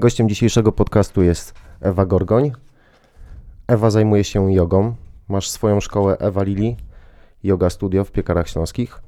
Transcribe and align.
Gościem 0.00 0.28
dzisiejszego 0.28 0.72
podcastu 0.72 1.22
jest 1.22 1.54
Ewa 1.80 2.06
Gorgoń. 2.06 2.52
Ewa 3.66 3.90
zajmuje 3.90 4.24
się 4.24 4.52
jogą. 4.52 4.94
Masz 5.28 5.50
swoją 5.50 5.80
szkołę 5.80 6.16
Ewa 6.18 6.42
Lili, 6.42 6.76
Yoga 7.42 7.70
Studio 7.70 8.04
w 8.04 8.12
Piekarach 8.12 8.48
Śląskich. 8.48 9.02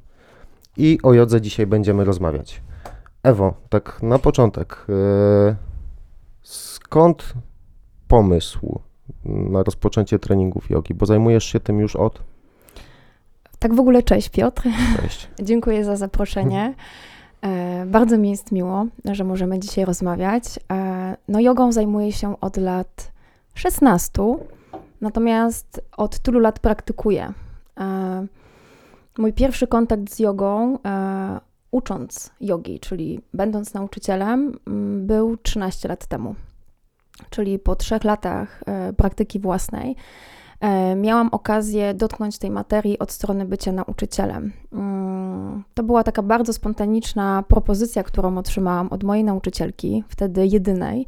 I 0.77 0.99
o 1.03 1.15
jodze 1.15 1.41
dzisiaj 1.41 1.67
będziemy 1.67 2.05
rozmawiać. 2.05 2.63
Ewo, 3.23 3.55
tak 3.69 4.03
na 4.03 4.19
początek, 4.19 4.87
yy, 4.89 5.57
skąd 6.51 7.35
pomysł 8.09 8.81
na 9.25 9.63
rozpoczęcie 9.63 10.19
treningów 10.19 10.71
jogi? 10.71 10.95
Bo 10.95 11.07
zajmujesz 11.07 11.45
się 11.45 11.61
tym 11.61 11.81
już 11.81 11.97
od... 11.97 12.23
Tak 13.59 13.75
w 13.75 13.81
ogóle 13.81 14.03
cześć 14.03 14.29
Piotr. 14.29 14.63
Cześć. 15.01 15.29
Dziękuję 15.49 15.85
za 15.85 15.97
zaproszenie. 15.97 16.75
E, 17.43 17.87
bardzo 17.87 18.19
mi 18.19 18.31
jest 18.31 18.53
miło, 18.53 18.87
że 19.05 19.25
możemy 19.25 19.59
dzisiaj 19.59 19.85
rozmawiać. 19.85 20.45
E, 20.73 21.17
no, 21.29 21.41
jogą 21.41 21.73
zajmuję 21.73 22.13
się 22.13 22.41
od 22.41 22.57
lat 22.57 23.13
16, 23.55 24.23
natomiast 25.01 25.81
od 25.97 26.19
tylu 26.19 26.41
lat 26.41 26.59
praktykuję. 26.59 27.33
E, 27.81 28.27
mój 29.19 29.33
pierwszy 29.33 29.67
kontakt 29.67 30.15
z 30.15 30.19
jogą, 30.19 30.79
ucząc 31.71 32.31
jogi, 32.41 32.81
czyli 32.81 33.21
będąc 33.35 33.75
nauczycielem, 33.75 34.59
był 35.01 35.37
13 35.37 35.89
lat 35.89 36.07
temu. 36.07 36.35
Czyli 37.31 37.59
po 37.59 37.77
trzech 37.77 38.05
latach 38.05 38.65
praktyki 38.97 39.41
własnej 39.41 39.97
E, 40.61 40.97
miałam 40.97 41.29
okazję 41.33 41.95
dotknąć 41.95 42.39
tej 42.39 42.51
materii 42.51 42.99
od 42.99 43.13
strony 43.13 43.45
bycia 43.45 43.73
nauczycielem. 43.73 44.53
Mm, 44.73 45.65
to 45.75 45.83
była 45.83 46.05
taka 46.05 46.23
bardzo 46.23 46.53
spontaniczna 46.53 47.45
propozycja, 47.49 48.03
którą 48.03 48.39
otrzymałam 48.39 48.89
od 48.89 49.05
mojej 49.05 49.25
nauczycielki, 49.25 50.05
wtedy 50.09 50.47
jedynej, 50.47 51.07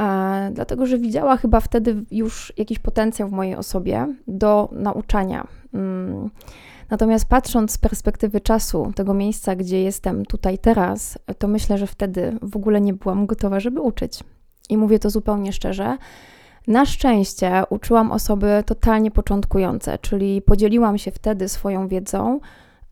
e, 0.00 0.50
dlatego 0.52 0.86
że 0.86 0.98
widziała 0.98 1.36
chyba 1.36 1.60
wtedy 1.60 2.04
już 2.10 2.52
jakiś 2.56 2.78
potencjał 2.78 3.28
w 3.28 3.32
mojej 3.32 3.56
osobie 3.56 4.14
do 4.28 4.68
nauczania. 4.72 5.46
Natomiast 6.90 7.28
patrząc 7.28 7.72
z 7.72 7.78
perspektywy 7.78 8.40
czasu, 8.40 8.92
tego 8.94 9.14
miejsca, 9.14 9.56
gdzie 9.56 9.82
jestem 9.82 10.26
tutaj 10.26 10.58
teraz, 10.58 11.18
to 11.38 11.48
myślę, 11.48 11.78
że 11.78 11.86
wtedy 11.86 12.38
w 12.42 12.56
ogóle 12.56 12.80
nie 12.80 12.94
byłam 12.94 13.26
gotowa, 13.26 13.60
żeby 13.60 13.80
uczyć. 13.80 14.24
I 14.68 14.76
mówię 14.76 14.98
to 14.98 15.10
zupełnie 15.10 15.52
szczerze. 15.52 15.98
Na 16.66 16.86
szczęście 16.86 17.62
uczyłam 17.70 18.12
osoby 18.12 18.62
totalnie 18.66 19.10
początkujące, 19.10 19.98
czyli 19.98 20.42
podzieliłam 20.42 20.98
się 20.98 21.10
wtedy 21.10 21.48
swoją 21.48 21.88
wiedzą, 21.88 22.40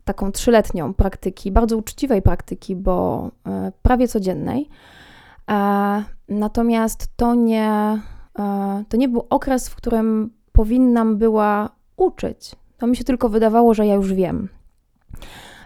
taką 0.05 0.31
trzyletnią 0.31 0.93
praktyki, 0.93 1.51
bardzo 1.51 1.77
uczciwej 1.77 2.21
praktyki, 2.21 2.75
bo 2.75 3.29
e, 3.47 3.71
prawie 3.81 4.07
codziennej. 4.07 4.69
E, 5.49 6.03
natomiast 6.29 7.07
to 7.15 7.35
nie, 7.35 7.99
e, 8.39 8.83
to 8.89 8.97
nie 8.97 9.09
był 9.09 9.27
okres, 9.29 9.69
w 9.69 9.75
którym 9.75 10.29
powinnam 10.51 11.17
była 11.17 11.69
uczyć. 11.97 12.55
To 12.77 12.87
mi 12.87 12.95
się 12.95 13.03
tylko 13.03 13.29
wydawało, 13.29 13.73
że 13.73 13.87
ja 13.87 13.95
już 13.95 14.13
wiem. 14.13 14.49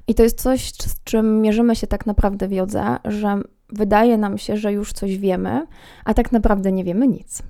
I 0.07 0.15
to 0.15 0.23
jest 0.23 0.41
coś, 0.41 0.71
z 0.71 1.03
czym 1.03 1.41
mierzymy 1.41 1.75
się 1.75 1.87
tak 1.87 2.05
naprawdę 2.05 2.47
w 2.47 2.51
jodze, 2.51 2.97
że 3.05 3.41
wydaje 3.69 4.17
nam 4.17 4.37
się, 4.37 4.57
że 4.57 4.73
już 4.73 4.93
coś 4.93 5.17
wiemy, 5.17 5.67
a 6.05 6.13
tak 6.13 6.31
naprawdę 6.31 6.71
nie 6.71 6.83
wiemy 6.83 7.07
nic. 7.07 7.43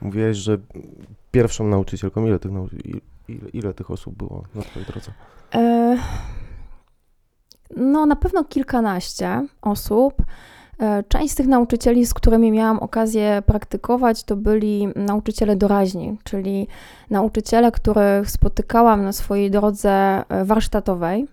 Mówiłeś, 0.00 0.36
że 0.36 0.58
pierwszą 1.30 1.68
nauczycielką, 1.68 2.26
ile 2.26 2.38
tych, 2.38 2.52
ile, 3.28 3.48
ile 3.52 3.74
tych 3.74 3.90
osób 3.90 4.14
było 4.14 4.44
na 4.54 4.62
Twojej 4.62 4.86
drodze? 4.88 5.12
E, 5.54 5.98
no, 7.76 8.06
na 8.06 8.16
pewno 8.16 8.44
kilkanaście 8.44 9.46
osób. 9.62 10.14
E, 10.80 11.02
część 11.08 11.32
z 11.32 11.36
tych 11.36 11.46
nauczycieli, 11.46 12.06
z 12.06 12.14
którymi 12.14 12.52
miałam 12.52 12.78
okazję 12.78 13.42
praktykować, 13.46 14.24
to 14.24 14.36
byli 14.36 14.88
nauczyciele 14.96 15.56
doraźni, 15.56 16.16
czyli 16.24 16.66
nauczyciele, 17.10 17.72
których 17.72 18.30
spotykałam 18.30 19.04
na 19.04 19.12
swojej 19.12 19.50
drodze 19.50 19.90
e, 20.28 20.44
warsztatowej. 20.44 21.26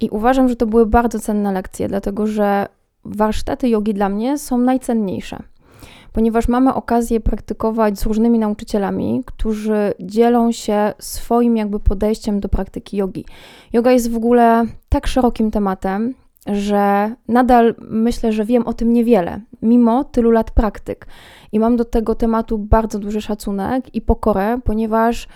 I 0.00 0.08
uważam, 0.10 0.48
że 0.48 0.56
to 0.56 0.66
były 0.66 0.86
bardzo 0.86 1.20
cenne 1.20 1.52
lekcje, 1.52 1.88
dlatego 1.88 2.26
że 2.26 2.66
warsztaty 3.04 3.68
jogi 3.68 3.94
dla 3.94 4.08
mnie 4.08 4.38
są 4.38 4.58
najcenniejsze 4.58 5.42
ponieważ 6.12 6.48
mamy 6.48 6.74
okazję 6.74 7.20
praktykować 7.20 7.98
z 7.98 8.06
różnymi 8.06 8.38
nauczycielami, 8.38 9.22
którzy 9.26 9.92
dzielą 10.00 10.52
się 10.52 10.92
swoim 10.98 11.56
jakby 11.56 11.80
podejściem 11.80 12.40
do 12.40 12.48
praktyki 12.48 12.96
jogi. 12.96 13.24
Yoga 13.72 13.92
jest 13.92 14.10
w 14.10 14.16
ogóle 14.16 14.64
tak 14.88 15.06
szerokim 15.06 15.50
tematem, 15.50 16.14
że 16.46 17.14
nadal 17.28 17.74
myślę, 17.80 18.32
że 18.32 18.44
wiem 18.44 18.66
o 18.66 18.72
tym 18.72 18.92
niewiele, 18.92 19.40
mimo 19.62 20.04
tylu 20.04 20.30
lat 20.30 20.50
praktyk. 20.50 21.06
I 21.52 21.60
mam 21.60 21.76
do 21.76 21.84
tego 21.84 22.14
tematu 22.14 22.58
bardzo 22.58 22.98
duży 22.98 23.20
szacunek 23.20 23.94
i 23.94 24.00
pokorę, 24.00 24.60
ponieważ 24.64 25.28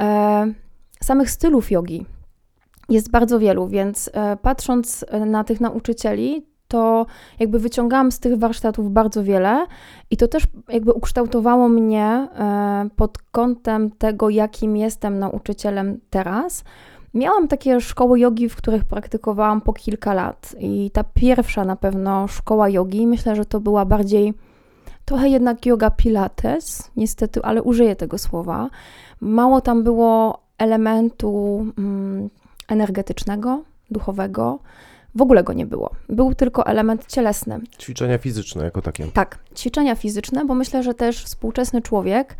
e, 0.00 0.46
samych 1.02 1.30
stylów 1.30 1.70
jogi 1.70 2.06
jest 2.88 3.10
bardzo 3.10 3.38
wielu, 3.38 3.68
więc 3.68 4.10
e, 4.12 4.36
patrząc 4.36 5.04
na 5.26 5.44
tych 5.44 5.60
nauczycieli, 5.60 6.46
to 6.68 7.06
jakby 7.38 7.58
wyciągałam 7.58 8.12
z 8.12 8.20
tych 8.20 8.38
warsztatów 8.38 8.92
bardzo 8.92 9.24
wiele 9.24 9.66
i 10.10 10.16
to 10.16 10.28
też 10.28 10.44
jakby 10.68 10.92
ukształtowało 10.92 11.68
mnie 11.68 12.04
e, 12.04 12.88
pod 12.96 13.18
kątem 13.18 13.90
tego, 13.90 14.30
jakim 14.30 14.76
jestem 14.76 15.18
nauczycielem 15.18 16.00
teraz. 16.10 16.64
Miałam 17.16 17.48
takie 17.48 17.80
szkoły 17.80 18.20
jogi, 18.20 18.48
w 18.48 18.56
których 18.56 18.84
praktykowałam 18.84 19.60
po 19.60 19.72
kilka 19.72 20.14
lat 20.14 20.56
i 20.58 20.90
ta 20.90 21.04
pierwsza 21.04 21.64
na 21.64 21.76
pewno 21.76 22.28
szkoła 22.28 22.68
jogi, 22.68 23.06
myślę, 23.06 23.36
że 23.36 23.44
to 23.44 23.60
była 23.60 23.84
bardziej 23.84 24.34
trochę 25.04 25.28
jednak 25.28 25.66
yoga 25.66 25.90
pilates, 25.90 26.90
niestety, 26.96 27.42
ale 27.42 27.62
użyję 27.62 27.96
tego 27.96 28.18
słowa. 28.18 28.70
Mało 29.20 29.60
tam 29.60 29.84
było 29.84 30.40
elementu 30.58 31.66
mm, 31.78 32.30
energetycznego, 32.68 33.62
duchowego, 33.90 34.58
w 35.14 35.22
ogóle 35.22 35.44
go 35.44 35.52
nie 35.52 35.66
było. 35.66 35.90
Był 36.08 36.34
tylko 36.34 36.66
element 36.66 37.06
cielesny. 37.06 37.60
Ćwiczenia 37.78 38.18
fizyczne 38.18 38.64
jako 38.64 38.82
takie. 38.82 39.06
Tak, 39.06 39.38
ćwiczenia 39.56 39.94
fizyczne, 39.94 40.44
bo 40.44 40.54
myślę, 40.54 40.82
że 40.82 40.94
też 40.94 41.24
współczesny 41.24 41.82
człowiek 41.82 42.36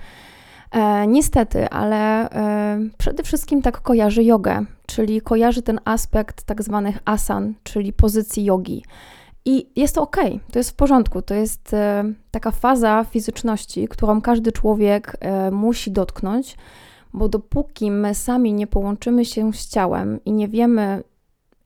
e, 0.76 1.06
niestety, 1.06 1.68
ale 1.68 2.30
e, 2.30 2.78
przede 2.98 3.22
wszystkim 3.22 3.62
tak 3.62 3.80
kojarzy 3.80 4.24
jogę, 4.24 4.64
czyli 4.86 5.20
kojarzy 5.20 5.62
ten 5.62 5.80
aspekt 5.84 6.42
tak 6.42 6.62
zwanych 6.62 6.98
asan, 7.04 7.54
czyli 7.62 7.92
pozycji 7.92 8.44
jogi. 8.44 8.82
I 9.48 9.66
jest 9.76 9.94
to 9.94 10.02
ok, 10.02 10.16
to 10.52 10.58
jest 10.58 10.70
w 10.70 10.74
porządku. 10.74 11.22
To 11.22 11.34
jest 11.34 11.74
e, 11.74 12.04
taka 12.30 12.50
faza 12.50 13.04
fizyczności, 13.04 13.88
którą 13.88 14.20
każdy 14.20 14.52
człowiek 14.52 15.16
e, 15.20 15.50
musi 15.50 15.90
dotknąć, 15.90 16.56
bo 17.12 17.28
dopóki 17.28 17.90
my 17.90 18.14
sami 18.14 18.52
nie 18.52 18.66
połączymy 18.66 19.24
się 19.24 19.52
z 19.52 19.68
ciałem 19.68 20.24
i 20.24 20.32
nie 20.32 20.48
wiemy, 20.48 21.02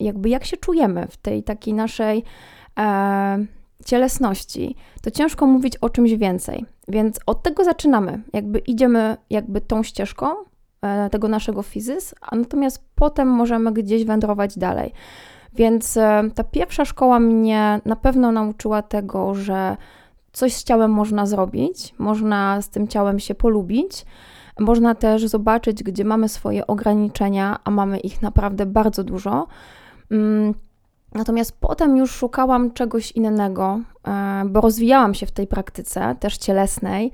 jakby 0.01 0.29
jak 0.29 0.45
się 0.45 0.57
czujemy 0.57 1.07
w 1.11 1.17
tej 1.17 1.43
takiej 1.43 1.75
naszej 1.75 2.25
e, 2.79 3.47
cielesności, 3.85 4.77
to 5.03 5.11
ciężko 5.11 5.47
mówić 5.47 5.77
o 5.77 5.91
czymś 5.91 6.15
więcej. 6.15 6.65
Więc 6.91 7.21
od 7.27 7.43
tego 7.43 7.65
zaczynamy. 7.65 8.23
Jakby 8.33 8.59
idziemy 8.59 9.17
jakby 9.31 9.61
tą 9.61 9.83
ścieżką 9.83 10.27
e, 10.83 11.11
tego 11.11 11.29
naszego 11.29 11.63
fizys, 11.63 12.15
a 12.21 12.37
natomiast 12.37 12.85
potem 12.95 13.29
możemy 13.29 13.73
gdzieś 13.73 14.05
wędrować 14.05 14.59
dalej. 14.59 14.93
Więc 15.55 15.97
e, 15.97 16.23
ta 16.35 16.45
pierwsza 16.45 16.85
szkoła 16.85 17.21
mnie 17.21 17.81
na 17.85 17.97
pewno 17.97 18.33
nauczyła 18.33 18.83
tego, 18.83 19.35
że 19.35 19.77
coś 20.33 20.53
z 20.53 20.65
ciałem 20.65 20.91
można 20.91 21.27
zrobić, 21.27 21.95
można 21.99 22.63
z 22.63 22.71
tym 22.71 22.89
ciałem 22.89 23.19
się 23.21 23.35
polubić. 23.35 24.05
Można 24.59 24.95
też 24.95 25.27
zobaczyć, 25.27 25.83
gdzie 25.83 26.05
mamy 26.05 26.29
swoje 26.29 26.67
ograniczenia, 26.67 27.59
a 27.65 27.71
mamy 27.71 27.99
ich 27.99 28.23
naprawdę 28.23 28.67
bardzo 28.67 29.05
dużo, 29.05 29.47
Mm, 30.11 30.55
natomiast 31.15 31.61
potem 31.61 31.97
już 31.97 32.11
szukałam 32.11 32.73
czegoś 32.73 33.13
innego, 33.13 33.81
e, 34.09 34.43
bo 34.47 34.61
rozwijałam 34.61 35.15
się 35.15 35.27
w 35.27 35.31
tej 35.31 35.47
praktyce, 35.47 36.17
też 36.21 36.39
cielesnej. 36.39 37.13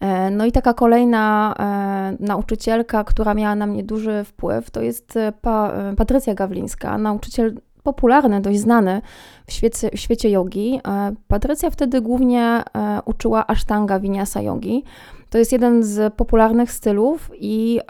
E, 0.00 0.30
no 0.30 0.44
i 0.44 0.52
taka 0.52 0.74
kolejna 0.74 1.54
e, 1.58 2.24
nauczycielka, 2.24 3.04
która 3.04 3.34
miała 3.34 3.54
na 3.54 3.66
mnie 3.66 3.84
duży 3.84 4.24
wpływ, 4.24 4.70
to 4.70 4.82
jest 4.82 5.18
pa, 5.40 5.72
Patrycja 5.96 6.34
Gawlińska, 6.34 6.98
nauczyciel 6.98 7.60
popularny, 7.82 8.40
dość 8.40 8.58
znany 8.58 9.02
w 9.46 9.52
świecie, 9.52 9.90
w 9.90 9.98
świecie 9.98 10.30
jogi. 10.30 10.80
Patrycja 11.28 11.70
wtedy 11.70 12.00
głównie 12.00 12.62
uczyła 13.04 13.46
Ashtanga 13.46 14.00
Vinyasa 14.00 14.42
jogi. 14.42 14.84
To 15.30 15.38
jest 15.38 15.52
jeden 15.52 15.82
z 15.82 16.14
popularnych 16.14 16.72
stylów 16.72 17.30
i 17.34 17.80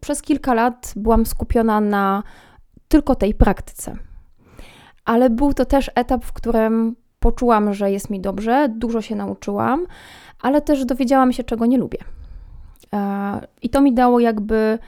przez 0.00 0.22
kilka 0.22 0.54
lat 0.54 0.92
byłam 0.96 1.26
skupiona 1.26 1.80
na 1.80 2.22
tylko 2.88 3.14
tej 3.14 3.34
praktyce. 3.34 3.96
Ale 5.08 5.30
był 5.30 5.54
to 5.54 5.64
też 5.64 5.90
etap, 5.94 6.24
w 6.24 6.32
którym 6.32 6.96
poczułam, 7.20 7.74
że 7.74 7.90
jest 7.90 8.10
mi 8.10 8.20
dobrze, 8.20 8.68
dużo 8.68 9.02
się 9.02 9.16
nauczyłam, 9.16 9.86
ale 10.42 10.60
też 10.60 10.84
dowiedziałam 10.84 11.32
się, 11.32 11.44
czego 11.44 11.66
nie 11.66 11.78
lubię. 11.78 11.98
E, 12.94 13.40
I 13.62 13.70
to 13.70 13.80
mi 13.80 13.94
dało 13.94 14.20
jakby 14.20 14.78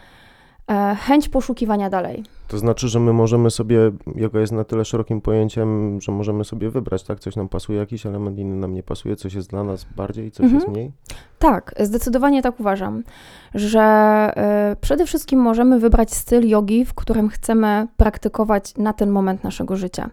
e, 0.70 0.94
chęć 0.94 1.28
poszukiwania 1.28 1.90
dalej. 1.90 2.24
To 2.50 2.58
znaczy, 2.58 2.88
że 2.88 3.00
my 3.00 3.12
możemy 3.12 3.50
sobie, 3.50 3.78
yoga 4.14 4.40
jest 4.40 4.52
na 4.52 4.64
tyle 4.64 4.84
szerokim 4.84 5.20
pojęciem, 5.20 6.00
że 6.00 6.12
możemy 6.12 6.44
sobie 6.44 6.70
wybrać, 6.70 7.02
tak? 7.02 7.20
Coś 7.20 7.36
nam 7.36 7.48
pasuje, 7.48 7.78
jakiś 7.78 8.06
element 8.06 8.38
inny 8.38 8.56
nam 8.56 8.74
nie 8.74 8.82
pasuje, 8.82 9.16
coś 9.16 9.34
jest 9.34 9.50
dla 9.50 9.64
nas 9.64 9.86
bardziej, 9.96 10.30
coś 10.30 10.44
Mhm. 10.44 10.54
jest 10.54 10.68
mniej. 10.68 10.92
Tak, 11.38 11.74
zdecydowanie 11.80 12.42
tak 12.42 12.60
uważam, 12.60 13.02
że 13.54 13.80
e, 13.80 14.76
przede 14.80 15.06
wszystkim 15.06 15.40
możemy 15.40 15.80
wybrać 15.80 16.14
styl 16.14 16.48
jogi, 16.48 16.84
w 16.84 16.94
którym 16.94 17.28
chcemy 17.28 17.86
praktykować 17.96 18.76
na 18.76 18.92
ten 18.92 19.10
moment 19.10 19.44
naszego 19.44 19.76
życia. 19.76 20.10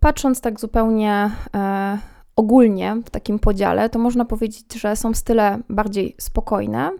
Patrząc 0.00 0.40
tak 0.40 0.60
zupełnie 0.60 1.30
e, 1.54 1.98
ogólnie 2.36 2.96
w 3.04 3.10
takim 3.10 3.38
podziale, 3.38 3.90
to 3.90 3.98
można 3.98 4.24
powiedzieć, 4.24 4.74
że 4.74 4.96
są 4.96 5.14
style 5.14 5.58
bardziej 5.68 6.14
spokojne 6.18 6.90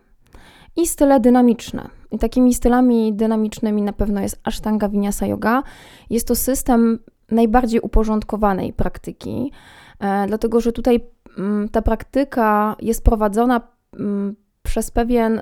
i 0.76 0.86
style 0.86 1.20
dynamiczne. 1.20 1.97
I 2.10 2.18
takimi 2.18 2.54
stylami 2.54 3.12
dynamicznymi 3.12 3.82
na 3.82 3.92
pewno 3.92 4.20
jest 4.20 4.40
Ashtanga 4.44 4.88
Vinyasa 4.88 5.26
Yoga. 5.26 5.62
Jest 6.10 6.28
to 6.28 6.34
system 6.34 6.98
najbardziej 7.30 7.80
uporządkowanej 7.80 8.72
praktyki, 8.72 9.52
e, 10.00 10.26
dlatego 10.26 10.60
że 10.60 10.72
tutaj 10.72 11.00
mm, 11.38 11.68
ta 11.68 11.82
praktyka 11.82 12.76
jest 12.80 13.04
prowadzona 13.04 13.60
mm, 13.98 14.36
przez 14.62 14.90
pewien 14.90 15.40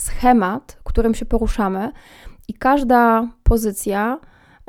schemat, 0.00 0.78
którym 0.84 1.14
się 1.14 1.24
poruszamy, 1.24 1.92
i 2.48 2.54
każda 2.54 3.28
pozycja 3.42 4.20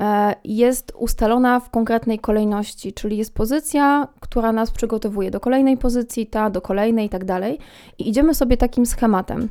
e, 0.01 0.35
jest 0.43 0.93
ustalona 0.95 1.59
w 1.59 1.69
konkretnej 1.69 2.19
kolejności, 2.19 2.93
czyli 2.93 3.17
jest 3.17 3.33
pozycja, 3.33 4.07
która 4.19 4.51
nas 4.51 4.71
przygotowuje 4.71 5.31
do 5.31 5.39
kolejnej 5.39 5.77
pozycji, 5.77 6.27
ta 6.27 6.49
do 6.49 6.61
kolejnej 6.61 7.05
i 7.05 7.09
tak 7.09 7.25
dalej. 7.25 7.59
I 7.97 8.09
idziemy 8.09 8.35
sobie 8.35 8.57
takim 8.57 8.85
schematem. 8.85 9.49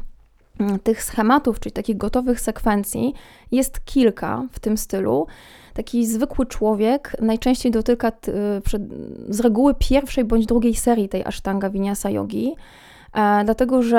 Mm, 0.59 0.79
Tych 0.79 1.03
schematów, 1.03 1.61
czyli 1.61 1.73
takich 1.73 1.97
gotowych 1.97 2.41
sekwencji, 2.41 3.15
jest 3.53 3.85
kilka 3.85 4.43
w 4.53 4.59
tym 4.61 4.77
stylu. 4.77 5.27
Taki 5.75 6.07
zwykły 6.07 6.47
człowiek 6.47 7.17
najczęściej 7.21 7.73
dotyka 7.73 8.11
t- 8.11 8.33
y, 8.57 8.61
przed, 8.61 8.83
z 9.29 9.41
reguły 9.41 9.75
pierwszej 9.79 10.25
bądź 10.25 10.47
drugiej 10.47 10.75
serii 10.75 11.09
tej 11.09 11.25
Ashtanga 11.25 11.71
Vinyasa 11.71 12.11
Yogi, 12.11 12.55
e, 13.15 13.45
dlatego 13.45 13.83
że 13.83 13.99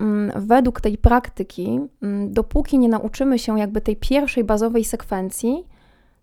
mm, 0.00 0.32
według 0.46 0.80
tej 0.80 0.98
praktyki, 0.98 1.80
mm, 2.02 2.32
dopóki 2.32 2.78
nie 2.78 2.88
nauczymy 2.88 3.38
się 3.38 3.58
jakby 3.58 3.80
tej 3.80 3.96
pierwszej 3.96 4.44
bazowej 4.44 4.84
sekwencji, 4.84 5.64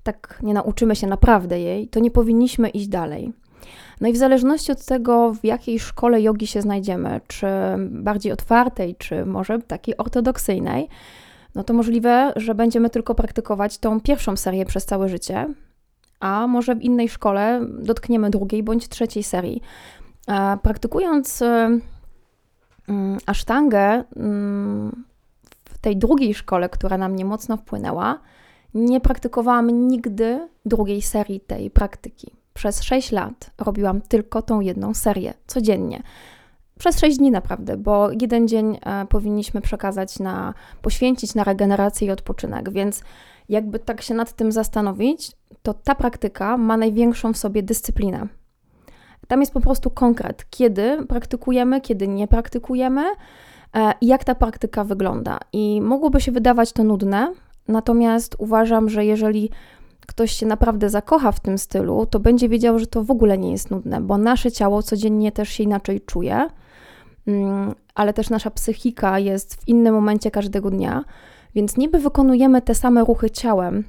tak 0.04 0.40
nie 0.44 0.54
nauczymy 0.54 0.96
się 0.96 1.08
naprawdę 1.08 1.60
jej, 1.60 1.88
to 1.88 2.00
nie 2.00 2.12
powinniśmy 2.12 2.70
iść 2.70 2.88
dalej. 2.88 3.34
No 4.02 4.08
i 4.08 4.14
w 4.14 4.18
zależności 4.18 4.72
od 4.72 4.86
tego, 4.86 5.34
w 5.34 5.46
jakiej 5.46 5.80
szkole 5.80 6.22
jogi 6.22 6.48
się 6.48 6.62
znajdziemy, 6.62 7.22
czy 7.28 7.48
bardziej 7.80 8.32
otwartej, 8.32 8.96
czy 8.96 9.26
może 9.26 9.60
takiej 9.60 9.98
ortodoksyjnej, 9.98 10.90
no 11.56 11.64
to 11.64 11.74
możliwe, 11.74 12.34
że 12.36 12.56
będziemy 12.56 12.90
tylko 12.90 13.16
praktykować 13.16 13.78
tą 13.78 14.02
pierwszą 14.02 14.38
serię 14.38 14.66
przez 14.66 14.86
całe 14.86 15.10
życie, 15.10 15.54
a 16.20 16.48
może 16.48 16.76
w 16.76 16.82
innej 16.82 17.10
szkole 17.10 17.66
dotkniemy 17.80 18.30
drugiej 18.30 18.64
bądź 18.64 18.90
trzeciej 18.90 19.24
serii. 19.24 19.62
Praktykując 20.62 21.42
mm, 21.42 23.18
asztangę 23.26 24.04
mm, 24.16 25.04
w 25.66 25.78
tej 25.78 25.98
drugiej 25.98 26.34
szkole, 26.34 26.70
która 26.70 26.98
na 26.98 27.10
mnie 27.10 27.26
mocno 27.26 27.58
wpłynęła, 27.58 28.20
nie 28.74 29.02
praktykowałam 29.02 29.88
nigdy 29.88 30.50
drugiej 30.66 31.02
serii 31.02 31.40
tej 31.40 31.72
praktyki. 31.72 32.32
Przez 32.56 32.84
6 32.84 33.12
lat 33.12 33.52
robiłam 33.58 34.02
tylko 34.02 34.42
tą 34.42 34.60
jedną 34.60 34.94
serię 34.94 35.34
codziennie. 35.48 36.04
Przez 36.80 37.00
6 37.00 37.18
dni 37.18 37.32
naprawdę, 37.32 37.78
bo 37.78 38.10
jeden 38.22 38.48
dzień 38.48 38.78
e, 38.86 39.06
powinniśmy 39.06 39.62
przekazać 39.62 40.20
na, 40.20 40.54
poświęcić 40.82 41.36
na 41.36 41.44
regenerację 41.44 42.08
i 42.08 42.12
odpoczynek, 42.12 42.70
więc 42.70 43.02
jakby 43.50 43.80
tak 43.80 44.02
się 44.02 44.14
nad 44.14 44.34
tym 44.34 44.52
zastanowić, 44.52 45.32
to 45.64 45.74
ta 45.74 45.96
praktyka 45.96 46.58
ma 46.58 46.78
największą 46.78 47.34
w 47.34 47.38
sobie 47.38 47.64
dyscyplinę. 47.64 48.28
Tam 49.28 49.40
jest 49.40 49.54
po 49.54 49.62
prostu 49.62 49.90
konkret, 49.90 50.46
kiedy 50.50 51.06
praktykujemy, 51.08 51.82
kiedy 51.82 52.08
nie 52.08 52.28
praktykujemy 52.28 53.02
e, 53.74 53.94
i 54.02 54.08
jak 54.08 54.24
ta 54.24 54.36
praktyka 54.36 54.84
wygląda. 54.84 55.40
I 55.54 55.82
mogłoby 55.82 56.22
się 56.22 56.32
wydawać 56.32 56.74
to 56.74 56.84
nudne, 56.84 57.34
natomiast 57.68 58.36
uważam, 58.38 58.90
że 58.90 59.06
jeżeli 59.06 59.50
ktoś 60.06 60.32
się 60.32 60.46
naprawdę 60.46 60.90
zakocha 60.90 61.32
w 61.32 61.40
tym 61.40 61.58
stylu, 61.58 62.06
to 62.06 62.20
będzie 62.20 62.50
wiedział, 62.50 62.80
że 62.80 62.88
to 62.88 63.04
w 63.04 63.12
ogóle 63.12 63.38
nie 63.38 63.52
jest 63.52 63.72
nudne, 63.72 64.02
bo 64.02 64.18
nasze 64.18 64.52
ciało 64.52 64.84
codziennie 64.84 65.32
też 65.32 65.50
się 65.50 65.64
inaczej 65.64 66.02
czuje, 66.02 66.48
mm, 67.28 67.76
ale 67.96 68.14
też 68.14 68.30
nasza 68.30 68.52
psychika 68.52 69.20
jest 69.20 69.56
w 69.56 69.68
innym 69.68 69.94
momencie 69.94 70.32
każdego 70.32 70.70
dnia, 70.70 71.04
więc 71.56 71.78
niby 71.78 72.00
wykonujemy 72.00 72.62
te 72.62 72.76
same 72.76 73.04
ruchy 73.04 73.30
ciałem, 73.30 73.84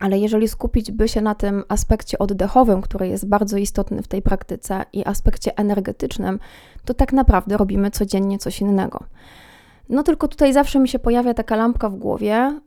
ale 0.00 0.18
jeżeli 0.18 0.48
skupić 0.48 0.92
by 0.92 1.08
się 1.08 1.20
na 1.20 1.34
tym 1.34 1.64
aspekcie 1.68 2.18
oddechowym, 2.18 2.82
który 2.82 3.08
jest 3.08 3.28
bardzo 3.28 3.56
istotny 3.56 4.02
w 4.02 4.08
tej 4.08 4.22
praktyce, 4.22 4.84
i 4.92 5.04
aspekcie 5.04 5.58
energetycznym, 5.58 6.38
to 6.84 6.94
tak 6.94 7.12
naprawdę 7.12 7.56
robimy 7.56 7.90
codziennie 7.90 8.38
coś 8.38 8.60
innego. 8.60 9.04
No 9.88 10.02
tylko 10.02 10.28
tutaj 10.28 10.52
zawsze 10.52 10.78
mi 10.78 10.88
się 10.88 10.98
pojawia 10.98 11.34
taka 11.34 11.56
lampka 11.56 11.88
w 11.88 11.96
głowie, 11.96 12.60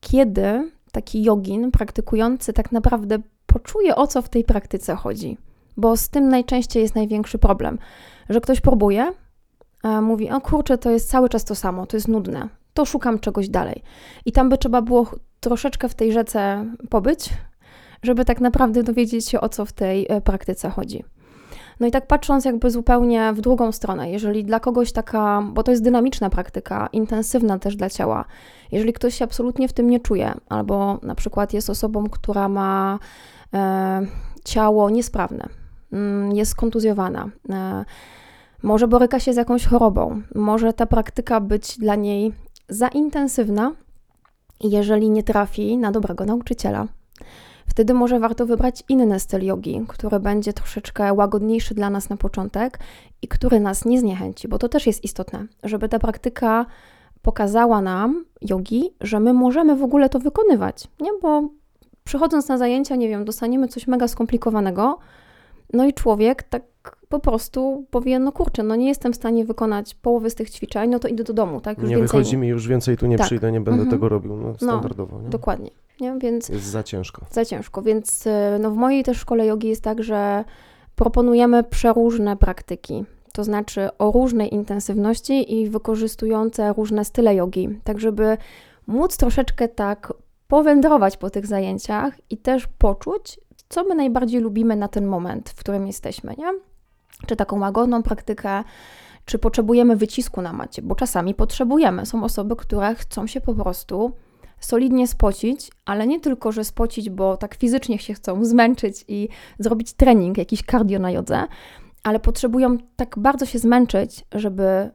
kiedy 0.00 0.70
taki 0.92 1.22
jogin 1.22 1.70
praktykujący 1.70 2.52
tak 2.52 2.72
naprawdę 2.72 3.18
poczuje, 3.46 3.96
o 3.96 4.06
co 4.06 4.22
w 4.22 4.28
tej 4.28 4.44
praktyce 4.44 4.94
chodzi. 4.94 5.38
Bo 5.76 5.96
z 5.96 6.08
tym 6.08 6.28
najczęściej 6.28 6.82
jest 6.82 6.94
największy 6.94 7.38
problem, 7.38 7.78
że 8.28 8.40
ktoś 8.40 8.60
próbuje, 8.60 9.12
mówi, 10.02 10.30
o 10.30 10.40
kurczę, 10.40 10.78
to 10.78 10.90
jest 10.90 11.10
cały 11.10 11.28
czas 11.28 11.44
to 11.44 11.54
samo, 11.54 11.86
to 11.86 11.96
jest 11.96 12.08
nudne, 12.08 12.48
to 12.74 12.84
szukam 12.84 13.18
czegoś 13.18 13.48
dalej. 13.48 13.82
I 14.24 14.32
tam 14.32 14.48
by 14.48 14.58
trzeba 14.58 14.82
było 14.82 15.06
troszeczkę 15.40 15.88
w 15.88 15.94
tej 15.94 16.12
rzece 16.12 16.66
pobyć, 16.90 17.30
żeby 18.02 18.24
tak 18.24 18.40
naprawdę 18.40 18.82
dowiedzieć 18.82 19.28
się, 19.28 19.40
o 19.40 19.48
co 19.48 19.64
w 19.64 19.72
tej 19.72 20.06
e, 20.08 20.20
praktyce 20.20 20.70
chodzi. 20.70 21.04
No 21.80 21.86
i 21.86 21.90
tak 21.90 22.06
patrząc 22.06 22.44
jakby 22.44 22.70
zupełnie 22.70 23.32
w 23.32 23.40
drugą 23.40 23.72
stronę, 23.72 24.10
jeżeli 24.10 24.44
dla 24.44 24.60
kogoś 24.60 24.92
taka, 24.92 25.42
bo 25.52 25.62
to 25.62 25.70
jest 25.70 25.82
dynamiczna 25.82 26.30
praktyka, 26.30 26.88
intensywna 26.92 27.58
też 27.58 27.76
dla 27.76 27.90
ciała, 27.90 28.24
jeżeli 28.72 28.92
ktoś 28.92 29.14
się 29.14 29.24
absolutnie 29.24 29.68
w 29.68 29.72
tym 29.72 29.90
nie 29.90 30.00
czuje, 30.00 30.34
albo 30.48 30.98
na 31.02 31.14
przykład 31.14 31.52
jest 31.52 31.70
osobą, 31.70 32.04
która 32.10 32.48
ma 32.48 32.98
e, 33.54 34.06
ciało 34.44 34.90
niesprawne, 34.90 35.48
mm, 35.92 36.32
jest 36.32 36.54
kontuzjowana, 36.54 37.30
e, 37.50 37.84
może 38.62 38.88
boryka 38.88 39.20
się 39.20 39.32
z 39.32 39.36
jakąś 39.36 39.66
chorobą, 39.66 40.22
może 40.34 40.72
ta 40.72 40.86
praktyka 40.86 41.40
być 41.40 41.78
dla 41.78 41.94
niej 41.94 42.32
za 42.68 42.88
intensywna, 42.88 43.72
jeżeli 44.60 45.10
nie 45.10 45.22
trafi 45.22 45.76
na 45.76 45.92
dobrego 45.92 46.24
nauczyciela, 46.24 46.86
wtedy 47.66 47.94
może 47.94 48.20
warto 48.20 48.46
wybrać 48.46 48.84
inny 48.88 49.20
styl 49.20 49.44
jogi, 49.44 49.84
który 49.88 50.20
będzie 50.20 50.52
troszeczkę 50.52 51.12
łagodniejszy 51.12 51.74
dla 51.74 51.90
nas 51.90 52.08
na 52.08 52.16
początek 52.16 52.78
i 53.22 53.28
który 53.28 53.60
nas 53.60 53.84
nie 53.84 54.00
zniechęci, 54.00 54.48
bo 54.48 54.58
to 54.58 54.68
też 54.68 54.86
jest 54.86 55.04
istotne, 55.04 55.46
żeby 55.62 55.88
ta 55.88 55.98
praktyka 55.98 56.66
pokazała 57.28 57.82
nam, 57.82 58.24
jogi, 58.42 58.90
że 59.00 59.20
my 59.20 59.32
możemy 59.32 59.76
w 59.76 59.82
ogóle 59.82 60.08
to 60.08 60.18
wykonywać, 60.18 60.88
nie? 61.00 61.10
Bo 61.22 61.42
przychodząc 62.04 62.48
na 62.48 62.58
zajęcia, 62.58 62.96
nie 62.96 63.08
wiem, 63.08 63.24
dostaniemy 63.24 63.68
coś 63.68 63.86
mega 63.86 64.08
skomplikowanego, 64.08 64.98
no 65.72 65.86
i 65.86 65.92
człowiek 65.92 66.42
tak 66.42 66.62
po 67.08 67.18
prostu 67.20 67.84
powie, 67.90 68.18
no 68.18 68.32
kurczę, 68.32 68.62
no 68.62 68.76
nie 68.76 68.88
jestem 68.88 69.12
w 69.12 69.16
stanie 69.16 69.44
wykonać 69.44 69.94
połowy 69.94 70.30
z 70.30 70.34
tych 70.34 70.50
ćwiczeń, 70.50 70.90
no 70.90 70.98
to 70.98 71.08
idę 71.08 71.24
do 71.24 71.32
domu, 71.32 71.60
tak? 71.60 71.78
Już 71.78 71.90
nie 71.90 71.96
więcej 71.96 72.18
wychodzi 72.20 72.36
mi, 72.36 72.48
już 72.48 72.68
więcej 72.68 72.96
tu 72.96 73.06
nie 73.06 73.16
Tak. 73.18 73.26
przyjdę, 73.26 73.52
nie 73.52 73.60
będę 73.60 73.82
Mhm. 73.82 73.90
tego 73.90 74.08
robił, 74.08 74.36
no 74.36 74.54
standardowo, 74.54 75.22
nie? 75.22 75.28
Dokładnie, 75.28 75.70
nie? 76.00 76.18
Więc 76.18 76.48
Jest 76.48 76.64
za 76.64 76.82
ciężko. 76.82 77.26
za 77.30 77.44
ciężko. 77.44 77.82
Więc 77.82 78.26
y, 78.26 78.30
no, 78.60 78.70
w 78.70 78.76
mojej 78.76 79.04
też 79.04 79.18
szkole 79.18 79.46
jogi 79.46 79.68
jest 79.68 79.82
tak, 79.82 80.02
że 80.02 80.44
proponujemy 80.96 81.64
przeróżne 81.64 82.36
praktyki. 82.36 83.04
To 83.38 83.44
znaczy 83.44 83.88
o 83.98 84.12
różnej 84.12 84.54
intensywności 84.54 85.54
i 85.54 85.68
wykorzystujące 85.68 86.72
różne 86.72 87.04
style 87.04 87.34
jogi, 87.34 87.68
tak 87.84 88.00
żeby 88.00 88.36
móc 88.86 89.16
troszeczkę 89.16 89.68
tak 89.68 90.12
powędrować 90.48 91.16
po 91.16 91.30
tych 91.30 91.46
zajęciach 91.46 92.14
i 92.30 92.36
też 92.36 92.66
poczuć, 92.78 93.40
co 93.68 93.84
my 93.84 93.94
najbardziej 93.94 94.40
lubimy 94.40 94.76
na 94.76 94.88
ten 94.88 95.06
moment, 95.06 95.50
w 95.50 95.54
którym 95.54 95.86
jesteśmy, 95.86 96.34
nie? 96.38 96.46
Czy 97.26 97.36
taką 97.36 97.60
łagodną 97.60 98.02
praktykę, 98.02 98.64
czy 99.24 99.38
potrzebujemy 99.38 99.96
wycisku 99.96 100.42
na 100.42 100.52
macie, 100.52 100.82
bo 100.82 100.94
czasami 100.94 101.34
potrzebujemy. 101.34 102.06
Są 102.06 102.24
osoby, 102.24 102.56
które 102.56 102.94
chcą 102.94 103.26
się 103.26 103.40
po 103.40 103.54
prostu 103.54 104.12
solidnie 104.60 105.08
spocić, 105.08 105.70
ale 105.84 106.06
nie 106.06 106.20
tylko, 106.20 106.52
że 106.52 106.64
spocić, 106.64 107.10
bo 107.10 107.36
tak 107.36 107.54
fizycznie 107.54 107.98
się 107.98 108.14
chcą 108.14 108.44
zmęczyć 108.44 109.04
i 109.08 109.28
zrobić 109.58 109.92
trening, 109.92 110.38
jakiś 110.38 110.62
cardio 110.62 110.98
na 110.98 111.10
jodze, 111.10 111.46
ale 112.02 112.20
potrzebują 112.20 112.78
tak 112.96 113.18
bardzo 113.18 113.46
się 113.46 113.58
zmęczyć, 113.58 114.24
żeby 114.32 114.90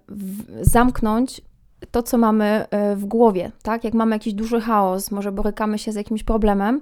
zamknąć 0.62 1.41
to, 1.91 2.03
co 2.03 2.17
mamy 2.17 2.65
e, 2.69 2.95
w 2.95 3.05
głowie, 3.05 3.51
tak? 3.63 3.83
Jak 3.83 3.93
mamy 3.93 4.15
jakiś 4.15 4.33
duży 4.33 4.62
chaos, 4.62 5.12
może 5.12 5.31
borykamy 5.31 5.79
się 5.79 5.91
z 5.91 5.95
jakimś 5.95 6.24
problemem, 6.24 6.81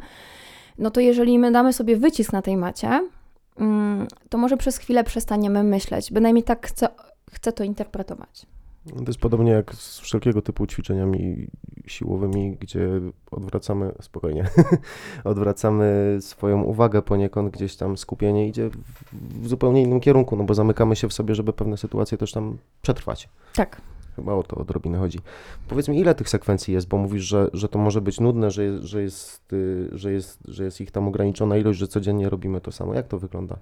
no 0.78 0.92
to 0.92 1.02
jeżeli 1.02 1.40
my 1.40 1.52
damy 1.52 1.74
sobie 1.74 1.98
wycisk 1.98 2.34
na 2.34 2.42
tej 2.42 2.58
macie, 2.58 3.10
mm, 3.58 4.08
to 4.30 4.38
może 4.38 4.58
przez 4.58 4.78
chwilę 4.78 5.04
przestaniemy 5.04 5.64
myśleć. 5.64 6.12
Bynajmniej 6.12 6.44
tak 6.44 6.68
chcę, 6.68 6.88
chcę 7.34 7.52
to 7.52 7.64
interpretować. 7.64 8.46
To 8.88 9.04
jest 9.08 9.20
podobnie 9.20 9.52
jak 9.52 9.76
z 9.76 10.00
wszelkiego 10.00 10.42
typu 10.42 10.68
ćwiczeniami 10.68 11.48
siłowymi, 11.88 12.58
gdzie 12.60 12.90
odwracamy, 13.32 13.92
spokojnie, 14.02 14.50
odwracamy 15.24 16.18
swoją 16.22 16.62
uwagę 16.62 17.02
poniekąd, 17.02 17.54
gdzieś 17.54 17.76
tam 17.76 17.98
skupienie 17.98 18.48
idzie 18.48 18.70
w, 18.70 19.48
zupełnie 19.48 19.82
innym 19.82 20.00
kierunku, 20.00 20.36
no 20.36 20.44
bo 20.44 20.54
zamykamy 20.54 20.96
się 20.96 21.08
w 21.08 21.14
sobie, 21.14 21.36
żeby 21.36 21.54
pewne 21.54 21.78
sytuacje 21.78 22.18
też 22.18 22.32
tam 22.32 22.58
przetrwać. 22.82 23.30
Tak. 23.56 23.82
Chyba 24.16 24.34
o 24.34 24.44
to 24.44 24.56
odrobinę 24.56 24.98
chodzi. 24.98 25.20
Powiedz 25.68 25.88
mi, 25.88 26.00
ile 26.00 26.16
tych 26.16 26.30
sekwencji 26.30 26.74
jest, 26.74 26.88
bo 26.88 26.98
mówisz, 26.98 27.24
że, 27.24 27.50
że 27.54 27.70
to 27.70 27.80
może 27.80 28.02
być 28.02 28.20
nudne, 28.20 28.52
że, 28.52 28.64
jest- 28.64 28.84
że, 28.84 29.02
jest, 29.02 29.54
y, 29.54 29.90
że, 29.92 30.14
jest, 30.14 30.40
że 30.48 30.64
jest 30.64 30.82
ich 30.82 30.92
tam 30.92 31.08
ograniczona 31.08 31.58
ilość, 31.58 31.80
że 31.80 31.88
codziennie 31.88 32.30
robimy 32.30 32.62
to 32.62 32.72
samo. 32.72 32.94
Jak 32.94 33.08
to 33.08 33.20
wygląda? 33.20 33.58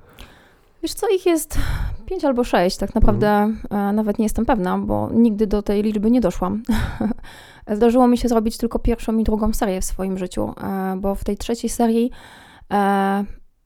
Wiesz 0.83 0.93
co, 0.93 1.07
ich 1.15 1.25
jest 1.25 1.57
pięć 2.05 2.25
albo 2.25 2.43
sześć, 2.43 2.77
tak 2.77 2.95
naprawdę 2.95 3.53
e, 3.69 3.93
nawet 3.93 4.19
nie 4.19 4.25
jestem 4.25 4.45
pewna, 4.45 4.77
bo 4.77 5.09
nigdy 5.13 5.47
do 5.47 5.61
tej 5.61 5.83
liczby 5.83 6.11
nie 6.11 6.21
doszłam. 6.21 6.63
Zdarzyło 7.77 8.07
mi 8.07 8.17
się 8.17 8.29
zrobić 8.29 8.57
tylko 8.57 8.79
pierwszą 8.79 9.17
i 9.17 9.23
drugą 9.23 9.53
serię 9.53 9.81
w 9.81 9.85
swoim 9.85 10.17
życiu, 10.17 10.53
e, 10.63 10.97
bo 10.97 11.15
w 11.15 11.23
tej 11.23 11.37
trzeciej 11.37 11.69
serii 11.69 12.11
e, 12.71 13.23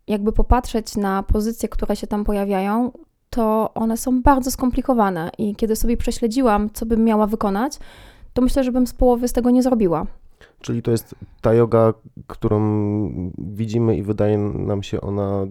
jakby 0.08 0.32
popatrzeć 0.32 0.96
na 0.96 1.24
pozycje, 1.24 1.70
które 1.70 1.96
się 1.96 2.08
tam 2.08 2.24
pojawiają, 2.24 2.91
to 3.29 3.72
one 3.74 3.98
są 3.98 4.22
bardzo 4.22 4.51
skomplikowane 4.51 5.32
i 5.38 5.55
kiedy 5.55 5.75
sobie 5.75 5.98
prześledziłam, 5.98 6.70
co 6.74 6.86
bym 6.86 7.03
miała 7.03 7.27
wykonać, 7.27 7.79
to 8.34 8.41
myślę, 8.41 8.63
że 8.63 8.72
bym 8.72 8.88
z 8.88 8.93
połowy 8.93 9.27
z 9.27 9.34
tego 9.34 9.50
nie 9.50 9.63
zrobiła. 9.63 10.05
Czyli 10.62 10.82
to 10.82 10.91
jest 10.91 11.15
ta 11.41 11.53
yoga, 11.53 11.93
którą 12.27 12.60
widzimy 13.38 13.98
i 13.98 14.03
wydaje 14.03 14.38
nam 14.38 14.84
się 14.84 15.01
ona 15.01 15.46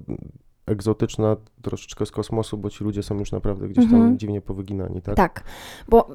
egzotyczna 0.67 1.37
troszeczkę 1.63 2.07
z 2.07 2.11
kosmosu, 2.11 2.59
bo 2.59 2.71
ci 2.71 2.85
ludzie 2.85 3.03
są 3.03 3.19
już 3.19 3.33
naprawdę 3.33 3.69
gdzieś 3.69 3.85
tam 3.85 3.95
Mhm. 3.95 4.19
dziwnie 4.19 4.41
powyginani, 4.41 5.03
tak? 5.03 5.17
Tak, 5.17 5.45
bo 5.89 6.09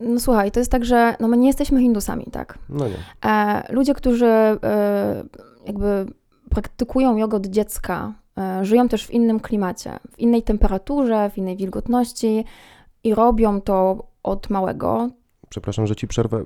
no 0.00 0.20
słuchaj, 0.20 0.50
to 0.52 0.60
jest 0.60 0.70
tak, 0.70 0.84
że 0.84 1.16
no 1.20 1.28
my 1.28 1.36
nie 1.36 1.46
jesteśmy 1.46 1.80
Hindusami, 1.80 2.26
tak? 2.32 2.58
No 2.68 2.84
nie. 2.88 3.30
E, 3.30 3.72
ludzie, 3.72 3.94
którzy 3.94 4.26
e, 4.26 5.24
jakby 5.66 6.06
praktykują 6.50 7.16
jogę 7.16 7.36
od 7.36 7.46
dziecka, 7.46 8.12
e, 8.38 8.64
żyją 8.64 8.88
też 8.88 9.06
w 9.06 9.10
innym 9.10 9.40
klimacie, 9.40 9.98
w 10.10 10.18
innej 10.18 10.42
temperaturze, 10.42 11.30
w 11.30 11.38
innej 11.38 11.56
wilgotności 11.56 12.44
i 13.04 13.14
robią 13.14 13.60
to 13.60 14.06
od 14.22 14.50
małego. 14.50 15.10
Przepraszam, 15.54 15.86
że 15.86 15.96
ci 15.96 16.08
przerwę. 16.08 16.44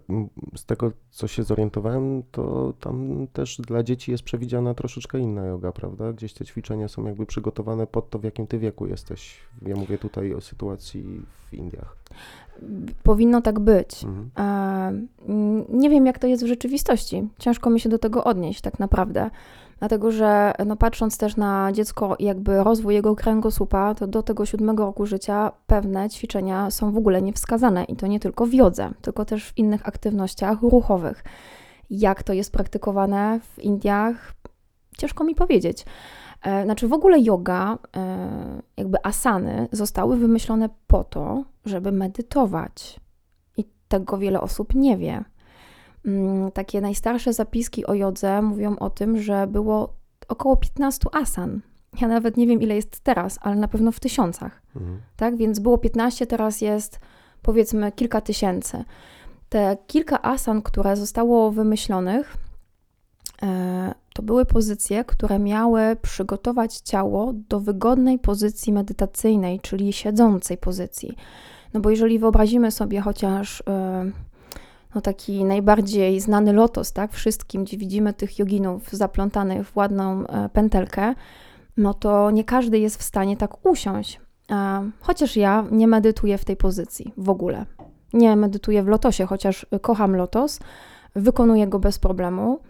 Z 0.56 0.64
tego, 0.64 0.92
co 1.10 1.28
się 1.28 1.42
zorientowałem, 1.42 2.22
to 2.30 2.72
tam 2.80 3.26
też 3.32 3.56
dla 3.60 3.82
dzieci 3.82 4.10
jest 4.10 4.24
przewidziana 4.24 4.74
troszeczkę 4.74 5.18
inna 5.18 5.46
yoga, 5.46 5.72
prawda? 5.72 6.12
Gdzieś 6.12 6.32
te 6.32 6.44
ćwiczenia 6.44 6.88
są 6.88 7.06
jakby 7.06 7.26
przygotowane 7.26 7.86
pod 7.86 8.10
to, 8.10 8.18
w 8.18 8.24
jakim 8.24 8.46
ty 8.46 8.58
wieku 8.58 8.86
jesteś. 8.86 9.36
Ja 9.66 9.76
mówię 9.76 9.98
tutaj 9.98 10.34
o 10.34 10.40
sytuacji 10.40 11.22
w 11.50 11.54
Indiach. 11.54 11.96
Powinno 13.02 13.40
tak 13.42 13.60
być. 13.60 14.04
Mhm. 14.04 14.30
E, 14.38 15.68
Nie 15.68 15.90
wiem, 15.90 16.06
jak 16.06 16.18
to 16.18 16.26
jest 16.26 16.44
w 16.44 16.46
rzeczywistości. 16.46 17.28
Ciężko 17.38 17.70
mi 17.70 17.80
się 17.80 17.88
do 17.88 17.98
tego 17.98 18.24
odnieść, 18.24 18.60
tak 18.60 18.78
naprawdę. 18.78 19.30
Dlatego, 19.78 20.10
że 20.10 20.52
no, 20.66 20.76
patrząc 20.76 21.18
też 21.18 21.36
na 21.36 21.72
dziecko 21.72 22.16
jakby 22.18 22.64
rozwój 22.64 22.94
jego 22.94 23.16
kręgosłupa, 23.16 23.94
to 23.94 24.06
do 24.06 24.22
tego 24.22 24.46
siódmego 24.46 24.86
roku 24.86 25.06
życia 25.06 25.52
pewne 25.66 26.10
ćwiczenia 26.10 26.70
są 26.70 26.92
w 26.92 26.96
ogóle 26.96 27.22
niewskazane. 27.22 27.84
I 27.84 27.96
to 27.96 28.06
nie 28.06 28.20
tylko 28.20 28.46
w 28.46 28.54
jodze, 28.54 28.90
tylko 29.00 29.24
też 29.24 29.44
w 29.44 29.58
innych 29.58 29.88
aktywnościach 29.88 30.62
ruchowych. 30.62 31.24
Jak 31.90 32.22
to 32.22 32.32
jest 32.32 32.52
praktykowane 32.52 33.40
w 33.40 33.58
Indiach, 33.58 34.34
ciężko 34.98 35.24
mi 35.24 35.34
powiedzieć. 35.34 35.84
E, 36.42 36.64
Znaczy, 36.64 36.88
w 36.88 36.92
ogóle 36.92 37.20
yoga, 37.20 37.78
e, 37.96 38.62
jakby 38.76 38.98
asany, 39.02 39.68
zostały 39.72 40.16
wymyślone 40.16 40.68
po 40.86 41.04
to, 41.04 41.44
żeby 41.64 41.92
medytować. 41.92 43.00
I 43.56 43.64
tego 43.88 44.18
wiele 44.18 44.40
osób 44.40 44.74
nie 44.74 44.96
wie. 44.96 45.24
Mm, 46.04 46.50
Takie 46.52 46.80
najstarsze 46.80 47.32
zapiski 47.32 47.86
o 47.86 47.94
jodze 47.94 48.42
mówią 48.42 48.76
o 48.76 48.90
tym, 48.90 49.22
że 49.22 49.46
było 49.46 49.94
około 50.28 50.56
15 50.56 51.08
asan. 51.12 51.60
Ja 52.00 52.08
nawet 52.08 52.36
nie 52.36 52.46
wiem, 52.46 52.60
ile 52.60 52.74
jest 52.74 53.00
teraz, 53.00 53.38
ale 53.42 53.56
na 53.56 53.68
pewno 53.68 53.92
w 53.92 54.00
tysiącach. 54.00 54.62
Mhm. 54.76 55.00
Tak, 55.16 55.36
więc 55.36 55.58
było 55.58 55.78
15, 55.78 56.26
teraz 56.26 56.60
jest 56.60 57.00
powiedzmy 57.42 57.92
kilka 57.92 58.20
tysięcy. 58.20 58.84
Te 59.48 59.76
kilka 59.86 60.22
asan, 60.22 60.62
które 60.62 60.96
zostało 60.96 61.50
wymyślonych, 61.50 62.36
e, 63.42 63.94
to 64.14 64.22
były 64.22 64.44
pozycje, 64.44 65.04
które 65.04 65.38
miały 65.38 65.96
przygotować 66.02 66.76
ciało 66.76 67.32
do 67.32 67.60
wygodnej 67.60 68.18
pozycji 68.18 68.72
medytacyjnej, 68.72 69.60
czyli 69.60 69.92
siedzącej 69.92 70.56
pozycji. 70.56 71.16
No 71.74 71.80
bo 71.80 71.90
jeżeli 71.90 72.18
wyobrazimy 72.18 72.70
sobie 72.70 73.00
chociaż 73.00 73.62
e, 73.68 74.10
no 74.94 75.00
taki 75.00 75.44
najbardziej 75.44 76.20
znany 76.20 76.52
lotos, 76.52 76.92
tak, 76.92 77.12
wszystkim, 77.12 77.64
gdzie 77.64 77.76
widzimy 77.76 78.12
tych 78.14 78.38
joginów 78.38 78.90
zaplątanych 78.92 79.68
w 79.68 79.76
ładną 79.76 80.26
e, 80.26 80.48
pętelkę, 80.48 81.14
no 81.76 81.94
to 81.94 82.30
nie 82.30 82.44
każdy 82.44 82.78
jest 82.78 82.96
w 82.96 83.02
stanie 83.02 83.36
tak 83.36 83.66
usiąść. 83.66 84.20
E, 84.50 84.90
Chociaż 85.00 85.36
ja 85.36 85.64
nie 85.70 85.88
medytuję 85.88 86.38
w 86.38 86.44
tej 86.44 86.56
pozycji 86.56 87.12
w 87.16 87.30
ogóle. 87.30 87.66
Nie 88.12 88.36
medytuję 88.36 88.82
w 88.82 88.88
lotosie, 88.88 89.26
chociaż 89.26 89.66
kocham 89.82 90.16
lotos, 90.16 90.60
wykonuję 91.16 91.66
go 91.66 91.78
bez 91.78 91.98
problemu. 91.98 92.60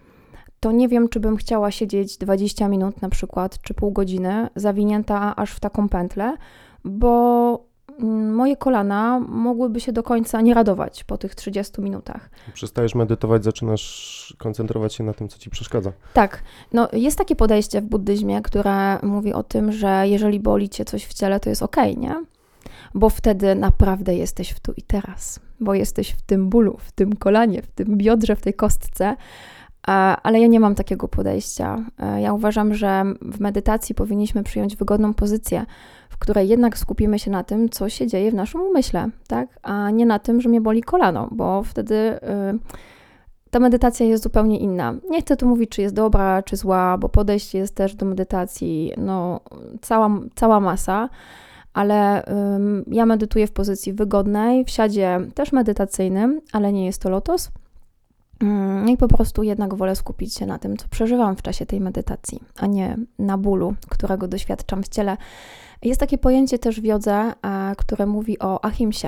To 0.59 0.71
nie 0.71 0.87
wiem, 0.87 1.09
czy 1.09 1.19
bym 1.19 1.37
chciała 1.37 1.71
siedzieć 1.71 2.17
20 2.17 2.67
minut 2.67 3.01
na 3.01 3.09
przykład, 3.09 3.61
czy 3.61 3.73
pół 3.73 3.91
godziny, 3.91 4.47
zawinięta 4.55 5.35
aż 5.35 5.51
w 5.51 5.59
taką 5.59 5.89
pętlę, 5.89 6.37
bo 6.83 7.68
moje 8.33 8.57
kolana 8.57 9.19
mogłyby 9.19 9.79
się 9.79 9.91
do 9.91 10.03
końca 10.03 10.41
nie 10.41 10.53
radować 10.53 11.03
po 11.03 11.17
tych 11.17 11.35
30 11.35 11.81
minutach. 11.81 12.29
Przestajesz 12.53 12.95
medytować, 12.95 13.43
zaczynasz 13.43 14.35
koncentrować 14.37 14.93
się 14.93 15.03
na 15.03 15.13
tym, 15.13 15.27
co 15.29 15.39
ci 15.39 15.49
przeszkadza. 15.49 15.91
Tak, 16.13 16.43
no 16.73 16.87
jest 16.93 17.17
takie 17.17 17.35
podejście 17.35 17.81
w 17.81 17.85
buddyzmie, 17.85 18.41
które 18.41 18.99
mówi 19.03 19.33
o 19.33 19.43
tym, 19.43 19.71
że 19.71 20.03
jeżeli 20.07 20.39
boli 20.39 20.69
cię 20.69 20.85
coś 20.85 21.05
w 21.05 21.13
ciele, 21.13 21.39
to 21.39 21.49
jest 21.49 21.63
okej, 21.63 21.97
nie? 21.97 22.15
Bo 22.93 23.09
wtedy 23.09 23.55
naprawdę 23.55 24.15
jesteś 24.15 24.49
w 24.49 24.59
tu 24.59 24.73
i 24.77 24.81
teraz, 24.81 25.39
bo 25.59 25.73
jesteś 25.73 26.11
w 26.11 26.21
tym 26.21 26.49
bólu, 26.49 26.77
w 26.79 26.91
tym 26.91 27.15
kolanie, 27.15 27.61
w 27.61 27.67
tym 27.67 27.97
biodrze, 27.97 28.35
w 28.35 28.41
tej 28.41 28.53
kostce. 28.53 29.15
Ale 30.23 30.39
ja 30.39 30.47
nie 30.47 30.59
mam 30.59 30.75
takiego 30.75 31.07
podejścia. 31.07 31.85
E, 31.99 32.21
Ja 32.21 32.33
uważam, 32.33 32.73
że 32.73 33.03
w 33.21 33.39
medytacji 33.39 33.95
powinniśmy 33.95 34.43
przyjąć 34.43 34.75
wygodną 34.75 35.13
pozycję, 35.13 35.65
której 36.19 36.49
jednak 36.49 36.77
skupimy 36.77 37.19
się 37.19 37.31
na 37.31 37.43
tym, 37.43 37.69
co 37.69 37.89
się 37.89 38.07
dzieje 38.07 38.31
w 38.31 38.33
naszym 38.33 38.61
umyśle, 38.61 39.09
tak? 39.27 39.59
A 39.63 39.89
nie 39.89 40.05
na 40.05 40.19
tym, 40.19 40.41
że 40.41 40.49
mnie 40.49 40.61
boli 40.61 40.83
kolano, 40.83 41.27
bo 41.31 41.63
wtedy 41.63 41.95
y, 41.95 42.19
ta 43.49 43.59
medytacja 43.59 44.05
jest 44.05 44.23
zupełnie 44.23 44.59
inna. 44.59 44.95
Nie 45.09 45.21
chcę 45.21 45.37
tu 45.37 45.47
mówić, 45.47 45.69
czy 45.69 45.81
jest 45.81 45.95
dobra, 45.95 46.43
czy 46.43 46.55
zła, 46.55 46.97
bo 46.97 47.09
podejście 47.09 47.57
jest 47.57 47.75
też 47.75 47.95
do 47.95 48.05
medytacji, 48.05 48.93
no, 48.97 49.39
cała, 49.81 50.09
cała 50.35 50.59
masa, 50.59 51.09
ale 51.73 52.23
ja 52.87 53.05
medytuję 53.05 53.47
w 53.47 53.51
pozycji 53.51 53.93
wygodnej, 53.93 54.65
w 54.65 54.69
siadzie 54.69 55.19
też 55.33 55.51
medytacyjnym, 55.51 56.41
ale 56.51 56.73
nie 56.73 56.85
jest 56.85 57.01
to 57.01 57.09
lotos. 57.09 57.51
Ym, 58.43 58.89
I 58.89 58.97
po 58.97 59.07
prostu 59.07 59.43
jednak 59.43 59.75
wolę 59.75 59.95
skupić 59.95 60.35
się 60.35 60.45
na 60.45 60.59
tym, 60.59 60.77
co 60.77 60.87
przeżywam 60.87 61.35
w 61.35 61.41
czasie 61.41 61.65
tej 61.65 61.81
medytacji, 61.81 62.39
a 62.59 62.67
nie 62.67 62.97
na 63.19 63.37
bólu, 63.37 63.75
którego 63.89 64.27
doświadczam 64.27 64.83
w 64.83 64.89
ciele. 64.89 65.17
Jest 65.81 65.99
takie 65.99 66.17
pojęcie 66.17 66.59
też 66.59 66.81
w 66.81 66.83
jodze, 66.83 67.33
które 67.77 68.05
mówi 68.05 68.39
o 68.39 68.65
ahimsie. 68.65 69.07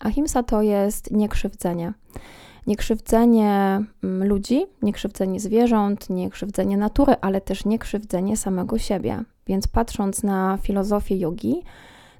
Ahimsa 0.00 0.42
to 0.42 0.62
jest 0.62 1.10
niekrzywdzenie 1.10 1.92
niekrzywdzenie 2.66 3.84
mm, 4.04 4.28
ludzi, 4.28 4.66
niekrzywdzenie 4.82 5.40
zwierząt, 5.40 6.10
niekrzywdzenie 6.10 6.76
natury, 6.76 7.14
ale 7.20 7.40
też 7.40 7.64
niekrzywdzenie 7.64 8.36
samego 8.36 8.78
siebie. 8.78 9.24
Więc 9.46 9.68
patrząc 9.68 10.22
na 10.22 10.58
filozofię 10.62 11.16
jogi, 11.16 11.62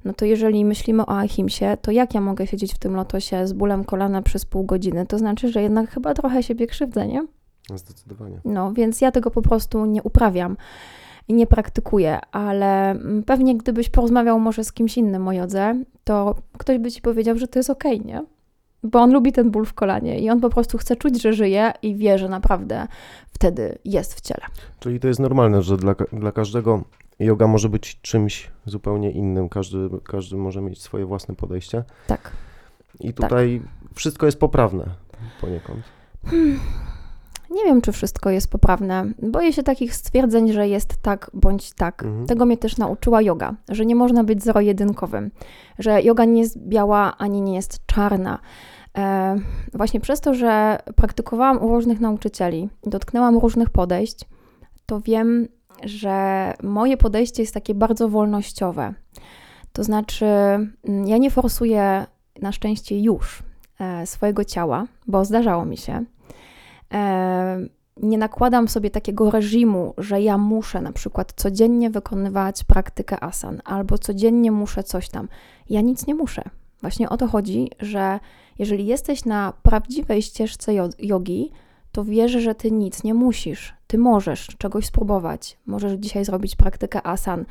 no 0.04 0.12
to 0.12 0.24
jeżeli 0.24 0.64
myślimy 0.64 1.06
o 1.06 1.18
ahimsie, 1.18 1.64
to 1.82 1.90
jak 1.90 2.14
ja 2.14 2.20
mogę 2.20 2.46
siedzieć 2.46 2.74
w 2.74 2.78
tym 2.78 2.96
lotosie 2.96 3.46
z 3.46 3.52
bólem 3.52 3.84
kolana 3.84 4.22
przez 4.22 4.44
pół 4.44 4.64
godziny? 4.64 5.06
To 5.06 5.18
znaczy, 5.18 5.52
że 5.52 5.62
jednak 5.62 5.90
chyba 5.90 6.14
trochę 6.14 6.42
siebie 6.42 6.66
krzywdzę, 6.66 7.06
nie? 7.06 7.26
Zdecydowanie. 7.74 8.40
No, 8.44 8.72
więc 8.72 9.00
ja 9.00 9.12
tego 9.12 9.30
po 9.30 9.42
prostu 9.42 9.86
nie 9.86 10.02
uprawiam 10.02 10.56
i 11.32 11.34
nie 11.34 11.46
praktykuję, 11.46 12.18
ale 12.32 12.90
mm, 12.90 13.22
pewnie 13.22 13.56
gdybyś 13.56 13.88
porozmawiał 13.88 14.40
może 14.40 14.64
z 14.64 14.72
kimś 14.72 14.96
innym 14.96 15.28
o 15.28 15.32
jodze, 15.32 15.84
to 16.04 16.34
ktoś 16.58 16.78
by 16.78 16.90
ci 16.90 17.02
powiedział, 17.02 17.38
że 17.38 17.48
to 17.48 17.58
jest 17.58 17.70
okej, 17.70 18.00
nie? 18.00 18.22
Bo 18.82 19.00
on 19.00 19.12
lubi 19.12 19.32
ten 19.32 19.50
ból 19.50 19.64
w 19.64 19.74
kolanie 19.74 20.20
i 20.20 20.30
on 20.30 20.40
po 20.40 20.50
prostu 20.50 20.78
chce 20.78 20.96
czuć, 20.96 21.22
że 21.22 21.32
żyje 21.32 21.72
i 21.82 21.96
wie, 21.96 22.18
że 22.18 22.28
naprawdę 22.28 22.86
wtedy 23.30 23.78
jest 23.84 24.14
w 24.14 24.20
ciele. 24.20 24.46
Czyli 24.80 25.00
to 25.00 25.08
jest 25.08 25.20
normalne, 25.20 25.62
że 25.62 25.76
dla, 25.76 25.94
dla 26.12 26.32
każdego 26.32 26.84
yoga 27.18 27.46
może 27.46 27.68
być 27.68 28.00
czymś 28.00 28.50
zupełnie 28.66 29.10
innym. 29.10 29.48
Każdy, 29.48 29.88
każdy 30.04 30.36
może 30.36 30.60
mieć 30.60 30.82
swoje 30.82 31.06
własne 31.06 31.34
podejście. 31.34 31.84
Tak. 32.06 32.32
I 33.00 33.14
tutaj 33.14 33.62
wszystko 33.94 34.26
jest 34.26 34.38
poprawne 34.38 34.84
poniekąd. 35.40 35.82
Nie 37.52 37.64
wiem, 37.64 37.80
czy 37.80 37.92
wszystko 37.92 38.30
jest 38.30 38.50
poprawne. 38.50 39.04
Boję 39.22 39.52
się 39.52 39.62
takich 39.62 39.94
stwierdzeń, 39.94 40.52
że 40.52 40.68
jest 40.68 41.02
tak 41.02 41.30
bądź 41.34 41.72
tak. 41.72 42.02
Mhm. 42.02 42.26
Tego 42.26 42.46
mnie 42.46 42.56
też 42.56 42.76
nauczyła 42.76 43.22
yoga, 43.22 43.54
że 43.68 43.86
nie 43.86 43.94
można 43.94 44.24
być 44.24 44.42
zero-jedynkowym, 44.42 45.30
że 45.78 46.02
yoga 46.02 46.24
nie 46.24 46.40
jest 46.40 46.58
biała 46.58 47.16
ani 47.18 47.40
nie 47.42 47.54
jest 47.54 47.86
czarna. 47.86 48.38
E, 48.98 49.36
właśnie 49.74 50.00
przez 50.00 50.20
to, 50.20 50.34
że 50.34 50.78
praktykowałam 50.96 51.62
u 51.62 51.68
różnych 51.68 52.00
nauczycieli, 52.00 52.68
dotknęłam 52.86 53.38
różnych 53.38 53.70
podejść, 53.70 54.24
to 54.86 55.00
wiem, 55.00 55.48
że 55.84 56.54
moje 56.62 56.96
podejście 56.96 57.42
jest 57.42 57.54
takie 57.54 57.74
bardzo 57.74 58.08
wolnościowe. 58.08 58.94
To 59.72 59.84
znaczy, 59.84 60.26
mm, 60.26 61.06
ja 61.06 61.18
nie 61.18 61.30
forsuję 61.30 62.06
na 62.42 62.52
szczęście 62.52 63.00
już 63.00 63.42
e, 63.80 64.06
swojego 64.06 64.44
ciała, 64.44 64.86
bo 65.06 65.24
zdarzało 65.24 65.64
mi 65.64 65.76
się. 65.76 66.04
E, 66.92 67.66
nie 67.96 68.18
nakładam 68.18 68.68
sobie 68.68 68.90
takiego 68.90 69.30
reżimu, 69.30 69.94
że 69.98 70.20
ja 70.20 70.38
muszę 70.38 70.80
na 70.80 70.92
przykład 70.92 71.32
codziennie 71.36 71.90
wykonywać 71.90 72.64
praktykę 72.64 73.24
asan 73.24 73.60
albo 73.64 73.98
codziennie 73.98 74.52
muszę 74.52 74.82
coś 74.82 75.08
tam. 75.08 75.28
Ja 75.70 75.80
nic 75.80 76.06
nie 76.06 76.14
muszę. 76.14 76.42
Właśnie 76.80 77.08
o 77.08 77.16
to 77.16 77.26
chodzi, 77.26 77.70
że 77.80 78.20
jeżeli 78.58 78.86
jesteś 78.86 79.24
na 79.24 79.52
prawdziwej 79.62 80.22
ścieżce 80.22 80.74
jo- 80.74 80.88
jogi, 80.98 81.50
to 81.92 82.04
wiesz, 82.04 82.32
że 82.32 82.54
ty 82.54 82.70
nic 82.70 83.04
nie 83.04 83.14
musisz. 83.14 83.74
Ty 83.86 83.98
możesz 83.98 84.46
czegoś 84.58 84.86
spróbować. 84.86 85.58
Możesz 85.66 85.92
dzisiaj 85.92 86.24
zrobić 86.24 86.56
praktykę 86.56 87.06
asan, 87.06 87.44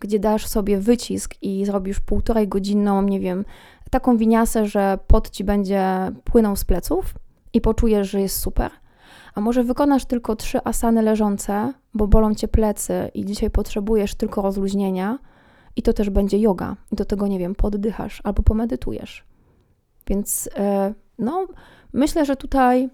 gdzie 0.00 0.18
dasz 0.18 0.46
sobie 0.46 0.78
wycisk 0.78 1.34
i 1.42 1.66
zrobisz 1.66 2.00
półtorej 2.00 2.48
godzinną, 2.48 3.02
nie 3.02 3.20
wiem, 3.20 3.44
taką 3.90 4.16
winiasę, 4.16 4.66
że 4.66 4.98
pot 5.06 5.30
ci 5.30 5.44
będzie 5.44 5.82
płynął 6.24 6.56
z 6.56 6.64
pleców 6.64 7.14
i 7.52 7.60
poczujesz, 7.60 8.10
że 8.10 8.20
jest 8.20 8.36
super. 8.36 8.70
A 9.34 9.40
może 9.40 9.64
wykonasz 9.64 10.04
tylko 10.04 10.36
trzy 10.36 10.64
asany 10.64 11.02
leżące, 11.02 11.72
bo 11.94 12.08
bolą 12.08 12.34
cię 12.34 12.48
plecy 12.48 13.10
i 13.14 13.24
dzisiaj 13.24 13.50
potrzebujesz 13.50 14.14
tylko 14.14 14.42
rozluźnienia 14.42 15.18
i 15.76 15.82
to 15.82 15.92
też 15.92 16.10
będzie 16.10 16.38
yoga. 16.38 16.76
I 16.92 16.96
do 16.96 17.04
tego, 17.04 17.26
nie 17.26 17.38
wiem, 17.38 17.54
poddychasz 17.54 18.20
albo 18.24 18.42
pomedytujesz. 18.42 19.24
Więc 20.06 20.50
e, 20.56 20.94
no, 21.18 21.46
myślę, 21.92 22.24
że 22.24 22.36
tutaj 22.36 22.88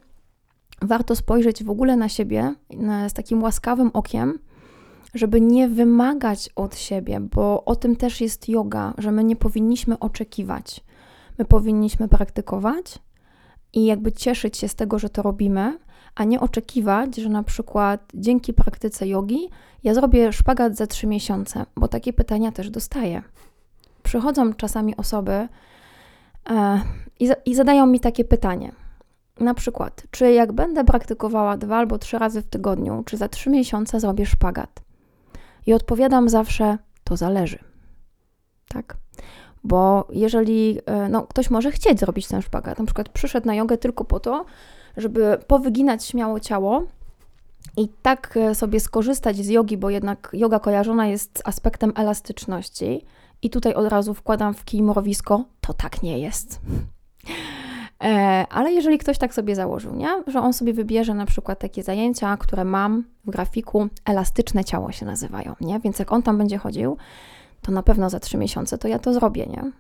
warto 0.83 1.17
spojrzeć 1.17 1.65
w 1.65 1.71
ogóle 1.71 1.97
na 1.97 2.09
siebie 2.09 2.55
z 3.09 3.13
takim 3.13 3.43
łaskawym 3.43 3.91
okiem, 3.93 4.39
żeby 5.15 5.41
nie 5.41 5.69
wymagać 5.69 6.51
od 6.57 6.77
siebie, 6.77 7.21
bo 7.21 7.65
o 7.65 7.77
tym 7.77 7.97
też 7.97 8.21
jest 8.21 8.49
yoga, 8.49 8.95
że 8.99 9.13
my 9.13 9.25
nie 9.25 9.37
powinniśmy 9.37 9.99
oczekiwać. 9.99 10.85
My 11.39 11.45
powinniśmy 11.45 12.09
praktykować 12.09 12.99
i 13.75 13.85
jakby 13.85 14.13
cieszyć 14.13 14.57
się 14.57 14.69
z 14.69 14.75
tego, 14.75 14.99
że 14.99 15.09
to 15.09 15.23
robimy, 15.23 15.79
a 16.15 16.25
nie 16.25 16.41
oczekiwać, 16.41 17.17
że 17.17 17.29
na 17.29 17.43
przykład 17.43 18.13
dzięki 18.15 18.53
praktyce 18.53 19.09
jogi 19.09 19.49
ja 19.85 19.95
zrobię 19.95 20.33
szpagat 20.33 20.77
za 20.77 20.87
trzy 20.87 21.07
miesiące, 21.07 21.67
bo 21.77 21.89
takie 21.89 22.13
pytania 22.13 22.53
też 22.53 22.71
dostaję. 22.71 23.23
Przychodzą 24.03 24.55
czasami 24.55 24.97
osoby 24.97 25.49
e, 26.51 26.81
i, 27.21 27.31
i 27.47 27.55
zadają 27.55 27.87
mi 27.87 28.01
takie 28.01 28.25
pytanie. 28.25 28.73
Na 29.41 29.55
przykład, 29.55 30.03
czy 30.11 30.33
jak 30.33 30.53
będę 30.53 30.85
praktykowała 30.85 31.57
dwa 31.57 31.77
albo 31.77 31.99
trzy 31.99 32.19
razy 32.19 32.43
w 32.43 32.47
tygodniu, 32.47 33.03
czy 33.07 33.17
za 33.17 33.29
trzy 33.29 33.51
miesiące 33.51 34.01
zrobię 34.01 34.27
szpagat? 34.27 34.81
I 35.67 35.75
odpowiadam 35.75 36.29
zawsze, 36.29 36.79
to 37.05 37.17
zależy. 37.17 37.59
Tak? 38.69 38.97
Bo 39.65 40.07
jeżeli 40.11 40.79
e, 40.87 41.09
no, 41.09 41.23
ktoś 41.23 41.51
może 41.51 41.71
chcieć 41.71 42.01
zrobić 42.01 42.29
ten 42.29 42.43
szpagat, 42.43 42.79
na 42.79 42.85
przykład 42.85 43.09
przyszedł 43.09 43.47
na 43.47 43.55
jogę 43.55 43.79
tylko 43.79 44.05
po 44.05 44.21
to, 44.21 44.45
żeby 44.97 45.39
powyginać 45.47 46.05
śmiało 46.05 46.41
ciało 46.41 46.83
i 47.77 47.89
tak 48.03 48.37
e, 48.37 48.55
sobie 48.55 48.81
skorzystać 48.81 49.37
z 49.37 49.49
jogi, 49.49 49.77
bo 49.77 49.91
jednak 49.91 50.31
yoga 50.33 50.59
kojarzona 50.59 51.07
jest 51.07 51.39
z 51.39 51.43
aspektem 51.45 51.93
elastyczności. 51.97 53.05
I 53.43 53.51
tutaj 53.51 53.75
od 53.75 53.89
razu 53.89 54.15
wkładam 54.15 54.55
w 54.55 54.65
kij 54.65 54.83
mrowisko, 54.83 55.45
to 55.61 55.75
tak 55.75 56.03
nie 56.03 56.19
jest. 56.19 56.61
E, 58.05 58.47
Ale 58.51 58.73
jeżeli 58.73 58.99
ktoś 58.99 59.19
tak 59.19 59.35
sobie 59.35 59.57
założył, 59.57 59.95
nie? 59.95 60.23
że 60.27 60.41
on 60.41 60.53
sobie 60.53 60.73
wybierze 60.73 61.15
na 61.15 61.27
przykład 61.27 61.59
takie 61.59 61.83
zajęcia, 61.83 62.37
które 62.37 62.65
mam 62.65 63.05
w 63.25 63.31
grafiku, 63.31 63.89
elastyczne 64.05 64.65
ciało 64.65 64.93
się 64.93 65.07
nazywają, 65.07 65.55
nie? 65.61 65.81
więc 65.81 65.99
jak 65.99 66.13
on 66.13 66.23
tam 66.23 66.39
będzie 66.39 66.59
chodził, 66.59 66.97
to 67.65 67.73
na 67.73 67.83
pewno 67.83 68.11
za 68.11 68.21
trzy 68.21 68.37
miesiące 68.39 68.79
to 68.79 68.89
ja 68.89 68.99
to 68.99 69.13
zrobię, 69.15 69.47
nie? 69.47 69.73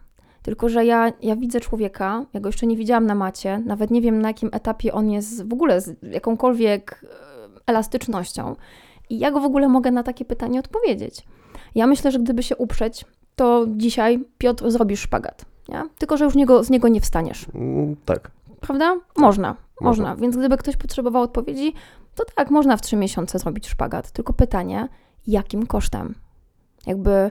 Tylko, 0.42 0.68
że 0.68 0.84
ja, 0.84 1.12
ja 1.22 1.36
widzę 1.36 1.60
człowieka, 1.60 2.26
ja 2.34 2.40
go 2.40 2.48
jeszcze 2.48 2.66
nie 2.66 2.76
widziałam 2.76 3.06
na 3.06 3.14
macie, 3.14 3.58
nawet 3.66 3.90
nie 3.90 4.00
wiem 4.00 4.22
na 4.22 4.28
jakim 4.28 4.48
etapie 4.52 4.92
on 4.92 5.10
jest 5.10 5.48
w 5.48 5.52
ogóle 5.52 5.80
z 5.80 5.96
jakąkolwiek 6.02 7.04
e, 7.04 7.06
elastycznością. 7.66 8.56
I 9.10 9.18
jak 9.18 9.34
w 9.34 9.44
ogóle 9.44 9.68
mogę 9.68 9.90
na 9.90 10.02
takie 10.02 10.24
pytanie 10.24 10.58
odpowiedzieć? 10.60 11.26
Ja 11.74 11.86
myślę, 11.86 12.10
że 12.10 12.18
gdyby 12.18 12.42
się 12.42 12.56
uprzeć, 12.56 13.04
to 13.36 13.66
dzisiaj 13.68 14.24
Piotr 14.38 14.70
zrobisz 14.70 15.00
szpagat. 15.00 15.44
Nie? 15.68 15.82
Tylko, 15.98 16.16
że 16.16 16.24
już 16.24 16.34
niego, 16.34 16.64
z 16.64 16.70
niego 16.70 16.88
nie 16.88 17.00
wstaniesz. 17.00 17.46
Mm, 17.54 17.96
Tak. 18.04 18.30
Prawda? 18.60 18.94
Można, 18.94 19.16
Można. 19.18 19.54
można. 19.80 20.16
Więc 20.16 20.36
gdyby 20.36 20.56
ktoś 20.56 20.76
potrzebował 20.76 21.22
odpowiedzi, 21.22 21.74
to 22.14 22.24
tak, 22.34 22.50
można 22.50 22.76
w 22.76 22.82
trzy 22.82 22.96
miesiące 22.96 23.38
zrobić 23.38 23.68
szpagat. 23.68 24.10
Tylko 24.10 24.32
pytanie, 24.32 24.88
jakim 25.26 25.66
kosztem? 25.66 26.14
Jakby, 26.86 27.30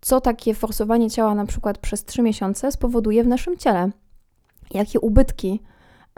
co 0.00 0.20
takie 0.20 0.54
forsowanie 0.54 1.10
ciała 1.10 1.34
na 1.34 1.46
przykład 1.46 1.78
przez 1.78 2.04
trzy 2.04 2.22
miesiące 2.22 2.72
spowoduje 2.72 3.24
w 3.24 3.26
naszym 3.28 3.56
ciele? 3.56 3.90
Jakie 4.74 5.00
ubytki? 5.00 5.60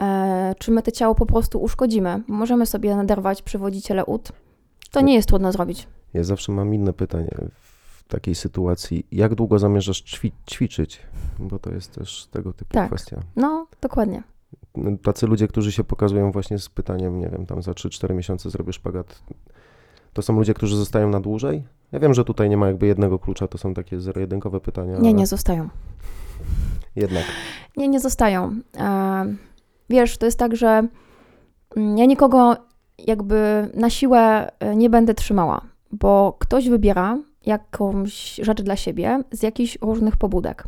E, 0.02 0.54
czy 0.58 0.70
my 0.70 0.82
to 0.82 0.90
ciało 0.90 1.14
po 1.14 1.26
prostu 1.26 1.62
uszkodzimy? 1.62 2.22
Możemy 2.28 2.66
sobie 2.66 2.96
naderwać 2.96 3.42
przywodziciele 3.42 4.04
ud. 4.04 4.32
To 4.90 5.00
nie 5.00 5.14
jest 5.14 5.28
trudno 5.28 5.52
zrobić. 5.52 5.88
Ja 6.14 6.24
zawsze 6.24 6.52
mam 6.52 6.74
inne 6.74 6.92
pytanie 6.92 7.30
w 7.54 8.04
takiej 8.08 8.34
sytuacji. 8.34 9.06
Jak 9.12 9.34
długo 9.34 9.58
zamierzasz 9.58 10.02
ćwi- 10.02 10.32
ćwiczyć? 10.50 11.00
Bo 11.38 11.58
to 11.58 11.70
jest 11.70 11.92
też 11.94 12.26
tego 12.26 12.52
typu 12.52 12.72
Tak. 12.74 12.86
kwestia. 12.88 13.20
No, 13.36 13.66
dokładnie. 13.80 14.22
Tacy 15.02 15.26
ludzie, 15.26 15.48
którzy 15.48 15.72
się 15.72 15.84
pokazują 15.84 16.32
właśnie 16.32 16.58
z 16.58 16.68
pytaniem, 16.68 17.18
nie 17.18 17.28
wiem, 17.28 17.46
tam 17.46 17.62
za 17.62 17.72
3-4 17.72 18.14
miesiące 18.14 18.50
zrobię 18.50 18.72
szpagat, 18.72 19.22
to 20.12 20.22
są 20.22 20.34
ludzie, 20.36 20.54
którzy 20.54 20.76
zostają 20.76 21.08
na 21.08 21.20
dłużej? 21.20 21.64
Ja 21.92 21.98
wiem, 21.98 22.14
że 22.14 22.24
tutaj 22.24 22.50
nie 22.50 22.56
ma 22.56 22.66
jakby 22.66 22.86
jednego 22.86 23.18
klucza, 23.18 23.48
to 23.48 23.58
są 23.58 23.74
takie 23.74 24.00
zero-jedynkowe 24.00 24.60
pytania, 24.60 24.92
Nie, 24.92 24.98
ale 24.98 25.12
nie 25.12 25.26
zostają. 25.26 25.68
jednak. 26.96 27.24
Nie, 27.76 27.88
nie 27.88 28.00
zostają. 28.00 28.60
E, 28.78 29.34
wiesz, 29.90 30.18
to 30.18 30.26
jest 30.26 30.38
tak, 30.38 30.56
że 30.56 30.88
mm, 31.76 31.98
ja 31.98 32.04
nikogo 32.06 32.56
jakby 32.98 33.70
na 33.74 33.90
siłę 33.90 34.50
e, 34.60 34.76
nie 34.76 34.90
będę 34.90 35.14
trzymała, 35.14 35.60
bo 35.92 36.36
ktoś 36.38 36.68
wybiera 36.68 37.18
jakąś 37.46 38.34
rzecz 38.42 38.62
dla 38.62 38.76
siebie 38.76 39.22
z 39.30 39.42
jakichś 39.42 39.78
różnych 39.80 40.16
pobudek. 40.16 40.64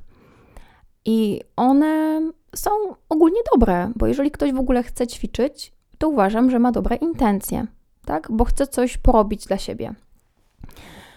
I 1.04 1.40
one 1.56 2.20
są 2.56 2.70
ogólnie 3.08 3.40
dobre, 3.52 3.92
bo 3.96 4.06
jeżeli 4.06 4.30
ktoś 4.30 4.52
w 4.52 4.58
ogóle 4.58 4.82
chce 4.82 5.06
ćwiczyć, 5.06 5.72
to 5.98 6.08
uważam, 6.08 6.50
że 6.50 6.58
ma 6.58 6.72
dobre 6.72 6.96
intencje, 6.96 7.66
tak? 8.04 8.28
Bo 8.30 8.44
chce 8.44 8.66
coś 8.66 8.98
porobić 8.98 9.46
dla 9.46 9.58
siebie. 9.58 9.94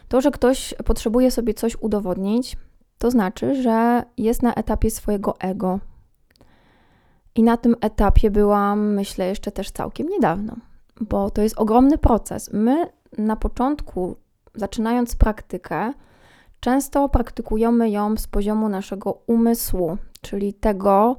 To, 0.08 0.21
że 0.21 0.32
ktoś 0.32 0.73
potrzebuje 0.86 1.32
sobie 1.32 1.54
coś 1.54 1.76
udowodnić, 1.82 2.58
to 2.97 3.12
znaczy, 3.12 3.62
że 3.62 4.04
jest 4.17 4.43
na 4.43 4.54
etapie 4.54 4.91
swojego 4.91 5.39
ego. 5.39 5.80
I 7.36 7.43
na 7.43 7.58
tym 7.58 7.76
etapie 7.82 8.32
byłam, 8.32 8.93
myślę, 8.93 9.28
jeszcze 9.28 9.52
też 9.52 9.71
całkiem 9.71 10.08
niedawno, 10.08 10.56
bo 11.02 11.30
to 11.30 11.41
jest 11.41 11.58
ogromny 11.58 11.97
proces. 11.97 12.50
My 12.54 12.89
na 13.17 13.36
początku, 13.36 14.15
zaczynając 14.56 15.15
praktykę, 15.15 15.93
często 16.60 17.10
praktykujemy 17.10 17.89
ją 17.89 18.17
z 18.17 18.28
poziomu 18.28 18.69
naszego 18.69 19.12
umysłu, 19.12 19.97
czyli 20.21 20.54
tego 20.54 21.17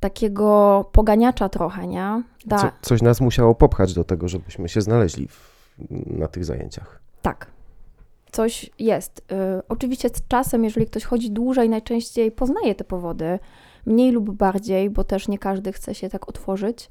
takiego 0.00 0.84
poganiacza 0.92 1.48
trochę, 1.48 1.86
nie? 1.86 2.22
Da, 2.46 2.58
Co, 2.58 2.70
coś 2.82 3.02
nas 3.02 3.20
musiało 3.20 3.54
popchać 3.54 3.94
do 3.94 4.04
tego, 4.04 4.28
żebyśmy 4.28 4.68
się 4.68 4.80
znaleźli 4.80 5.28
w, 5.28 5.74
na 6.06 6.28
tych 6.28 6.44
zajęciach. 6.44 7.00
Tak. 7.22 7.46
Coś 8.32 8.70
jest. 8.78 9.18
Y, 9.18 9.62
oczywiście 9.68 10.08
z 10.08 10.28
czasem, 10.28 10.64
jeżeli 10.64 10.86
ktoś 10.86 11.04
chodzi 11.04 11.30
dłużej, 11.30 11.68
najczęściej 11.68 12.32
poznaje 12.32 12.74
te 12.74 12.84
powody, 12.84 13.38
mniej 13.86 14.12
lub 14.12 14.30
bardziej, 14.30 14.90
bo 14.90 15.04
też 15.04 15.28
nie 15.28 15.38
każdy 15.38 15.72
chce 15.72 15.94
się 15.94 16.08
tak 16.08 16.28
otworzyć, 16.28 16.90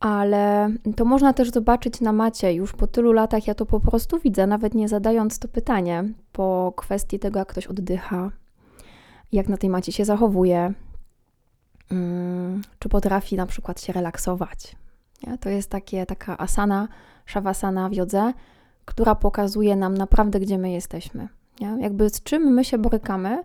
ale 0.00 0.70
to 0.96 1.04
można 1.04 1.32
też 1.32 1.50
zobaczyć 1.50 2.00
na 2.00 2.12
macie. 2.12 2.52
Już 2.52 2.72
po 2.72 2.86
tylu 2.86 3.12
latach 3.12 3.46
ja 3.46 3.54
to 3.54 3.66
po 3.66 3.80
prostu 3.80 4.18
widzę, 4.18 4.46
nawet 4.46 4.74
nie 4.74 4.88
zadając 4.88 5.38
to 5.38 5.48
pytanie, 5.48 6.04
po 6.32 6.72
kwestii 6.76 7.18
tego, 7.18 7.38
jak 7.38 7.48
ktoś 7.48 7.66
oddycha, 7.66 8.30
jak 9.32 9.48
na 9.48 9.56
tej 9.56 9.70
macie 9.70 9.92
się 9.92 10.04
zachowuje, 10.04 10.74
czy 12.78 12.88
potrafi 12.88 13.36
na 13.36 13.46
przykład 13.46 13.80
się 13.80 13.92
relaksować. 13.92 14.76
Nie? 15.26 15.38
To 15.38 15.48
jest 15.48 15.70
takie, 15.70 16.06
taka 16.06 16.38
asana, 16.38 16.88
shavasana 17.26 17.88
w 17.88 17.92
jodze, 17.92 18.32
która 18.84 19.14
pokazuje 19.14 19.76
nam 19.76 19.94
naprawdę, 19.94 20.40
gdzie 20.40 20.58
my 20.58 20.70
jesteśmy. 20.70 21.28
Nie? 21.60 21.76
Jakby 21.80 22.10
z 22.10 22.22
czym 22.22 22.42
my 22.42 22.64
się 22.64 22.78
borykamy 22.78 23.42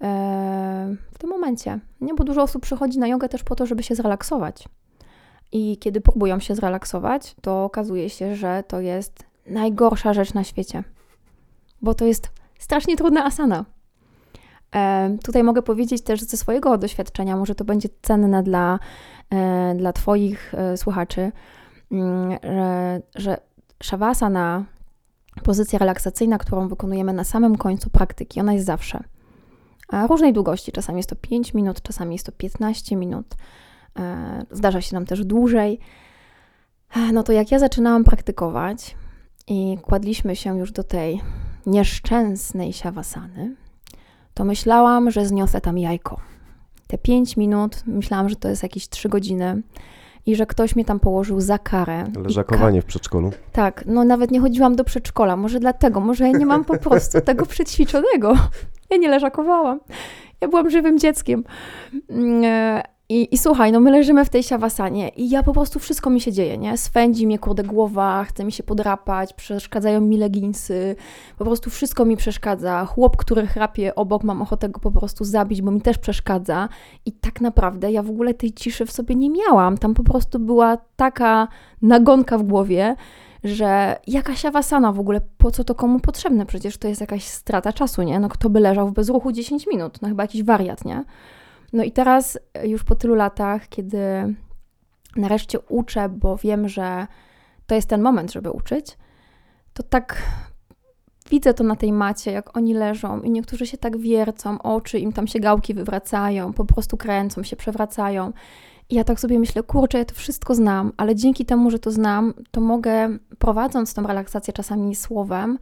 e, 0.00 0.96
w 1.12 1.18
tym 1.18 1.30
momencie. 1.30 1.80
Nie? 2.00 2.14
Bo 2.14 2.24
dużo 2.24 2.42
osób 2.42 2.62
przychodzi 2.62 2.98
na 2.98 3.08
jogę 3.08 3.28
też 3.28 3.44
po 3.44 3.54
to, 3.54 3.66
żeby 3.66 3.82
się 3.82 3.94
zrelaksować. 3.94 4.68
I 5.52 5.78
kiedy 5.78 6.00
próbują 6.00 6.40
się 6.40 6.54
zrelaksować, 6.54 7.36
to 7.40 7.64
okazuje 7.64 8.10
się, 8.10 8.36
że 8.36 8.64
to 8.68 8.80
jest 8.80 9.24
najgorsza 9.46 10.14
rzecz 10.14 10.34
na 10.34 10.44
świecie, 10.44 10.84
bo 11.82 11.94
to 11.94 12.04
jest 12.04 12.30
strasznie 12.58 12.96
trudna 12.96 13.24
asana. 13.24 13.64
Tutaj 15.24 15.42
mogę 15.42 15.62
powiedzieć 15.62 16.02
też 16.02 16.22
ze 16.22 16.36
swojego 16.36 16.78
doświadczenia, 16.78 17.36
może 17.36 17.54
to 17.54 17.64
będzie 17.64 17.88
cenne 18.02 18.42
dla, 18.42 18.78
e, 19.30 19.74
dla 19.74 19.92
Twoich 19.92 20.54
e, 20.54 20.76
słuchaczy, 20.76 21.32
mm, 21.92 22.38
że, 22.42 23.02
że 23.14 23.38
shavasana, 23.82 24.64
pozycja 25.42 25.78
relaksacyjna, 25.78 26.38
którą 26.38 26.68
wykonujemy 26.68 27.12
na 27.12 27.24
samym 27.24 27.56
końcu 27.56 27.90
praktyki, 27.90 28.40
ona 28.40 28.52
jest 28.52 28.66
zawsze. 28.66 29.04
Różnej 30.08 30.32
długości, 30.32 30.72
czasami 30.72 30.98
jest 30.98 31.08
to 31.08 31.16
5 31.16 31.54
minut, 31.54 31.82
czasami 31.82 32.14
jest 32.14 32.26
to 32.26 32.32
15 32.32 32.96
minut, 32.96 33.26
e, 33.98 34.46
zdarza 34.50 34.80
się 34.80 34.94
nam 34.94 35.06
też 35.06 35.24
dłużej. 35.24 35.78
No 37.12 37.22
to 37.22 37.32
jak 37.32 37.50
ja 37.52 37.58
zaczynałam 37.58 38.04
praktykować 38.04 38.96
i 39.46 39.78
kładliśmy 39.82 40.36
się 40.36 40.58
już 40.58 40.72
do 40.72 40.84
tej 40.84 41.20
nieszczęsnej 41.66 42.72
siawasany, 42.72 43.56
to 44.34 44.44
myślałam, 44.44 45.10
że 45.10 45.26
zniosę 45.26 45.60
tam 45.60 45.78
jajko. 45.78 46.20
Te 46.86 46.98
5 46.98 47.36
minut, 47.36 47.82
myślałam, 47.86 48.28
że 48.28 48.36
to 48.36 48.48
jest 48.48 48.62
jakieś 48.62 48.88
3 48.88 49.08
godziny 49.08 49.62
i 50.26 50.36
że 50.36 50.46
ktoś 50.46 50.76
mnie 50.76 50.84
tam 50.84 51.00
położył 51.00 51.40
za 51.40 51.58
karę. 51.58 52.04
Leżakowanie 52.24 52.82
w 52.82 52.84
przedszkolu. 52.84 53.30
tak, 53.52 53.84
no 53.86 54.04
nawet 54.04 54.30
nie 54.30 54.40
chodziłam 54.40 54.76
do 54.76 54.84
przedszkola, 54.84 55.36
może 55.36 55.60
dlatego, 55.60 56.00
może 56.00 56.24
ja 56.28 56.38
nie 56.38 56.46
mam 56.46 56.64
po 56.64 56.78
prostu 56.78 57.20
tego 57.30 57.46
przećwiczonego. 57.46 58.34
Ja 58.90 58.96
nie 58.96 59.08
leżakowałam. 59.08 59.80
Ja 60.40 60.48
byłam 60.48 60.70
żywym 60.70 60.98
dzieckiem. 60.98 61.44
I, 63.08 63.34
I 63.34 63.38
słuchaj, 63.38 63.72
no 63.72 63.80
my 63.80 63.90
leżymy 63.90 64.24
w 64.24 64.28
tej 64.28 64.42
siawasanie 64.42 65.08
i 65.08 65.30
ja 65.30 65.42
po 65.42 65.52
prostu 65.52 65.78
wszystko 65.78 66.10
mi 66.10 66.20
się 66.20 66.32
dzieje, 66.32 66.58
nie? 66.58 66.76
Swędzi 66.76 67.26
mnie 67.26 67.38
kurde 67.38 67.62
głowa, 67.62 68.24
chce 68.24 68.44
mi 68.44 68.52
się 68.52 68.62
podrapać, 68.62 69.32
przeszkadzają 69.32 70.00
mi 70.00 70.16
leginsy, 70.16 70.96
po 71.38 71.44
prostu 71.44 71.70
wszystko 71.70 72.04
mi 72.04 72.16
przeszkadza. 72.16 72.86
Chłop, 72.86 73.16
który 73.16 73.46
chrapie 73.46 73.94
obok, 73.94 74.24
mam 74.24 74.42
ochotę 74.42 74.68
go 74.68 74.80
po 74.80 74.90
prostu 74.90 75.24
zabić, 75.24 75.62
bo 75.62 75.70
mi 75.70 75.80
też 75.80 75.98
przeszkadza. 75.98 76.68
I 77.06 77.12
tak 77.12 77.40
naprawdę 77.40 77.92
ja 77.92 78.02
w 78.02 78.10
ogóle 78.10 78.34
tej 78.34 78.52
ciszy 78.52 78.86
w 78.86 78.92
sobie 78.92 79.14
nie 79.14 79.30
miałam. 79.30 79.78
Tam 79.78 79.94
po 79.94 80.02
prostu 80.02 80.38
była 80.38 80.78
taka 80.96 81.48
nagonka 81.82 82.38
w 82.38 82.42
głowie, 82.42 82.96
że 83.44 83.96
jaka 84.06 84.36
siawasana 84.36 84.92
w 84.92 85.00
ogóle, 85.00 85.20
po 85.38 85.50
co 85.50 85.64
to 85.64 85.74
komu 85.74 86.00
potrzebne? 86.00 86.46
Przecież 86.46 86.78
to 86.78 86.88
jest 86.88 87.00
jakaś 87.00 87.24
strata 87.24 87.72
czasu, 87.72 88.02
nie? 88.02 88.20
No 88.20 88.28
kto 88.28 88.50
by 88.50 88.60
leżał 88.60 88.88
w 88.88 88.92
bezruchu 88.92 89.32
10 89.32 89.66
minut? 89.66 90.02
No 90.02 90.08
chyba 90.08 90.22
jakiś 90.22 90.42
wariat, 90.42 90.84
nie? 90.84 91.04
No 91.74 91.84
i 91.84 91.92
teraz 91.92 92.38
e, 92.54 92.68
już 92.68 92.84
po 92.84 92.94
tylu 92.94 93.14
latach, 93.14 93.68
kiedy 93.68 93.98
nareszcie 95.16 95.60
uczę, 95.60 96.08
bo 96.08 96.36
wiem, 96.36 96.68
że 96.68 97.06
to 97.66 97.74
jest 97.74 97.88
ten 97.88 98.02
moment, 98.02 98.32
żeby 98.32 98.50
uczyć, 98.50 98.98
to 99.72 99.82
tak 99.82 100.22
widzę 101.30 101.54
to 101.54 101.64
na 101.64 101.76
tej 101.76 101.92
macie, 101.92 102.32
jak 102.32 102.56
oni 102.56 102.74
leżą 102.74 103.20
i 103.20 103.30
niektórzy 103.30 103.66
się 103.66 103.78
tak 103.78 103.96
wiercą, 103.98 104.62
oczy 104.62 104.98
im 104.98 105.12
tam 105.12 105.26
się 105.26 105.40
gałki 105.40 105.74
wywracają, 105.74 106.52
po 106.52 106.64
prostu 106.64 106.96
kręcą 106.96 107.42
się, 107.42 107.56
przewracają. 107.56 108.32
I 108.90 108.94
ja 108.94 109.04
tak 109.04 109.20
sobie 109.20 109.38
myślę, 109.38 109.62
kurczę, 109.62 109.98
ja 109.98 110.04
to 110.04 110.14
wszystko 110.14 110.54
znam, 110.54 110.92
ale 110.96 111.14
dzięki 111.14 111.44
temu, 111.44 111.70
że 111.70 111.78
to 111.78 111.90
znam, 111.90 112.34
to 112.50 112.60
mogę, 112.60 113.18
prowadząc 113.38 113.94
tą 113.94 114.06
relaksację 114.06 114.52
czasami 114.54 114.94
słowem, 114.94 115.58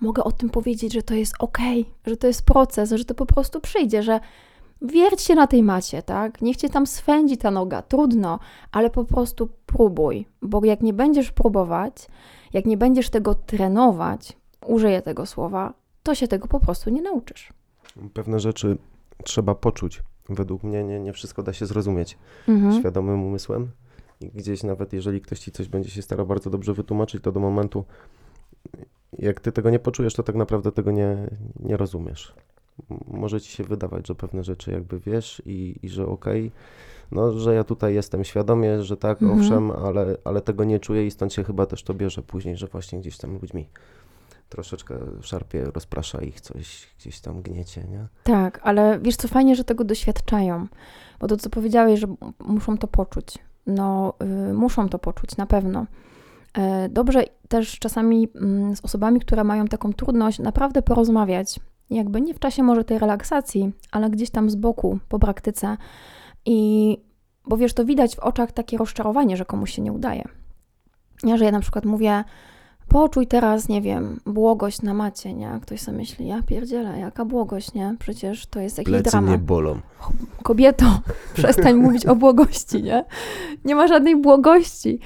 mogę 0.00 0.24
o 0.24 0.32
tym 0.32 0.50
powiedzieć, 0.50 0.92
że 0.92 1.02
to 1.02 1.14
jest 1.14 1.34
ok, 1.38 1.58
że 2.06 2.16
to 2.16 2.26
jest 2.26 2.42
proces, 2.42 2.90
że 2.90 3.04
to 3.04 3.14
po 3.14 3.26
prostu 3.26 3.60
przyjdzie, 3.60 4.02
że 4.02 4.20
wierć 4.84 5.22
się 5.22 5.34
na 5.34 5.46
tej 5.46 5.62
macie, 5.62 6.02
tak? 6.02 6.42
Niech 6.42 6.56
cię 6.56 6.68
tam 6.68 6.86
swędzi 6.86 7.36
ta 7.38 7.50
noga, 7.50 7.82
trudno, 7.82 8.38
ale 8.72 8.90
po 8.90 9.04
prostu 9.04 9.48
próbuj, 9.66 10.26
bo 10.42 10.64
jak 10.64 10.80
nie 10.80 10.92
będziesz 10.92 11.32
próbować, 11.32 12.06
jak 12.52 12.64
nie 12.64 12.76
będziesz 12.76 13.10
tego 13.10 13.34
trenować, 13.34 14.36
użyję 14.66 15.02
tego 15.02 15.26
słowa, 15.26 15.74
to 16.02 16.14
się 16.14 16.28
tego 16.28 16.48
po 16.48 16.60
prostu 16.60 16.90
nie 16.90 17.02
nauczysz. 17.02 17.52
Pewne 18.14 18.40
rzeczy 18.40 18.76
trzeba 19.24 19.54
poczuć. 19.54 20.02
Według 20.28 20.62
mnie 20.62 20.84
nie, 20.84 21.00
nie 21.00 21.12
wszystko 21.12 21.42
da 21.42 21.52
się 21.52 21.66
zrozumieć 21.66 22.18
Mhm. 22.48 22.80
świadomym 22.80 23.24
umysłem. 23.24 23.70
I 24.20 24.28
gdzieś 24.28 24.62
nawet 24.62 24.92
jeżeli 24.92 25.20
ktoś 25.20 25.38
ci 25.38 25.52
coś 25.52 25.68
będzie 25.68 25.90
się 25.90 26.02
starał 26.02 26.26
bardzo 26.26 26.50
dobrze 26.50 26.74
wytłumaczyć, 26.74 27.22
to 27.22 27.32
do 27.32 27.40
momentu, 27.40 27.84
jak 29.18 29.40
ty 29.40 29.52
tego 29.52 29.70
nie 29.70 29.78
poczujesz, 29.78 30.14
to 30.14 30.22
tak 30.22 30.36
naprawdę 30.36 30.72
tego 30.72 30.90
nie, 30.90 31.16
nie 31.60 31.76
rozumiesz. 31.76 32.34
Może 33.06 33.40
ci 33.40 33.52
się 33.52 33.64
wydawać, 33.64 34.06
że 34.08 34.14
pewne 34.14 34.44
rzeczy 34.44 34.70
jakby 34.72 34.98
wiesz 35.00 35.42
i, 35.46 35.76
i 35.82 35.88
że 35.88 36.06
okej, 36.06 36.52
no, 37.12 37.32
że 37.32 37.54
ja 37.54 37.64
tutaj 37.64 37.94
jestem 37.94 38.24
świadomie, 38.24 38.82
że 38.82 38.96
tak, 38.96 39.22
Mhm. 39.22 39.40
owszem, 39.40 39.70
ale, 39.70 40.16
ale 40.24 40.40
tego 40.40 40.64
nie 40.64 40.80
czuję 40.80 41.06
i 41.06 41.10
stąd 41.10 41.32
się 41.32 41.44
chyba 41.44 41.66
też 41.66 41.82
to 41.82 41.94
bierze 41.94 42.22
później, 42.22 42.56
że 42.56 42.66
właśnie 42.66 43.00
gdzieś 43.00 43.18
tam 43.18 43.38
ludźmi 43.42 43.68
troszeczkę 44.48 44.98
szarpie, 45.20 45.64
rozprasza 45.74 46.20
ich 46.20 46.40
coś, 46.40 46.88
gdzieś 46.98 47.20
tam 47.20 47.42
gniecie, 47.42 47.84
nie? 47.90 48.06
Tak, 48.22 48.60
ale 48.62 48.98
wiesz 49.02 49.16
co, 49.16 49.28
fajnie, 49.28 49.56
że 49.56 49.64
tego 49.64 49.84
doświadczają, 49.84 50.66
bo 51.20 51.26
to, 51.26 51.36
co 51.36 51.50
powiedziałeś, 51.50 52.00
że 52.00 52.06
muszą 52.38 52.78
to 52.78 52.86
poczuć. 52.88 53.38
No, 53.66 54.14
y, 54.50 54.54
muszą 54.54 54.88
to 54.88 54.98
poczuć, 54.98 55.36
na 55.36 55.46
pewno. 55.46 55.86
E, 56.54 56.88
Dobrze 56.88 57.24
też 57.48 57.78
czasami 57.78 58.28
mm, 58.34 58.76
z 58.76 58.84
osobami, 58.84 59.20
które 59.20 59.44
mają 59.44 59.66
taką 59.66 59.92
trudność, 59.92 60.38
naprawdę 60.38 60.82
porozmawiać. 60.82 61.60
Jakby 61.90 62.20
nie 62.20 62.34
w 62.34 62.38
czasie 62.38 62.62
może 62.62 62.84
tej 62.84 62.98
relaksacji, 62.98 63.72
ale 63.90 64.10
gdzieś 64.10 64.30
tam 64.30 64.50
z 64.50 64.56
boku, 64.56 64.98
po 65.08 65.18
praktyce. 65.18 65.76
I, 66.46 66.98
bo 67.46 67.56
wiesz, 67.56 67.74
to 67.74 67.84
widać 67.84 68.16
w 68.16 68.18
oczach 68.18 68.52
takie 68.52 68.78
rozczarowanie, 68.78 69.36
że 69.36 69.44
komuś 69.44 69.74
się 69.74 69.82
nie 69.82 69.92
udaje. 69.92 70.28
Ja, 71.24 71.36
że 71.36 71.44
ja 71.44 71.50
na 71.50 71.60
przykład 71.60 71.84
mówię, 71.84 72.24
poczuj 72.94 73.26
teraz, 73.26 73.68
nie 73.68 73.82
wiem, 73.82 74.20
błogość 74.26 74.82
na 74.82 74.94
macie, 74.94 75.34
nie? 75.34 75.58
Ktoś 75.62 75.80
sobie 75.80 75.96
myśli, 75.96 76.26
ja 76.26 76.42
pierdzielę, 76.42 76.98
jaka 76.98 77.24
błogość, 77.24 77.74
nie? 77.74 77.96
Przecież 77.98 78.46
to 78.46 78.60
jest 78.60 78.78
jakiś 78.78 78.92
Plecy 78.92 79.10
dramat. 79.10 79.30
nie 79.30 79.38
bolą. 79.38 79.80
Kobieto, 80.42 81.00
przestań 81.34 81.74
mówić 81.74 82.06
o 82.06 82.16
błogości, 82.16 82.82
nie? 82.82 83.04
Nie 83.64 83.74
ma 83.74 83.86
żadnej 83.86 84.16
błogości. 84.16 84.98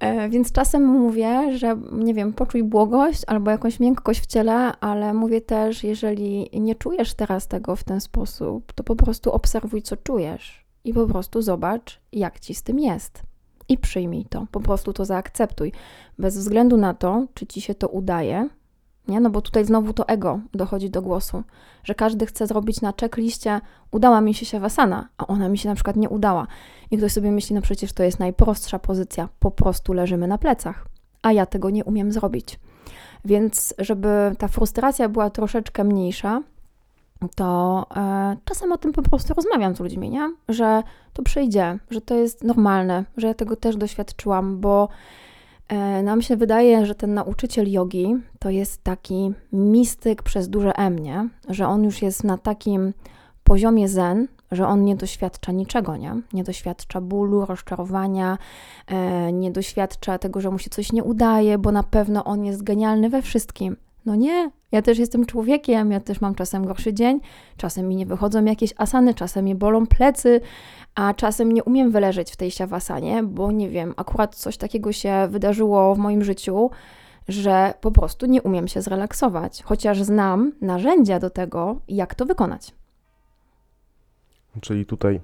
E, 0.00 0.28
więc 0.28 0.52
czasem 0.52 0.84
mówię, 0.84 1.58
że 1.58 1.76
nie 1.92 2.14
wiem, 2.14 2.32
poczuj 2.32 2.62
błogość 2.62 3.22
albo 3.26 3.50
jakąś 3.50 3.80
miękkość 3.80 4.20
w 4.20 4.26
ciele, 4.26 4.72
ale 4.80 5.14
mówię 5.14 5.40
też, 5.40 5.84
jeżeli 5.84 6.50
nie 6.60 6.74
czujesz 6.74 7.14
teraz 7.14 7.48
tego 7.48 7.76
w 7.76 7.84
ten 7.84 8.00
sposób, 8.00 8.72
to 8.72 8.84
po 8.84 8.96
prostu 8.96 9.32
obserwuj, 9.32 9.82
co 9.82 9.96
czujesz 9.96 10.64
i 10.84 10.94
po 10.94 11.06
prostu 11.06 11.42
zobacz, 11.42 12.00
jak 12.12 12.40
ci 12.40 12.54
z 12.54 12.62
tym 12.62 12.78
jest. 12.78 13.27
I 13.68 13.78
przyjmij 13.78 14.24
to, 14.24 14.46
po 14.50 14.60
prostu 14.60 14.92
to 14.92 15.04
zaakceptuj. 15.04 15.72
Bez 16.18 16.38
względu 16.38 16.76
na 16.76 16.94
to, 16.94 17.26
czy 17.34 17.46
ci 17.46 17.60
się 17.60 17.74
to 17.74 17.88
udaje, 17.88 18.48
nie? 19.08 19.20
No 19.20 19.30
bo 19.30 19.40
tutaj 19.40 19.64
znowu 19.64 19.92
to 19.92 20.08
ego 20.08 20.40
dochodzi 20.54 20.90
do 20.90 21.02
głosu, 21.02 21.42
że 21.84 21.94
każdy 21.94 22.26
chce 22.26 22.46
zrobić 22.46 22.80
na 22.80 22.92
checkliście, 23.00 23.60
udała 23.90 24.20
mi 24.20 24.34
się 24.34 24.46
siawasana, 24.46 25.08
a 25.18 25.26
ona 25.26 25.48
mi 25.48 25.58
się 25.58 25.68
na 25.68 25.74
przykład 25.74 25.96
nie 25.96 26.08
udała. 26.08 26.46
I 26.90 26.98
ktoś 26.98 27.12
sobie 27.12 27.30
myśli, 27.30 27.54
no 27.54 27.62
przecież 27.62 27.92
to 27.92 28.02
jest 28.02 28.18
najprostsza 28.18 28.78
pozycja, 28.78 29.28
po 29.38 29.50
prostu 29.50 29.92
leżymy 29.92 30.26
na 30.28 30.38
plecach, 30.38 30.86
a 31.22 31.32
ja 31.32 31.46
tego 31.46 31.70
nie 31.70 31.84
umiem 31.84 32.12
zrobić. 32.12 32.60
Więc 33.24 33.74
żeby 33.78 34.32
ta 34.38 34.48
frustracja 34.48 35.08
była 35.08 35.30
troszeczkę 35.30 35.84
mniejsza, 35.84 36.42
to 37.34 37.86
e, 37.96 38.36
czasem 38.44 38.72
o 38.72 38.78
tym 38.78 38.92
po 38.92 39.02
prostu 39.02 39.34
rozmawiam 39.34 39.76
z 39.76 39.80
ludźmi, 39.80 40.10
nie? 40.10 40.34
Że 40.48 40.82
to 41.12 41.22
przyjdzie, 41.22 41.78
że 41.90 42.00
to 42.00 42.14
jest 42.14 42.44
normalne, 42.44 43.04
że 43.16 43.26
ja 43.26 43.34
tego 43.34 43.56
też 43.56 43.76
doświadczyłam, 43.76 44.60
bo 44.60 44.88
e, 45.68 46.02
nam 46.02 46.22
się 46.22 46.36
wydaje, 46.36 46.86
że 46.86 46.94
ten 46.94 47.14
nauczyciel 47.14 47.70
jogi 47.70 48.16
to 48.38 48.50
jest 48.50 48.84
taki 48.84 49.32
mistyk 49.52 50.22
przez 50.22 50.48
duże 50.48 50.72
M, 50.76 50.98
nie? 50.98 51.28
Że 51.48 51.68
on 51.68 51.84
już 51.84 52.02
jest 52.02 52.24
na 52.24 52.38
takim 52.38 52.92
poziomie 53.44 53.88
zen, 53.88 54.28
że 54.52 54.66
on 54.66 54.84
nie 54.84 54.96
doświadcza 54.96 55.52
niczego, 55.52 55.96
nie? 55.96 56.14
Nie 56.32 56.44
doświadcza 56.44 57.00
bólu, 57.00 57.46
rozczarowania, 57.46 58.38
e, 58.86 59.32
nie 59.32 59.50
doświadcza 59.50 60.18
tego, 60.18 60.40
że 60.40 60.50
mu 60.50 60.58
się 60.58 60.70
coś 60.70 60.92
nie 60.92 61.04
udaje, 61.04 61.58
bo 61.58 61.72
na 61.72 61.82
pewno 61.82 62.24
on 62.24 62.44
jest 62.44 62.62
genialny 62.62 63.10
we 63.10 63.22
wszystkim. 63.22 63.76
No 64.08 64.14
nie, 64.14 64.50
ja 64.72 64.82
też 64.82 64.98
jestem 64.98 65.26
człowiekiem, 65.26 65.92
ja 65.92 66.00
też 66.00 66.20
mam 66.20 66.34
czasem 66.34 66.66
gorszy 66.66 66.94
dzień, 66.94 67.20
czasem 67.56 67.88
mi 67.88 67.96
nie 67.96 68.06
wychodzą 68.06 68.44
jakieś 68.44 68.74
asany, 68.76 69.14
czasem 69.14 69.44
mnie 69.44 69.54
bolą 69.54 69.86
plecy, 69.86 70.40
a 70.94 71.14
czasem 71.14 71.52
nie 71.52 71.64
umiem 71.64 71.90
wyleżeć 71.90 72.30
w 72.30 72.36
tej 72.36 72.50
siawasanie, 72.50 73.22
bo 73.22 73.52
nie 73.52 73.68
wiem, 73.68 73.94
akurat 73.96 74.34
coś 74.34 74.56
takiego 74.56 74.92
się 74.92 75.28
wydarzyło 75.30 75.94
w 75.94 75.98
moim 75.98 76.24
życiu, 76.24 76.70
że 77.28 77.74
po 77.80 77.90
prostu 77.90 78.26
nie 78.26 78.42
umiem 78.42 78.68
się 78.68 78.82
zrelaksować, 78.82 79.62
chociaż 79.62 80.02
znam 80.02 80.52
narzędzia 80.60 81.18
do 81.18 81.30
tego, 81.30 81.80
jak 81.88 82.14
to 82.14 82.26
wykonać. 82.26 82.74
Czyli 84.60 84.86
tutaj, 84.86 85.20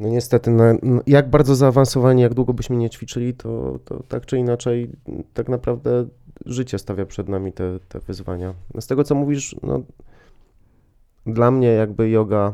no 0.00 0.08
niestety, 0.08 0.50
na, 0.50 0.64
n- 0.64 1.00
jak 1.06 1.30
bardzo 1.30 1.54
zaawansowani, 1.54 2.22
jak 2.22 2.34
długo 2.34 2.52
byśmy 2.52 2.76
nie 2.76 2.90
ćwiczyli, 2.90 3.34
to, 3.34 3.78
to 3.84 4.02
tak 4.08 4.26
czy 4.26 4.38
inaczej, 4.38 4.90
tak 5.34 5.48
naprawdę 5.48 6.06
życie 6.46 6.78
stawia 6.78 7.06
przed 7.06 7.28
nami 7.28 7.52
te, 7.52 7.78
te 7.88 8.00
wyzwania. 8.00 8.54
Z 8.80 8.86
tego, 8.86 9.04
co 9.04 9.14
mówisz, 9.14 9.56
no, 9.62 9.82
dla 11.26 11.50
mnie 11.50 11.68
jakby 11.68 12.10
yoga 12.10 12.52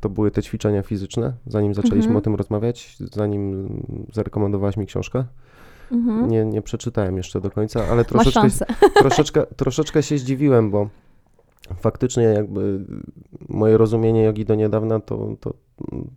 to 0.00 0.08
były 0.08 0.30
te 0.30 0.42
ćwiczenia 0.42 0.82
fizyczne, 0.82 1.32
zanim 1.46 1.74
zaczęliśmy 1.74 1.98
Mhm. 2.00 2.16
o 2.16 2.20
tym 2.20 2.34
rozmawiać, 2.34 2.96
zanim 3.12 3.68
zarekomendowałaś 4.12 4.76
mi 4.76 4.86
książkę. 4.86 5.24
Mhm. 5.92 6.28
Nie, 6.28 6.44
nie 6.44 6.62
przeczytałem 6.62 7.16
jeszcze 7.16 7.40
do 7.40 7.50
końca, 7.50 7.84
ale 7.90 8.04
troszeczkę, 8.04 8.48
troszeczkę, 8.94 9.46
troszeczkę 9.56 10.02
się 10.02 10.18
zdziwiłem, 10.18 10.70
bo 10.70 10.88
faktycznie 11.76 12.22
jakby 12.22 12.84
moje 13.48 13.76
rozumienie 13.76 14.22
jogi 14.22 14.44
do 14.44 14.54
niedawna 14.54 15.00
to, 15.00 15.36
to 15.40 15.54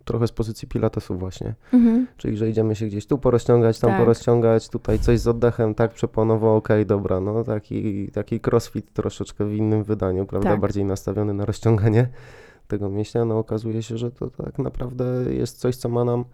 trochę 0.04 0.26
z 0.26 0.32
pozycji 0.32 0.68
pilatesu 0.68 1.18
właśnie. 1.18 1.54
Mhm. 1.72 2.06
Czyli, 2.16 2.36
że 2.36 2.50
idziemy 2.50 2.74
się 2.74 2.86
gdzieś 2.86 3.06
tu 3.06 3.18
porozciągać, 3.18 3.78
tam 3.78 3.90
Tak. 3.90 3.98
porozciągać, 3.98 4.68
tutaj 4.68 4.98
coś 4.98 5.20
z 5.20 5.26
oddechem, 5.28 5.74
tak 5.74 5.92
przeponowo, 5.92 6.56
okej, 6.56 6.86
dobra, 6.86 7.20
no 7.20 7.44
taki, 7.44 8.08
taki 8.10 8.40
crossfit 8.46 8.92
troszeczkę 8.92 9.44
w 9.44 9.52
innym 9.52 9.84
wydaniu, 9.84 10.26
prawda, 10.26 10.50
Tak. 10.50 10.60
bardziej 10.60 10.84
nastawiony 10.84 11.34
na 11.34 11.44
rozciąganie 11.44 12.08
tego 12.68 12.88
mięśnia, 12.88 13.24
no 13.24 13.38
okazuje 13.38 13.82
się, 13.82 13.98
że 13.98 14.10
to 14.10 14.30
tak 14.30 14.58
naprawdę 14.58 15.04
jest 15.28 15.58
coś, 15.58 15.76
co 15.76 15.88
ma 15.88 16.04
nam 16.04 16.24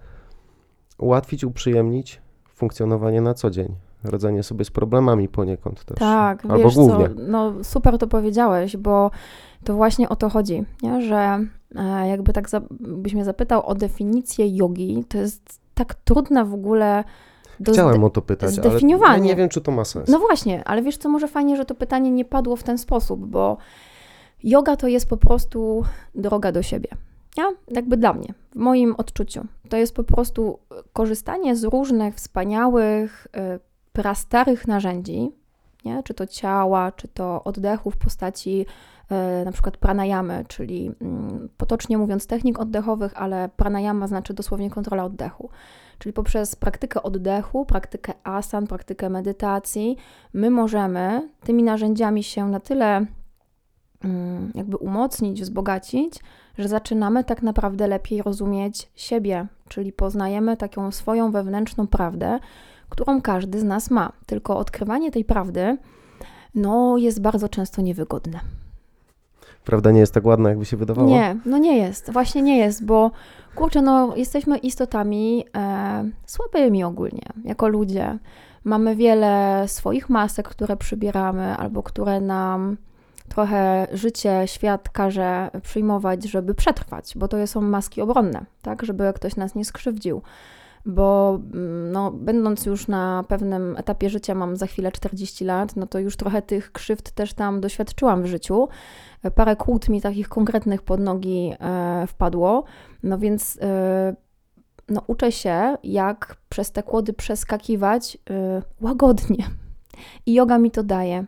ułatwić, 0.98 1.44
uprzyjemnić 1.44 2.20
funkcjonowanie 2.54 3.20
na 3.20 3.34
co 3.34 3.50
dzień, 3.50 3.74
radzenie 4.04 4.42
sobie 4.42 4.64
z 4.64 4.70
problemami 4.70 5.28
poniekąd 5.28 5.84
też. 5.84 5.98
Tak, 5.98 6.44
Albo 6.44 6.64
wiesz 6.64 6.74
głównie. 6.74 7.08
co, 7.08 7.14
no 7.28 7.52
super 7.62 7.98
to 7.98 8.06
powiedziałeś, 8.06 8.76
bo 8.76 9.10
to 9.64 9.74
właśnie 9.74 10.08
o 10.08 10.16
to 10.16 10.28
chodzi, 10.28 10.64
nie? 10.82 11.02
że 11.02 11.46
e, 11.76 12.08
jakby 12.08 12.32
tak 12.32 12.50
za, 12.50 12.60
byś 12.80 13.14
mnie 13.14 13.24
zapytał 13.24 13.66
o 13.66 13.74
definicję 13.74 14.56
jogi, 14.56 15.04
to 15.08 15.18
jest 15.18 15.60
tak 15.74 15.94
trudne 15.94 16.44
w 16.44 16.54
ogóle 16.54 17.04
do 17.60 17.72
Chciałem 17.72 18.04
o 18.04 18.10
to 18.10 18.22
pytać, 18.22 18.54
ale 19.04 19.20
nie 19.20 19.36
wiem, 19.36 19.48
czy 19.48 19.60
to 19.60 19.72
ma 19.72 19.84
sens. 19.84 20.08
No 20.08 20.18
właśnie, 20.18 20.64
ale 20.64 20.82
wiesz 20.82 20.96
co, 20.96 21.08
może 21.08 21.28
fajnie, 21.28 21.56
że 21.56 21.64
to 21.64 21.74
pytanie 21.74 22.10
nie 22.10 22.24
padło 22.24 22.56
w 22.56 22.62
ten 22.62 22.78
sposób, 22.78 23.26
bo 23.26 23.56
yoga 24.42 24.76
to 24.76 24.88
jest 24.88 25.08
po 25.08 25.16
prostu 25.16 25.84
droga 26.14 26.52
do 26.52 26.62
siebie. 26.62 26.88
Ja? 27.36 27.44
Jakby 27.68 27.96
dla 27.96 28.12
mnie, 28.12 28.34
w 28.52 28.56
moim 28.56 28.94
odczuciu. 28.98 29.44
To 29.68 29.76
jest 29.76 29.94
po 29.94 30.04
prostu 30.04 30.58
korzystanie 30.92 31.56
z 31.56 31.64
różnych 31.64 32.14
wspaniałych, 32.14 33.26
y, 33.56 33.71
prastarych 33.92 34.68
narzędzi, 34.68 35.30
nie? 35.84 36.02
czy 36.02 36.14
to 36.14 36.26
ciała, 36.26 36.92
czy 36.92 37.08
to 37.08 37.44
oddechu 37.44 37.90
w 37.90 37.96
postaci 37.96 38.66
y, 39.40 39.44
na 39.44 39.52
przykład 39.52 39.76
pranayamy, 39.76 40.44
czyli 40.48 40.92
mm, 41.00 41.48
potocznie 41.56 41.98
mówiąc 41.98 42.26
technik 42.26 42.58
oddechowych, 42.58 43.12
ale 43.16 43.48
pranayama 43.56 44.06
znaczy 44.06 44.34
dosłownie 44.34 44.70
kontrola 44.70 45.04
oddechu. 45.04 45.50
Czyli 45.98 46.12
poprzez 46.12 46.56
praktykę 46.56 47.02
oddechu, 47.02 47.66
praktykę 47.66 48.12
asan, 48.24 48.66
praktykę 48.66 49.10
medytacji, 49.10 49.96
my 50.32 50.50
możemy 50.50 51.28
tymi 51.44 51.62
narzędziami 51.62 52.22
się 52.22 52.48
na 52.48 52.60
tyle 52.60 53.06
mm, 54.04 54.52
jakby 54.54 54.76
umocnić, 54.76 55.42
wzbogacić, 55.42 56.20
że 56.58 56.68
zaczynamy 56.68 57.24
tak 57.24 57.42
naprawdę 57.42 57.86
lepiej 57.88 58.22
rozumieć 58.22 58.90
siebie, 58.96 59.46
czyli 59.68 59.92
poznajemy 59.92 60.56
taką 60.56 60.90
swoją 60.90 61.30
wewnętrzną 61.30 61.86
prawdę, 61.86 62.38
którą 62.92 63.22
każdy 63.22 63.60
z 63.60 63.64
nas 63.64 63.90
ma. 63.90 64.12
Tylko 64.26 64.56
odkrywanie 64.56 65.10
tej 65.10 65.24
prawdy 65.24 65.78
no, 66.54 66.96
jest 66.96 67.20
bardzo 67.20 67.48
często 67.48 67.82
niewygodne. 67.82 68.40
Prawda 69.64 69.90
nie 69.90 70.00
jest 70.00 70.14
tak 70.14 70.24
ładna, 70.24 70.48
jakby 70.48 70.64
się 70.64 70.76
wydawało? 70.76 71.08
Nie, 71.08 71.36
no 71.46 71.58
nie 71.58 71.78
jest, 71.78 72.12
właśnie 72.12 72.42
nie 72.42 72.58
jest, 72.58 72.84
bo 72.84 73.10
kurczę, 73.54 73.82
no 73.82 74.16
jesteśmy 74.16 74.58
istotami 74.58 75.44
e, 75.56 76.04
słabymi 76.26 76.84
ogólnie, 76.84 77.26
jako 77.44 77.68
ludzie. 77.68 78.18
Mamy 78.64 78.96
wiele 78.96 79.64
swoich 79.66 80.08
masek, 80.08 80.48
które 80.48 80.76
przybieramy, 80.76 81.56
albo 81.56 81.82
które 81.82 82.20
nam 82.20 82.76
trochę 83.28 83.86
życie, 83.92 84.42
świat 84.46 84.88
każe 84.88 85.50
przyjmować, 85.62 86.24
żeby 86.24 86.54
przetrwać, 86.54 87.12
bo 87.16 87.28
to 87.28 87.46
są 87.46 87.60
maski 87.60 88.00
obronne, 88.00 88.44
tak, 88.62 88.84
żeby 88.84 89.12
ktoś 89.14 89.36
nas 89.36 89.54
nie 89.54 89.64
skrzywdził. 89.64 90.22
Bo 90.86 91.38
mm, 91.54 91.92
no, 91.92 92.10
będąc 92.10 92.66
już 92.66 92.88
na 92.88 93.24
pewnym 93.28 93.76
etapie 93.76 94.10
życia, 94.10 94.34
mam 94.34 94.56
za 94.56 94.66
chwilę 94.66 94.92
40 94.92 95.44
lat, 95.44 95.76
no 95.76 95.86
to 95.86 95.98
już 95.98 96.16
trochę 96.16 96.42
tych 96.42 96.72
krzywd 96.72 97.10
też 97.10 97.34
tam 97.34 97.60
doświadczyłam 97.60 98.22
w 98.22 98.26
życiu 98.26 98.68
parę 99.30 99.56
kłód 99.56 99.88
mi 99.88 100.00
takich 100.00 100.28
konkretnych 100.28 100.82
pod 100.82 101.00
nogi 101.00 101.52
e, 101.60 102.06
wpadło, 102.06 102.64
no 103.02 103.18
więc 103.18 103.58
e, 103.62 104.16
no, 104.88 105.02
uczę 105.06 105.32
się, 105.32 105.76
jak 105.84 106.36
przez 106.48 106.72
te 106.72 106.82
kłody 106.82 107.12
przeskakiwać 107.12 108.18
e, 108.30 108.62
łagodnie. 108.80 109.44
I 110.26 110.34
yoga 110.34 110.58
mi 110.58 110.70
to 110.70 110.82
daje. 110.82 111.24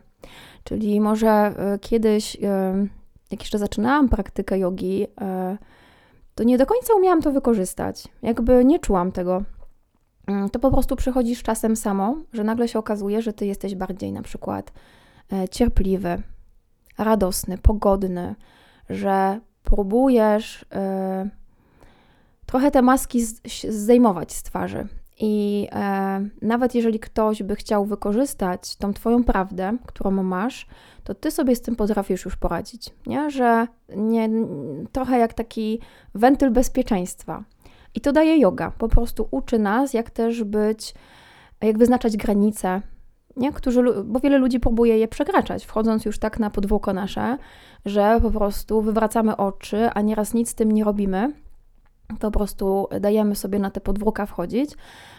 Czyli 0.63 1.01
może 1.01 1.29
e, 1.29 1.79
kiedyś, 1.79 2.35
e, 2.35 2.87
jak 3.31 3.39
jeszcze 3.41 3.57
zaczynałam 3.57 4.09
praktykę 4.09 4.59
jogi, 4.59 5.07
e, 5.21 5.57
to 6.35 6.43
nie 6.43 6.57
do 6.57 6.65
końca 6.65 6.93
umiałam 6.93 7.21
to 7.21 7.31
wykorzystać. 7.31 8.07
Jakby 8.21 8.65
nie 8.65 8.79
czułam 8.79 9.11
tego. 9.11 9.43
Mm, 10.27 10.49
To 10.49 10.59
po 10.59 10.71
prostu 10.71 10.95
przychodzi 10.95 11.35
z 11.35 11.43
czasem 11.43 11.75
samo, 11.75 12.17
że 12.33 12.43
nagle 12.43 12.67
się 12.67 12.79
okazuje, 12.79 13.21
że 13.21 13.33
ty 13.33 13.45
jesteś 13.45 13.75
bardziej 13.75 14.11
na 14.11 14.21
przykład 14.21 14.71
e, 15.33 15.49
cierpliwy, 15.49 16.21
radosny, 16.97 17.57
pogodny, 17.57 18.35
że 18.89 19.39
próbujesz 19.63 20.61
y, 20.61 20.65
trochę 22.45 22.71
te 22.71 22.81
maski 22.81 23.25
zdejmować 23.69 24.33
z 24.33 24.43
twarzy. 24.43 24.87
I 25.19 25.67
e, 25.71 26.29
nawet 26.41 26.75
jeżeli 26.75 26.99
ktoś 26.99 27.43
by 27.43 27.55
chciał 27.55 27.85
wykorzystać 27.85 28.75
tą 28.75 28.93
Twoją 28.93 29.23
prawdę, 29.23 29.77
którą 29.85 30.11
masz, 30.11 30.67
to 31.03 31.13
Ty 31.13 31.31
sobie 31.31 31.55
z 31.55 31.61
tym 31.61 31.75
potrafisz 31.75 32.25
już 32.25 32.35
poradzić, 32.35 32.93
nie? 33.07 33.29
Że 33.29 33.67
nie, 33.95 34.29
trochę 34.91 35.19
jak 35.19 35.33
taki 35.33 35.79
wentyl 36.15 36.51
bezpieczeństwa. 36.51 37.43
I 37.95 38.01
to 38.01 38.11
daje 38.11 38.37
yoga. 38.37 38.71
Po 38.77 38.87
prostu 38.87 39.27
uczy 39.31 39.59
nas, 39.59 39.93
jak 39.93 40.09
też 40.09 40.43
być, 40.43 40.93
jak 41.61 41.77
wyznaczać 41.77 42.17
granice, 42.17 42.81
nie? 43.37 43.51
Którzy, 43.51 43.83
bo 44.03 44.19
wiele 44.19 44.37
ludzi 44.37 44.59
próbuje 44.59 44.97
je 44.97 45.07
przekraczać, 45.07 45.65
wchodząc 45.65 46.05
już 46.05 46.19
tak 46.19 46.39
na 46.39 46.49
podwórko 46.49 46.93
nasze, 46.93 47.37
że 47.85 48.19
po 48.21 48.31
prostu 48.31 48.81
wywracamy 48.81 49.37
oczy, 49.37 49.89
a 49.93 50.01
nieraz 50.01 50.33
nic 50.33 50.49
z 50.49 50.55
tym 50.55 50.71
nie 50.71 50.83
robimy. 50.83 51.44
Po 52.19 52.31
prostu 52.31 52.87
dajemy 53.01 53.35
sobie 53.35 53.59
na 53.59 53.71
te 53.71 53.81
podwórka 53.81 54.25
wchodzić. 54.25 54.71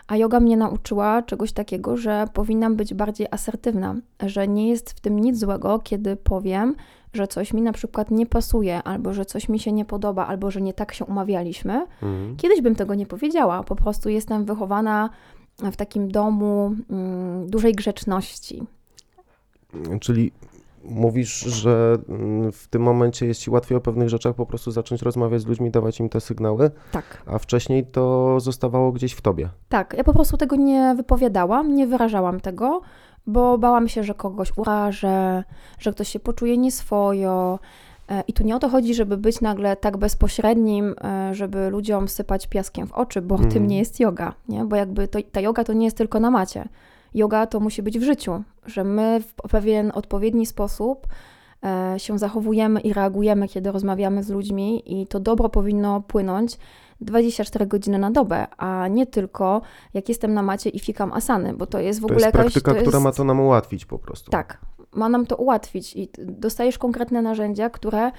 A 0.07 0.17
yoga 0.17 0.41
mnie 0.41 0.57
nauczyła 0.57 1.23
czegoś 1.23 1.53
takiego, 1.53 1.97
że 1.97 2.27
powinnam 2.33 2.77
być 2.77 2.95
bardziej 2.95 3.27
asertywna, 3.31 3.95
że 4.27 4.49
nie 4.49 4.69
jest 4.69 4.91
w 4.91 5.01
tym 5.01 5.19
nic 5.19 5.39
złego, 5.39 5.79
kiedy 5.79 6.17
powiem, 6.17 6.75
że 7.13 7.29
coś 7.29 7.53
mi 7.53 7.63
na 7.63 7.73
przykład 7.73 8.11
nie 8.11 8.27
pasuje, 8.27 8.83
albo 8.83 9.15
że 9.15 9.25
coś 9.25 9.49
mi 9.49 9.59
się 9.59 9.73
nie 9.73 9.85
podoba, 9.85 10.27
albo 10.27 10.51
że 10.51 10.61
nie 10.61 10.75
tak 10.75 10.93
się 10.93 11.05
umawialiśmy. 11.05 11.87
Mhm. 12.03 12.37
Kiedyś 12.37 12.61
bym 12.61 12.75
tego 12.75 12.95
nie 12.95 13.07
powiedziała, 13.07 13.63
po 13.63 13.77
prostu 13.77 14.09
jestem 14.09 14.45
wychowana 14.45 15.11
w 15.59 15.77
takim 15.77 16.11
domu 16.11 16.75
mm, 16.91 17.51
dużej 17.51 17.75
grzeczności. 17.75 18.63
Czyli 20.01 20.33
mówisz, 20.89 21.41
że 21.41 21.97
mm, 22.09 22.53
w 22.53 22.69
tym 22.69 22.83
momencie 22.83 23.27
jest 23.27 23.41
ci 23.41 23.51
łatwiej 23.51 23.79
o 23.79 23.81
pewnych 23.81 24.09
rzeczach 24.09 24.35
po 24.35 24.47
prostu 24.47 24.71
zacząć 24.71 25.03
rozmawiać 25.03 25.41
z 25.41 25.47
ludźmi, 25.47 25.71
dawać 25.71 26.01
im 26.01 26.09
te 26.09 26.21
sygnały, 26.21 26.71
Tak. 26.93 27.23
a 27.27 27.39
wcześniej 27.39 27.87
to 27.87 28.41
zostawało 28.41 28.93
gdzieś 28.93 29.13
w 29.13 29.21
tobie. 29.21 29.49
Tak, 29.69 29.95
ja 29.99 30.05
po 30.05 30.13
prostu 30.13 30.37
tego 30.37 30.57
nie 30.57 30.95
wypowiadałam, 30.97 31.75
nie 31.75 31.87
wyrażałam 31.87 32.41
tego, 32.41 32.81
bo 33.27 33.59
bałam 33.59 33.89
się, 33.89 34.05
że 34.05 34.15
kogoś 34.15 34.53
urażę, 34.57 35.45
że 35.79 35.93
ktoś 35.93 36.09
się 36.09 36.21
poczuje 36.21 36.59
nieswojo. 36.59 37.59
E, 38.11 38.23
I 38.29 38.33
tu 38.33 38.45
nie 38.45 38.57
o 38.57 38.59
to 38.59 38.69
chodzi, 38.69 38.95
żeby 38.95 39.17
być 39.17 39.41
nagle 39.41 39.77
tak 39.77 39.97
bezpośrednim, 39.97 40.95
e, 41.05 41.35
żeby 41.35 41.71
ludziom 41.71 42.09
sypać 42.09 42.47
piaskiem 42.47 42.87
w 42.87 42.93
oczy, 42.93 43.23
bo 43.23 43.35
Mhm. 43.35 43.53
tym 43.53 43.67
nie 43.67 43.79
jest 43.79 44.01
yoga, 44.01 44.33
nie? 44.49 44.65
Bo 44.65 44.77
jakby 44.77 45.09
to, 45.09 45.19
ta 45.33 45.41
yoga 45.41 45.65
to 45.65 45.73
nie 45.73 45.85
jest 45.85 45.97
tylko 45.97 46.21
na 46.21 46.31
macie. 46.31 46.69
Yoga 47.17 47.47
to 47.47 47.61
musi 47.61 47.83
być 47.83 47.99
w 47.99 48.03
życiu, 48.03 48.43
że 48.67 48.85
my 48.85 49.21
w 49.21 49.35
pewien 49.35 49.93
odpowiedni 49.95 50.47
sposób 50.47 51.07
e, 51.65 51.95
się 51.99 52.19
zachowujemy 52.19 52.81
i 52.81 52.93
reagujemy, 52.93 53.49
kiedy 53.49 53.73
rozmawiamy 53.73 54.23
z 54.23 54.31
ludźmi 54.31 55.01
i 55.01 55.07
to 55.07 55.21
dobro 55.21 55.49
powinno 55.49 56.01
płynąć 56.01 56.59
24 57.01 57.67
godziny 57.67 57.99
na 57.99 58.11
dobę, 58.11 58.47
a 58.57 58.89
nie 58.89 59.07
tylko 59.07 59.63
jak 59.95 60.09
jestem 60.09 60.35
na 60.35 60.43
macie 60.43 60.71
i 60.71 60.79
fikam 60.79 61.13
asany, 61.13 61.55
bo 61.55 61.67
to 61.67 61.79
jest 61.79 61.99
w 61.99 62.03
To 62.03 62.07
ogóle 62.07 62.27
jest 62.27 62.35
jakaś... 62.35 62.41
praktyka, 62.53 62.71
to 62.75 62.81
która 62.81 62.97
jest... 62.97 63.05
ma 63.05 63.13
to 63.13 63.25
nam 63.25 63.41
ułatwić 63.41 63.87
po 63.87 63.99
prostu. 63.99 64.31
Tak, 64.31 64.59
ma 64.93 65.09
nam 65.09 65.27
to 65.27 65.37
ułatwić 65.37 65.97
i 65.97 66.09
dostajesz 66.19 66.79
konkretne 66.79 67.23
narzędzia, 67.23 67.71
które, 67.71 68.11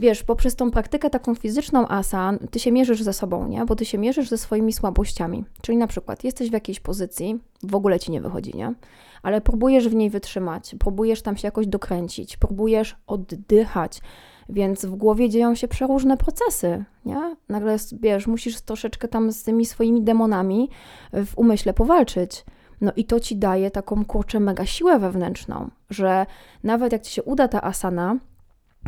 wiesz, 0.00 0.22
poprzez 0.22 0.56
tą 0.56 0.70
praktykę 0.70 1.10
taką 1.10 1.34
fizyczną 1.34 1.88
asan, 1.88 2.38
ty 2.50 2.58
się 2.58 2.72
mierzysz 2.72 3.02
ze 3.02 3.12
sobą, 3.12 3.48
nie? 3.48 3.64
Bo 3.64 3.76
ty 3.76 3.84
się 3.84 3.98
mierzysz 3.98 4.28
ze 4.28 4.38
swoimi 4.38 4.72
słabościami. 4.72 5.44
Czyli 5.62 5.78
na 5.78 5.86
przykład 5.86 6.24
jesteś 6.24 6.50
w 6.50 6.52
jakiejś 6.52 6.80
pozycji, 6.80 7.40
w 7.62 7.74
ogóle 7.74 8.00
ci 8.00 8.10
nie 8.10 8.20
wychodzi, 8.20 8.56
nie? 8.56 8.74
Ale 9.22 9.40
próbujesz 9.40 9.88
w 9.88 9.94
niej 9.94 10.10
wytrzymać, 10.10 10.74
próbujesz 10.78 11.22
tam 11.22 11.36
się 11.36 11.48
jakoś 11.48 11.66
dokręcić, 11.66 12.36
próbujesz 12.36 12.96
oddychać, 13.06 14.00
więc 14.48 14.84
w 14.84 14.94
głowie 14.96 15.28
dzieją 15.28 15.54
się 15.54 15.68
przeróżne 15.68 16.16
procesy, 16.16 16.84
nie? 17.04 17.36
Nagle, 17.48 17.76
wiesz, 18.00 18.26
musisz 18.26 18.60
troszeczkę 18.60 19.08
tam 19.08 19.32
z 19.32 19.42
tymi 19.42 19.66
swoimi 19.66 20.02
demonami 20.02 20.68
w 21.12 21.32
umyśle 21.36 21.74
powalczyć. 21.74 22.44
No 22.80 22.92
i 22.96 23.04
to 23.04 23.20
ci 23.20 23.36
daje 23.36 23.70
taką 23.70 24.04
kurczę 24.04 24.40
mega 24.40 24.66
siłę 24.66 24.98
wewnętrzną, 24.98 25.70
że 25.90 26.26
nawet 26.62 26.92
jak 26.92 27.02
ci 27.02 27.12
się 27.12 27.22
uda 27.22 27.48
ta 27.48 27.62
asana, 27.62 28.16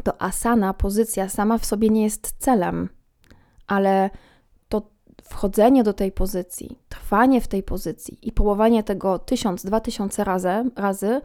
to 0.05 0.23
asana, 0.23 0.75
pozycja 0.75 1.29
sama 1.29 1.59
w 1.59 1.65
sobie 1.65 1.89
nie 1.89 2.03
jest 2.03 2.35
celem. 2.39 2.89
ale 3.67 4.11
to 4.69 4.83
wchodzenie 5.23 5.83
do 5.85 5.93
tej 5.93 6.13
pozycji, 6.13 6.79
trwanie 6.89 7.41
w 7.41 7.49
tej 7.49 7.63
pozycji 7.63 8.19
i 8.23 8.33
próbowanie 8.33 8.83
tego 8.83 9.19
tysiąc, 9.19 9.65
dwa 9.65 9.81
tysiące 9.81 10.25
razy, 10.25 10.71
razy 10.77 11.21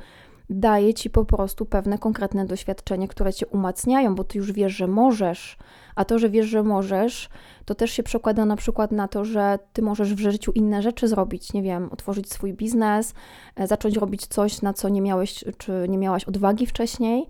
daje 0.49 0.93
ci 0.93 1.09
po 1.09 1.25
prostu 1.25 1.65
pewne 1.65 1.97
konkretne 1.97 2.45
doświadczenie, 2.45 3.07
które 3.07 3.33
cię 3.33 3.47
umacniają, 3.47 4.15
bo 4.15 4.23
ty 4.23 4.37
już 4.37 4.51
wiesz, 4.51 4.73
że 4.73 4.87
możesz, 4.87 5.57
a 5.95 6.05
to, 6.05 6.19
że 6.19 6.29
wiesz, 6.29 6.45
że 6.45 6.63
możesz, 6.63 7.29
to 7.65 7.75
też 7.75 7.91
się 7.91 8.03
przekłada 8.03 8.45
na 8.45 8.55
przykład 8.55 8.91
na 8.91 9.07
to, 9.07 9.25
że 9.25 9.59
ty 9.73 9.81
możesz 9.81 10.13
w 10.13 10.19
życiu 10.19 10.51
inne 10.51 10.81
rzeczy 10.81 11.07
zrobić, 11.07 11.53
nie 11.53 11.61
wiem, 11.63 11.89
otworzyć 11.91 12.31
swój 12.31 12.53
biznes, 12.53 13.13
e, 13.55 13.67
zacząć 13.67 13.97
robić 13.97 14.27
coś, 14.27 14.61
na 14.61 14.73
co 14.73 14.89
nie 14.89 15.01
miałeś, 15.01 15.43
czy 15.57 15.85
nie 15.89 15.97
miałaś 15.97 16.23
odwagi 16.23 16.65
wcześniej. 16.65 17.27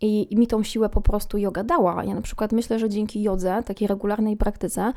I, 0.00 0.34
I 0.34 0.36
mi 0.36 0.46
tą 0.46 0.62
siłę 0.62 0.88
po 0.88 1.00
prostu 1.00 1.38
yoga 1.38 1.64
dała. 1.64 2.04
Ja 2.04 2.14
na 2.14 2.22
przykład 2.22 2.52
myślę, 2.52 2.78
że 2.78 2.88
dzięki 2.88 3.22
jodze, 3.22 3.62
takiej 3.66 3.88
regularnej 3.88 4.36
praktyce, 4.36 4.92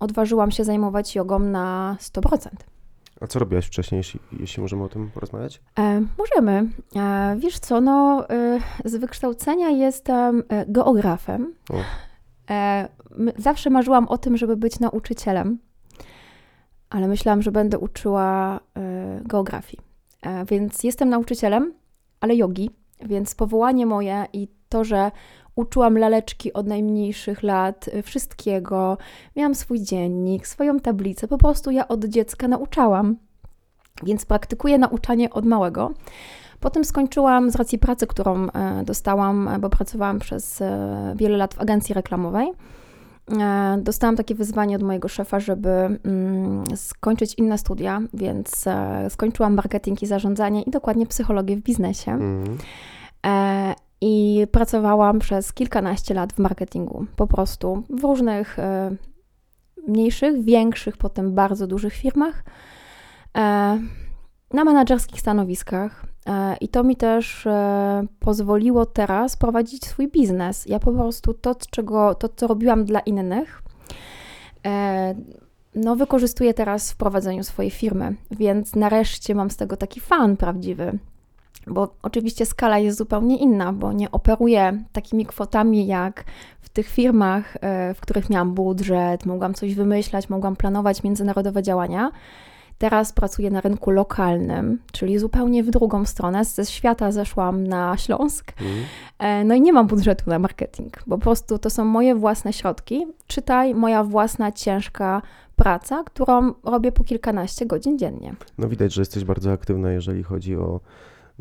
odważyłam 0.00 0.50
się 0.50 0.64
zajmować 0.64 1.14
jogą 1.14 1.38
na 1.38 1.96
100%. 2.00 2.48
A 3.20 3.26
co 3.26 3.38
robiłaś 3.38 3.66
wcześniej, 3.66 3.96
jeśli, 3.98 4.20
jeśli 4.40 4.62
możemy 4.62 4.84
o 4.84 4.88
tym 4.88 5.10
porozmawiać? 5.10 5.60
E, 5.78 6.02
możemy. 6.18 6.68
E, 6.96 7.36
wiesz 7.38 7.58
co, 7.58 7.80
no 7.80 8.26
e, 8.30 8.58
z 8.84 8.96
wykształcenia 8.96 9.68
jestem 9.68 10.42
e, 10.48 10.66
geografem. 10.68 11.54
E, 12.50 12.88
my- 13.16 13.32
zawsze 13.38 13.70
marzyłam 13.70 14.08
o 14.08 14.18
tym, 14.18 14.36
żeby 14.36 14.56
być 14.56 14.80
nauczycielem, 14.80 15.58
ale 16.90 17.08
myślałam, 17.08 17.42
że 17.42 17.52
będę 17.52 17.78
uczyła 17.78 18.60
e, 18.76 19.20
geografii. 19.24 19.78
Więc 20.50 20.84
jestem 20.84 21.08
nauczycielem, 21.08 21.72
ale 22.20 22.34
jogi, 22.36 22.70
więc 23.06 23.34
powołanie 23.34 23.86
moje 23.86 24.26
i 24.32 24.48
to, 24.68 24.84
że 24.84 25.10
uczyłam 25.56 25.98
laleczki 25.98 26.52
od 26.52 26.66
najmniejszych 26.66 27.42
lat 27.42 27.90
wszystkiego, 28.02 28.98
miałam 29.36 29.54
swój 29.54 29.80
dziennik, 29.80 30.46
swoją 30.46 30.80
tablicę, 30.80 31.28
po 31.28 31.38
prostu 31.38 31.70
ja 31.70 31.88
od 31.88 32.04
dziecka 32.04 32.48
nauczałam. 32.48 33.16
Więc 34.02 34.24
praktykuję 34.24 34.78
nauczanie 34.78 35.30
od 35.30 35.44
małego. 35.44 35.92
Potem 36.60 36.84
skończyłam 36.84 37.50
z 37.50 37.56
racji 37.56 37.78
pracy, 37.78 38.06
którą 38.06 38.46
e, 38.50 38.84
dostałam, 38.84 39.50
bo 39.60 39.70
pracowałam 39.70 40.18
przez 40.18 40.60
e, 40.60 41.14
wiele 41.16 41.36
lat 41.36 41.54
w 41.54 41.60
agencji 41.60 41.94
reklamowej. 41.94 42.52
E, 43.30 43.78
Dostałam 43.82 44.16
takie 44.16 44.34
wyzwanie 44.34 44.76
od 44.76 44.82
mojego 44.82 45.08
szefa, 45.08 45.40
żeby 45.40 45.68
mm, 45.68 46.64
skończyć 46.76 47.34
inne 47.34 47.58
studia, 47.58 48.00
więc 48.14 48.66
e, 48.66 49.10
skończyłam 49.10 49.54
marketing 49.54 50.02
i 50.02 50.06
zarządzanie 50.06 50.62
i 50.62 50.70
dokładnie 50.70 51.06
psychologię 51.06 51.56
w 51.56 51.60
biznesie. 51.60 52.12
Mhm. 52.12 52.58
E, 53.26 53.74
I 54.00 54.46
pracowałam 54.52 55.18
przez 55.18 55.52
kilkanaście 55.52 56.14
lat 56.14 56.32
w 56.32 56.38
marketingu, 56.38 57.06
po 57.16 57.26
prostu 57.26 57.82
w 57.90 58.02
różnych 58.02 58.56
mniejszych, 59.88 60.44
większych, 60.44 60.96
potem 60.96 61.34
bardzo 61.34 61.66
dużych 61.66 61.92
firmach, 61.92 62.44
na 64.52 64.64
menedżerskich 64.64 65.20
stanowiskach. 65.20 66.04
E, 66.26 66.56
I 66.60 66.68
to 66.68 66.84
mi 66.84 66.96
też 66.96 67.46
e, 67.46 68.06
pozwoliło 68.20 68.86
teraz 68.86 69.36
prowadzić 69.36 69.86
swój 69.86 70.08
biznes. 70.08 70.66
Ja 70.66 70.78
po 70.78 70.92
prostu 70.92 71.34
to, 71.34 71.54
czego, 71.70 72.14
to 72.14 72.28
co 72.28 72.46
robiłam 72.46 72.84
dla 72.84 73.00
innych, 73.00 73.62
e, 74.66 75.14
no, 75.74 75.96
wykorzystuję 75.96 76.54
teraz 76.54 76.92
w 76.92 76.96
prowadzeniu 76.96 77.44
swojej 77.44 77.70
firmy, 77.70 78.16
więc 78.30 78.74
nareszcie 78.74 79.34
mam 79.34 79.50
z 79.50 79.56
tego 79.56 79.76
taki 79.76 80.00
fan 80.00 80.36
prawdziwy. 80.36 80.98
Bo 81.66 81.94
oczywiście 82.02 82.46
skala 82.46 82.78
jest 82.78 82.98
zupełnie 82.98 83.38
inna, 83.38 83.72
bo 83.72 83.92
nie 83.92 84.10
operuję 84.10 84.82
takimi 84.92 85.26
kwotami 85.26 85.86
jak 85.86 86.24
w 86.60 86.68
tych 86.68 86.88
firmach, 86.88 87.56
w 87.94 88.00
których 88.00 88.30
miałam 88.30 88.54
budżet, 88.54 89.26
mogłam 89.26 89.54
coś 89.54 89.74
wymyślać, 89.74 90.28
mogłam 90.28 90.56
planować 90.56 91.02
międzynarodowe 91.02 91.62
działania. 91.62 92.10
Teraz 92.82 93.12
pracuję 93.12 93.50
na 93.50 93.60
rynku 93.60 93.90
lokalnym, 93.90 94.78
czyli 94.92 95.18
zupełnie 95.18 95.64
w 95.64 95.70
drugą 95.70 96.04
stronę. 96.04 96.44
Ze 96.44 96.66
świata 96.66 97.12
zeszłam 97.12 97.66
na 97.66 97.96
Śląsk. 97.96 98.52
Mhm. 98.60 98.84
E, 99.18 99.44
No 99.44 99.54
i 99.54 99.60
nie 99.60 99.72
mam 99.72 99.86
budżetu 99.86 100.30
na 100.30 100.38
marketing, 100.38 101.02
bo 101.06 101.18
po 101.18 101.22
prostu 101.22 101.58
to 101.58 101.70
są 101.70 101.84
moje 101.84 102.14
własne 102.14 102.52
środki. 102.52 103.06
Czytaj, 103.26 103.74
moja 103.74 104.04
własna 104.04 104.52
ciężka 104.52 105.22
praca, 105.56 106.04
którą 106.04 106.52
robię 106.64 106.92
po 106.92 107.04
kilkanaście 107.04 107.66
godzin 107.66 107.98
dziennie. 107.98 108.34
No 108.58 108.68
widać, 108.68 108.92
że 108.92 109.00
jesteś 109.02 109.24
bardzo 109.24 109.52
aktywna, 109.52 109.92
jeżeli 109.92 110.22
chodzi 110.22 110.56
o 110.56 110.80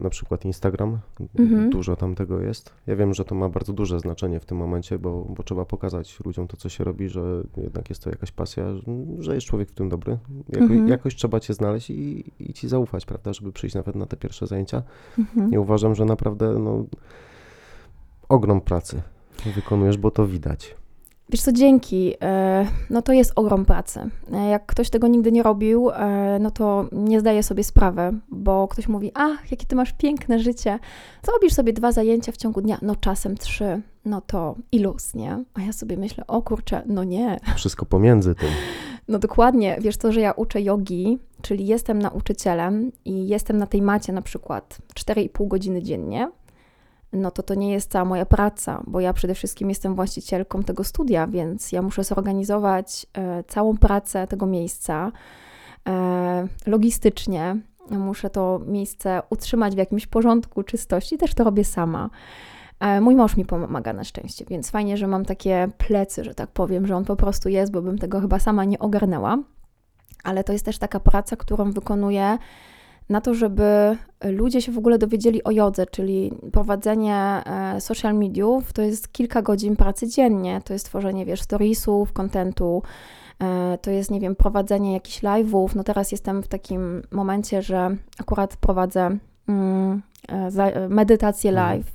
na 0.01 0.09
przykład 0.09 0.45
Instagram. 0.45 0.99
Mhm. 1.39 1.69
Dużo 1.69 1.95
tam 1.95 2.15
tego 2.15 2.41
jest. 2.41 2.73
Ja 2.87 2.95
wiem, 2.95 3.13
że 3.13 3.25
to 3.25 3.35
ma 3.35 3.49
bardzo 3.49 3.73
duże 3.73 3.99
znaczenie 3.99 4.39
w 4.39 4.45
tym 4.45 4.57
momencie, 4.57 4.99
bo, 4.99 5.25
bo 5.29 5.43
trzeba 5.43 5.65
pokazać 5.65 6.19
ludziom 6.25 6.47
to, 6.47 6.57
co 6.57 6.69
się 6.69 6.83
robi, 6.83 7.09
że 7.09 7.43
jednak 7.57 7.89
jest 7.89 8.03
to 8.03 8.09
jakaś 8.09 8.31
pasja, 8.31 8.65
że- 9.19 9.35
jest 9.35 9.47
człowiek 9.47 9.69
w 9.69 9.73
tym 9.73 9.89
dobry. 9.89 10.17
Jako, 10.49 10.63
Mhm. 10.63 10.87
Jakoś 10.87 11.15
trzeba 11.15 11.39
cię 11.39 11.53
znaleźć 11.53 11.89
i, 11.89 12.23
i 12.39 12.53
ci 12.53 12.67
zaufać, 12.67 13.05
prawda, 13.05 13.33
żeby 13.33 13.51
przyjść 13.51 13.75
nawet 13.75 13.95
na 13.95 14.05
te 14.05 14.17
pierwsze 14.17 14.47
zajęcia. 14.47 14.83
Mhm. 15.19 15.51
Ja 15.51 15.59
uważam, 15.59 15.95
że 15.95 16.05
naprawdę 16.05 16.59
no, 16.59 16.85
ogrom 18.29 18.61
pracy 18.61 19.01
wykonujesz, 19.55 19.97
bo 19.97 20.11
to 20.11 20.27
widać. 20.27 20.75
Wiesz 21.31 21.41
co, 21.41 21.51
dzięki. 21.51 22.13
E, 22.21 22.65
No 22.89 23.01
to 23.01 23.13
jest 23.13 23.31
ogrom 23.35 23.65
pracy. 23.65 23.99
E, 24.33 24.49
Jak 24.49 24.65
ktoś 24.65 24.89
tego 24.89 25.07
nigdy 25.07 25.31
nie 25.31 25.43
robił, 25.43 25.89
e, 25.89 26.37
no 26.41 26.51
to 26.51 26.85
nie 26.91 27.19
zdaje 27.19 27.43
sobie 27.43 27.63
sprawy, 27.63 28.01
bo 28.29 28.67
ktoś 28.67 28.87
mówi, 28.87 29.11
ach, 29.13 29.51
jakie 29.51 29.65
ty 29.65 29.75
masz 29.75 29.93
piękne 29.93 30.39
życie. 30.39 30.79
Zrobisz 31.23 31.53
sobie 31.53 31.73
dwa 31.73 31.91
zajęcia 31.91 32.31
w 32.31 32.37
ciągu 32.37 32.61
dnia, 32.61 32.77
no 32.81 32.95
czasem 32.95 33.37
trzy, 33.37 33.81
no 34.05 34.21
to 34.21 34.55
iluz, 34.71 35.13
nie? 35.13 35.43
A 35.53 35.61
ja 35.61 35.73
sobie 35.73 35.97
myślę, 35.97 36.23
o 36.27 36.41
kurczę, 36.41 36.81
no 36.85 37.03
nie. 37.03 37.39
Wszystko 37.55 37.85
pomiędzy 37.85 38.35
tym. 38.35 38.49
No 39.07 39.19
dokładnie, 39.19 39.77
wiesz 39.81 39.97
to, 39.97 40.11
że 40.11 40.21
ja 40.21 40.31
uczę 40.31 40.61
jogi, 40.61 41.19
czyli 41.41 41.67
jestem 41.67 41.99
nauczycielem 41.99 42.91
i 43.05 43.27
jestem 43.27 43.57
na 43.57 43.67
tej 43.67 43.81
macie 43.81 44.13
na 44.13 44.21
przykład 44.21 44.77
4,5 44.95 45.47
godziny 45.47 45.83
dziennie, 45.83 46.31
no 47.13 47.31
to 47.31 47.43
to 47.43 47.55
nie 47.55 47.71
jest 47.71 47.91
cała 47.91 48.05
moja 48.05 48.25
praca, 48.25 48.83
bo 48.87 48.99
ja 48.99 49.13
przede 49.13 49.35
wszystkim 49.35 49.69
jestem 49.69 49.95
właścicielką 49.95 50.63
tego 50.63 50.83
studia, 50.83 51.27
więc 51.27 51.71
ja 51.71 51.81
muszę 51.81 52.03
zorganizować 52.03 53.05
e, 53.13 53.43
całą 53.43 53.77
pracę 53.77 54.27
tego 54.27 54.45
miejsca 54.45 55.11
e, 55.89 56.47
logistycznie. 56.65 57.57
Muszę 57.89 58.29
to 58.29 58.61
miejsce 58.65 59.21
utrzymać 59.29 59.75
w 59.75 59.77
jakimś 59.77 60.07
porządku, 60.07 60.63
czystości, 60.63 61.17
też 61.17 61.33
to 61.33 61.43
robię 61.43 61.63
sama. 61.63 62.09
E, 62.79 63.01
Mój 63.01 63.15
mąż 63.15 63.37
mi 63.37 63.45
pomaga 63.45 63.93
na 63.93 64.03
szczęście, 64.03 64.45
więc 64.49 64.71
fajnie, 64.71 64.97
że 64.97 65.07
mam 65.07 65.25
takie 65.25 65.69
plecy, 65.77 66.23
że 66.23 66.35
tak 66.35 66.49
powiem, 66.49 66.87
że 66.87 66.95
on 66.95 67.05
po 67.05 67.15
prostu 67.15 67.49
jest, 67.49 67.71
bo 67.71 67.81
bym 67.81 67.97
tego 67.97 68.21
chyba 68.21 68.39
sama 68.39 68.65
nie 68.65 68.79
ogarnęła. 68.79 69.37
Ale 70.23 70.43
to 70.43 70.53
jest 70.53 70.65
też 70.65 70.77
taka 70.77 70.99
praca, 70.99 71.35
którą 71.35 71.71
wykonuję 71.71 72.37
na 73.09 73.21
to, 73.21 73.33
żeby 73.33 73.97
ludzie 74.23 74.61
się 74.61 74.71
w 74.71 74.77
ogóle 74.77 74.97
dowiedzieli 74.97 75.43
o 75.43 75.51
jodze, 75.51 75.85
czyli 75.85 76.33
prowadzenie 76.51 77.15
e, 77.15 77.81
social 77.81 78.15
mediów 78.15 78.73
to 78.73 78.81
jest 78.81 79.11
kilka 79.11 79.41
godzin 79.41 79.75
pracy 79.75 80.07
dziennie. 80.07 80.61
To 80.65 80.73
jest 80.73 80.85
tworzenie, 80.85 81.25
wiesz, 81.25 81.41
storiesów, 81.41 82.13
kontentu, 82.13 82.83
e, 83.39 83.77
to 83.81 83.91
jest, 83.91 84.11
nie 84.11 84.19
wiem, 84.19 84.35
prowadzenie 84.35 84.93
jakichś 84.93 85.21
live'ów. 85.21 85.75
No 85.75 85.83
teraz 85.83 86.11
jestem 86.11 86.43
w 86.43 86.47
takim 86.47 87.01
momencie, 87.11 87.61
że 87.61 87.95
akurat 88.19 88.55
prowadzę 88.55 89.17
mm, 89.47 90.01
e, 90.29 90.89
medytację 90.89 91.51
Mhm. 91.51 91.69
live 91.69 91.91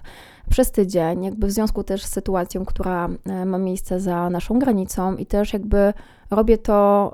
przez 0.50 0.70
tydzień, 0.70 1.24
jakby 1.24 1.46
w 1.46 1.50
związku 1.50 1.84
też 1.84 2.04
z 2.04 2.12
sytuacją, 2.12 2.64
która 2.64 3.08
ma 3.46 3.58
miejsce 3.58 4.00
za 4.00 4.30
naszą 4.30 4.58
granicą 4.58 5.16
i 5.16 5.26
też 5.26 5.52
jakby 5.52 5.92
robię 6.30 6.58
to 6.58 7.12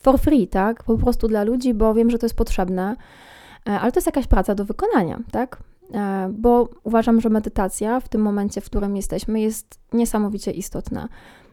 for 0.00 0.18
free, 0.18 0.48
tak? 0.48 0.84
Po 0.84 0.96
prostu 0.98 1.28
dla 1.28 1.44
ludzi, 1.44 1.74
bo 1.74 1.94
wiem, 1.94 2.10
że 2.10 2.18
to 2.18 2.26
jest 2.26 2.36
potrzebne, 2.36 2.96
E, 3.68 3.80
ale 3.80 3.92
to 3.92 3.98
jest 3.98 4.06
jakaś 4.06 4.26
praca 4.26 4.54
do 4.54 4.64
wykonania, 4.64 5.18
tak? 5.30 5.62
E, 5.94 6.28
Bo 6.32 6.68
uważam, 6.84 7.20
że 7.20 7.28
medytacja 7.28 8.00
w 8.00 8.08
tym 8.08 8.20
momencie, 8.20 8.60
w 8.60 8.64
którym 8.64 8.96
jesteśmy, 8.96 9.40
jest 9.40 9.80
niesamowicie 9.92 10.50
istotna. 10.50 11.08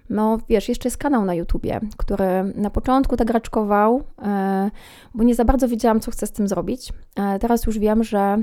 No 0.10 0.38
wiesz, 0.50 0.70
jeszcze 0.70 0.88
jest 0.88 0.98
kanał 0.98 1.26
na 1.26 1.34
YouTubie, 1.34 1.80
który 1.98 2.54
na 2.56 2.70
początku 2.70 3.18
tak 3.18 3.30
raczkował, 3.30 4.04
e, 4.22 4.72
bo 5.16 5.24
nie 5.24 5.36
za 5.36 5.46
bardzo 5.46 5.68
wiedziałam, 5.68 6.00
co 6.00 6.12
chcę 6.12 6.28
z 6.28 6.32
tym 6.32 6.48
zrobić. 6.48 6.94
Teraz 7.40 7.66
już 7.66 7.80
wiem, 7.80 8.04
że 8.04 8.38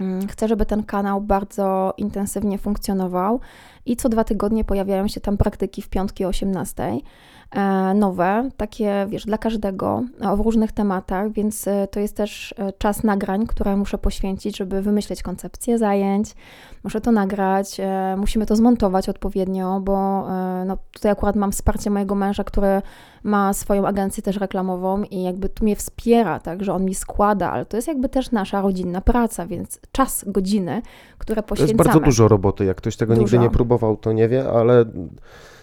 mm, 0.00 0.28
chcę, 0.28 0.48
żeby 0.48 0.66
ten 0.66 0.82
kanał 0.82 1.20
bardzo 1.20 1.94
intensywnie 1.96 2.58
funkcjonował 2.58 3.40
i 3.88 3.96
co 3.96 4.08
dwa 4.08 4.24
tygodnie 4.24 4.64
pojawiają 4.64 5.08
się 5.08 5.20
tam 5.20 5.36
praktyki 5.36 5.82
w 5.82 5.88
piątki 5.88 6.24
o 6.24 6.28
18 6.28 6.92
e, 7.50 7.94
nowe, 7.94 8.48
takie 8.56 9.06
wiesz, 9.08 9.24
dla 9.24 9.38
każdego 9.38 10.02
w 10.36 10.40
różnych 10.40 10.72
tematach, 10.72 11.32
więc 11.32 11.68
e, 11.68 11.88
to 11.90 12.00
jest 12.00 12.16
też 12.16 12.54
e, 12.58 12.72
czas 12.72 13.02
nagrań, 13.04 13.46
które 13.46 13.76
muszę 13.76 13.98
poświęcić, 13.98 14.56
żeby 14.56 14.82
wymyśleć 14.82 15.22
koncepcję 15.22 15.78
zajęć. 15.78 16.34
Muszę 16.84 17.00
to 17.00 17.12
nagrać, 17.12 17.80
musimy 18.16 18.46
to 18.46 18.56
zmontować 18.56 19.08
odpowiednio, 19.08 19.80
bo 19.80 20.26
no, 20.66 20.78
tutaj 20.92 21.12
akurat 21.12 21.36
mam 21.36 21.52
wsparcie 21.52 21.90
mojego 21.90 22.14
męża, 22.14 22.44
który 22.44 22.82
ma 23.22 23.52
swoją 23.52 23.86
agencję 23.86 24.22
też 24.22 24.36
reklamową 24.36 25.02
i 25.02 25.22
jakby 25.22 25.48
tu 25.48 25.64
mnie 25.64 25.76
wspiera, 25.76 26.40
tak, 26.40 26.64
że 26.64 26.74
on 26.74 26.84
mi 26.84 26.94
składa, 26.94 27.50
ale 27.52 27.66
to 27.66 27.76
jest 27.76 27.88
jakby 27.88 28.08
też 28.08 28.30
nasza 28.30 28.60
rodzinna 28.60 29.00
praca, 29.00 29.46
więc 29.46 29.80
czas, 29.92 30.24
godziny, 30.26 30.82
które 31.18 31.42
To 31.42 31.48
poświęcamy. 31.48 31.76
jest 31.78 31.88
bardzo 31.88 32.00
dużo 32.00 32.28
roboty. 32.28 32.64
Jak 32.64 32.76
ktoś 32.76 32.96
tego 32.96 33.14
nigdy 33.14 33.30
Dużo. 33.30 33.42
nie 33.42 33.50
próbował, 33.50 33.77
to 34.00 34.12
nie 34.12 34.28
wie, 34.28 34.50
ale 34.50 34.84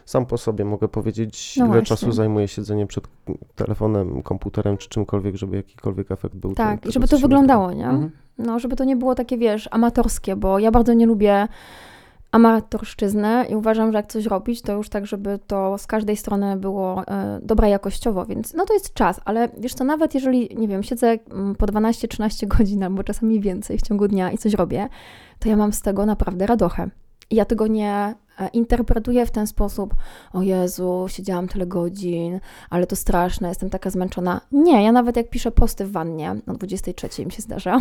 sam 0.06 0.26
po 0.26 0.38
sobie 0.38 0.66
mogę 0.66 0.88
powiedzieć, 0.88 1.56
No 1.58 1.66
ile 1.66 1.74
właśnie. 1.74 1.86
czasu 1.86 2.12
zajmuje 2.12 2.48
siedzenie 2.48 2.88
przed 2.88 3.08
telefonem, 3.56 4.22
komputerem 4.22 4.78
czy 4.78 4.90
czymkolwiek, 4.90 5.36
żeby 5.36 5.56
jakikolwiek 5.56 6.12
efekt 6.12 6.36
był. 6.36 6.54
Tak, 6.54 6.86
i 6.86 6.92
żeby 6.92 7.08
to 7.08 7.18
wyglądało, 7.18 7.72
nie? 7.72 7.88
Mhm. 7.88 8.12
No, 8.38 8.60
żeby 8.60 8.76
to 8.76 8.84
nie 8.84 8.96
było 8.96 9.16
takie, 9.16 9.38
wiesz, 9.38 9.70
amatorskie, 9.72 10.36
bo 10.36 10.60
ja 10.60 10.72
bardzo 10.72 10.94
nie 10.94 11.06
lubię 11.06 11.48
amatorszczyzny 12.32 13.46
i 13.50 13.56
uważam, 13.56 13.92
że 13.92 13.98
jak 13.98 14.08
coś 14.08 14.26
robić, 14.26 14.62
to 14.62 14.74
już 14.74 14.90
tak, 14.90 15.06
żeby 15.06 15.40
to 15.48 15.78
z 15.78 15.88
każdej 15.88 16.18
strony 16.18 16.58
było 16.58 17.08
e, 17.08 17.40
dobra 17.44 17.68
jakościowo, 17.68 18.26
więc 18.26 18.54
no 18.54 18.66
to 18.66 18.74
jest 18.74 18.94
czas, 18.94 19.22
ale 19.26 19.50
wiesz 19.58 19.74
co, 19.74 19.84
nawet 19.84 20.14
jeżeli, 20.14 20.50
nie 20.58 20.68
wiem, 20.68 20.84
siedzę 20.84 21.18
mm, 21.32 21.56
po 21.56 21.66
12-13 21.66 22.48
godzin 22.58 22.84
albo 22.84 23.04
czasami 23.04 23.40
więcej 23.40 23.78
w 23.78 23.82
ciągu 23.82 24.08
dnia 24.08 24.32
i 24.32 24.38
coś 24.38 24.54
robię, 24.54 24.90
to 25.40 25.50
ja 25.50 25.58
mam 25.58 25.74
z 25.74 25.82
tego 25.82 26.06
naprawdę 26.06 26.46
radochę. 26.46 26.90
Ja 27.32 27.46
tego 27.46 27.68
nie 27.68 28.16
e, 28.40 28.48
interpretuję 28.54 29.26
w 29.26 29.32
ten 29.32 29.48
sposób, 29.48 29.96
o 30.34 30.42
Jezu, 30.42 31.06
siedziałam 31.08 31.48
tyle 31.48 31.66
godzin, 31.66 32.40
ale 32.70 32.88
to 32.88 32.96
straszne, 32.96 33.50
jestem 33.50 33.70
taka 33.70 33.90
zmęczona. 33.90 34.42
Nie, 34.52 34.84
ja 34.84 34.92
nawet 34.92 35.18
jak 35.18 35.30
piszę 35.30 35.52
posty 35.52 35.86
w 35.86 35.92
wannie, 35.92 36.36
o 36.48 36.54
23 36.54 37.26
mi 37.26 37.32
się 37.32 37.42
zdarza, 37.42 37.80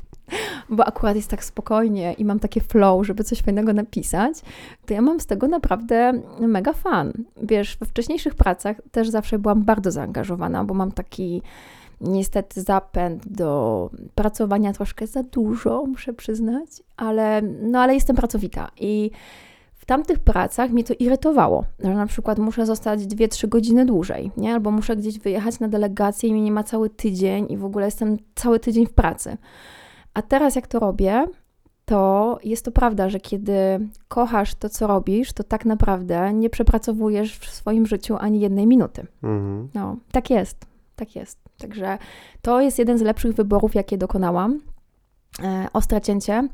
bo 0.70 0.86
akurat 0.86 1.16
jest 1.16 1.30
tak 1.30 1.44
spokojnie 1.44 2.12
i 2.12 2.24
mam 2.24 2.40
takie 2.40 2.60
flow, 2.60 3.06
żeby 3.06 3.24
coś 3.24 3.42
fajnego 3.42 3.72
napisać, 3.72 4.40
to 4.86 4.94
ja 4.94 5.02
mam 5.02 5.20
z 5.20 5.26
tego 5.26 5.48
naprawdę 5.48 6.12
mega 6.40 6.72
fan. 6.72 7.12
Wiesz, 7.42 7.76
we 7.76 7.86
wcześniejszych 7.86 8.34
pracach 8.34 8.76
też 8.90 9.08
zawsze 9.08 9.38
byłam 9.38 9.62
bardzo 9.62 9.90
zaangażowana, 9.90 10.64
bo 10.64 10.74
mam 10.74 10.92
taki 10.92 11.42
niestety 12.00 12.62
zapęd 12.62 13.28
do 13.28 13.90
pracowania 14.14 14.72
troszkę 14.72 15.06
za 15.06 15.22
dużo, 15.22 15.84
muszę 15.86 16.12
przyznać, 16.12 16.68
ale, 16.96 17.42
no, 17.42 17.80
ale 17.80 17.94
jestem 17.94 18.16
pracowita 18.16 18.70
i 18.80 19.10
w 19.74 19.84
tamtych 19.84 20.18
pracach 20.18 20.70
mnie 20.70 20.84
to 20.84 20.94
irytowało, 20.98 21.64
że 21.84 21.94
na 21.94 22.06
przykład 22.06 22.38
muszę 22.38 22.66
zostać 22.66 23.00
2-3 23.00 23.48
godziny 23.48 23.86
dłużej, 23.86 24.30
nie? 24.36 24.54
albo 24.54 24.70
muszę 24.70 24.96
gdzieś 24.96 25.18
wyjechać 25.18 25.60
na 25.60 25.68
delegację 25.68 26.28
i 26.28 26.32
mnie 26.32 26.42
nie 26.42 26.52
ma 26.52 26.64
cały 26.64 26.90
tydzień 26.90 27.46
i 27.48 27.56
w 27.56 27.64
ogóle 27.64 27.84
jestem 27.84 28.16
cały 28.34 28.60
tydzień 28.60 28.86
w 28.86 28.92
pracy. 28.92 29.36
A 30.14 30.22
teraz 30.22 30.56
jak 30.56 30.66
to 30.66 30.78
robię, 30.78 31.26
to 31.84 32.38
jest 32.44 32.64
to 32.64 32.70
prawda, 32.72 33.08
że 33.08 33.20
kiedy 33.20 33.88
kochasz 34.08 34.54
to, 34.54 34.68
co 34.68 34.86
robisz, 34.86 35.32
to 35.32 35.44
tak 35.44 35.64
naprawdę 35.64 36.32
nie 36.32 36.50
przepracowujesz 36.50 37.38
w 37.38 37.50
swoim 37.50 37.86
życiu 37.86 38.16
ani 38.20 38.40
jednej 38.40 38.66
minuty. 38.66 39.06
Mhm. 39.22 39.68
No, 39.74 39.96
tak 40.12 40.30
jest, 40.30 40.69
tak 41.00 41.16
jest. 41.16 41.38
Także 41.58 41.98
to 42.42 42.60
jest 42.60 42.78
jeden 42.78 42.98
z 42.98 43.02
lepszych 43.02 43.34
wyborów, 43.34 43.74
jakie 43.74 43.98
dokonałam. 43.98 44.60
E, 45.42 45.66
ostre 45.72 46.00
cięcie, 46.00 46.48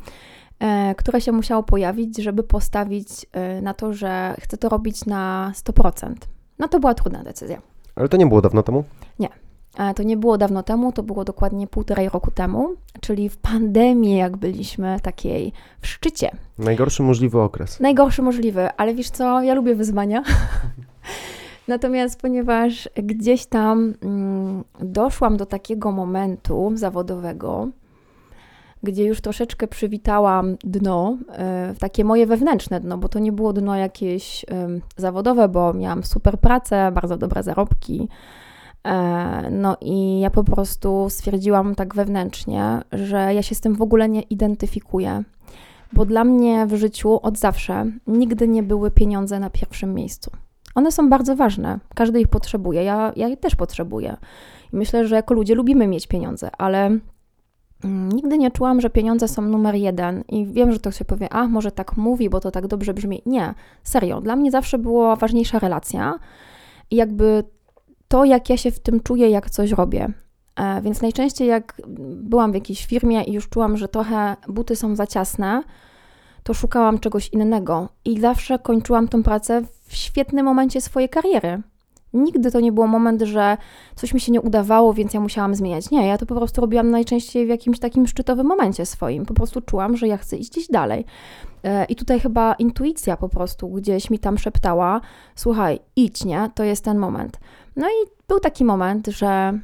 e, 0.58 0.94
które 0.94 1.20
się 1.20 1.32
musiało 1.32 1.62
pojawić, 1.62 2.22
żeby 2.22 2.42
postawić 2.42 3.08
e, 3.32 3.62
na 3.62 3.74
to, 3.74 3.92
że 3.92 4.34
chcę 4.40 4.56
to 4.56 4.68
robić 4.68 5.06
na 5.06 5.52
100%. 5.54 6.14
No 6.58 6.68
to 6.68 6.80
była 6.80 6.94
trudna 6.94 7.22
decyzja. 7.22 7.62
Ale 7.94 8.08
to 8.08 8.16
nie 8.16 8.26
było 8.26 8.40
dawno 8.42 8.62
temu? 8.62 8.84
E, 9.78 9.94
To 9.94 10.02
nie 10.02 10.16
było 10.16 10.38
dawno 10.38 10.62
temu, 10.62 10.92
to 10.92 11.02
było 11.02 11.24
dokładnie 11.24 11.66
półtorej 11.66 12.08
roku 12.08 12.30
temu, 12.30 12.68
czyli 13.00 13.28
w 13.28 13.36
pandemii, 13.36 14.16
jak 14.16 14.36
byliśmy 14.36 15.00
takiej 15.02 15.52
w 15.80 15.86
szczycie. 15.86 16.30
Najgorszy 16.58 17.02
możliwy 17.02 17.40
okres. 17.40 17.80
Najgorszy 17.80 18.22
możliwy, 18.22 18.68
ale 18.76 18.94
wiesz 18.94 19.10
co, 19.10 19.42
ja 19.42 19.54
lubię 19.54 19.74
wyzwania. 19.74 20.22
Natomiast 21.68 22.20
ponieważ 22.20 22.88
gdzieś 22.94 23.46
tam 23.46 23.94
mm, 24.02 24.64
doszłam 24.80 25.36
do 25.36 25.46
takiego 25.46 25.92
momentu 25.92 26.72
zawodowego, 26.74 27.68
gdzie 28.82 29.04
już 29.04 29.20
troszeczkę 29.20 29.68
przywitałam 29.68 30.56
dno, 30.64 31.18
e, 31.32 31.74
takie 31.78 32.04
moje 32.04 32.26
wewnętrzne 32.26 32.80
dno, 32.80 32.98
bo 32.98 33.08
to 33.08 33.18
nie 33.18 33.32
było 33.32 33.52
dno 33.52 33.76
jakieś 33.76 34.44
zawodowe, 34.96 35.48
bo 35.48 35.74
miałam 35.74 36.04
super 36.04 36.38
pracę, 36.40 36.92
bardzo 36.92 37.16
dobre 37.16 37.42
zarobki. 37.42 38.08
E, 38.84 39.50
No 39.50 39.76
i 39.80 40.20
ja 40.20 40.30
po 40.30 40.44
prostu 40.44 41.06
stwierdziłam 41.10 41.74
tak 41.74 41.94
wewnętrznie, 41.94 42.82
że 42.92 43.34
ja 43.34 43.42
się 43.42 43.54
z 43.54 43.60
tym 43.60 43.74
w 43.74 43.82
ogóle 43.82 44.08
nie 44.08 44.22
identyfikuję, 44.22 45.22
bo 45.92 46.04
dla 46.04 46.24
mnie 46.24 46.66
w 46.66 46.74
życiu 46.74 47.20
od 47.22 47.38
zawsze 47.38 47.86
nigdy 48.06 48.48
nie 48.48 48.62
były 48.62 48.90
pieniądze 48.90 49.40
na 49.40 49.50
pierwszym 49.50 49.94
miejscu. 49.94 50.30
One 50.76 50.92
są 50.92 51.10
bardzo 51.10 51.36
ważne, 51.36 51.78
każdy 51.94 52.20
ich 52.20 52.28
potrzebuje, 52.28 52.84
ja, 52.84 53.12
ja 53.16 53.28
je 53.28 53.36
też 53.36 53.56
potrzebuję. 53.56 54.16
I 54.72 54.76
myślę, 54.76 55.06
że 55.06 55.16
jako 55.16 55.34
ludzie 55.34 55.54
lubimy 55.54 55.86
mieć 55.86 56.06
pieniądze, 56.06 56.50
ale 56.58 56.86
mm, 57.84 58.08
nigdy 58.12 58.38
nie 58.38 58.50
czułam, 58.50 58.80
że 58.80 58.90
pieniądze 58.90 59.28
są 59.28 59.42
numer 59.42 59.74
jeden. 59.74 60.24
I 60.28 60.46
wiem, 60.46 60.72
że 60.72 60.78
to 60.78 60.90
się 60.90 61.04
powie, 61.04 61.32
a 61.32 61.48
może 61.48 61.72
tak 61.72 61.96
mówi, 61.96 62.30
bo 62.30 62.40
to 62.40 62.50
tak 62.50 62.66
dobrze 62.66 62.94
brzmi. 62.94 63.22
Nie, 63.26 63.54
serio, 63.82 64.20
dla 64.20 64.36
mnie 64.36 64.50
zawsze 64.50 64.78
była 64.78 65.16
ważniejsza 65.16 65.58
relacja 65.58 66.18
i 66.90 66.96
jakby 66.96 67.44
to, 68.08 68.24
jak 68.24 68.50
ja 68.50 68.56
się 68.56 68.70
w 68.70 68.80
tym 68.80 69.00
czuję, 69.00 69.30
jak 69.30 69.50
coś 69.50 69.70
robię. 69.70 70.08
E, 70.56 70.82
Więc 70.82 71.02
najczęściej, 71.02 71.48
jak 71.48 71.82
byłam 72.16 72.52
w 72.52 72.54
jakiejś 72.54 72.86
firmie 72.86 73.22
i 73.22 73.32
już 73.32 73.48
czułam, 73.48 73.76
że 73.76 73.88
trochę 73.88 74.36
buty 74.48 74.76
są 74.76 74.96
za 74.96 75.06
ciasne, 75.06 75.62
to 76.46 76.54
szukałam 76.54 76.98
czegoś 76.98 77.28
innego 77.28 77.88
i 78.04 78.20
zawsze 78.20 78.58
kończyłam 78.58 79.08
tą 79.08 79.22
pracę 79.22 79.62
w 79.88 79.94
świetnym 79.94 80.44
momencie 80.44 80.80
swojej 80.80 81.08
kariery. 81.08 81.62
Nigdy 82.12 82.50
to 82.50 82.60
nie 82.60 82.72
było 82.72 82.86
moment, 82.86 83.22
że 83.22 83.56
coś 83.96 84.14
mi 84.14 84.20
się 84.20 84.32
nie 84.32 84.40
udawało, 84.40 84.94
więc 84.94 85.14
ja 85.14 85.20
musiałam 85.20 85.54
zmieniać. 85.54 85.90
Nie, 85.90 86.06
ja 86.06 86.18
to 86.18 86.26
po 86.26 86.34
prostu 86.34 86.60
robiłam 86.60 86.90
najczęściej 86.90 87.46
w 87.46 87.48
jakimś 87.48 87.78
takim 87.78 88.06
szczytowym 88.06 88.46
momencie 88.46 88.86
swoim. 88.86 89.26
Po 89.26 89.34
prostu 89.34 89.60
czułam, 89.60 89.96
że 89.96 90.08
ja 90.08 90.16
chcę 90.16 90.36
iść 90.36 90.50
gdzieś 90.50 90.68
dalej. 90.68 91.04
E, 91.64 91.84
I 91.84 91.96
tutaj 91.96 92.20
chyba 92.20 92.54
intuicja 92.54 93.16
po 93.16 93.28
prostu 93.28 93.68
gdzieś 93.68 94.10
mi 94.10 94.18
tam 94.18 94.38
szeptała: 94.38 95.00
Słuchaj, 95.34 95.78
idź, 95.96 96.24
nie? 96.24 96.50
To 96.54 96.64
jest 96.64 96.84
ten 96.84 96.98
moment. 96.98 97.38
No 97.76 97.86
i 97.86 98.08
był 98.28 98.40
taki 98.40 98.64
moment, 98.64 99.06
że 99.06 99.58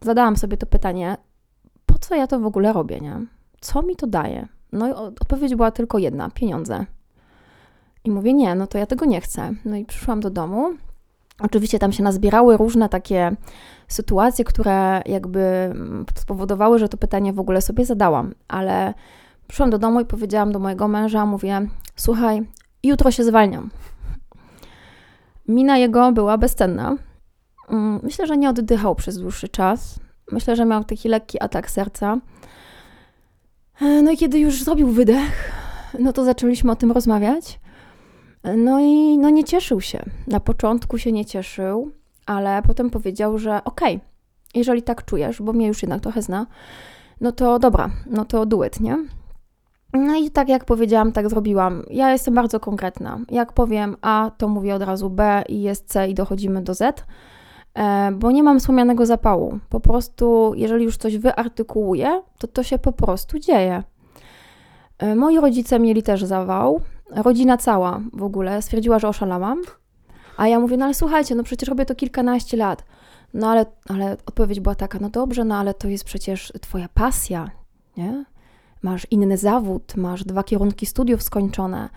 zadałam 0.00 0.36
sobie 0.36 0.56
to 0.56 0.66
pytanie: 0.66 1.16
po 1.86 1.98
co 1.98 2.14
ja 2.14 2.26
to 2.26 2.40
w 2.40 2.46
ogóle 2.46 2.72
robię, 2.72 3.00
nie? 3.00 3.26
Co 3.60 3.82
mi 3.82 3.96
to 3.96 4.06
daje? 4.06 4.48
No 4.72 4.88
i 4.88 4.92
odpowiedź 4.92 5.54
była 5.54 5.70
tylko 5.70 5.98
jedna: 5.98 6.30
pieniądze. 6.30 6.86
I 8.04 8.10
mówię: 8.10 8.32
Nie, 8.32 8.54
no 8.54 8.66
to 8.66 8.78
ja 8.78 8.86
tego 8.86 9.04
nie 9.04 9.20
chcę. 9.20 9.54
No 9.64 9.76
i 9.76 9.84
przyszłam 9.84 10.20
do 10.20 10.30
domu. 10.30 10.70
Oczywiście 11.40 11.78
tam 11.78 11.92
się 11.92 12.02
nazbierały 12.02 12.56
różne 12.56 12.88
takie 12.88 13.36
sytuacje, 13.88 14.44
które 14.44 15.02
jakby 15.06 15.40
mm, 15.40 16.04
spowodowały, 16.14 16.78
że 16.78 16.88
to 16.88 16.96
pytanie 16.96 17.32
w 17.32 17.40
ogóle 17.40 17.62
sobie 17.62 17.84
zadałam, 17.84 18.34
ale 18.48 18.94
przyszłam 19.48 19.70
do 19.70 19.78
domu 19.78 20.00
i 20.00 20.04
powiedziałam 20.04 20.52
do 20.52 20.58
mojego 20.58 20.88
męża: 20.88 21.26
Mówię, 21.26 21.66
słuchaj, 21.96 22.42
jutro 22.82 23.10
się 23.10 23.24
zwalniam. 23.24 23.70
Mina 25.48 25.78
jego 25.78 26.12
była 26.12 26.38
bezcenna. 26.38 26.96
Mm, 27.70 28.00
Myślę, 28.02 28.26
że 28.26 28.36
nie 28.36 28.50
oddychał 28.50 28.94
przez 28.94 29.18
dłuższy 29.18 29.48
czas. 29.48 30.00
Myślę, 30.32 30.56
że 30.56 30.64
miał 30.64 30.84
taki 30.84 31.08
lekki 31.08 31.42
atak 31.42 31.70
serca. 31.70 32.18
E, 33.82 34.02
No 34.02 34.10
i 34.10 34.16
kiedy 34.16 34.38
już 34.38 34.62
zrobił 34.62 34.88
wydech, 34.88 35.52
no 35.98 36.12
to 36.12 36.24
zaczęliśmy 36.24 36.72
o 36.72 36.76
tym 36.76 36.92
rozmawiać. 36.92 37.60
No 38.56 38.80
i 38.80 39.18
no 39.18 39.30
nie 39.30 39.44
cieszył 39.44 39.80
się. 39.80 40.04
Na 40.26 40.40
początku 40.40 40.98
się 40.98 41.12
nie 41.12 41.24
cieszył, 41.24 41.90
ale 42.26 42.62
potem 42.66 42.90
powiedział, 42.90 43.38
że 43.38 43.64
okej, 43.64 44.00
jeżeli 44.54 44.82
tak 44.82 45.04
czujesz, 45.04 45.42
bo 45.42 45.52
mnie 45.52 45.66
już 45.66 45.82
jednak 45.82 46.00
trochę 46.00 46.22
zna, 46.22 46.46
no 47.20 47.32
to 47.32 47.58
dobra, 47.58 47.90
no 48.06 48.24
to 48.24 48.46
do 48.46 48.64
it, 48.64 48.80
nie? 48.80 48.98
No 49.92 50.16
i 50.16 50.30
tak 50.30 50.48
jak 50.48 50.64
powiedziałam, 50.64 51.12
tak 51.12 51.30
zrobiłam. 51.30 51.82
Ja 51.90 52.12
jestem 52.12 52.34
bardzo 52.34 52.60
konkretna. 52.60 53.18
Jak 53.30 53.52
powiem 53.52 53.96
A, 54.00 54.30
to 54.38 54.48
mówię 54.48 54.74
od 54.74 54.82
razu 54.82 55.10
B 55.10 55.42
i 55.48 55.62
jest 55.62 55.88
C 55.88 56.08
i 56.08 56.14
dochodzimy 56.14 56.62
do 56.62 56.74
Z, 56.74 56.82
e, 56.82 57.04
bo 58.12 58.30
nie 58.30 58.42
mam 58.42 58.60
słomianego 58.60 59.06
zapału. 59.06 59.58
Po 59.68 59.80
prostu, 59.80 60.52
jeżeli 60.56 60.84
już 60.84 60.96
coś 60.96 61.18
wyartykułuję, 61.18 62.22
to 62.38 62.46
to 62.46 62.62
się 62.62 62.78
po 62.78 62.92
prostu 62.92 63.38
dzieje. 63.38 63.82
E, 64.98 65.14
Moi 65.14 65.40
rodzice 65.40 65.78
mieli 65.78 66.02
też 66.02 66.24
zawał. 66.24 66.80
Rodzina 67.10 67.56
cała 67.56 68.00
w 68.12 68.22
ogóle 68.22 68.62
stwierdziła, 68.62 68.98
że 68.98 69.08
oszalałam. 69.08 69.62
A 70.36 70.48
ja 70.48 70.60
mówię, 70.60 70.76
no 70.76 70.84
ale 70.84 70.94
słuchajcie, 70.94 71.34
no 71.34 71.42
przecież 71.42 71.68
robię 71.68 71.84
to 71.86 71.94
kilkanaście 71.94 72.56
lat. 72.56 72.84
No 73.34 73.50
ale, 73.50 73.66
ale 73.88 74.16
odpowiedź 74.26 74.60
była 74.60 74.74
taka, 74.74 74.98
no 75.00 75.10
dobrze, 75.10 75.44
no 75.44 75.56
ale 75.56 75.74
to 75.74 75.88
jest 75.88 76.04
przecież 76.04 76.52
twoja 76.60 76.88
pasja, 76.94 77.50
nie? 77.96 78.24
Masz 78.82 79.06
inny 79.10 79.36
zawód, 79.36 79.96
masz 79.96 80.24
dwa 80.24 80.42
kierunki 80.42 80.86
studiów 80.86 81.22
skończone, 81.22 81.88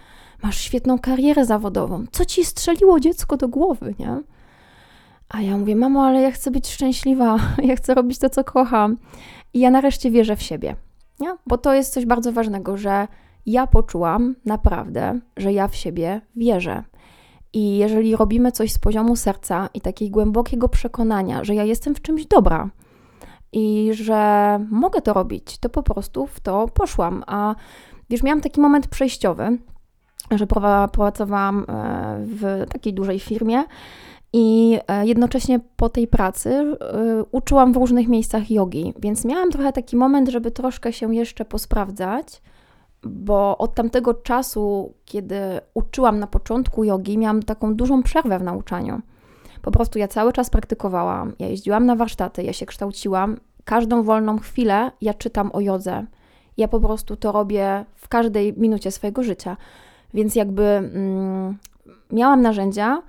masz 0.44 0.58
świetną 0.58 1.00
karierę 1.00 1.46
zawodową. 1.46 2.06
Co 2.12 2.26
ci 2.26 2.46
strzeliło 2.46 3.00
dziecko 3.00 3.38
do 3.38 3.48
głowy, 3.48 3.96
nie? 4.00 4.22
A 5.30 5.42
ja 5.42 5.58
mówię, 5.58 5.76
mamo, 5.76 6.06
ale 6.06 6.22
ja 6.22 6.32
chcę 6.32 6.52
być 6.52 6.70
szczęśliwa, 6.72 7.38
ja 7.70 7.76
chcę 7.76 7.94
robić 7.94 8.20
to, 8.20 8.30
co 8.30 8.44
kocham. 8.44 8.98
I 9.54 9.60
ja 9.60 9.72
nareszcie 9.72 10.12
wierzę 10.12 10.36
w 10.36 10.42
siebie, 10.42 10.76
nie? 11.20 11.36
Bo 11.48 11.58
to 11.58 11.74
jest 11.74 11.94
coś 11.94 12.06
bardzo 12.06 12.32
ważnego, 12.32 12.78
że 12.78 13.08
ja 13.46 13.68
poczułam 13.68 14.36
naprawdę, 14.46 15.20
że 15.38 15.54
ja 15.54 15.68
w 15.68 15.76
siebie 15.76 16.22
wierzę. 16.36 16.84
I 17.54 17.78
jeżeli 17.78 18.16
robimy 18.16 18.52
coś 18.52 18.72
z 18.72 18.78
poziomu 18.78 19.16
serca 19.16 19.70
i 19.74 19.82
takiego 19.82 20.14
głębokiego 20.14 20.70
przekonania, 20.70 21.44
że 21.44 21.56
ja 21.56 21.64
jestem 21.64 21.96
w 21.96 22.02
czymś 22.02 22.26
dobra 22.26 22.70
i 23.52 23.90
że 23.94 24.60
mogę 24.72 25.02
to 25.02 25.14
robić, 25.14 25.58
to 25.58 25.70
po 25.70 25.84
prostu 25.84 26.28
w 26.28 26.40
to 26.40 26.68
poszłam. 26.68 27.24
A 27.28 27.56
wiesz, 28.10 28.24
miałam 28.24 28.42
taki 28.42 28.62
moment 28.62 28.88
przejściowy, 28.88 29.58
że 30.32 30.48
pracowałam 30.92 31.66
e, 31.68 32.18
w 32.20 32.66
takiej 32.70 32.94
dużej 32.94 33.20
firmie 33.20 33.64
i 34.38 34.80
e, 34.88 35.08
jednocześnie 35.08 35.60
po 35.76 35.90
tej 35.90 36.08
pracy 36.08 36.50
e, 36.50 36.76
uczyłam 37.32 37.74
w 37.74 37.76
różnych 37.76 38.08
miejscach 38.08 38.52
jogi, 38.52 38.94
więc 39.00 39.26
miałam 39.26 39.52
trochę 39.52 39.74
taki 39.74 39.96
moment, 39.96 40.30
żeby 40.30 40.52
troszkę 40.52 40.94
się 40.94 41.16
jeszcze 41.16 41.46
posprawdzać, 41.46 42.42
bo 43.04 43.58
od 43.58 43.76
tamtego 43.76 44.14
czasu, 44.14 44.94
kiedy 45.06 45.40
uczyłam 45.74 46.20
na 46.20 46.28
początku 46.28 46.84
jogi, 46.84 47.18
miałam 47.18 47.44
taką 47.44 47.76
dużą 47.76 48.04
przerwę 48.04 48.40
w 48.40 48.44
nauczaniu. 48.44 49.02
Po 49.62 49.72
prostu 49.72 50.00
ja 50.00 50.08
cały 50.08 50.34
czas 50.34 50.50
praktykowałam, 50.50 51.34
ja 51.40 51.48
jeździłam 51.48 51.86
na 51.86 51.96
warsztaty, 51.96 52.44
ja 52.44 52.54
się 52.54 52.66
kształciłam. 52.66 53.38
Każdą 53.66 54.04
wolną 54.04 54.40
chwilę 54.40 54.92
ja 55.02 55.14
czytam 55.14 55.52
o 55.54 55.62
jodze. 55.62 56.06
Ja 56.58 56.68
po 56.68 56.80
prostu 56.80 57.16
to 57.16 57.32
robię 57.32 57.86
w 57.96 58.08
każdej 58.08 58.54
minucie 58.58 58.92
swojego 58.92 59.24
życia. 59.24 59.58
Więc 60.14 60.36
jakby 60.36 60.64
mm, 60.64 61.58
miałam 62.12 62.42
narzędzia, 62.42 63.02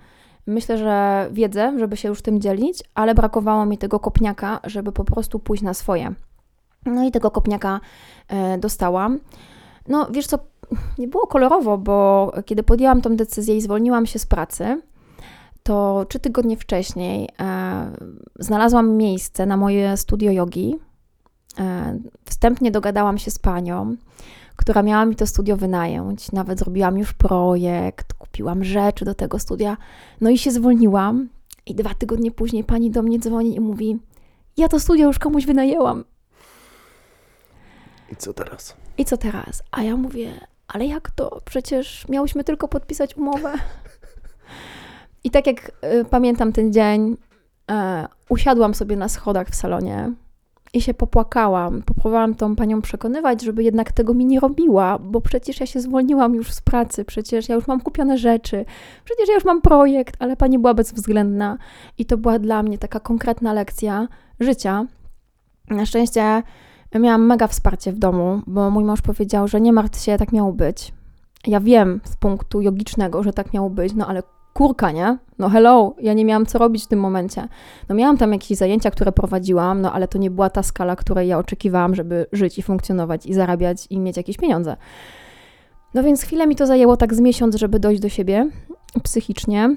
myślę, 0.47 0.79
że 0.79 1.29
wiedzę, 1.33 1.79
żeby 1.79 1.97
się 1.97 2.09
już 2.09 2.23
tym 2.23 2.41
dzielić, 2.41 2.83
ale 2.95 3.15
brakowało 3.15 3.67
mi 3.67 3.79
tego 3.79 4.01
kopniaka, 4.01 4.61
żeby 4.65 4.93
po 4.93 5.05
prostu 5.05 5.39
pójść 5.39 5.63
na 5.63 5.75
swoje. 5.75 6.15
No 6.87 7.05
i 7.05 7.11
tego 7.11 7.31
kopniaka 7.31 7.81
e, 8.29 8.59
dostałam. 8.59 9.19
No 9.89 10.09
wiesz 10.11 10.27
co, 10.27 10.39
nie 10.99 11.09
było 11.09 11.27
kolorowo, 11.27 11.79
bo 11.79 12.33
kiedy 12.47 12.63
podjęłam 12.63 13.01
tą 13.01 13.17
decyzję 13.17 13.57
i 13.57 13.61
zwolniłam 13.61 14.07
się 14.07 14.19
z 14.19 14.27
pracy, 14.27 14.83
to 15.63 16.07
trzy 16.09 16.19
tygodnie 16.19 16.57
wcześniej 16.57 17.29
e, 17.41 17.91
znalazłam 18.39 18.97
miejsce 18.97 19.47
na 19.47 19.57
moje 19.57 19.97
studio 19.97 20.33
jogi. 20.33 20.77
E, 21.59 21.99
wstępnie 22.25 22.71
dogadałam 22.71 23.19
się 23.19 23.31
z 23.31 23.39
panią, 23.39 23.97
która 24.57 24.83
miała 24.83 25.07
mi 25.07 25.17
to 25.17 25.27
studio 25.27 25.57
wynająć. 25.57 26.33
Nawet 26.33 26.59
zrobiłam 26.59 26.99
już 26.99 27.13
projekt, 27.13 28.15
kupiłam 28.15 28.65
rzeczy 28.65 29.05
do 29.05 29.15
tego 29.15 29.39
studia. 29.39 29.77
No 30.21 30.31
i 30.31 30.39
się 30.39 30.51
zwolniłam. 30.51 31.29
I 31.67 31.75
dwa 31.75 31.95
tygodnie 31.95 32.31
później 32.31 32.65
pani 32.65 32.91
do 32.91 33.03
mnie 33.03 33.19
dzwoni 33.19 33.57
i 33.57 33.61
mówi: 33.61 33.99
Ja 34.57 34.69
to 34.69 34.81
studio 34.81 35.07
już 35.07 35.19
komuś 35.19 35.47
wynajęłam. 35.47 36.05
I 38.13 38.17
co 38.17 38.33
teraz? 38.33 38.77
I 38.99 39.05
co 39.05 39.17
teraz? 39.17 39.63
A 39.71 39.83
ja 39.83 39.97
mówię: 39.97 40.33
Ale 40.69 40.87
jak 40.87 41.11
to? 41.11 41.41
Przecież 41.45 42.09
miałyśmy 42.09 42.45
tylko 42.45 42.69
podpisać 42.69 43.17
umowę. 43.17 43.53
I 45.25 45.31
tak 45.31 45.47
jak 45.47 45.73
y, 45.85 46.05
pamiętam 46.11 46.53
ten 46.53 46.73
dzień, 46.73 47.13
y, 47.13 47.75
usiadłam 48.29 48.75
sobie 48.75 48.97
na 48.97 49.09
schodach 49.09 49.49
w 49.49 49.55
salonie 49.55 50.13
i 50.75 50.81
się 50.81 50.95
popłakałam. 50.95 51.83
Próbowałam 51.83 52.35
tą 52.35 52.57
panią 52.57 52.83
przekonywać, 52.83 53.43
żeby 53.43 53.63
jednak 53.63 53.93
tego 53.93 54.15
mi 54.15 54.27
nie 54.27 54.41
robiła, 54.41 54.99
bo 54.99 55.21
przecież 55.21 55.61
ja 55.61 55.67
się 55.67 55.81
zwolniłam 55.81 56.35
już 56.35 56.53
z 56.53 56.61
pracy, 56.61 57.05
przecież 57.05 57.49
ja 57.49 57.55
już 57.55 57.67
mam 57.67 57.81
kupione 57.81 58.19
rzeczy, 58.19 58.65
przecież 59.05 59.29
ja 59.29 59.35
już 59.35 59.45
mam 59.45 59.61
projekt, 59.61 60.17
ale 60.19 60.37
pani 60.37 60.59
była 60.59 60.75
bezwzględna 60.75 61.59
i 61.99 62.07
to 62.07 62.17
była 62.17 62.39
dla 62.39 62.63
mnie 62.63 62.79
taka 62.79 63.01
konkretna 63.01 63.53
lekcja 63.53 64.09
życia. 64.41 64.87
Na 65.71 65.87
szczęście 65.87 66.43
miałam 66.95 67.27
mega 67.27 67.47
wsparcie 67.47 67.93
w 67.93 67.99
domu, 67.99 68.41
bo 68.47 68.71
mój 68.71 68.85
mąż 68.85 69.03
powiedział, 69.03 69.49
że 69.49 69.61
nie 69.61 69.73
martw 69.73 70.01
się, 70.01 70.19
tak 70.19 70.33
miało 70.33 70.53
być. 70.53 70.93
Ja 71.47 71.61
wiem 71.61 72.01
z 72.05 72.17
punktu 72.17 72.61
jogicznego, 72.61 73.23
że 73.23 73.33
tak 73.33 73.53
miało 73.53 73.71
być, 73.71 73.95
no 73.95 74.07
ale 74.07 74.23
kurka, 74.57 74.93
nie? 74.93 75.19
No 75.39 75.49
hello, 75.49 75.95
ja 76.01 76.13
nie 76.13 76.25
miałam 76.25 76.47
co 76.47 76.59
robić 76.59 76.85
w 76.85 76.87
tym 76.87 77.01
momencie. 77.01 77.49
No 77.89 77.95
miałam 77.95 78.17
tam 78.17 78.33
jakieś 78.33 78.59
zajęcia, 78.59 78.91
które 78.91 79.13
prowadziłam, 79.13 79.81
no 79.81 79.93
ale 79.93 80.09
to 80.09 80.19
nie 80.19 80.31
była 80.31 80.51
ta 80.51 80.63
skala, 80.63 80.97
której 80.97 81.29
ja 81.29 81.39
oczekiwałam, 81.39 81.95
żeby 81.95 82.27
żyć 82.33 82.59
i 82.59 82.63
funkcjonować 82.63 83.27
i 83.27 83.35
zarabiać 83.35 83.87
i 83.91 83.99
mieć 83.99 84.17
jakieś 84.17 84.37
pieniądze. 84.37 84.77
No 85.95 86.03
więc 86.03 86.23
chwilę 86.23 86.47
mi 86.47 86.57
to 86.57 86.67
zajęło 86.67 86.97
tak 86.97 87.15
z 87.15 87.21
miesiąc, 87.21 87.55
żeby 87.57 87.81
dojść 87.81 88.03
do 88.03 88.09
siebie 88.09 88.51
psychicznie. 89.03 89.77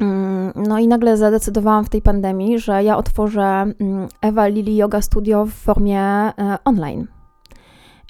Mm, 0.00 0.52
No 0.56 0.78
i 0.78 0.88
nagle 0.88 1.16
zadecydowałam 1.16 1.84
w 1.84 1.88
tej 1.88 2.02
pandemii, 2.02 2.58
że 2.58 2.84
ja 2.84 2.96
otworzę 2.96 3.42
mm, 3.42 4.08
Ewa 4.22 4.46
Lili 4.46 4.76
Yoga 4.76 5.02
Studio 5.02 5.44
w 5.44 5.52
formie 5.52 6.00
e, 6.00 6.32
online. 6.64 7.13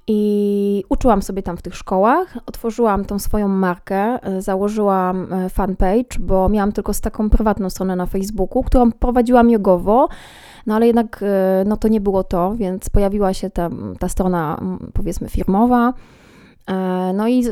I 0.06 0.84
uczyłam 0.88 1.22
sobie 1.22 1.42
tam 1.42 1.56
w 1.56 1.62
tych 1.62 1.76
szkołach, 1.76 2.38
otworzyłam 2.46 3.04
tą 3.04 3.18
swoją 3.18 3.48
markę, 3.48 3.96
e, 4.22 4.42
założyłam 4.42 5.32
e, 5.32 5.48
fanpage, 5.48 6.18
bo 6.20 6.48
miałam 6.48 6.72
tylko 6.72 6.92
taką 7.02 7.30
prywatną 7.30 7.70
stronę 7.70 7.96
na 7.96 8.06
Facebooku, 8.06 8.62
którą 8.62 8.92
prowadziłam 8.92 9.50
jogowo, 9.50 10.08
no 10.66 10.74
ale 10.74 10.86
jednak 10.86 11.20
e, 11.22 11.64
no 11.66 11.76
to 11.76 11.88
nie 11.88 12.00
było 12.00 12.24
to, 12.24 12.54
więc 12.56 12.90
pojawiła 12.90 13.34
się 13.34 13.50
ta, 13.50 13.70
ta 13.98 14.08
strona 14.08 14.58
mm, 14.60 14.90
powiedzmy 14.94 15.28
firmowa. 15.28 15.92
E, 16.66 17.12
No 17.12 17.28
i 17.28 17.44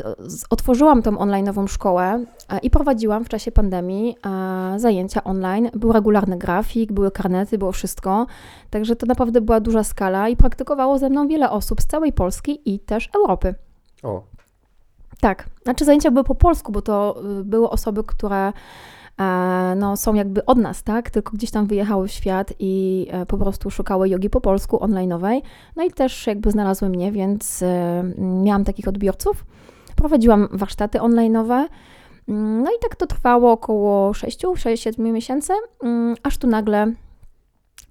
otworzyłam 0.49 1.01
tą 1.01 1.11
online'ową 1.11 1.67
szkołę 1.67 2.25
e, 2.49 2.59
i 2.59 2.69
prowadziłam 2.69 3.25
w 3.25 3.29
czasie 3.29 3.51
pandemii 3.51 4.15
e, 4.25 4.79
zajęcia 4.79 5.23
online. 5.23 5.69
Był 5.73 5.91
regularny 5.91 6.37
grafik, 6.37 6.91
były 6.91 7.11
karnety, 7.11 7.57
było 7.57 7.71
wszystko. 7.71 8.27
Także 8.69 8.95
to 8.95 9.05
naprawdę 9.05 9.41
była 9.41 9.59
duża 9.59 9.83
skala 9.83 10.29
i 10.29 10.35
praktykowało 10.35 10.97
ze 10.97 11.09
mną 11.09 11.27
wiele 11.27 11.51
osób 11.51 11.81
z 11.81 11.87
całej 11.87 12.13
Polski 12.13 12.73
i 12.73 12.79
też 12.79 13.09
Europy. 13.15 13.55
O, 14.03 14.23
Tak, 15.19 15.49
znaczy 15.63 15.85
zajęcia 15.85 16.11
były 16.11 16.23
po 16.23 16.35
polsku, 16.35 16.71
bo 16.71 16.81
to 16.81 17.23
y, 17.39 17.43
były 17.43 17.69
osoby, 17.69 18.03
które 18.03 18.53
no, 19.75 19.97
są 19.97 20.13
jakby 20.13 20.45
od 20.45 20.57
nas, 20.57 20.83
tak? 20.83 21.09
Tylko 21.09 21.31
gdzieś 21.31 21.51
tam 21.51 21.65
wyjechały 21.65 22.07
w 22.07 22.11
świat 22.11 22.53
i 22.59 23.07
e, 23.11 23.25
po 23.25 23.37
prostu 23.37 23.71
szukały 23.71 24.09
jogi 24.09 24.29
po 24.29 24.41
polsku, 24.41 24.77
online'owej. 24.77 25.41
No 25.75 25.83
i 25.83 25.91
też 25.91 26.27
jakby 26.27 26.51
znalazły 26.51 26.89
mnie, 26.89 27.11
więc 27.11 27.63
e, 27.63 28.03
miałam 28.17 28.63
takich 28.63 28.87
odbiorców. 28.87 29.45
Prowadziłam 29.95 30.47
warsztaty 30.51 30.99
online'owe. 30.99 31.65
Mm, 32.27 32.63
No 32.63 32.71
i 32.71 32.79
tak 32.81 32.95
to 32.95 33.07
trwało 33.07 33.51
około 33.51 34.11
6-7 34.11 34.99
miesięcy, 34.99 35.53
mm, 35.83 36.15
aż 36.23 36.37
tu 36.37 36.47
nagle 36.47 36.93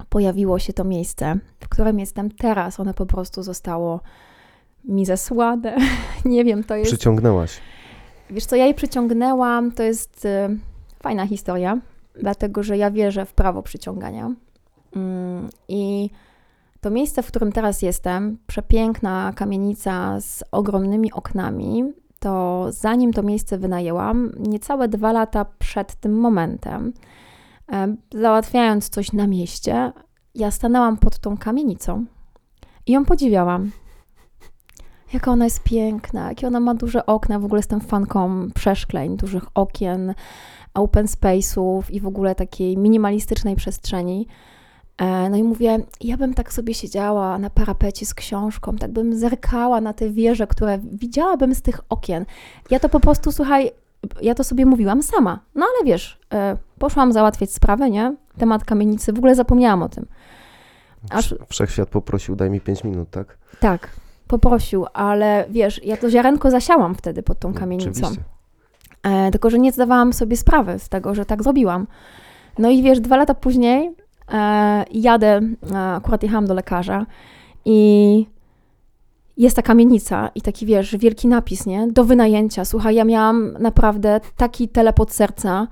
pojawiło 0.09 0.59
się 0.59 0.73
to 0.73 0.85
miejsce, 0.85 1.39
w 1.61 1.68
którym 1.68 1.99
jestem 1.99 2.31
teraz. 2.31 2.81
One 2.81 2.95
po 2.95 3.07
prostu 3.07 3.43
zostało 3.43 4.01
mi 4.85 5.07
zesłane. 5.07 5.77
Nie 6.25 6.45
wiem, 6.45 6.64
to 6.64 6.77
jest. 6.77 6.91
przyciągnęłaś. 6.91 7.61
Wiesz 8.31 8.47
co, 8.47 8.57
ja 8.57 8.64
jej 8.64 8.75
przyciągnęłam, 8.75 9.73
to 9.73 9.83
jest 9.83 10.29
fajna 11.03 11.26
historia, 11.26 11.78
dlatego 12.14 12.62
że 12.62 12.76
ja 12.76 12.90
wierzę 12.90 13.26
w 13.26 13.34
prawo 13.34 13.62
przyciągania. 13.62 14.30
Mm, 14.96 15.48
I 15.68 16.11
to 16.80 16.90
miejsce, 16.90 17.22
w 17.22 17.26
którym 17.26 17.53
teraz 17.53 17.82
jestem, 17.82 18.38
przepiękna 18.46 19.32
kamienica 19.36 20.20
z 20.20 20.44
ogromnymi 20.53 21.12
oknami, 21.12 21.92
to 22.18 22.66
zanim 22.70 23.12
to 23.12 23.22
miejsce 23.22 23.59
wynajęłam, 23.59 24.32
niecałe 24.38 24.88
dwa 24.88 25.12
lata 25.12 25.46
przed 25.59 25.94
tym 25.94 26.20
momentem, 26.20 26.92
załatwiając 28.14 28.88
coś 28.88 29.12
na 29.12 29.26
mieście, 29.26 29.92
ja 30.34 30.50
stanęłam 30.50 30.96
pod 30.96 31.18
tą 31.18 31.36
kamienicą 31.36 32.05
i 32.86 32.92
ją 32.92 33.05
podziwiałam. 33.05 33.70
Jaka 35.12 35.30
ona 35.30 35.44
jest 35.44 35.62
piękna, 35.62 36.28
jakie 36.28 36.46
ona 36.46 36.61
ma 36.61 36.74
duże 36.74 37.07
okna. 37.07 37.38
W 37.38 37.44
ogóle 37.44 37.59
jestem 37.59 37.80
fanką 37.80 38.48
przeszkleń, 38.55 39.16
dużych 39.16 39.44
okien, 39.55 40.14
open 40.75 41.07
space'ów 41.07 41.83
i 41.91 42.01
w 42.01 42.07
ogóle 42.07 42.35
takiej 42.35 42.77
minimalistycznej 42.77 43.57
przestrzeni. 43.57 44.27
E, 44.99 45.31
No 45.31 45.37
i 45.37 45.43
mówię, 45.43 45.79
ja 46.01 46.16
bym 46.16 46.35
tak 46.35 46.53
sobie 46.53 46.75
siedziała 46.75 47.39
na 47.39 47.51
parapecie 47.51 48.07
z 48.07 48.14
książką, 48.14 48.77
tak 48.77 48.91
bym 48.93 49.16
zerkała 49.18 49.81
na 49.81 49.93
te 49.93 50.11
wieże, 50.11 50.47
które 50.47 50.79
widziałabym 50.93 51.55
z 51.55 51.62
tych 51.62 51.81
okien. 51.89 52.25
Ja 52.70 52.81
to 52.81 52.89
po 52.89 53.01
prostu, 53.01 53.33
słuchaj, 53.33 53.70
ja 54.23 54.35
to 54.35 54.45
sobie 54.45 54.66
mówiłam 54.66 55.03
sama. 55.03 55.41
No 55.55 55.66
ale 55.77 55.85
wiesz, 55.93 56.18
e, 56.35 56.57
poszłam 56.79 57.12
załatwiać 57.12 57.53
sprawę, 57.53 57.91
nie? 57.91 58.16
Temat 58.39 58.64
kamienicy, 58.64 59.12
w 59.12 59.18
ogóle 59.18 59.35
zapomniałam 59.35 59.83
o 59.83 59.89
tym. 59.89 60.07
Aż- 61.11 61.35
Wszechświat 61.49 61.89
poprosił, 61.89 62.37
daj 62.37 62.51
mi 62.51 62.61
5 62.61 62.85
minut, 62.85 63.11
tak? 63.11 63.39
Tak, 63.61 63.89
poprosił, 64.29 64.87
ale 64.93 65.45
wiesz, 65.51 65.85
ja 65.85 65.97
to 65.97 66.11
ziarenko 66.11 66.51
zasiałam 66.51 66.95
wtedy 66.95 67.23
pod 67.23 67.39
tą 67.39 67.55
kamienicą. 67.55 67.91
Oczywiście. 67.91 68.23
E, 69.03 69.30
tylko, 69.30 69.50
że 69.50 69.59
nie 69.59 69.72
zdawałam 69.72 70.12
sobie 70.12 70.36
sprawy 70.36 70.78
z 70.78 70.88
tego, 70.88 71.14
że 71.14 71.24
tak 71.24 71.42
zrobiłam. 71.42 71.86
No 72.59 72.70
i 72.70 72.82
wiesz, 72.82 73.00
dwa 73.00 73.16
lata 73.16 73.34
później 73.34 73.92
e, 74.32 74.84
jadę, 74.92 75.40
e, 75.72 75.78
akurat 75.78 76.22
jechałam 76.22 76.46
do 76.46 76.55
lekarza 76.55 77.07
i 77.64 78.26
jest 79.36 79.57
ta 79.57 79.62
kamienica 79.62 80.30
i 80.34 80.42
taki, 80.42 80.66
wiesz, 80.66 80.96
wielki 80.96 81.28
napis, 81.28 81.66
nie? 81.66 81.88
Do 81.88 82.05
wynajęcia. 82.05 82.64
Słuchaj, 82.64 82.94
ja 82.94 83.05
miałam 83.05 83.53
naprawdę 83.59 84.20
taki 84.36 84.68
telepot 84.68 85.12
serca. 85.12 85.68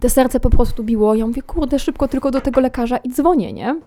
Te 0.00 0.10
serce 0.10 0.40
po 0.40 0.50
prostu 0.50 0.84
biło. 0.84 1.14
Ja 1.14 1.26
mówię, 1.26 1.42
kurde, 1.42 1.78
szybko 1.78 2.08
tylko 2.08 2.30
do 2.30 2.40
tego 2.40 2.60
lekarza 2.60 2.96
i 2.96 3.10
dzwonię, 3.10 3.52
nie? 3.52 3.80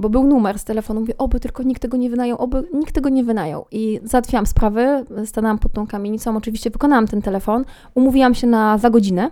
Bo 0.00 0.08
był 0.08 0.24
numer 0.24 0.58
z 0.58 0.64
telefonu. 0.64 1.00
Mówię, 1.00 1.14
oby 1.18 1.40
tylko 1.40 1.62
nikt 1.62 1.82
tego 1.82 1.96
nie 1.96 2.10
wynajął, 2.10 2.38
oby 2.38 2.68
nikt 2.74 2.94
tego 2.94 3.08
nie 3.08 3.24
wynajął. 3.24 3.66
I 3.70 4.00
załatwiłam 4.04 4.46
sprawy, 4.46 5.04
stanęłam 5.24 5.58
pod 5.58 5.72
tą 5.72 5.86
kamienicą, 5.86 6.36
oczywiście 6.36 6.70
wykonałam 6.70 7.06
ten 7.06 7.22
telefon, 7.22 7.64
umówiłam 7.94 8.34
się 8.34 8.46
na 8.46 8.78
za 8.78 8.90
godzinę. 8.90 9.30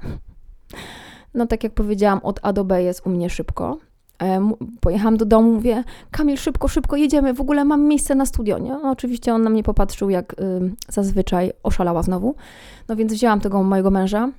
No 1.34 1.46
tak 1.46 1.64
jak 1.64 1.74
powiedziałam, 1.74 2.20
od 2.22 2.40
A 2.42 2.52
do 2.52 2.64
B 2.64 2.82
jest 2.82 3.06
u 3.06 3.10
mnie 3.10 3.30
szybko. 3.30 3.78
Pojechałam 4.80 5.16
do 5.16 5.24
domu, 5.24 5.52
mówię, 5.52 5.84
Kamil, 6.10 6.36
szybko, 6.36 6.68
szybko, 6.68 6.96
jedziemy, 6.96 7.34
w 7.34 7.40
ogóle 7.40 7.64
mam 7.64 7.82
miejsce 7.82 8.14
na 8.14 8.26
studio, 8.26 8.58
nie? 8.58 8.70
No, 8.70 8.90
oczywiście 8.90 9.34
on 9.34 9.42
na 9.42 9.50
mnie 9.50 9.62
popatrzył, 9.62 10.10
jak 10.10 10.40
ym, 10.40 10.76
zazwyczaj 10.88 11.52
oszalała 11.62 12.02
znowu. 12.02 12.34
No 12.88 12.96
więc 12.96 13.12
wzięłam 13.12 13.40
tego 13.40 13.62
mojego 13.62 13.90
męża, 13.90 14.30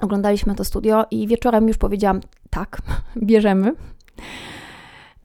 oglądaliśmy 0.00 0.54
to 0.54 0.64
studio 0.64 1.04
i 1.10 1.26
wieczorem 1.26 1.68
już 1.68 1.76
powiedziałam, 1.76 2.20
tak, 2.50 2.78
bierzemy. 3.16 3.72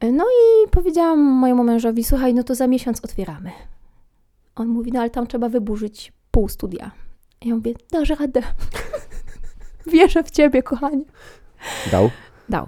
No 0.02 0.24
i 0.24 0.70
powiedziałam 0.70 1.20
mojemu 1.20 1.64
mężowi, 1.64 2.04
słuchaj, 2.04 2.34
no 2.34 2.44
to 2.44 2.56
za 2.56 2.68
miesiąc 2.68 3.06
otwieramy. 3.06 3.52
On 4.56 4.68
mówi, 4.68 4.92
no 4.92 5.00
ale 5.00 5.10
tam 5.10 5.28
trzeba 5.28 5.50
wyburzyć 5.50 6.14
pół 6.32 6.48
studia. 6.50 6.92
Ja 7.46 7.56
mówię, 7.56 7.74
dasz 7.92 8.10
radę. 8.10 8.42
Wierzę 9.94 10.24
w 10.24 10.32
ciebie, 10.32 10.64
kochanie. 10.64 11.04
Dał? 11.92 12.10
Dał. 12.50 12.68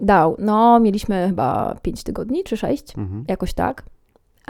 Dał. 0.00 0.36
No, 0.38 0.80
mieliśmy 0.80 1.26
chyba 1.28 1.76
5 1.82 2.02
tygodni 2.02 2.44
czy 2.44 2.56
6, 2.56 2.98
Mhm. 2.98 3.24
jakoś 3.28 3.54
tak. 3.54 3.82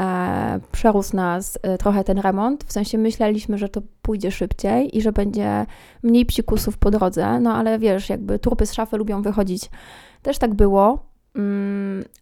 E, 0.00 0.60
przerósł 0.72 1.16
nas 1.16 1.58
e, 1.62 1.78
trochę 1.78 2.04
ten 2.04 2.18
remont, 2.18 2.64
w 2.64 2.72
sensie 2.72 2.98
myśleliśmy, 2.98 3.58
że 3.58 3.68
to 3.68 3.82
pójdzie 4.02 4.30
szybciej 4.30 4.98
i 4.98 5.02
że 5.02 5.12
będzie 5.12 5.66
mniej 6.02 6.26
psikusów 6.26 6.78
po 6.78 6.90
drodze, 6.90 7.40
no 7.40 7.54
ale 7.54 7.78
wiesz, 7.78 8.08
jakby 8.08 8.38
trupy 8.38 8.66
z 8.66 8.72
szafy 8.72 8.96
lubią 8.96 9.22
wychodzić. 9.22 9.70
Też 10.22 10.38
tak 10.38 10.54
było, 10.54 11.09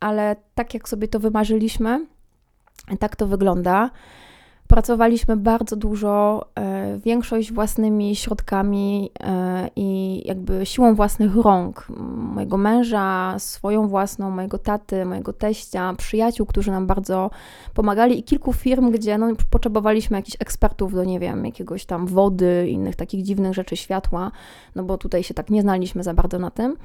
ale 0.00 0.36
tak 0.54 0.74
jak 0.74 0.88
sobie 0.88 1.08
to 1.08 1.20
wymarzyliśmy, 1.20 2.06
tak 2.98 3.16
to 3.16 3.26
wygląda. 3.26 3.90
Pracowaliśmy 4.68 5.36
bardzo 5.36 5.76
dużo, 5.76 6.46
e, 6.54 6.98
większość 6.98 7.52
własnymi 7.52 8.16
środkami 8.16 9.10
e, 9.20 9.68
i 9.76 10.22
jakby 10.26 10.66
siłą 10.66 10.94
własnych 10.94 11.36
rąk. 11.36 11.86
Mojego 12.16 12.56
męża, 12.56 13.34
swoją 13.38 13.88
własną, 13.88 14.30
mojego 14.30 14.58
taty, 14.58 15.04
mojego 15.04 15.32
teścia, 15.32 15.94
przyjaciół, 15.98 16.46
którzy 16.46 16.70
nam 16.70 16.86
bardzo 16.86 17.30
pomagali 17.74 18.18
i 18.18 18.22
kilku 18.22 18.52
firm, 18.52 18.90
gdzie 18.90 19.18
no, 19.18 19.28
potrzebowaliśmy 19.50 20.16
jakichś 20.16 20.36
ekspertów 20.40 20.94
do, 20.94 21.04
nie 21.04 21.20
wiem, 21.20 21.44
jakiegoś 21.44 21.84
tam 21.84 22.06
wody, 22.06 22.66
innych 22.68 22.96
takich 22.96 23.22
dziwnych 23.22 23.54
rzeczy, 23.54 23.76
światła, 23.76 24.30
no 24.74 24.84
bo 24.84 24.98
tutaj 24.98 25.22
się 25.22 25.34
tak 25.34 25.50
nie 25.50 25.62
znaliśmy 25.62 26.02
za 26.02 26.14
bardzo 26.14 26.38
na 26.38 26.50
tym. 26.50 26.76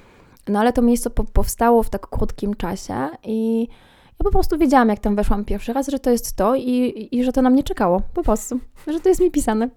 No 0.47 0.59
ale 0.59 0.73
to 0.73 0.81
miejsce 0.81 1.09
po, 1.09 1.23
powstało 1.23 1.83
w 1.83 1.89
tak 1.89 2.07
krótkim 2.07 2.53
czasie 2.53 3.09
i 3.23 3.67
ja 4.19 4.23
po 4.23 4.31
prostu 4.31 4.57
wiedziałam, 4.57 4.89
jak 4.89 4.99
tam 4.99 5.15
weszłam 5.15 5.45
pierwszy 5.45 5.73
raz, 5.73 5.87
że 5.87 5.99
to 5.99 6.09
jest 6.09 6.35
to 6.35 6.55
i, 6.55 7.07
i 7.11 7.23
że 7.23 7.33
to 7.33 7.41
na 7.41 7.49
mnie 7.49 7.63
czekało. 7.63 8.01
Po 8.13 8.23
prostu. 8.23 8.59
Że 8.87 8.99
to 8.99 9.09
jest 9.09 9.21
mi 9.21 9.31
pisane. 9.31 9.69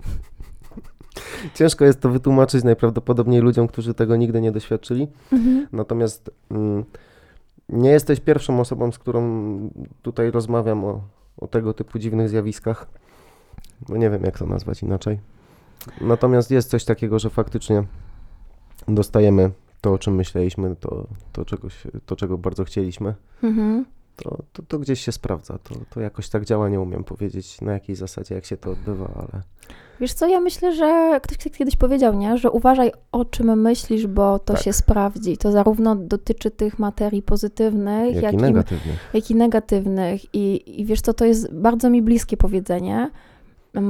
Ciężko 1.54 1.84
jest 1.84 2.00
to 2.00 2.10
wytłumaczyć 2.10 2.64
najprawdopodobniej 2.64 3.40
ludziom, 3.40 3.68
którzy 3.68 3.94
tego 3.94 4.16
nigdy 4.16 4.40
nie 4.40 4.52
doświadczyli. 4.52 5.08
Natomiast 5.72 6.30
mm, 6.50 6.84
nie 7.68 7.90
jesteś 7.90 8.20
pierwszą 8.20 8.60
osobą, 8.60 8.92
z 8.92 8.98
którą 8.98 9.20
tutaj 10.02 10.30
rozmawiam 10.30 10.84
o, 10.84 11.00
o 11.38 11.46
tego 11.46 11.74
typu 11.74 11.98
dziwnych 11.98 12.28
zjawiskach. 12.28 12.86
No 13.88 13.96
nie 13.96 14.10
wiem, 14.10 14.22
jak 14.22 14.38
to 14.38 14.46
nazwać 14.46 14.82
inaczej. 14.82 15.20
Natomiast 16.00 16.50
jest 16.50 16.70
coś 16.70 16.84
takiego, 16.84 17.18
że 17.18 17.30
faktycznie 17.30 17.84
dostajemy 18.88 19.50
to, 19.80 19.92
o 19.92 19.98
czym 19.98 20.14
myśleliśmy, 20.14 20.76
to, 20.76 21.06
to, 21.32 21.44
czegoś, 21.44 21.86
to 22.06 22.16
czego 22.16 22.38
bardzo 22.38 22.64
chcieliśmy. 22.64 23.14
Mhm. 23.42 23.86
To, 24.16 24.42
to, 24.52 24.62
to 24.62 24.78
gdzieś 24.78 25.00
się 25.00 25.12
sprawdza. 25.12 25.58
To, 25.58 25.74
to 25.90 26.00
jakoś 26.00 26.28
tak 26.28 26.44
działa, 26.44 26.68
nie 26.68 26.80
umiem 26.80 27.04
powiedzieć 27.04 27.60
na 27.60 27.72
jakiej 27.72 27.96
zasadzie, 27.96 28.34
jak 28.34 28.44
się 28.44 28.56
to 28.56 28.70
odbywa, 28.70 29.10
ale 29.16 29.42
Wiesz 30.00 30.12
co, 30.12 30.26
ja 30.28 30.40
myślę, 30.40 30.74
że 30.74 31.20
ktoś 31.22 31.38
kiedyś 31.52 31.76
powiedział, 31.76 32.14
nie? 32.14 32.38
że 32.38 32.50
uważaj 32.50 32.92
o 33.12 33.24
czym 33.24 33.62
myślisz, 33.62 34.06
bo 34.06 34.38
to 34.38 34.54
Tak. 34.54 34.62
się 34.62 34.72
sprawdzi. 34.72 35.36
To 35.36 35.52
zarówno 35.52 35.96
dotyczy 35.96 36.50
tych 36.50 36.78
materii 36.78 37.22
pozytywnych, 37.22 38.14
jak, 38.14 38.22
jak, 38.22 38.32
i 38.34 38.36
negatywnych. 38.36 39.10
jak 39.14 39.30
i 39.30 39.34
negatywnych. 39.34 40.34
I, 40.34 40.80
I 40.80 40.84
wiesz 40.84 41.00
co, 41.00 41.14
to 41.14 41.24
jest 41.24 41.54
bardzo 41.54 41.90
mi 41.90 42.02
bliskie 42.02 42.36
powiedzenie, 42.36 43.10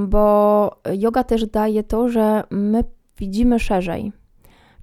bo 0.09 0.70
yoga 0.95 1.24
też 1.24 1.47
daje 1.47 1.82
to, 1.82 2.09
że 2.09 2.45
my 2.51 2.84
widzimy 3.18 3.59
szerzej. 3.59 4.12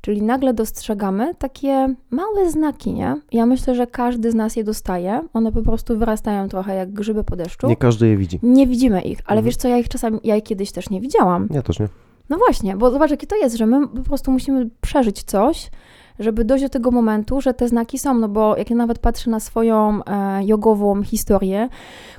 Czyli 0.05 0.21
nagle 0.21 0.53
dostrzegamy 0.53 1.35
takie 1.35 1.95
małe 2.09 2.51
znaki, 2.51 2.93
nie? 2.93 3.15
Ja 3.31 3.45
myślę, 3.45 3.75
że 3.75 3.87
każdy 3.87 4.31
z 4.31 4.35
nas 4.35 4.55
je 4.55 4.63
dostaje. 4.63 5.21
One 5.33 5.51
po 5.51 5.61
prostu 5.61 5.97
wyrastają 5.97 6.47
trochę 6.49 6.75
jak 6.75 6.93
grzyby 6.93 7.23
po 7.23 7.35
deszczu. 7.35 7.67
Nie 7.67 7.75
każdy 7.75 8.07
je 8.07 8.17
widzi. 8.17 8.39
Nie 8.43 8.67
widzimy 8.67 9.01
ich, 9.01 9.19
ale 9.25 9.37
Mhm. 9.39 9.45
wiesz 9.45 9.55
co, 9.55 9.67
ja 9.67 9.77
ich 9.77 9.89
czasami, 9.89 10.19
ja 10.23 10.35
ich 10.35 10.43
kiedyś 10.43 10.71
też 10.71 10.89
nie 10.89 11.01
widziałam. 11.01 11.47
Ja 11.51 11.61
też 11.61 11.79
nie. 11.79 11.87
No 12.29 12.37
właśnie, 12.37 12.75
bo 12.75 12.91
zobacz, 12.91 13.11
jakie 13.11 13.27
to 13.27 13.35
jest, 13.35 13.55
że 13.57 13.65
my 13.65 13.87
po 13.87 14.01
prostu 14.03 14.31
musimy 14.31 14.69
przeżyć 14.81 15.23
coś, 15.23 15.71
żeby 16.19 16.45
dojść 16.45 16.63
do 16.63 16.69
tego 16.69 16.91
momentu, 16.91 17.41
że 17.41 17.53
te 17.53 17.67
znaki 17.67 17.99
są. 17.99 18.13
No 18.13 18.29
bo 18.29 18.57
jak 18.57 18.69
ja 18.69 18.75
nawet 18.75 18.99
patrzę 18.99 19.29
na 19.29 19.39
swoją 19.39 20.03
e, 20.05 20.45
jogową 20.45 21.03
historię, 21.03 21.69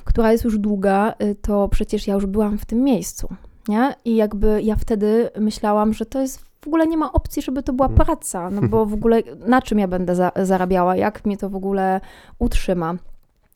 która 0.03 0.31
jest 0.31 0.43
już 0.43 0.57
długa, 0.59 1.13
y, 1.23 1.35
to 1.41 1.67
przecież 1.69 2.07
ja 2.07 2.13
już 2.13 2.25
byłam 2.25 2.57
w 2.57 2.65
tym 2.65 2.83
miejscu. 2.83 3.27
Nie? 3.67 3.93
I 4.05 4.15
jakby 4.15 4.61
ja 4.63 4.75
wtedy 4.75 5.29
myślałam, 5.39 5.93
że 5.93 6.05
to 6.05 6.21
jest 6.21 6.44
w 6.65 6.67
ogóle 6.67 6.87
nie 6.87 6.97
ma 6.97 7.13
opcji, 7.13 7.41
żeby 7.41 7.63
to 7.63 7.73
była 7.73 7.87
Mhm. 7.87 8.05
praca, 8.05 8.49
no 8.49 8.61
bo 8.61 8.85
w 8.85 8.93
ogóle 8.93 9.21
na 9.47 9.61
czym 9.61 9.79
ja 9.79 9.87
będę 9.87 10.15
za, 10.15 10.31
zarabiała, 10.43 10.95
jak 10.95 11.25
mnie 11.25 11.37
to 11.37 11.49
w 11.49 11.55
ogóle 11.55 12.01
utrzyma. 12.39 12.95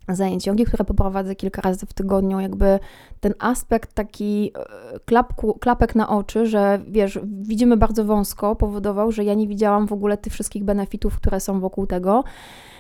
Zajęć 0.10 0.48
jogi, 0.48 0.66
które 0.66 0.86
poprowadzę 0.86 1.36
kilka 1.36 1.62
razy 1.62 1.86
w 1.86 1.94
tygodniu, 1.94 2.40
jakby 2.40 2.80
ten 3.20 3.34
aspekt 3.40 3.94
taki 3.94 4.52
e, 4.96 5.00
klapku, 5.00 5.54
klapek 5.54 5.96
na 5.96 6.10
oczy, 6.10 6.46
że 6.48 6.80
wiesz, 6.88 7.20
widzimy 7.24 7.78
bardzo 7.78 8.06
wąsko, 8.06 8.56
powodował, 8.56 9.12
że 9.12 9.24
ja 9.24 9.34
nie 9.34 9.48
widziałam 9.48 9.88
w 9.88 9.94
ogóle 9.94 10.18
tych 10.18 10.34
wszystkich 10.34 10.64
benefitów, 10.64 11.16
które 11.18 11.40
są 11.40 11.60
wokół 11.60 11.88
tego. 11.88 12.24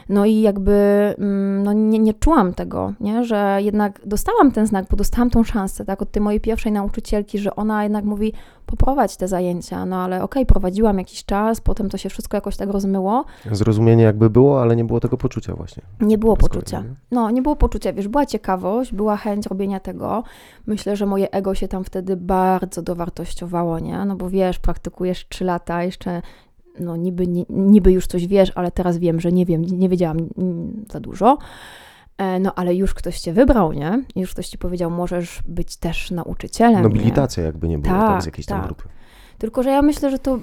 No 0.09 0.25
i 0.25 0.41
jakby 0.41 0.71
mm, 1.17 1.63
no 1.63 1.73
nie, 1.73 1.99
nie 1.99 2.13
czułam 2.13 2.53
tego, 2.53 2.93
nie? 2.99 3.23
że 3.23 3.57
jednak 3.61 4.01
dostałam 4.05 4.51
ten 4.51 4.67
znak, 4.67 4.85
bo 4.89 4.97
dostałam 4.97 5.29
tą 5.29 5.43
szansę, 5.43 5.85
tak, 5.85 6.01
od 6.01 6.11
tej 6.11 6.21
mojej 6.21 6.41
pierwszej 6.41 6.71
nauczycielki, 6.71 7.39
że 7.39 7.55
ona 7.55 7.83
jednak 7.83 8.05
mówi, 8.05 8.33
poprowadź 8.65 9.17
te 9.17 9.27
zajęcia, 9.27 9.85
no 9.85 9.95
ale 9.95 10.23
okej, 10.23 10.45
prowadziłam 10.45 10.97
jakiś 10.97 11.25
czas, 11.25 11.61
potem 11.61 11.89
to 11.89 11.97
się 11.97 12.09
wszystko 12.09 12.37
jakoś 12.37 12.57
tak 12.57 12.69
rozmyło, 12.69 13.25
Zrozumienie 13.51 14.03
jakby 14.03 14.29
było, 14.29 14.61
ale 14.61 14.75
nie 14.75 14.85
było 14.85 14.99
tego 14.99 15.17
poczucia 15.17 15.55
właśnie. 15.55 15.83
nie 16.01 16.17
było 16.17 16.37
poczucia. 16.37 16.81
nie? 16.81 16.95
No, 17.11 17.31
nie 17.31 17.41
było 17.41 17.55
poczucia, 17.55 17.93
wiesz, 17.93 18.07
była 18.07 18.25
ciekawość, 18.25 18.93
była 18.93 19.17
chęć 19.17 19.47
robienia 19.47 19.79
tego. 19.79 20.23
Myślę, 20.67 20.95
że 20.95 21.05
moje 21.05 21.31
ego 21.31 21.55
się 21.55 21.67
tam 21.67 21.83
wtedy 21.83 22.17
bardzo 22.17 22.81
dowartościowało, 22.81 23.79
nie? 23.79 24.05
No 24.05 24.15
bo 24.15 24.29
wiesz, 24.29 24.59
praktykujesz 24.59 25.27
trzy 25.27 25.45
lata, 25.45 25.83
jeszcze 25.83 26.21
no 26.79 26.95
niby, 26.95 27.27
ni- 27.27 27.45
niby 27.49 27.91
już 27.91 28.07
coś 28.07 28.27
wiesz, 28.27 28.51
ale 28.55 28.71
teraz 28.71 28.97
wiem, 28.97 29.19
że 29.19 29.31
nie 29.31 29.45
wiem, 29.45 29.61
nie 29.61 29.89
wiedziałam 29.89 30.17
mm, 30.37 30.85
za 30.91 30.99
dużo. 30.99 31.37
E, 32.17 32.39
No, 32.39 32.53
ale 32.55 32.75
już 32.75 32.93
ktoś 32.93 33.19
cię 33.19 33.33
wybrał, 33.33 33.73
nie? 33.73 34.03
Już 34.15 34.31
ktoś 34.31 34.47
ci 34.49 34.57
powiedział, 34.57 34.91
możesz 34.91 35.39
być 35.47 35.77
też 35.77 36.11
nauczycielem. 36.11 36.75
nie? 36.75 36.81
Nobilitacja 36.83 37.43
jakby 37.43 37.67
nie 37.67 37.77
było, 37.79 37.95
tak, 37.95 38.07
Tak, 38.07 38.23
z 38.23 38.25
jakiejś 38.25 38.45
tam 38.45 38.57
tak. 38.59 38.65
grupy. 38.67 38.83
Tylko, 39.37 39.63
że 39.63 39.69
ja 39.69 39.81
myślę, 39.81 40.11
że 40.11 40.19
to 40.19 40.39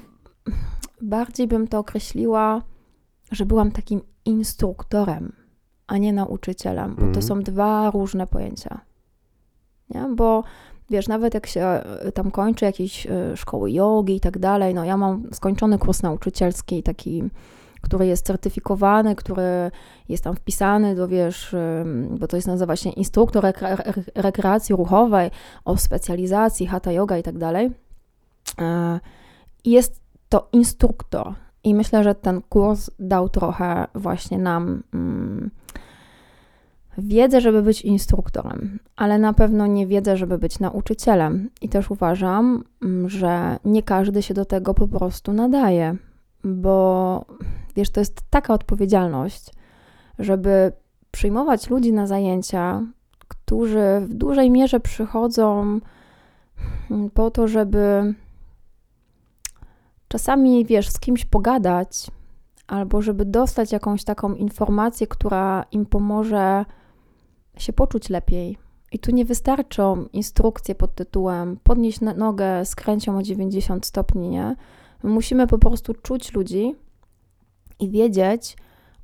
bardziej 1.03 1.47
bym 1.49 1.69
to 1.69 1.79
określiła, 1.79 2.63
że 3.33 3.47
byłam 3.47 3.71
takim 3.71 4.01
instruktorem, 4.25 5.33
a 5.87 5.99
nie 5.99 6.13
nauczycielem, 6.13 6.91
bo 6.95 7.01
to 7.01 7.07
Mhm. 7.07 7.23
są 7.23 7.41
dwa 7.43 7.91
różne 7.91 8.27
pojęcia. 8.27 8.81
Nie? 9.91 10.09
Bo 10.17 10.45
wiesz, 10.91 11.09
nawet 11.09 11.35
jak 11.35 11.47
się 11.47 11.61
e, 11.65 12.13
tam 12.13 12.31
kończy 12.31 12.65
jakieś 12.65 13.07
e, 13.07 13.37
szkoły 13.37 13.71
jogi 13.71 14.17
i 14.17 14.21
tak 14.21 14.39
dalej, 14.39 14.75
no 14.75 14.85
ja 14.85 14.97
mam 14.97 15.23
skończony 15.33 15.79
kurs 15.79 16.03
nauczycielski, 16.03 16.83
taki, 16.83 17.23
który 17.81 18.07
jest 18.07 18.27
certyfikowany, 18.27 19.15
który 19.17 19.71
jest 20.09 20.25
tam 20.25 20.37
wpisany 20.37 20.95
do, 20.95 21.09
wiesz, 21.09 21.57
bo 22.11 22.27
to 22.27 22.37
jest 22.37 22.47
nazywa 22.49 22.77
się 22.77 22.91
instruktor 22.91 23.45
rekre- 23.45 23.81
re- 23.85 24.05
rekreacji 24.15 24.77
ruchowej, 24.77 25.31
o 25.65 25.77
specjalizacji, 25.77 26.67
hatha 26.67 26.93
yoga 26.93 27.19
i 27.19 27.23
tak 27.23 27.39
dalej. 27.39 27.71
E, 28.61 29.01
Jest 29.65 30.01
to 30.29 30.49
instruktor 30.53 31.35
i 31.65 31.75
myślę, 31.75 32.05
że 32.05 32.15
ten 32.15 32.43
kurs 32.43 32.91
dał 32.99 33.29
trochę 33.29 33.87
właśnie 33.95 34.39
nam 34.39 34.83
mm, 34.95 35.51
wiedzę, 36.99 37.41
żeby 37.41 37.63
być 37.63 37.83
instruktorem, 37.83 38.79
ale 38.97 39.19
na 39.19 39.33
pewno 39.33 39.67
nie 39.67 39.87
wiedzę, 39.87 40.17
żeby 40.17 40.39
być 40.39 40.61
nauczycielem. 40.61 41.51
I 41.61 41.69
też 41.69 41.91
uważam, 41.91 42.65
mm, 42.83 43.09
że 43.09 43.57
nie 43.65 43.83
każdy 43.83 44.23
się 44.23 44.35
do 44.35 44.45
tego 44.45 44.75
po 44.75 44.89
prostu 44.89 45.33
nadaje, 45.33 45.97
bo 46.45 47.25
wiesz, 47.77 47.91
to 47.91 48.01
jest 48.01 48.23
taka 48.31 48.55
odpowiedzialność, 48.55 49.51
żeby 50.19 50.73
przyjmować 51.11 51.71
ludzi 51.71 51.93
na 51.93 52.07
zajęcia, 52.07 52.83
którzy 53.29 54.01
w 54.01 54.15
dużej 54.15 54.51
mierze 54.51 54.81
przychodzą 54.81 55.81
mm, 56.91 57.11
po 57.11 57.31
to, 57.31 57.49
żeby 57.49 58.15
czasami, 60.09 60.65
wiesz, 60.65 60.89
z 60.89 61.01
kimś 61.01 61.25
pogadać, 61.25 62.11
albo 62.67 63.03
żeby 63.03 63.25
dostać 63.25 63.73
jakąś 63.73 64.05
taką 64.05 64.35
informację, 64.35 65.07
która 65.07 65.65
im 65.73 65.87
pomoże 65.87 66.65
się 67.59 67.73
poczuć 67.73 68.09
lepiej. 68.09 68.59
I 68.93 68.99
tu 68.99 69.11
nie 69.11 69.25
wystarczą 69.25 70.07
instrukcje 70.13 70.75
pod 70.75 70.95
tytułem 70.95 71.59
podnieść 71.63 72.01
nogę, 72.01 72.65
skręć 72.65 73.07
ją 73.07 73.19
o 73.19 73.23
90 73.23 73.87
stopni, 73.87 74.29
nie? 74.29 74.57
My 75.03 75.11
musimy 75.11 75.47
po 75.47 75.59
prostu 75.59 75.95
czuć 75.95 76.33
ludzi 76.33 76.75
i 77.81 77.91
wiedzieć, 77.91 78.57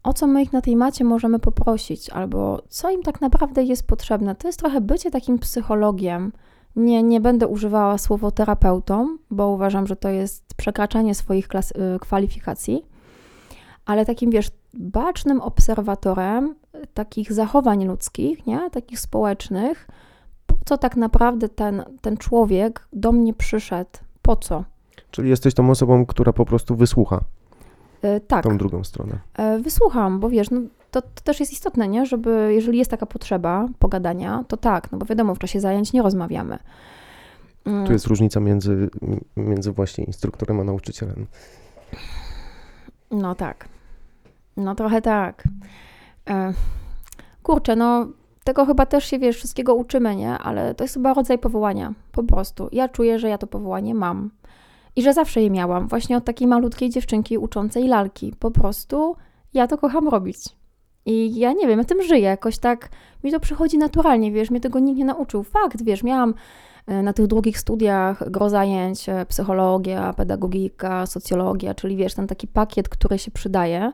o 0.02 0.12
co 0.12 0.26
my 0.26 0.42
ich 0.42 0.52
na 0.52 0.60
tej 0.60 0.76
macie 0.76 1.04
możemy 1.04 1.38
poprosić, 1.38 2.10
albo 2.10 2.62
co 2.68 2.90
im 2.90 3.02
tak 3.02 3.20
naprawdę 3.20 3.62
jest 3.62 3.86
potrzebne. 3.86 4.34
To 4.34 4.48
jest 4.48 4.58
trochę 4.58 4.80
bycie 4.80 5.10
takim 5.10 5.38
psychologiem. 5.38 6.32
Nie, 6.76 7.02
nie 7.02 7.20
będę 7.20 7.46
używała 7.46 7.98
słowo 7.98 8.30
terapeutą, 8.30 9.16
bo 9.30 9.48
uważam, 9.48 9.86
że 9.86 9.96
to 9.96 10.08
jest 10.08 10.54
przekraczanie 10.56 11.14
swoich 11.14 11.48
klas- 11.48 11.94
y, 11.96 11.98
kwalifikacji, 11.98 12.86
ale 13.86 14.06
takim, 14.06 14.30
wiesz, 14.30 14.50
bacznym 14.74 15.40
obserwatorem 15.40 16.54
takich 16.94 17.32
zachowań 17.32 17.84
ludzkich, 17.86 18.46
nie? 18.46 18.70
takich 18.70 19.00
społecznych, 19.00 19.88
po 20.46 20.56
co 20.64 20.78
tak 20.78 20.96
naprawdę 20.96 21.48
ten, 21.48 21.84
ten 22.00 22.16
człowiek 22.16 22.88
do 22.92 23.12
mnie 23.12 23.34
przyszedł, 23.34 23.90
po 24.22 24.36
co? 24.36 24.64
Czyli 25.10 25.28
jesteś 25.30 25.54
tą 25.54 25.70
osobą, 25.70 26.06
która 26.06 26.32
po 26.32 26.44
prostu 26.44 26.76
wysłucha 26.76 27.20
Y, 28.04 28.20
tak. 28.20 28.44
tą 28.44 28.58
drugą 28.58 28.84
stronę. 28.84 29.18
E, 29.36 29.58
Wysłucham, 29.58 30.20
bo 30.20 30.30
wiesz, 30.30 30.50
no, 30.50 30.60
to, 30.90 31.02
to 31.02 31.22
też 31.24 31.40
jest 31.40 31.52
istotne, 31.52 31.88
nie? 31.88 32.06
Żeby, 32.06 32.50
jeżeli 32.54 32.78
jest 32.78 32.90
taka 32.90 33.06
potrzeba 33.06 33.68
pogadania, 33.78 34.44
to 34.48 34.56
tak, 34.56 34.92
no 34.92 34.98
bo 34.98 35.06
wiadomo, 35.06 35.34
w 35.34 35.38
czasie 35.38 35.60
zajęć 35.60 35.92
nie 35.92 36.02
rozmawiamy. 36.02 36.58
Mm, 37.64 37.86
Tu 37.86 37.92
jest 37.92 38.06
różnica 38.06 38.40
między, 38.40 38.90
między 39.36 39.72
właśnie 39.72 40.04
instruktorem 40.04 40.60
a 40.60 40.64
nauczycielem. 40.64 41.26
No 43.10 43.34
tak. 43.34 43.68
No 44.56 44.74
trochę 44.74 45.02
tak. 45.02 45.44
E, 46.30 46.52
kurczę, 47.42 47.76
no 47.76 48.06
tego 48.44 48.66
chyba 48.66 48.86
też 48.86 49.04
się, 49.04 49.18
wiesz, 49.18 49.36
wszystkiego 49.36 49.74
uczymy, 49.74 50.16
nie? 50.16 50.38
Ale 50.38 50.74
to 50.74 50.84
jest 50.84 50.94
chyba 50.94 51.14
rodzaj 51.14 51.38
powołania, 51.38 51.92
po 52.12 52.22
prostu. 52.22 52.68
Ja 52.72 52.88
czuję, 52.88 53.18
że 53.18 53.28
ja 53.28 53.38
to 53.38 53.46
powołanie 53.46 53.94
mam. 53.94 54.30
I 54.96 55.02
że 55.02 55.14
zawsze 55.14 55.42
je 55.42 55.50
miałam, 55.50 55.88
właśnie 55.88 56.16
od 56.16 56.24
takiej 56.24 56.46
malutkiej 56.46 56.90
dziewczynki 56.90 57.38
uczącej 57.38 57.88
lalki. 57.88 58.34
Po 58.38 58.50
prostu 58.50 59.16
ja 59.54 59.66
to 59.66 59.78
kocham 59.78 60.08
robić. 60.08 60.38
I 61.06 61.38
ja 61.38 61.52
nie 61.52 61.66
wiem, 61.66 61.78
ja 61.78 61.84
tym 61.84 62.02
żyję, 62.02 62.20
jakoś 62.22 62.58
tak 62.58 62.88
mi 63.24 63.32
to 63.32 63.40
przychodzi 63.40 63.78
naturalnie, 63.78 64.32
wiesz, 64.32 64.50
mnie 64.50 64.60
tego 64.60 64.78
nikt 64.78 64.98
nie 64.98 65.04
nauczył. 65.04 65.42
Fakt, 65.42 65.82
wiesz, 65.82 66.02
miałam 66.02 66.34
e, 66.86 67.02
na 67.02 67.12
tych 67.12 67.26
drugich 67.26 67.58
studiach 67.58 68.30
gro 68.30 68.50
zajęć, 68.50 69.08
e, 69.08 69.26
psychologia, 69.26 70.12
pedagogika, 70.12 71.06
socjologia, 71.06 71.74
czyli 71.74 71.96
wiesz, 71.96 72.14
ten 72.14 72.26
taki 72.26 72.46
pakiet, 72.46 72.88
który 72.88 73.18
się 73.18 73.30
przydaje. 73.30 73.92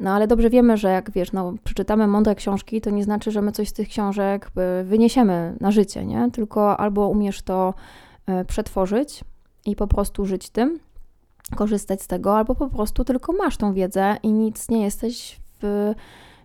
No 0.00 0.10
ale 0.10 0.26
dobrze 0.26 0.50
wiemy, 0.50 0.76
że 0.76 0.88
jak 0.88 1.10
wiesz, 1.10 1.32
no, 1.32 1.54
przeczytamy 1.64 2.06
mądre 2.06 2.34
książki, 2.34 2.80
to 2.80 2.90
nie 2.90 3.04
znaczy, 3.04 3.30
że 3.30 3.42
my 3.42 3.52
coś 3.52 3.68
z 3.68 3.72
tych 3.72 3.88
książek 3.88 4.50
e, 4.56 4.84
wyniesiemy 4.84 5.56
na 5.60 5.70
życie, 5.70 6.04
nie? 6.04 6.30
Tylko 6.32 6.76
albo 6.76 7.08
umiesz 7.08 7.42
to 7.42 7.74
e, 8.26 8.44
przetworzyć 8.44 9.24
i 9.66 9.76
po 9.76 9.86
prostu 9.86 10.26
żyć 10.26 10.50
tym, 10.50 10.78
korzystać 11.56 12.02
z 12.02 12.06
tego, 12.06 12.36
albo 12.36 12.54
po 12.54 12.68
prostu 12.68 13.04
tylko 13.04 13.32
masz 13.32 13.56
tą 13.56 13.74
wiedzę 13.74 14.16
i 14.22 14.32
nic 14.32 14.68
nie 14.68 14.84
jesteś 14.84 15.40
w, 15.62 15.92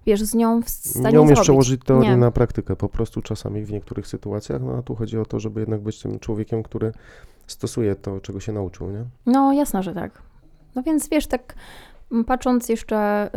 wiesz, 0.06 0.24
z 0.24 0.34
nią 0.36 0.62
w 0.62 0.70
stanie 0.70 1.14
Nie 1.14 1.22
umiesz 1.22 1.39
przełożyć 1.39 1.82
teorii 1.86 2.10
Nie. 2.10 2.18
na 2.18 2.32
praktykę, 2.32 2.76
po 2.76 2.89
prostu 2.89 3.22
czasami 3.22 3.64
w 3.64 3.72
niektórych 3.72 4.08
sytuacjach, 4.08 4.62
no 4.62 4.78
a 4.78 4.82
tu 4.82 4.95
chodzi 4.95 5.18
o 5.18 5.26
to, 5.26 5.39
żeby 5.39 5.60
jednak 5.60 5.82
być 5.82 6.01
tym 6.01 6.20
człowiekiem, 6.20 6.64
który 6.64 6.91
stosuje 7.47 7.95
to, 7.95 8.20
czego 8.20 8.39
się 8.39 8.51
nauczył, 8.51 8.91
nie? 8.91 9.06
No, 9.26 9.53
jasne, 9.53 9.84
że 9.84 9.93
tak. 9.93 10.22
No 10.76 10.84
więc 10.84 11.10
wiesz, 11.10 11.28
tak 11.28 11.56
patrząc 12.28 12.70
jeszcze 12.70 13.30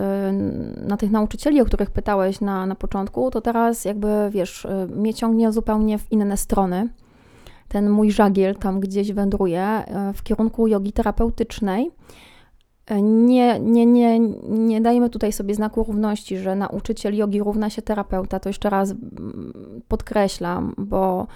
y, 0.78 0.86
na 0.88 0.96
tych 0.96 1.10
nauczycieli, 1.10 1.60
o 1.60 1.64
których 1.64 1.90
pytałeś 1.90 2.40
na, 2.40 2.66
na 2.66 2.74
początku, 2.74 3.30
to 3.30 3.40
teraz 3.40 3.84
jakby, 3.84 4.08
wiesz, 4.30 4.64
y, 4.64 4.68
mnie 4.96 5.14
ciągnie 5.14 5.52
zupełnie 5.52 5.98
w 5.98 6.12
inne 6.12 6.36
strony. 6.36 6.88
Ten 7.68 7.90
mój 7.90 8.10
żagiel 8.10 8.56
tam 8.56 8.80
gdzieś 8.80 9.12
wędruje 9.12 9.84
y, 10.10 10.12
w 10.12 10.22
kierunku 10.22 10.66
jogi 10.68 10.92
terapeutycznej. 10.92 11.90
Nie, 13.02 13.60
nie, 13.60 13.86
nie, 13.86 14.18
nie 14.48 14.80
dajmy 14.80 15.10
tutaj 15.10 15.32
sobie 15.32 15.54
znaku 15.54 15.84
równości, 15.84 16.38
że 16.38 16.56
nauczyciel 16.56 17.16
jogi 17.16 17.40
równa 17.40 17.70
się 17.70 17.82
terapeuta. 17.82 18.40
To 18.40 18.48
jeszcze 18.48 18.70
raz 18.70 18.94
podkreślam, 19.88 20.74
bo 20.78 21.26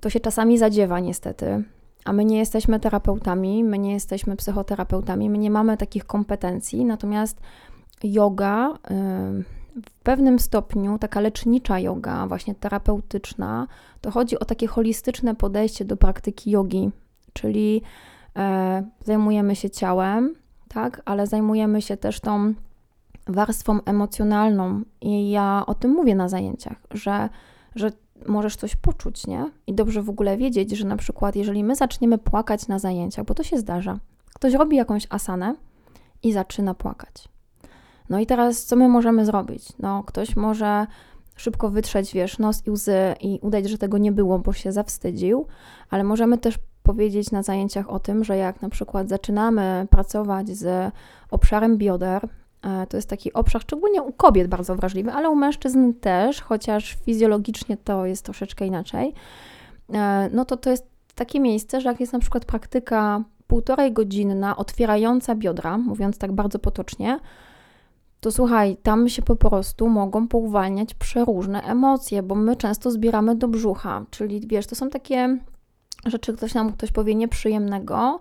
to 0.00 0.10
się 0.10 0.20
czasami 0.20 0.58
zadziewa 0.58 1.00
niestety. 1.00 1.64
A 2.04 2.12
my 2.12 2.24
nie 2.24 2.38
jesteśmy 2.38 2.80
terapeutami, 2.80 3.64
my 3.64 3.78
nie 3.78 3.92
jesteśmy 3.92 4.36
psychoterapeutami, 4.36 5.30
my 5.30 5.38
nie 5.38 5.50
mamy 5.50 5.76
takich 5.76 6.04
kompetencji, 6.04 6.84
natomiast 6.84 7.40
yoga 8.02 8.74
w 9.76 9.90
pewnym 10.02 10.38
stopniu, 10.38 10.98
taka 10.98 11.20
lecznicza 11.20 11.78
yoga, 11.78 12.26
właśnie 12.26 12.54
terapeutyczna, 12.54 13.66
to 14.00 14.10
chodzi 14.10 14.38
o 14.38 14.44
takie 14.44 14.66
holistyczne 14.66 15.34
podejście 15.34 15.84
do 15.84 15.96
praktyki 15.96 16.50
jogi, 16.50 16.90
czyli 17.32 17.82
e, 18.36 18.82
zajmujemy 19.04 19.56
się 19.56 19.70
ciałem, 19.70 20.34
tak, 20.68 21.02
ale 21.04 21.26
zajmujemy 21.26 21.82
się 21.82 21.96
też 21.96 22.20
tą 22.20 22.54
warstwą 23.26 23.78
emocjonalną. 23.84 24.82
I 25.00 25.30
ja 25.30 25.64
o 25.66 25.74
tym 25.74 25.90
mówię 25.90 26.14
na 26.14 26.28
zajęciach, 26.28 26.76
że, 26.90 27.28
że 27.74 27.90
możesz 28.26 28.56
coś 28.56 28.76
poczuć, 28.76 29.26
nie? 29.26 29.50
I 29.66 29.74
dobrze 29.74 30.02
w 30.02 30.10
ogóle 30.10 30.36
wiedzieć, 30.36 30.70
że 30.70 30.86
na 30.86 30.96
przykład, 30.96 31.36
jeżeli 31.36 31.64
my 31.64 31.76
zaczniemy 31.76 32.18
płakać 32.18 32.68
na 32.68 32.78
zajęciach, 32.78 33.24
bo 33.24 33.34
to 33.34 33.42
się 33.42 33.58
zdarza, 33.58 33.98
ktoś 34.34 34.54
robi 34.54 34.76
jakąś 34.76 35.06
asanę 35.10 35.54
i 36.22 36.32
zaczyna 36.32 36.74
płakać. 36.74 37.28
No 38.08 38.18
i 38.18 38.26
teraz, 38.26 38.64
co 38.64 38.76
my 38.76 38.88
możemy 38.88 39.26
zrobić? 39.26 39.68
No, 39.78 40.04
ktoś 40.04 40.36
może 40.36 40.86
szybko 41.36 41.70
wytrzeć, 41.70 42.12
wiesz, 42.12 42.38
nos 42.38 42.66
i 42.66 42.70
łzy 42.70 43.14
i 43.20 43.38
udać, 43.42 43.70
że 43.70 43.78
tego 43.78 43.98
nie 43.98 44.12
było, 44.12 44.38
bo 44.38 44.52
się 44.52 44.72
zawstydził, 44.72 45.46
ale 45.90 46.04
możemy 46.04 46.38
też 46.38 46.58
powiedzieć 46.82 47.30
na 47.30 47.42
zajęciach 47.42 47.90
o 47.90 48.00
tym, 48.00 48.24
że 48.24 48.36
jak 48.36 48.62
na 48.62 48.68
przykład 48.68 49.08
zaczynamy 49.08 49.86
pracować 49.90 50.48
z 50.48 50.92
obszarem 51.30 51.78
bioder, 51.78 52.28
To 52.88 52.96
jest 52.96 53.08
taki 53.08 53.32
obszar, 53.32 53.62
szczególnie 53.62 54.02
u 54.02 54.12
kobiet 54.12 54.48
bardzo 54.48 54.76
wrażliwy, 54.76 55.12
ale 55.12 55.30
u 55.30 55.36
mężczyzn 55.36 55.92
też, 55.94 56.40
chociaż 56.40 56.96
fizjologicznie 57.04 57.76
to 57.76 58.06
jest 58.06 58.24
troszeczkę 58.24 58.66
inaczej. 58.66 59.14
E, 59.92 60.30
No 60.32 60.44
to 60.44 60.56
to 60.56 60.70
jest 60.70 60.86
takie 61.14 61.40
miejsce, 61.40 61.80
że 61.80 61.88
jak 61.88 62.00
jest 62.00 62.12
na 62.12 62.18
przykład 62.18 62.44
praktyka 62.44 63.24
półtorej 63.46 63.92
godzinna, 63.92 64.56
otwierająca 64.56 65.34
biodra, 65.34 65.78
mówiąc 65.78 66.18
tak 66.18 66.32
bardzo 66.32 66.58
potocznie, 66.58 67.20
to 68.20 68.32
słuchaj, 68.32 68.76
tam 68.82 69.08
się 69.08 69.22
po 69.22 69.36
prostu 69.36 69.88
mogą 69.88 70.28
pouwalniać 70.28 70.94
przeróżne 70.94 71.62
emocje, 71.62 72.22
bo 72.22 72.34
my 72.34 72.56
często 72.56 72.90
zbieramy 72.90 73.36
do 73.36 73.48
brzucha, 73.48 74.04
czyli 74.10 74.40
wiesz, 74.46 74.66
to 74.66 74.74
są 74.74 74.90
takie 74.90 75.38
rzeczy, 76.06 76.36
ktoś 76.36 76.54
nam 76.54 76.72
ktoś 76.72 76.92
powie 76.92 77.14
nieprzyjemnego. 77.14 78.20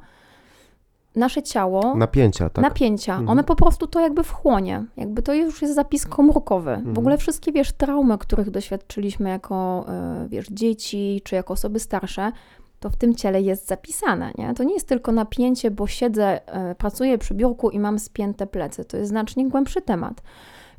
Nasze 1.20 1.44
ciało 1.44 1.96
Napięcia, 1.96 2.50
tak? 2.50 2.64
napięcia. 2.64 3.12
Mhm. 3.12 3.30
One 3.30 3.44
po 3.44 3.56
prostu 3.56 3.88
to 3.88 4.00
jakby 4.00 4.24
wchłonie. 4.24 4.86
Jakby 4.98 5.22
to 5.22 5.34
już 5.34 5.62
jest 5.62 5.76
zapis 5.76 6.06
komórkowy. 6.06 6.72
Mhm. 6.72 6.94
W 6.94 7.00
ogóle 7.00 7.18
wszystkie, 7.18 7.52
wiesz, 7.52 7.72
traumy, 7.72 8.18
których 8.18 8.50
doświadczyliśmy 8.52 9.30
jako, 9.30 9.86
e, 9.88 10.28
wiesz, 10.30 10.48
dzieci 10.52 11.22
czy 11.24 11.36
jako 11.36 11.54
osoby 11.54 11.80
starsze, 11.80 12.32
to 12.80 12.90
w 12.90 12.96
tym 12.96 13.16
ciele 13.16 13.42
jest 13.42 13.68
zapisane, 13.68 14.32
nie? 14.38 14.54
To 14.54 14.64
nie 14.64 14.74
jest 14.74 14.88
tylko 14.88 15.12
napięcie, 15.12 15.72
bo 15.72 15.88
siedzę, 15.88 16.48
e, 16.48 16.76
pracuję 16.76 17.18
przy 17.18 17.34
biurku 17.34 17.70
i 17.70 17.80
mam 17.80 18.00
spięte 18.00 18.48
plecy. 18.48 18.86
To 18.86 18.98
jest 18.98 19.10
znacznie 19.10 19.50
głębszy 19.50 19.82
temat. 19.82 20.22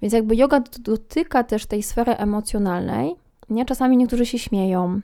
Więc 0.03 0.15
jakby 0.15 0.37
yoga 0.37 0.61
dotyka 0.81 1.45
też 1.45 1.67
tej 1.67 1.83
sfery 1.83 2.17
emocjonalnej, 2.17 3.15
nie? 3.51 3.65
Czasami 3.65 3.97
niektórzy 3.97 4.27
się 4.27 4.39
śmieją, 4.39 5.01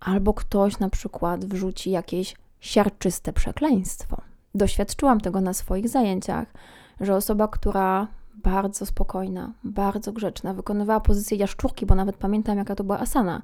albo 0.00 0.34
ktoś 0.34 0.78
na 0.78 0.90
przykład 0.90 1.44
wrzuci 1.44 1.90
jakieś 1.90 2.34
siarczyste 2.60 3.32
przekleństwo. 3.32 4.25
Doświadczyłam 4.56 5.20
tego 5.20 5.40
na 5.40 5.52
swoich 5.52 5.88
zajęciach, 5.88 6.52
że 7.00 7.16
osoba, 7.16 7.48
która 7.48 8.06
bardzo 8.34 8.86
spokojna, 8.86 9.52
bardzo 9.64 10.12
grzeczna, 10.12 10.54
wykonywała 10.54 11.00
pozycję 11.00 11.36
jaszczurki, 11.36 11.86
bo 11.86 11.94
nawet 11.94 12.16
pamiętam, 12.16 12.58
jaka 12.58 12.74
to 12.74 12.84
była 12.84 12.98
asana, 12.98 13.42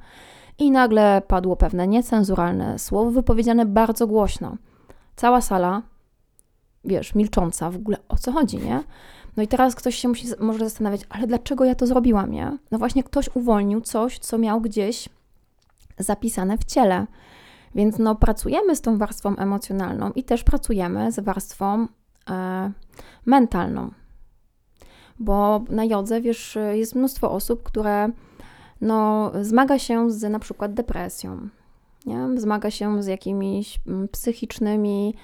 i 0.58 0.70
nagle 0.70 1.22
padło 1.28 1.56
pewne 1.56 1.88
niecenzuralne 1.88 2.78
słowo 2.78 3.10
wypowiedziane 3.10 3.66
bardzo 3.66 4.06
głośno. 4.06 4.56
Cała 5.16 5.40
sala, 5.40 5.82
wiesz, 6.84 7.14
milcząca, 7.14 7.70
w 7.70 7.76
ogóle 7.76 7.96
o 8.08 8.16
co 8.16 8.32
chodzi, 8.32 8.58
nie? 8.58 8.84
No 9.36 9.42
i 9.42 9.48
teraz 9.48 9.74
ktoś 9.74 9.94
się 9.96 10.08
musi, 10.08 10.26
może 10.40 10.58
zastanawiać, 10.58 11.00
ale 11.08 11.26
dlaczego 11.26 11.64
ja 11.64 11.74
to 11.74 11.86
zrobiłam, 11.86 12.30
nie? 12.30 12.58
No 12.70 12.78
właśnie 12.78 13.02
ktoś 13.02 13.30
uwolnił 13.34 13.80
coś, 13.80 14.18
co 14.18 14.38
miał 14.38 14.60
gdzieś 14.60 15.08
zapisane 15.98 16.58
w 16.58 16.64
ciele. 16.64 17.06
Więc 17.74 17.98
no, 17.98 18.14
pracujemy 18.14 18.76
z 18.76 18.80
tą 18.80 18.98
warstwą 18.98 19.36
emocjonalną 19.36 20.10
i 20.10 20.24
też 20.24 20.44
pracujemy 20.44 21.12
z 21.12 21.20
warstwą 21.20 21.86
e, 22.30 22.72
mentalną. 23.26 23.90
Bo 25.18 25.64
na 25.70 25.84
jodze, 25.84 26.20
wiesz, 26.20 26.58
jest 26.72 26.94
mnóstwo 26.94 27.32
osób, 27.32 27.62
które 27.62 28.10
no, 28.80 29.32
zmaga 29.40 29.78
się 29.78 30.10
z 30.10 30.30
na 30.30 30.38
przykład 30.38 30.74
depresją, 30.74 31.48
nie? 32.06 32.28
zmaga 32.40 32.70
się 32.70 33.02
z 33.02 33.06
jakimiś 33.06 33.80
mm, 33.86 34.08
psychicznymi 34.08 35.14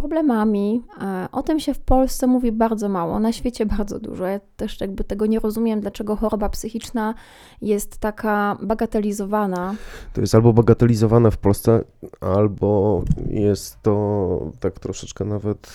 problemami. 0.00 0.82
E, 1.02 1.28
O 1.32 1.42
tym 1.42 1.60
się 1.60 1.74
w 1.74 1.78
Polsce 1.80 2.26
mówi 2.26 2.52
bardzo 2.52 2.88
mało, 2.88 3.20
na 3.20 3.32
świecie 3.32 3.66
bardzo 3.78 3.98
dużo. 3.98 4.26
Ja 4.26 4.40
też 4.56 4.80
jakby 4.80 5.04
tego 5.04 5.26
nie 5.26 5.40
rozumiem, 5.40 5.80
dlaczego 5.80 6.16
choroba 6.16 6.48
psychiczna 6.48 7.14
jest 7.62 7.98
taka 7.98 8.56
bagatelizowana. 8.62 9.74
To 10.12 10.20
jest 10.20 10.34
albo 10.34 10.52
bagatelizowane 10.52 11.30
w 11.30 11.38
Polsce, 11.38 11.84
albo 12.20 13.02
jest 13.30 13.82
to 13.82 14.50
tak 14.60 14.78
troszeczkę 14.80 15.24
nawet, 15.24 15.72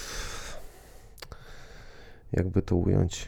jakby 2.33 2.61
to 2.61 2.75
ująć, 2.75 3.27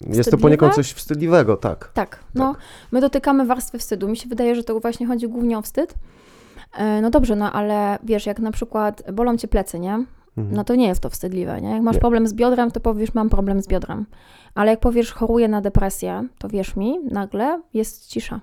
Jest 0.00 0.16
to 0.16 0.22
Wstydliwe? 0.22 0.42
poniekąd 0.42 0.74
coś 0.74 0.92
wstydliwego, 0.92 1.56
tak. 1.56 1.90
Tak, 1.94 2.24
no, 2.34 2.54
my 2.92 3.00
dotykamy 3.00 3.46
warstwy 3.46 3.78
wstydu. 3.78 4.08
Mi 4.08 4.16
się 4.16 4.28
wydaje, 4.28 4.54
że 4.54 4.64
to 4.64 4.80
właśnie 4.80 5.06
chodzi 5.06 5.28
głównie 5.28 5.58
o 5.58 5.62
wstyd. 5.62 5.94
E, 6.76 7.00
No 7.00 7.10
dobrze, 7.10 7.36
no 7.36 7.52
ale 7.52 7.98
wiesz, 8.02 8.26
jak 8.26 8.38
na 8.38 8.52
przykład 8.52 9.02
bolą 9.12 9.36
cię 9.36 9.48
plecy, 9.48 9.78
nie? 9.78 9.94
Mhm. 10.36 10.56
No 10.56 10.64
to 10.64 10.74
nie 10.74 10.86
jest 10.88 11.00
to 11.00 11.10
wstydliwe, 11.10 11.60
nie? 11.60 11.70
Jak 11.70 11.82
masz 11.82 11.94
Nie. 11.94 12.00
problem 12.00 12.26
z 12.26 12.34
biodrem, 12.34 12.70
to 12.70 12.80
powiesz, 12.80 13.14
mam 13.14 13.28
problem 13.28 13.62
z 13.62 13.68
biodrem. 13.68 14.06
Ale 14.54 14.70
jak 14.70 14.80
powiesz, 14.80 15.12
choruję 15.12 15.48
na 15.48 15.60
depresję, 15.60 16.28
to 16.38 16.48
wierz 16.48 16.76
mi, 16.76 16.98
nagle 17.10 17.62
jest 17.74 18.06
cisza. 18.06 18.40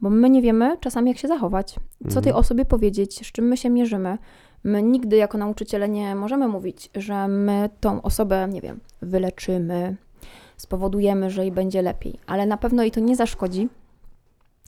Bo 0.00 0.10
my 0.10 0.30
nie 0.30 0.42
wiemy 0.42 0.76
czasami, 0.80 1.10
jak 1.10 1.18
się 1.18 1.28
zachować. 1.28 1.74
Co 2.08 2.20
tej 2.20 2.30
Mhm. 2.30 2.36
osobie 2.36 2.64
powiedzieć, 2.64 3.26
z 3.28 3.32
czym 3.32 3.44
my 3.44 3.56
się 3.56 3.70
mierzymy. 3.70 4.18
My 4.64 4.82
nigdy 4.82 5.16
jako 5.16 5.38
nauczyciele 5.38 5.88
nie 5.88 6.14
możemy 6.14 6.48
mówić, 6.48 6.90
że 6.94 7.28
my 7.28 7.70
tą 7.80 8.02
osobę, 8.02 8.48
nie 8.50 8.60
wiem, 8.60 8.80
wyleczymy, 9.02 9.96
spowodujemy, 10.56 11.30
że 11.30 11.42
jej 11.42 11.52
będzie 11.52 11.82
lepiej, 11.82 12.18
ale 12.26 12.46
na 12.46 12.56
pewno 12.56 12.82
jej 12.82 12.90
to 12.90 13.00
nie 13.00 13.16
zaszkodzi. 13.16 13.68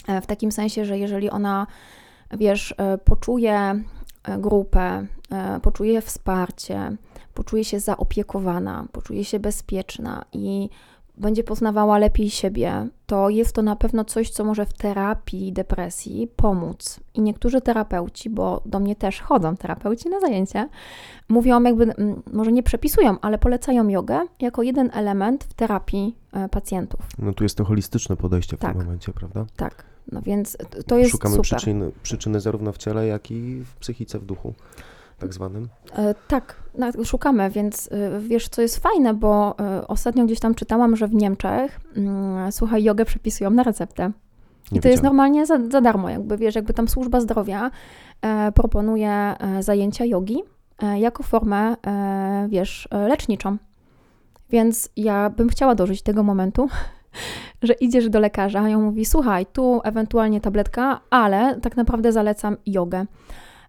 e, 0.08 0.20
W 0.20 0.26
takim 0.26 0.52
sensie, 0.52 0.84
że 0.84 0.98
jeżeli 0.98 1.30
ona, 1.30 1.66
wiesz, 2.32 2.74
e, 2.78 2.98
poczuje 2.98 3.82
grupę, 4.38 5.06
e, 5.30 5.60
poczuje 5.60 6.00
wsparcie, 6.00 6.96
poczuje 7.34 7.64
się 7.64 7.80
zaopiekowana, 7.80 8.86
poczuje 8.92 9.24
się 9.24 9.40
bezpieczna 9.40 10.24
i 10.32 10.68
będzie 11.16 11.44
poznawała 11.44 11.98
lepiej 11.98 12.30
siebie, 12.30 12.88
to 13.06 13.28
jest 13.28 13.54
to 13.54 13.62
na 13.62 13.76
pewno 13.76 14.04
coś, 14.04 14.30
co 14.30 14.44
może 14.44 14.66
w 14.66 14.72
terapii 14.72 15.52
depresji 15.52 16.28
pomóc. 16.36 17.00
I 17.14 17.20
niektórzy 17.20 17.60
terapeuci, 17.60 18.30
bo 18.30 18.62
do 18.66 18.80
mnie 18.80 18.96
też 18.96 19.20
chodzą 19.20 19.56
terapeuci 19.56 20.08
na 20.08 20.20
zajęcia, 20.20 20.68
mówią 21.28 21.62
jakby, 21.62 21.94
może 22.32 22.52
nie 22.52 22.62
przepisują, 22.62 23.16
ale 23.20 23.38
polecają 23.38 23.88
jogę 23.88 24.20
jako 24.40 24.62
jeden 24.62 24.90
element 24.92 25.44
w 25.44 25.54
terapii 25.54 26.16
e, 26.32 26.48
pacjentów. 26.48 27.00
No 27.18 27.32
tu 27.32 27.44
jest 27.44 27.56
to 27.56 27.64
holistyczne 27.64 28.16
podejście 28.16 28.56
w 28.56 28.60
Tak. 28.60 28.72
tym 28.76 28.84
momencie, 28.84 29.12
prawda? 29.12 29.46
Tak, 29.56 29.84
no 30.12 30.22
więc 30.22 30.56
to 30.86 30.98
jest 30.98 31.10
Szukamy 31.10 31.36
super. 31.36 31.56
przyczyny, 31.56 31.90
przyczyny 32.02 32.40
zarówno 32.40 32.72
w 32.72 32.78
ciele, 32.78 33.06
jak 33.06 33.30
i 33.30 33.64
w 33.64 33.76
psychice, 33.76 34.18
w 34.18 34.24
duchu 34.24 34.54
tak 35.22 35.34
zwanym. 35.34 35.68
E, 35.96 36.14
Tak, 36.28 36.64
szukamy, 37.04 37.50
więc 37.50 37.88
e, 37.92 38.20
wiesz, 38.20 38.48
co 38.48 38.62
jest 38.62 38.76
fajne, 38.76 39.14
bo 39.14 39.54
e, 39.58 39.88
ostatnio 39.88 40.24
gdzieś 40.24 40.40
tam 40.40 40.54
czytałam, 40.54 40.96
że 40.96 41.08
w 41.08 41.14
Niemczech, 41.14 41.80
mm, 41.96 42.52
słuchaj, 42.52 42.82
jogę 42.84 43.04
przepisują 43.04 43.50
na 43.50 43.62
receptę. 43.62 44.12
I 44.70 44.74
Nie 44.74 44.80
to 44.80 44.88
jest 44.88 45.02
normalnie 45.02 45.46
za, 45.46 45.58
za 45.70 45.80
darmo, 45.80 46.10
jakby 46.10 46.36
wiesz, 46.36 46.54
jakby 46.54 46.72
tam 46.72 46.88
służba 46.88 47.20
zdrowia 47.20 47.70
proponuje 48.54 49.34
zajęcia 49.60 50.04
jogi 50.04 50.42
jako 50.98 51.22
formę, 51.22 51.76
wiesz, 52.48 52.88
leczniczą. 52.90 53.56
Więc 54.50 54.88
ja 54.96 55.30
bym 55.30 55.48
chciała 55.48 55.74
dożyć 55.74 56.02
tego 56.02 56.22
momentu, 56.22 56.68
że 57.62 57.72
idziesz 57.72 58.08
do 58.08 58.20
lekarza 58.20 58.68
i 58.68 58.74
on 58.74 58.82
mówi, 58.82 59.04
słuchaj, 59.04 59.46
tu 59.46 59.80
ewentualnie 59.84 60.40
tabletka, 60.40 61.00
ale 61.10 61.60
tak 61.60 61.76
naprawdę 61.76 62.12
zalecam 62.12 62.56
jogę. 62.66 63.06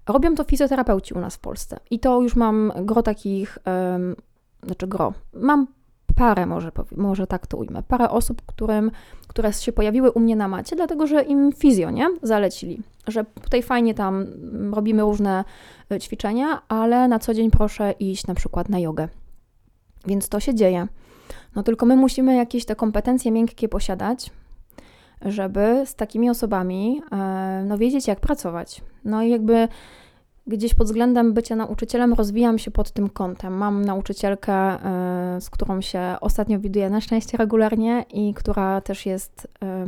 Robią 0.08 0.36
to 0.36 0.44
fizjoterapeuci 0.44 1.14
u 1.14 1.20
nas 1.20 1.36
w 1.36 1.40
Polsce. 1.40 1.80
I 1.92 2.00
to 2.00 2.22
już 2.22 2.36
mam 2.36 2.72
gro 2.76 3.04
takich, 3.04 3.58
znaczy 4.64 4.88
gro, 4.88 5.14
mam 5.34 5.68
parę, 6.16 6.46
może, 6.46 6.72
może 6.98 7.28
tak 7.28 7.48
to 7.48 7.58
ujmę, 7.58 7.84
parę 7.84 8.10
osób, 8.10 8.42
którym, 8.46 8.92
które 9.28 9.54
się 9.54 9.72
pojawiły 9.72 10.12
u 10.12 10.20
mnie 10.20 10.36
na 10.36 10.48
macie, 10.48 10.76
dlatego 10.76 11.08
że 11.08 11.22
im 11.24 11.52
fizjo, 11.54 11.92
nie? 11.92 12.08
Zalecili, 12.22 12.82
że 13.08 13.26
tutaj 13.42 13.64
fajnie 13.64 13.94
tam 13.94 14.26
robimy 14.74 15.02
różne 15.02 15.44
y, 15.92 16.00
ćwiczenia, 16.00 16.62
ale 16.68 17.08
na 17.08 17.20
co 17.20 17.34
dzień 17.34 17.52
proszę 17.52 17.92
iść 17.92 18.28
na 18.28 18.36
przykład 18.36 18.70
na 18.70 18.80
jogę. 18.80 19.08
Więc 20.06 20.30
to 20.30 20.40
się 20.40 20.56
dzieje. 20.56 20.88
No 21.56 21.64
tylko 21.64 21.86
my 21.86 21.96
musimy 21.96 22.36
jakieś 22.36 22.66
te 22.66 22.76
kompetencje 22.76 23.32
miękkie 23.32 23.70
posiadać, 23.70 24.32
żeby 25.22 25.84
z 25.86 25.96
takimi 25.96 26.30
osobami 26.30 27.02
e, 27.12 27.64
no, 27.68 27.78
wiedzieć, 27.78 28.08
jak 28.08 28.20
pracować. 28.20 28.82
No 29.06 29.24
i 29.24 29.30
jakby 29.30 29.68
gdzieś 30.48 30.74
pod 30.74 30.88
względem 30.88 31.34
bycia 31.34 31.56
nauczycielem 31.56 32.14
rozwijam 32.14 32.60
się 32.60 32.72
pod 32.72 32.92
tym 32.92 33.10
kątem. 33.10 33.54
Mam 33.54 33.86
nauczycielkę, 33.86 34.54
e, 34.54 35.42
z 35.42 35.50
którą 35.50 35.82
się 35.82 36.16
ostatnio 36.22 36.60
widuję 36.60 36.90
na 36.90 37.02
szczęście 37.02 37.38
regularnie 37.38 38.06
i 38.14 38.34
która 38.34 38.82
też 38.82 39.06
jest 39.06 39.48
e, 39.64 39.88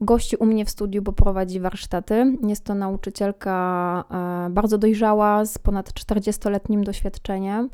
gości 0.00 0.36
u 0.36 0.46
mnie 0.46 0.64
w 0.64 0.70
studiu, 0.70 1.02
bo 1.02 1.12
prowadzi 1.12 1.60
warsztaty. 1.60 2.36
Jest 2.48 2.64
to 2.64 2.74
nauczycielka 2.74 4.04
bardzo 4.50 4.78
dojrzała, 4.78 5.44
z 5.44 5.58
ponad 5.58 5.92
40-letnim 5.92 6.84
doświadczeniem. 6.84 7.70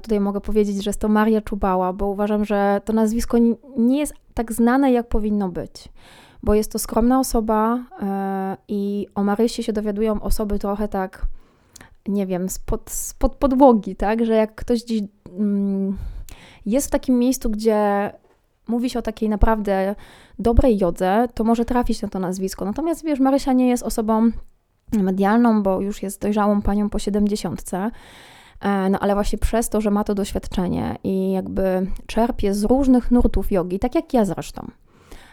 Tutaj 0.00 0.20
mogę 0.20 0.40
powiedzieć, 0.40 0.84
że 0.84 0.90
jest 0.90 1.00
to 1.00 1.08
Maria 1.08 1.40
Czubała, 1.40 1.92
bo 1.92 2.06
uważam, 2.06 2.44
że 2.44 2.80
to 2.84 2.92
nazwisko 2.92 3.38
ni- 3.38 3.56
nie 3.76 3.98
jest 3.98 4.14
tak 4.34 4.52
znane, 4.52 4.92
jak 4.92 5.08
powinno 5.08 5.48
być. 5.48 5.88
Bo 6.42 6.54
jest 6.54 6.72
to 6.72 6.78
skromna 6.78 7.20
osoba 7.20 7.78
e, 8.02 8.56
i 8.68 9.06
o 9.14 9.22
Marysi 9.24 9.62
się 9.62 9.72
dowiadują 9.72 10.20
osoby 10.20 10.58
trochę 10.58 10.88
tak, 10.88 11.26
nie 12.08 12.26
wiem, 12.26 12.48
spod, 12.48 12.90
spod 12.90 13.36
podłogi, 13.36 13.96
tak? 13.96 14.24
Że 14.24 14.34
jak 14.34 14.54
ktoś 14.54 14.84
gdzieś 14.84 15.02
mm, 15.38 15.96
jest 16.66 16.86
w 16.86 16.90
takim 16.90 17.18
miejscu, 17.18 17.50
gdzie 17.50 18.10
mówi 18.68 18.90
się 18.90 18.98
o 18.98 19.02
takiej 19.02 19.28
naprawdę 19.28 19.94
dobrej 20.38 20.78
jodze, 20.78 21.28
to 21.34 21.44
może 21.44 21.64
trafić 21.64 22.02
na 22.02 22.08
to 22.08 22.18
nazwisko. 22.18 22.64
Natomiast 22.64 23.04
wiesz, 23.04 23.20
Marysia 23.20 23.52
nie 23.52 23.68
jest 23.68 23.82
osobą 23.82 24.30
medialną, 24.92 25.62
bo 25.62 25.80
już 25.80 26.02
jest 26.02 26.20
dojrzałą 26.20 26.62
panią 26.62 26.90
po 26.90 26.98
70. 26.98 27.70
E, 28.62 28.90
No 28.90 28.98
ale 28.98 29.14
właśnie 29.14 29.38
przez 29.38 29.68
to, 29.68 29.80
że 29.80 29.90
ma 29.90 30.04
to 30.04 30.14
doświadczenie 30.14 30.96
i 31.04 31.32
jakby 31.32 31.86
czerpie 32.06 32.54
z 32.54 32.64
różnych 32.64 33.10
nurtów 33.10 33.52
jogi, 33.52 33.78
tak 33.78 33.94
jak 33.94 34.14
ja 34.14 34.24
zresztą, 34.24 34.70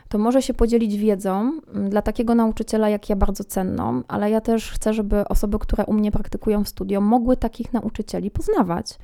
to 0.10 0.18
może 0.18 0.42
się 0.42 0.54
podzielić 0.54 0.98
wiedzą 0.98 1.52
dla 1.90 2.02
takiego 2.02 2.36
nauczyciela 2.36 2.90
jak 2.90 3.10
ja 3.10 3.16
bardzo 3.16 3.44
cenną, 3.44 4.02
ale 4.08 4.30
ja 4.30 4.42
też 4.42 4.72
chcę, 4.72 4.94
żeby 4.94 5.28
osoby, 5.28 5.60
które 5.60 5.86
u 5.86 5.94
mnie 5.94 6.12
praktykują 6.12 6.64
w 6.64 6.70
studium, 6.70 7.04
mogły 7.04 7.38
takich 7.38 7.74
nauczycieli 7.74 8.32
poznawać. 8.32 8.98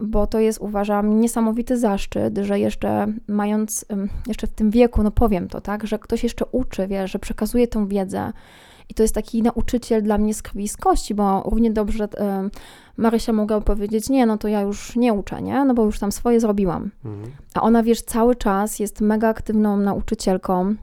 Bo 0.00 0.26
to 0.26 0.40
jest, 0.40 0.58
uważam, 0.60 1.20
niesamowity 1.20 1.78
zaszczyt, 1.78 2.38
że 2.38 2.60
jeszcze 2.60 3.06
mając, 3.28 3.84
jeszcze 4.26 4.46
w 4.46 4.50
tym 4.50 4.70
wieku, 4.70 5.02
no 5.02 5.10
powiem 5.10 5.48
to, 5.48 5.60
tak, 5.60 5.86
że 5.86 5.98
ktoś 5.98 6.22
jeszcze 6.22 6.44
uczy, 6.46 6.86
wie, 6.86 7.08
że 7.08 7.18
przekazuje 7.18 7.68
tą 7.68 7.88
wiedzę, 7.88 8.32
i 8.88 8.94
to 8.94 9.02
jest 9.02 9.14
taki 9.14 9.42
nauczyciel 9.42 10.02
dla 10.02 10.18
mnie 10.18 10.34
z 10.34 10.42
krwi 10.42 10.64
i 10.64 10.68
z 10.68 10.76
kości, 10.76 11.14
bo 11.14 11.42
równie 11.42 11.70
dobrze 11.70 12.04
y, 12.04 12.08
Marysia 12.96 13.32
mogła 13.32 13.60
powiedzieć, 13.60 14.10
nie, 14.10 14.26
no 14.26 14.38
to 14.38 14.48
ja 14.48 14.60
już 14.60 14.96
nie 14.96 15.12
uczę, 15.12 15.42
nie? 15.42 15.64
No 15.64 15.74
bo 15.74 15.84
już 15.84 15.98
tam 15.98 16.12
swoje 16.12 16.40
zrobiłam. 16.40 16.90
Mhm. 17.04 17.32
A 17.54 17.62
ona, 17.62 17.82
wiesz, 17.82 18.02
cały 18.02 18.36
czas 18.36 18.78
jest 18.78 19.00
mega 19.00 19.28
aktywną 19.28 19.76
nauczycielką. 19.76 20.74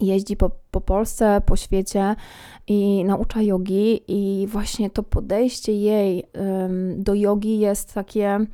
Jeździ 0.00 0.36
po, 0.36 0.50
po 0.70 0.80
Polsce, 0.80 1.40
po 1.46 1.56
świecie 1.56 2.16
i 2.66 3.04
naucza 3.04 3.42
jogi 3.42 4.00
i 4.08 4.46
właśnie 4.46 4.90
to 4.90 5.02
podejście 5.02 5.72
jej 5.72 6.24
ym, 6.64 7.02
do 7.02 7.14
jogi 7.14 7.58
jest 7.58 7.94
takie 7.94 8.46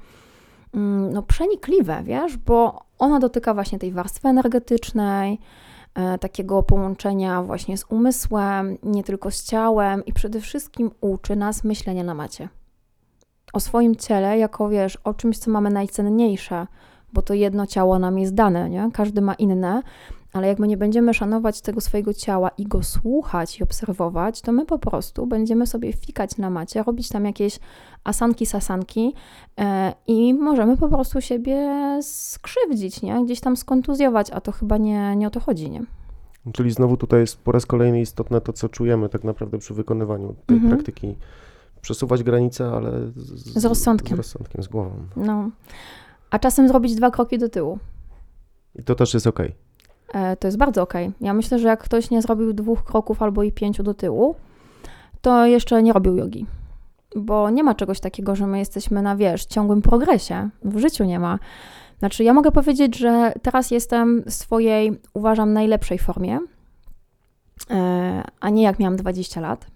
ym, 0.74 1.12
no 1.12 1.22
przenikliwe, 1.22 2.02
wiesz, 2.04 2.36
bo 2.36 2.82
ona 2.98 3.18
dotyka 3.20 3.54
właśnie 3.54 3.78
tej 3.78 3.92
warstwy 3.92 4.28
energetycznej, 4.28 5.38
e, 5.94 6.18
takiego 6.18 6.62
połączenia 6.62 7.42
właśnie 7.42 7.78
z 7.78 7.84
umysłem, 7.88 8.78
nie 8.82 9.04
tylko 9.04 9.30
z 9.30 9.44
ciałem 9.44 10.04
i 10.04 10.12
przede 10.12 10.40
wszystkim 10.40 10.90
uczy 11.00 11.36
nas 11.36 11.64
myślenia 11.64 12.04
na 12.04 12.14
macie. 12.14 12.48
O 13.52 13.60
swoim 13.60 13.96
ciele 13.96 14.38
jako, 14.38 14.68
wiesz, 14.68 14.96
o 15.04 15.14
czymś, 15.14 15.38
co 15.38 15.50
mamy 15.50 15.70
najcenniejsze, 15.70 16.66
bo 17.12 17.22
to 17.22 17.34
jedno 17.34 17.66
ciało 17.66 17.98
nam 17.98 18.18
jest 18.18 18.34
dane, 18.34 18.70
nie? 18.70 18.90
Każdy 18.92 19.20
ma 19.20 19.34
inne, 19.34 19.82
ale 20.32 20.48
jak 20.48 20.58
my 20.58 20.66
nie 20.68 20.76
będziemy 20.76 21.14
szanować 21.14 21.60
tego 21.60 21.80
swojego 21.80 22.14
ciała 22.14 22.50
i 22.58 22.64
go 22.66 22.82
słuchać 22.82 23.60
i 23.60 23.62
obserwować, 23.62 24.40
to 24.40 24.52
my 24.52 24.66
po 24.66 24.78
prostu 24.78 25.26
będziemy 25.26 25.66
sobie 25.66 25.92
fikać 25.92 26.36
na 26.38 26.50
macie, 26.50 26.82
robić 26.82 27.08
tam 27.08 27.24
jakieś 27.24 27.58
asanki, 28.04 28.46
sasanki 28.46 29.14
e, 29.60 29.92
i 30.06 30.34
możemy 30.34 30.76
po 30.76 30.88
prostu 30.88 31.20
siebie 31.20 31.70
skrzywdzić, 32.02 33.02
nie? 33.02 33.24
Gdzieś 33.24 33.40
tam 33.40 33.56
skontuzjować, 33.56 34.30
a 34.30 34.40
to 34.40 34.52
chyba 34.52 34.76
nie, 34.78 35.16
nie 35.16 35.26
o 35.26 35.30
to 35.30 35.40
chodzi, 35.40 35.70
nie? 35.70 35.82
Czyli 36.52 36.70
znowu 36.70 36.96
tutaj 36.96 37.20
jest 37.20 37.40
po 37.40 37.52
raz 37.52 37.66
kolejny 37.66 38.00
istotne 38.00 38.40
to, 38.40 38.52
co 38.52 38.68
czujemy 38.68 39.08
tak 39.08 39.24
naprawdę 39.24 39.58
przy 39.58 39.74
wykonywaniu 39.74 40.34
tej 40.46 40.56
Mhm. 40.56 40.72
praktyki. 40.72 41.14
Przesuwać 41.82 42.22
granice, 42.22 42.70
ale 42.72 42.90
z, 43.16 43.58
Z 43.58 43.64
rozsądkiem. 43.64 44.16
Z 44.16 44.18
rozsądkiem, 44.18 44.62
z 44.62 44.68
głową. 44.68 44.90
No. 45.16 45.50
A 46.30 46.38
czasem 46.38 46.68
zrobić 46.68 46.94
dwa 46.94 47.10
kroki 47.10 47.38
do 47.38 47.48
tyłu. 47.48 47.78
I 48.74 48.82
to 48.82 48.94
też 48.94 49.14
jest 49.14 49.26
okej. 49.26 49.54
E, 50.12 50.36
to 50.36 50.48
jest 50.48 50.58
bardzo 50.58 50.82
okej. 50.82 51.12
Ja 51.20 51.34
myślę, 51.34 51.58
że 51.58 51.68
jak 51.68 51.82
ktoś 51.82 52.10
nie 52.10 52.22
zrobił 52.22 52.52
dwóch 52.52 52.84
kroków 52.84 53.22
albo 53.22 53.42
i 53.42 53.52
pięciu 53.52 53.82
do 53.82 53.94
tyłu, 53.94 54.34
to 55.20 55.46
jeszcze 55.46 55.82
nie 55.82 55.92
robił 55.92 56.16
jogi. 56.16 56.46
Bo 57.16 57.50
nie 57.50 57.64
ma 57.64 57.74
czegoś 57.74 58.00
takiego, 58.00 58.36
że 58.36 58.46
my 58.46 58.58
jesteśmy 58.58 59.02
na, 59.02 59.16
wiesz, 59.16 59.44
ciągłym 59.44 59.82
progresie. 59.82 60.48
W 60.64 60.78
życiu 60.78 61.04
nie 61.04 61.18
ma. 61.18 61.38
Znaczy, 61.98 62.24
ja 62.24 62.34
mogę 62.34 62.52
powiedzieć, 62.52 62.98
że 62.98 63.32
teraz 63.42 63.70
jestem 63.70 64.22
w 64.26 64.32
swojej, 64.32 65.00
uważam, 65.14 65.52
najlepszej 65.52 65.98
formie, 65.98 66.38
e, 67.70 68.22
a 68.40 68.50
nie 68.50 68.62
jak 68.62 68.78
miałam 68.78 68.96
20 68.96 69.40
lat. 69.40 69.66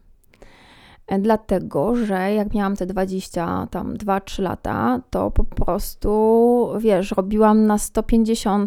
Dlatego, 1.18 1.96
że 1.96 2.32
jak 2.32 2.54
miałam 2.54 2.76
te 2.76 2.86
20, 2.86 3.68
tam 3.70 3.94
2-3 3.94 4.42
lata, 4.42 5.00
to 5.10 5.30
po 5.30 5.44
prostu, 5.44 6.68
wiesz, 6.78 7.10
robiłam 7.10 7.66
na 7.66 7.76
150% 7.76 8.66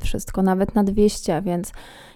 wszystko, 0.00 0.42
nawet 0.42 0.74
na 0.74 0.84
200, 0.84 1.42
więc 1.42 1.72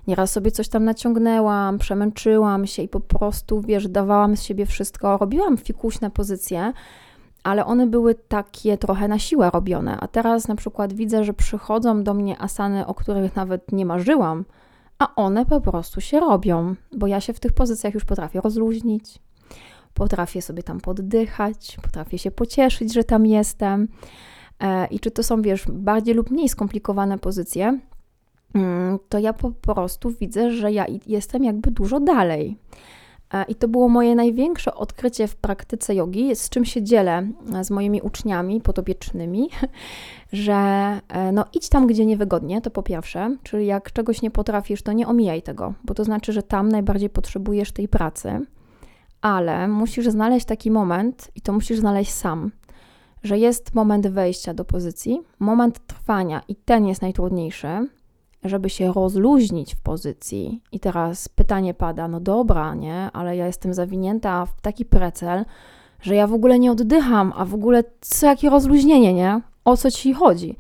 nieraz 0.07 0.33
sobie 0.33 0.51
coś 0.51 0.69
tam 0.69 0.85
naciągnęłam, 0.85 1.79
przemęczyłam 1.79 2.67
się 2.67 2.83
i 2.83 2.89
po 2.89 3.01
prostu, 3.01 3.61
wiesz, 3.61 3.89
dawałam 3.89 4.37
z 4.37 4.43
siebie 4.43 4.67
wszystko. 4.67 5.19
Robiłam 5.19 5.57
fikuśne 5.57 6.11
pozycje, 6.11 6.73
ale 7.45 7.67
one 7.67 7.87
były 7.87 8.15
takie 8.15 8.79
trochę 8.79 9.09
na 9.09 9.19
siłę 9.19 9.51
robione. 9.55 9.97
A 10.01 10.09
teraz 10.09 10.49
na 10.49 10.57
przykład 10.57 10.93
widzę, 10.93 11.25
że 11.25 11.35
przychodzą 11.35 12.03
do 12.03 12.15
mnie 12.15 12.41
asany, 12.41 12.87
o 12.87 12.95
których 12.95 13.37
nawet 13.37 13.73
nie 13.73 13.87
marzyłam, 13.87 14.45
a 14.99 15.15
one 15.15 15.47
po 15.47 15.61
prostu 15.61 16.01
się 16.01 16.21
robią, 16.21 16.75
bo 16.97 17.07
ja 17.07 17.21
się 17.21 17.33
w 17.33 17.41
tych 17.41 17.53
pozycjach 17.53 17.95
już 17.95 18.05
potrafię 18.05 18.41
rozluźnić, 18.41 19.19
potrafię 19.95 20.43
sobie 20.43 20.63
tam 20.63 20.81
poddychać, 20.81 21.77
potrafię 21.83 22.19
się 22.19 22.31
pocieszyć, 22.31 22.95
że 22.95 23.05
tam 23.05 23.27
jestem. 23.27 23.89
E, 24.61 24.87
I 24.87 25.01
czy 25.01 25.11
to 25.11 25.23
są, 25.23 25.43
wiesz, 25.43 25.65
bardziej 25.69 26.15
lub 26.15 26.31
mniej 26.31 26.49
skomplikowane 26.49 27.19
pozycje, 27.19 27.79
mm, 28.55 28.99
to 29.09 29.19
ja 29.19 29.33
po 29.33 29.51
prostu 29.51 30.11
widzę, 30.11 30.51
że 30.51 30.73
ja 30.73 30.87
jestem 31.07 31.45
jakby 31.45 31.71
dużo 31.71 32.01
dalej. 32.01 32.59
E, 33.35 33.45
I 33.49 33.55
to 33.55 33.69
było 33.69 33.89
moje 33.89 34.15
największe 34.15 34.75
odkrycie 34.75 35.29
w 35.29 35.37
praktyce 35.37 35.95
jogi, 35.95 36.37
z 36.37 36.49
czym 36.49 36.65
się 36.65 36.83
dzielę 36.83 37.27
e, 37.55 37.65
z 37.65 37.71
moimi 37.71 38.03
uczniami 38.03 38.61
podopiecznymi, 38.61 39.51
że 40.33 41.01
no 41.33 41.45
idź 41.53 41.69
tam, 41.69 41.87
gdzie 41.87 42.07
niewygodnie, 42.07 42.61
to 42.61 42.71
po 42.71 42.83
pierwsze, 42.83 43.37
czyli 43.43 43.67
jak 43.67 43.93
czegoś 43.93 44.23
nie 44.23 44.31
potrafisz, 44.31 44.83
to 44.83 44.93
nie 44.93 45.09
omijaj 45.09 45.43
tego, 45.43 45.75
bo 45.85 45.95
to 45.95 46.05
znaczy, 46.05 46.33
że 46.33 46.43
tam 46.43 46.69
najbardziej 46.69 47.11
potrzebujesz 47.11 47.73
tej 47.73 47.89
pracy, 47.89 48.47
ale 49.25 49.69
musisz 49.69 50.07
znaleźć 50.09 50.47
taki 50.47 50.71
moment 50.71 51.31
i 51.35 51.41
to 51.41 51.53
musisz 51.53 51.79
znaleźć 51.79 52.13
sam, 52.13 52.51
że 53.23 53.39
jest 53.39 53.75
moment 53.75 54.07
wejścia 54.07 54.55
do 54.55 54.65
pozycji, 54.65 55.21
moment 55.39 55.87
trwania 55.87 56.43
i 56.49 56.57
ten 56.57 56.87
jest 56.87 57.03
najtrudniejszy, 57.03 57.89
żeby 58.45 58.71
się 58.71 58.93
rozluźnić 58.93 59.75
w 59.75 59.81
pozycji. 59.81 60.61
I 60.73 60.81
teraz 60.81 61.29
pytanie 61.29 61.75
pada, 61.75 62.09
no 62.09 62.21
dobra, 62.21 62.75
nie, 62.75 63.11
ale 63.13 63.37
ja 63.37 63.47
jestem 63.47 63.75
zawinięta 63.75 64.47
w 64.47 64.61
taki 64.61 64.85
precel, 64.85 65.45
że 66.01 66.15
ja 66.15 66.27
w 66.27 66.35
ogóle 66.35 66.59
nie 66.59 66.73
oddycham, 66.73 67.33
a 67.37 67.45
w 67.45 67.55
ogóle 67.55 67.85
co 68.01 68.27
jakie 68.27 68.51
rozluźnienie, 68.51 69.15
nie? 69.15 69.41
O 69.65 69.77
co 69.77 69.91
ci 69.91 70.13
chodzi? 70.13 70.57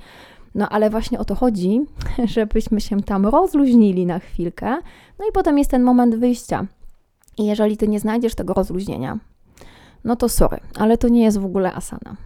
No 0.54 0.68
ale 0.68 0.90
właśnie 0.90 1.18
o 1.18 1.24
to 1.24 1.34
chodzi, 1.34 1.80
żebyśmy 2.34 2.80
się 2.80 3.02
tam 3.02 3.26
rozluźnili 3.26 4.06
na 4.06 4.18
chwilkę, 4.18 4.76
no 5.18 5.28
i 5.28 5.32
potem 5.32 5.58
jest 5.58 5.70
ten 5.70 5.82
moment 5.82 6.14
wyjścia. 6.14 6.66
I 7.38 7.46
jeżeli 7.46 7.76
ty 7.76 7.88
nie 7.88 8.00
znajdziesz 8.00 8.34
tego 8.34 8.54
rozluźnienia, 8.54 9.18
no 10.04 10.16
to 10.16 10.28
sorry, 10.28 10.58
ale 10.78 10.98
to 10.98 11.08
nie 11.08 11.24
jest 11.24 11.38
w 11.38 11.44
ogóle 11.44 11.72
asana. 11.74 12.16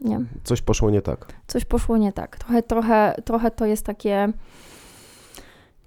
Nie? 0.00 0.20
Coś 0.44 0.62
poszło 0.62 0.90
nie 0.90 1.02
tak. 1.02 1.26
Coś 1.46 1.64
poszło 1.64 1.96
nie 1.96 2.12
tak. 2.12 2.36
Trochę, 2.36 2.62
trochę, 2.62 3.14
trochę 3.24 3.50
to 3.50 3.66
jest 3.66 3.86
takie, 3.86 4.28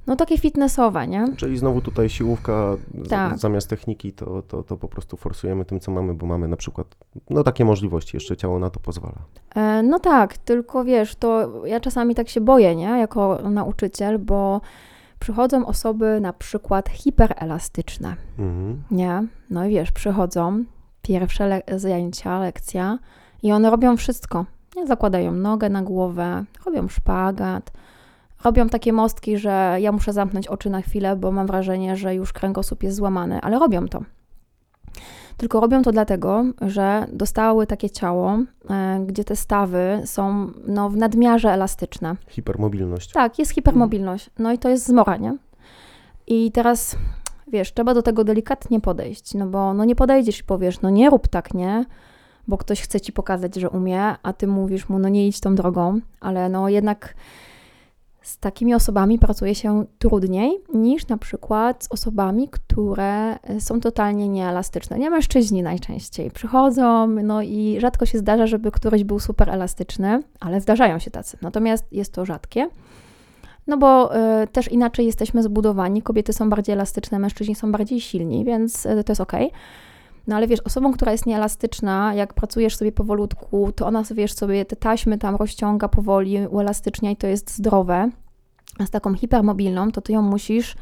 no 0.08 0.16
takie 0.16 0.38
fitnessowe, 0.38 1.08
nie? 1.08 1.26
Czyli 1.38 1.58
znowu 1.58 1.82
tutaj 1.82 2.10
siłówka 2.10 2.78
Tak. 3.10 3.38
zamiast 3.38 3.70
techniki, 3.70 4.14
to, 4.14 4.42
to, 4.42 4.64
to 4.64 4.78
po 4.78 4.88
prostu 4.88 5.18
forsujemy 5.18 5.66
tym, 5.66 5.80
co 5.80 5.92
mamy, 5.92 6.14
bo 6.14 6.26
mamy 6.26 6.48
na 6.48 6.58
przykład 6.58 6.88
no 7.30 7.44
takie 7.44 7.66
możliwości, 7.66 8.18
jeszcze 8.18 8.38
ciało 8.38 8.60
na 8.60 8.70
to 8.70 8.80
pozwala. 8.80 9.18
E, 9.56 9.84
No 9.84 10.00
tak, 10.00 10.38
tylko 10.38 10.84
wiesz, 10.84 11.16
to 11.16 11.52
ja 11.66 11.80
czasami 11.80 12.16
tak 12.16 12.30
się 12.30 12.42
boję, 12.42 12.76
nie, 12.76 12.84
jako 13.00 13.40
nauczyciel, 13.50 14.20
bo 14.20 14.62
przychodzą 15.20 15.66
osoby 15.66 16.20
na 16.22 16.34
przykład 16.34 16.90
hiperelastyczne, 16.90 18.16
Mhm. 18.40 18.84
nie? 18.92 19.24
No 19.50 19.66
i 19.66 19.70
wiesz, 19.70 19.92
przychodzą, 19.92 20.64
pierwsze 21.02 21.48
le- 21.48 21.80
zajęcia, 21.80 22.40
lekcja 22.40 23.00
i 23.44 23.52
one 23.52 23.70
robią 23.70 23.98
wszystko. 23.98 24.46
Nie 24.76 24.88
zakładają 24.88 25.32
nogę 25.32 25.70
na 25.70 25.82
głowę, 25.84 26.44
robią 26.66 26.88
szpagat, 26.88 27.72
robią 28.44 28.70
takie 28.70 28.94
mostki, 28.94 29.38
że 29.38 29.78
ja 29.80 29.92
muszę 29.92 30.14
zamknąć 30.14 30.48
oczy 30.48 30.70
na 30.70 30.82
chwilę, 30.82 31.16
bo 31.16 31.32
mam 31.32 31.48
wrażenie, 31.48 31.96
że 31.98 32.16
już 32.16 32.34
kręgosłup 32.34 32.84
jest 32.84 32.98
złamany, 32.98 33.42
ale 33.42 33.60
robią 33.60 33.88
to. 33.88 34.02
Tylko 35.40 35.60
robią 35.60 35.82
to 35.82 35.92
dlatego, 35.92 36.44
że 36.62 37.08
dostały 37.14 37.68
takie 37.68 37.90
ciało, 37.90 38.38
e, 38.70 39.04
gdzie 39.06 39.24
te 39.24 39.36
stawy 39.36 40.02
są 40.06 40.52
no, 40.68 40.90
w 40.90 40.98
nadmiarze 40.98 41.52
elastyczne. 41.52 42.16
Hipermobilność. 42.28 43.12
Tak, 43.12 43.40
jest 43.40 43.52
hipermobilność. 43.52 44.30
No 44.40 44.52
i 44.52 44.58
to 44.58 44.70
jest 44.70 44.88
zmora, 44.88 45.18
nie? 45.18 45.38
I 46.28 46.52
teraz, 46.52 46.96
wiesz, 47.48 47.74
trzeba 47.74 47.94
do 47.94 48.02
tego 48.02 48.24
delikatnie 48.24 48.82
podejść, 48.82 49.34
no 49.34 49.48
bo 49.48 49.74
no 49.74 49.86
nie 49.86 49.96
podejdziesz 49.96 50.40
i 50.40 50.44
powiesz, 50.44 50.82
no 50.82 50.90
nie 50.90 51.10
rób 51.10 51.28
tak, 51.28 51.54
nie? 51.54 51.86
Bo 52.48 52.58
ktoś 52.58 52.82
chce 52.82 53.02
ci 53.02 53.14
pokazać, 53.14 53.56
że 53.56 53.70
umie, 53.70 54.16
a 54.24 54.34
ty 54.34 54.48
mówisz 54.48 54.90
mu, 54.90 55.00
no 55.00 55.10
nie 55.10 55.28
idź 55.28 55.40
tą 55.40 55.56
drogą, 55.56 56.00
ale 56.20 56.50
no 56.50 56.70
jednak 56.70 57.14
z 58.30 58.38
takimi 58.38 58.74
osobami 58.74 59.20
pracuje 59.20 59.56
się 59.56 59.86
trudniej 60.00 60.58
niż 60.74 61.08
na 61.08 61.18
przykład 61.18 61.84
z 61.84 61.88
osobami, 61.92 62.50
które 62.50 63.40
są 63.60 63.80
totalnie 63.80 64.30
nieelastyczne. 64.30 65.00
Nie 65.00 65.10
mężczyźni 65.10 65.64
najczęściej 65.64 66.32
przychodzą, 66.32 67.08
no 67.08 67.42
i 67.42 67.78
rzadko 67.80 68.06
się 68.06 68.18
zdarza, 68.18 68.48
żeby 68.48 68.72
któryś 68.72 69.04
był 69.04 69.20
super 69.20 69.50
elastyczny, 69.50 70.24
ale 70.40 70.62
zdarzają 70.62 71.00
się 71.00 71.12
tacy. 71.12 71.38
Natomiast 71.42 71.86
jest 71.92 72.14
to 72.14 72.26
rzadkie. 72.26 72.70
No 73.68 73.78
bo 73.78 74.16
y, 74.44 74.48
też 74.48 74.72
inaczej 74.72 75.06
jesteśmy 75.06 75.44
zbudowani. 75.44 76.02
Kobiety 76.02 76.34
są 76.34 76.50
bardziej 76.50 76.74
elastyczne, 76.74 77.20
mężczyźni 77.20 77.56
są 77.56 77.72
bardziej 77.72 78.02
silni, 78.02 78.46
więc 78.46 78.86
y, 78.86 79.04
to 79.04 79.12
jest 79.12 79.22
ok. 79.22 79.34
No 80.28 80.36
ale 80.36 80.48
wiesz, 80.48 80.60
osobą, 80.60 80.94
która 80.94 81.12
jest 81.12 81.26
nieelastyczna, 81.26 82.14
jak 82.14 82.34
pracujesz 82.34 82.76
sobie 82.76 82.92
powolutku, 82.92 83.72
to 83.72 83.88
ona 83.88 84.04
wiesz 84.12 84.34
sobie 84.34 84.66
te 84.66 84.76
taśmy 84.76 85.18
tam 85.18 85.36
rozciąga 85.36 85.88
powoli, 85.88 86.48
uelastycznia 86.48 87.12
i 87.12 87.16
to 87.16 87.28
jest 87.28 87.56
zdrowe. 87.56 88.10
A 88.80 88.86
z 88.86 88.90
taką 88.90 89.16
hipermobilną, 89.16 89.92
to 89.92 90.02
ty 90.02 90.14
ją 90.14 90.22
musisz 90.22 90.76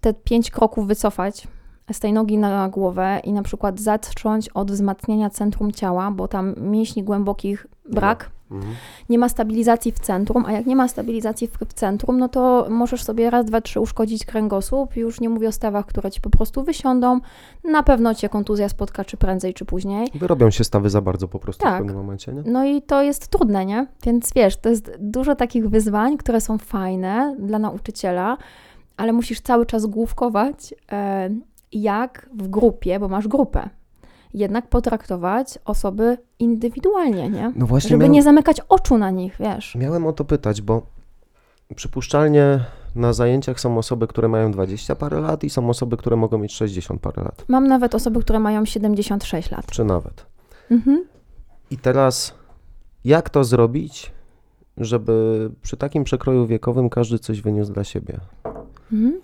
te 0.00 0.14
pięć 0.14 0.50
kroków 0.50 0.86
wycofać 0.86 1.48
z 1.92 2.00
tej 2.00 2.12
nogi 2.12 2.38
na 2.38 2.68
głowę 2.68 3.20
i 3.24 3.32
na 3.32 3.42
przykład 3.42 3.80
zacząć 3.80 4.48
od 4.48 4.70
wzmacniania 4.70 5.30
centrum 5.30 5.72
ciała, 5.72 6.10
bo 6.10 6.28
tam 6.28 6.54
mięśni 6.60 7.04
głębokich 7.04 7.66
brak 7.90 8.30
Mhm. 8.50 8.74
nie 9.08 9.18
ma 9.18 9.28
stabilizacji 9.28 9.92
w 9.92 9.98
centrum, 9.98 10.44
a 10.46 10.52
jak 10.52 10.66
nie 10.66 10.76
ma 10.76 10.88
stabilizacji 10.88 11.48
w, 11.48 11.58
w 11.68 11.72
centrum, 11.72 12.18
no 12.18 12.28
to 12.28 12.66
możesz 12.70 13.02
sobie 13.02 13.30
raz, 13.30 13.46
dwa, 13.46 13.60
trzy 13.60 13.80
uszkodzić 13.80 14.24
kręgosłup. 14.26 14.96
Już 14.96 15.20
nie 15.20 15.28
mówię 15.28 15.48
o 15.48 15.52
stawach, 15.52 15.86
które 15.86 16.10
ci 16.10 16.20
po 16.20 16.30
prostu 16.30 16.62
wysiądą. 16.64 17.20
Na 17.64 17.82
pewno 17.82 18.14
cię 18.14 18.28
kontuzja 18.28 18.68
spotka, 18.68 19.04
czy 19.04 19.16
prędzej, 19.16 19.54
czy 19.54 19.64
później. 19.64 20.08
Wyrobią 20.14 20.50
się 20.50 20.64
stawy 20.64 20.90
za 20.90 21.00
bardzo 21.00 21.28
po 21.28 21.38
prostu 21.38 21.62
Tak. 21.62 21.74
w 21.74 21.78
pewnym 21.78 21.96
momencie, 21.96 22.32
nie? 22.32 22.42
No 22.46 22.64
i 22.64 22.82
to 22.82 23.02
jest 23.02 23.28
trudne, 23.28 23.66
nie? 23.66 23.86
Więc 24.04 24.32
wiesz, 24.34 24.56
to 24.56 24.68
jest 24.68 24.96
dużo 24.98 25.34
takich 25.34 25.68
wyzwań, 25.68 26.16
które 26.16 26.40
są 26.40 26.58
fajne 26.58 27.36
dla 27.38 27.58
nauczyciela, 27.58 28.36
ale 28.96 29.12
musisz 29.12 29.40
cały 29.40 29.66
czas 29.66 29.86
główkować, 29.86 30.74
e, 30.92 31.30
jak 31.72 32.30
w 32.34 32.48
grupie, 32.48 33.00
bo 33.00 33.08
masz 33.08 33.28
grupę, 33.28 33.68
jednak 34.34 34.68
potraktować 34.68 35.58
osoby 35.64 36.18
indywidualnie, 36.38 37.28
nie? 37.30 37.52
No 37.56 37.66
właśnie 37.66 37.88
Żeby 37.90 37.98
miałem, 38.00 38.12
nie 38.12 38.22
zamykać 38.22 38.60
oczu 38.68 38.98
na 38.98 39.10
nich, 39.10 39.36
wiesz. 39.40 39.74
miałem 39.74 40.06
o 40.06 40.12
to 40.12 40.24
pytać, 40.24 40.62
bo 40.62 40.82
przypuszczalnie 41.76 42.60
na 42.94 43.12
zajęciach 43.12 43.60
są 43.60 43.78
osoby, 43.78 44.06
które 44.06 44.28
mają 44.28 44.50
20 44.52 44.94
parę 44.96 45.20
lat 45.20 45.44
i 45.44 45.50
są 45.50 45.70
osoby, 45.70 45.96
które 45.96 46.16
mogą 46.16 46.38
mieć 46.38 46.52
60 46.54 47.00
parę 47.00 47.22
lat, 47.22 47.44
Mam 47.48 47.66
nawet 47.66 47.94
osoby, 47.94 48.20
które 48.20 48.38
mają 48.40 48.64
76 48.64 49.50
lat. 49.50 49.66
czy 49.66 49.84
nawet. 49.84 50.26
Mhm. 50.70 51.04
I 51.70 51.78
teraz 51.78 52.34
jak 53.04 53.30
to 53.30 53.44
zrobić, 53.44 54.12
żeby 54.76 55.50
przy 55.62 55.76
takim 55.76 56.04
przekroju 56.04 56.46
wiekowym 56.46 56.90
każdy 56.90 57.18
coś 57.18 57.40
wyniósł 57.40 57.72
dla 57.72 57.84
siebie? 57.84 58.20
Mhm. 58.92 59.20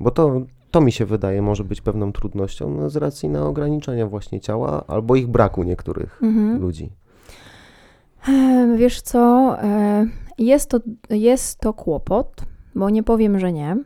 Bo 0.00 0.10
to, 0.10 0.40
to 0.74 0.80
mi 0.80 0.92
się 0.92 1.06
wydaje 1.06 1.42
może 1.42 1.64
być 1.64 1.80
pewną 1.80 2.12
trudnością 2.12 2.70
no, 2.70 2.90
z 2.90 2.96
racji 2.96 3.28
na 3.28 3.46
ograniczenia 3.46 4.06
właśnie 4.06 4.40
ciała 4.40 4.84
albo 4.86 5.16
ich 5.16 5.26
braku 5.28 5.62
niektórych 5.62 6.20
Mhm. 6.22 6.60
ludzi. 6.60 6.90
Wiesz 8.76 9.02
co, 9.02 9.56
jest 10.38 10.70
to, 10.70 10.80
jest 11.10 11.60
to 11.60 11.72
kłopot, 11.74 12.42
bo 12.74 12.90
nie 12.90 13.02
powiem, 13.02 13.38
że 13.38 13.52
nie. 13.52 13.76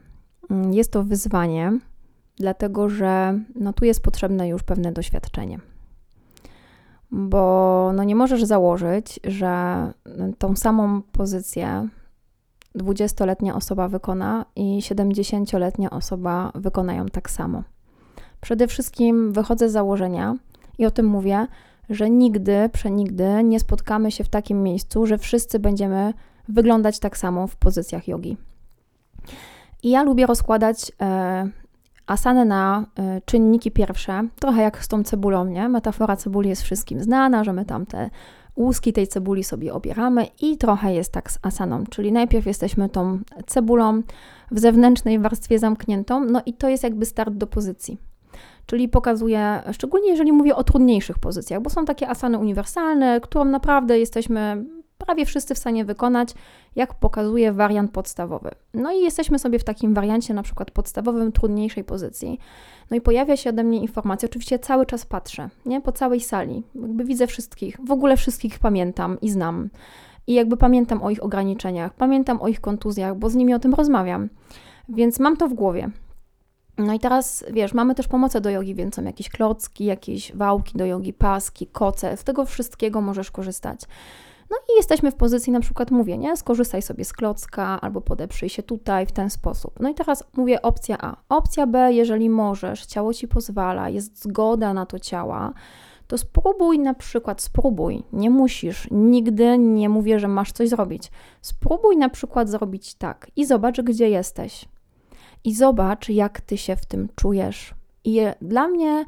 Mm, 0.51 0.73
Jest 0.73 0.93
to 0.93 1.03
wyzwanie, 1.05 1.79
dlatego 2.37 2.89
że 2.89 3.39
no, 3.55 3.73
tu 3.73 3.85
jest 3.85 4.03
potrzebne 4.03 4.49
już 4.49 4.63
pewne 4.63 4.93
doświadczenie. 4.93 5.59
Bo 7.11 7.91
no, 7.95 8.05
nie 8.05 8.17
możesz 8.17 8.45
założyć, 8.45 9.21
że 9.25 9.93
tą 10.39 10.57
samą 10.57 11.03
pozycję 11.03 11.89
20-letnia 12.79 13.55
osoba 13.55 13.89
wykona 13.89 14.45
i 14.57 14.79
70-letnia 14.81 15.91
osoba 15.91 16.53
wykonają 16.55 17.07
tak 17.07 17.31
samo. 17.31 17.63
Przede 18.41 18.67
wszystkim 18.67 19.33
wychodzę 19.33 19.69
z 19.69 19.73
założenia 19.73 20.37
i 20.79 20.87
o 20.87 20.91
tym 20.91 21.07
mówię, 21.07 21.47
że 21.91 22.11
nigdy, 22.11 22.69
przenigdy 22.73 23.45
nie 23.45 23.61
spotkamy 23.61 24.11
się 24.13 24.25
w 24.25 24.29
takim 24.29 24.63
miejscu, 24.63 25.07
że 25.07 25.19
wszyscy 25.19 25.59
będziemy 25.59 26.15
wyglądać 26.49 26.99
tak 26.99 27.17
samo 27.17 27.47
w 27.47 27.57
pozycjach 27.57 28.09
jogi. 28.09 28.37
I 29.83 29.91
ja 29.91 30.03
lubię 30.03 30.27
rozkładać 30.27 30.93
e, 31.03 31.49
na 32.45 32.87
y, 32.99 33.23
czynniki 33.25 33.71
pierwsze, 33.71 34.29
trochę 34.41 34.63
jak 34.63 34.85
z 34.85 34.89
tą 34.89 35.05
cebulą, 35.05 35.45
nie? 35.45 35.69
Metafora 35.69 36.17
cebuli 36.17 36.49
jest 36.49 36.63
wszystkim 36.63 37.03
znana, 37.03 37.45
że 37.45 37.53
my 37.53 37.65
tam 37.65 37.87
te 37.87 38.11
łuski 38.59 38.93
tej 38.93 39.09
cebuli 39.09 39.45
sobie 39.45 39.75
obieramy 39.75 40.27
i 40.43 40.57
trochę 40.57 40.95
jest 40.95 41.13
tak 41.13 41.31
z 41.31 41.39
asaną, 41.43 41.85
czyli 41.91 42.13
najpierw 42.13 42.47
jesteśmy 42.47 42.89
tą 42.89 43.19
cebulą 43.47 44.03
w 44.51 44.59
zewnętrznej 44.59 45.19
warstwie 45.19 45.59
zamkniętą, 45.59 46.25
no 46.25 46.43
i 46.47 46.55
to 46.55 46.69
jest 46.69 46.83
jakby 46.83 47.07
start 47.07 47.35
do 47.35 47.47
pozycji. 47.47 47.99
Czyli 48.67 48.89
pokazuje, 48.89 49.63
szczególnie 49.73 50.11
jeżeli 50.11 50.33
mówię 50.33 50.57
o 50.57 50.65
trudniejszych 50.65 51.19
pozycjach, 51.19 51.63
bo 51.63 51.71
są 51.71 51.85
takie 51.85 52.09
asany 52.09 52.39
uniwersalne, 52.39 53.21
którą 53.21 53.45
naprawdę 53.45 53.99
jesteśmy 53.99 54.65
prawie 55.09 55.27
wszyscy 55.27 55.55
w 55.55 55.59
stanie 55.59 55.85
wykonać, 55.85 56.35
jak 56.77 56.95
pokazuje 56.95 57.53
wariant 57.53 57.91
podstawowy. 57.91 58.51
No 58.75 58.93
i 58.93 59.01
jesteśmy 59.01 59.39
sobie 59.39 59.59
w 59.59 59.65
takim 59.65 59.95
wariancie, 59.95 60.35
na 60.35 60.43
przykład 60.43 60.71
podstawowym, 60.71 61.33
trudniejszej 61.33 61.85
pozycji. 61.85 62.39
No 62.91 62.97
i 62.97 63.01
pojawia 63.01 63.37
się 63.37 63.51
ode 63.51 63.65
mnie 63.65 63.79
informacja, 63.79 64.29
oczywiście 64.29 64.59
cały 64.59 64.87
czas 64.87 65.07
patrzę, 65.07 65.49
nie? 65.67 65.81
Po 65.81 65.93
całej 65.93 66.21
sali, 66.21 66.63
jakby 66.75 67.05
widzę 67.05 67.27
wszystkich, 67.27 67.77
w 67.85 67.91
ogóle 67.91 68.17
wszystkich 68.17 68.59
pamiętam 68.59 69.21
i 69.21 69.31
znam. 69.31 69.71
I 70.27 70.35
jakby 70.35 70.57
pamiętam 70.57 71.03
o 71.03 71.11
ich 71.11 71.25
ograniczeniach, 71.25 71.95
pamiętam 71.95 72.43
o 72.43 72.49
ich 72.49 72.61
kontuzjach, 72.61 73.17
bo 73.17 73.31
z 73.31 73.35
nimi 73.35 73.55
o 73.55 73.59
tym 73.59 73.75
rozmawiam. 73.75 74.29
Więc 74.89 75.21
mam 75.21 75.37
to 75.37 75.49
w 75.49 75.55
głowie. 75.55 75.91
No 76.79 76.93
i 76.93 76.99
teraz, 76.99 77.45
wiesz, 77.51 77.75
mamy 77.75 77.95
też 77.95 78.09
pomoce 78.09 78.41
do 78.41 78.51
jogi, 78.51 78.75
więc 78.75 78.95
są 78.95 79.05
jakieś 79.05 79.29
klocki, 79.29 79.85
jakieś 79.85 80.33
wałki 80.33 80.79
do 80.79 80.87
jogi, 80.87 81.13
paski, 81.13 81.67
koce, 81.67 82.17
z 82.17 82.25
tego 82.25 82.45
wszystkiego 82.45 83.01
możesz 83.01 83.31
korzystać. 83.31 83.81
No 84.51 84.57
i 84.57 84.77
jesteśmy 84.77 85.11
w 85.11 85.15
pozycji, 85.15 85.53
na 85.53 85.61
przykład 85.61 85.91
mówię, 85.91 86.19
nie, 86.19 86.37
skorzystaj 86.37 86.83
sobie 86.83 87.05
z 87.05 87.13
klocka 87.13 87.81
albo 87.81 88.01
podeprzyj 88.01 88.49
się 88.49 88.63
tutaj 88.63 89.07
w 89.07 89.13
ten 89.13 89.31
sposób. 89.31 89.81
No 89.81 89.89
i 89.89 89.95
teraz 89.95 90.25
mówię 90.37 90.63
opcja 90.63 90.97
A. 91.01 91.17
Opcja 91.29 91.67
B, 91.67 91.93
jeżeli 91.93 92.31
możesz, 92.31 92.87
ciało 92.87 93.15
Ci 93.15 93.29
pozwala, 93.29 93.89
jest 93.89 94.23
zgoda 94.23 94.75
na 94.75 94.87
to 94.87 94.99
ciała, 94.99 95.53
to 96.07 96.19
spróbuj 96.19 96.79
na 96.79 96.95
przykład, 96.95 97.43
spróbuj, 97.43 98.03
nie 98.13 98.31
musisz, 98.31 98.89
nigdy 98.91 99.59
nie 99.59 99.89
mówię, 99.89 100.19
że 100.21 100.29
masz 100.29 100.53
coś 100.53 100.69
zrobić. 100.69 101.11
Spróbuj 101.43 101.97
na 101.97 102.09
przykład 102.09 102.49
zrobić 102.49 102.95
tak 102.95 103.31
i 103.37 103.47
zobacz, 103.47 103.81
gdzie 103.81 104.11
jesteś. 104.11 104.65
I 105.45 105.55
zobacz, 105.55 106.09
jak 106.09 106.41
Ty 106.41 106.59
się 106.59 106.77
w 106.77 106.87
tym 106.87 107.09
czujesz. 107.17 107.75
I 108.05 108.21
dla 108.43 108.69
mnie 108.69 109.05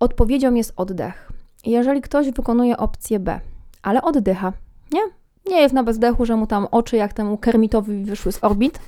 odpowiedzią 0.00 0.54
jest 0.54 0.72
oddech. 0.76 1.32
Jeżeli 1.66 2.00
ktoś 2.00 2.30
wykonuje 2.30 2.76
opcję 2.76 3.20
B, 3.20 3.40
ale 3.82 4.02
oddycha, 4.02 4.52
nie? 4.92 5.00
Nie 5.46 5.60
jest 5.60 5.74
na 5.74 5.82
bezdechu, 5.82 6.26
że 6.26 6.36
mu 6.36 6.46
tam 6.46 6.66
oczy 6.70 6.96
jak 6.96 7.12
temu 7.12 7.38
Kermitowi 7.38 8.04
wyszły 8.04 8.32
z 8.32 8.44
orbit. 8.44 8.78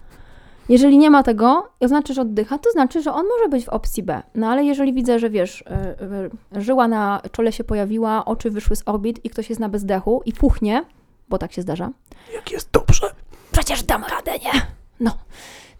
Jeżeli 0.68 0.98
nie 0.98 1.10
ma 1.10 1.22
tego, 1.22 1.68
to 1.78 1.88
znaczy, 1.88 2.14
że 2.14 2.22
oddycha, 2.22 2.58
to 2.58 2.70
znaczy, 2.70 3.02
że 3.02 3.12
on 3.12 3.26
może 3.26 3.48
być 3.48 3.64
w 3.64 3.68
opcji 3.68 4.02
B. 4.02 4.22
No 4.34 4.48
ale 4.48 4.64
jeżeli 4.64 4.92
widzę, 4.92 5.18
że 5.18 5.30
wiesz, 5.30 5.64
yy, 6.00 6.08
yy, 6.52 6.62
żyła 6.62 6.88
na 6.88 7.22
czole 7.32 7.52
się 7.52 7.64
pojawiła, 7.64 8.24
oczy 8.24 8.50
wyszły 8.50 8.76
z 8.76 8.82
orbit 8.86 9.24
i 9.24 9.30
ktoś 9.30 9.48
jest 9.48 9.60
na 9.60 9.68
bezdechu 9.68 10.22
i 10.24 10.32
puchnie, 10.32 10.84
bo 11.28 11.38
tak 11.38 11.52
się 11.52 11.62
zdarza, 11.62 11.90
Jak 12.34 12.52
jest 12.52 12.70
dobrze. 12.72 13.06
przecież 13.52 13.82
dam 13.82 14.04
radę, 14.04 14.32
nie? 14.32 14.60
No, 15.00 15.10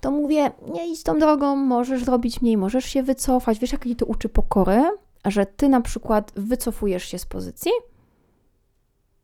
to 0.00 0.10
mówię, 0.10 0.50
nie 0.72 0.88
idź 0.88 1.02
tą 1.02 1.18
drogą, 1.18 1.56
możesz 1.56 2.04
zrobić 2.04 2.42
mniej, 2.42 2.56
możesz 2.56 2.84
się 2.84 3.02
wycofać. 3.02 3.58
Wiesz, 3.58 3.72
jakiej 3.72 3.96
to 3.96 4.06
uczy 4.06 4.28
pokory? 4.28 4.82
Że 5.24 5.46
ty 5.46 5.68
na 5.68 5.80
przykład 5.80 6.32
wycofujesz 6.36 7.04
się 7.04 7.18
z 7.18 7.26
pozycji, 7.26 7.70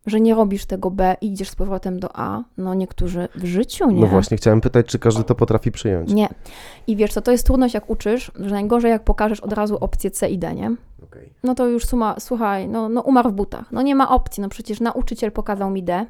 że 0.07 0.21
nie 0.21 0.35
robisz 0.35 0.67
tego 0.67 0.91
B 0.91 1.17
i 1.21 1.27
idziesz 1.27 1.51
z 1.51 1.57
powrotem 1.57 2.01
do 2.01 2.09
A. 2.15 2.43
No 2.57 2.75
niektórzy 2.75 3.29
w 3.35 3.45
życiu 3.45 3.91
nie. 3.91 4.01
No 4.01 4.07
właśnie, 4.07 4.37
chciałem 4.37 4.61
pytać, 4.61 4.87
czy 4.87 4.99
każdy 4.99 5.25
to 5.25 5.35
potrafi 5.35 5.73
przyjąć. 5.73 6.13
Nie. 6.13 6.29
I 6.87 6.97
wiesz 6.97 7.13
co, 7.13 7.23
to 7.23 7.33
jest 7.33 7.47
trudność 7.47 7.75
jak 7.75 7.91
uczysz, 7.91 8.33
że 8.35 8.51
najgorzej 8.51 8.91
jak 8.91 9.05
pokażesz 9.05 9.41
od 9.41 9.53
razu 9.53 9.77
opcję 9.81 10.11
C 10.11 10.29
i 10.29 10.39
D, 10.39 10.55
nie? 10.55 10.77
No 11.43 11.55
to 11.55 11.67
już 11.67 11.87
suma, 11.87 12.15
słuchaj, 12.19 12.69
no, 12.69 12.89
no 12.89 13.01
umarł 13.01 13.31
w 13.31 13.33
butach. 13.33 13.73
No 13.73 13.83
nie 13.83 13.95
ma 13.95 14.11
opcji, 14.11 14.41
no 14.41 14.49
przecież 14.49 14.81
nauczyciel 14.81 15.33
pokazał 15.33 15.71
mi 15.71 15.83
D, 15.83 16.07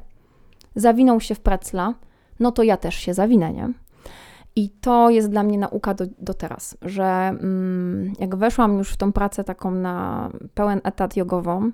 zawinął 0.75 1.19
się 1.19 1.35
w 1.35 1.39
precla, 1.39 1.93
no 2.39 2.51
to 2.51 2.63
ja 2.63 2.77
też 2.77 2.95
się 2.95 3.13
zawinę, 3.13 3.53
nie? 3.53 3.73
I 4.55 4.69
to 4.69 5.09
jest 5.09 5.29
dla 5.29 5.43
mnie 5.43 5.57
nauka 5.57 5.93
do, 5.93 6.05
do 6.19 6.33
teraz, 6.33 6.77
że 6.81 7.03
mm, 7.03 8.13
jak 8.19 8.35
weszłam 8.35 8.77
już 8.77 8.89
w 8.89 8.97
tą 8.97 9.11
pracę 9.11 9.43
taką 9.43 9.71
na 9.71 10.29
pełen 10.53 10.81
etat 10.83 11.17
jogową, 11.17 11.71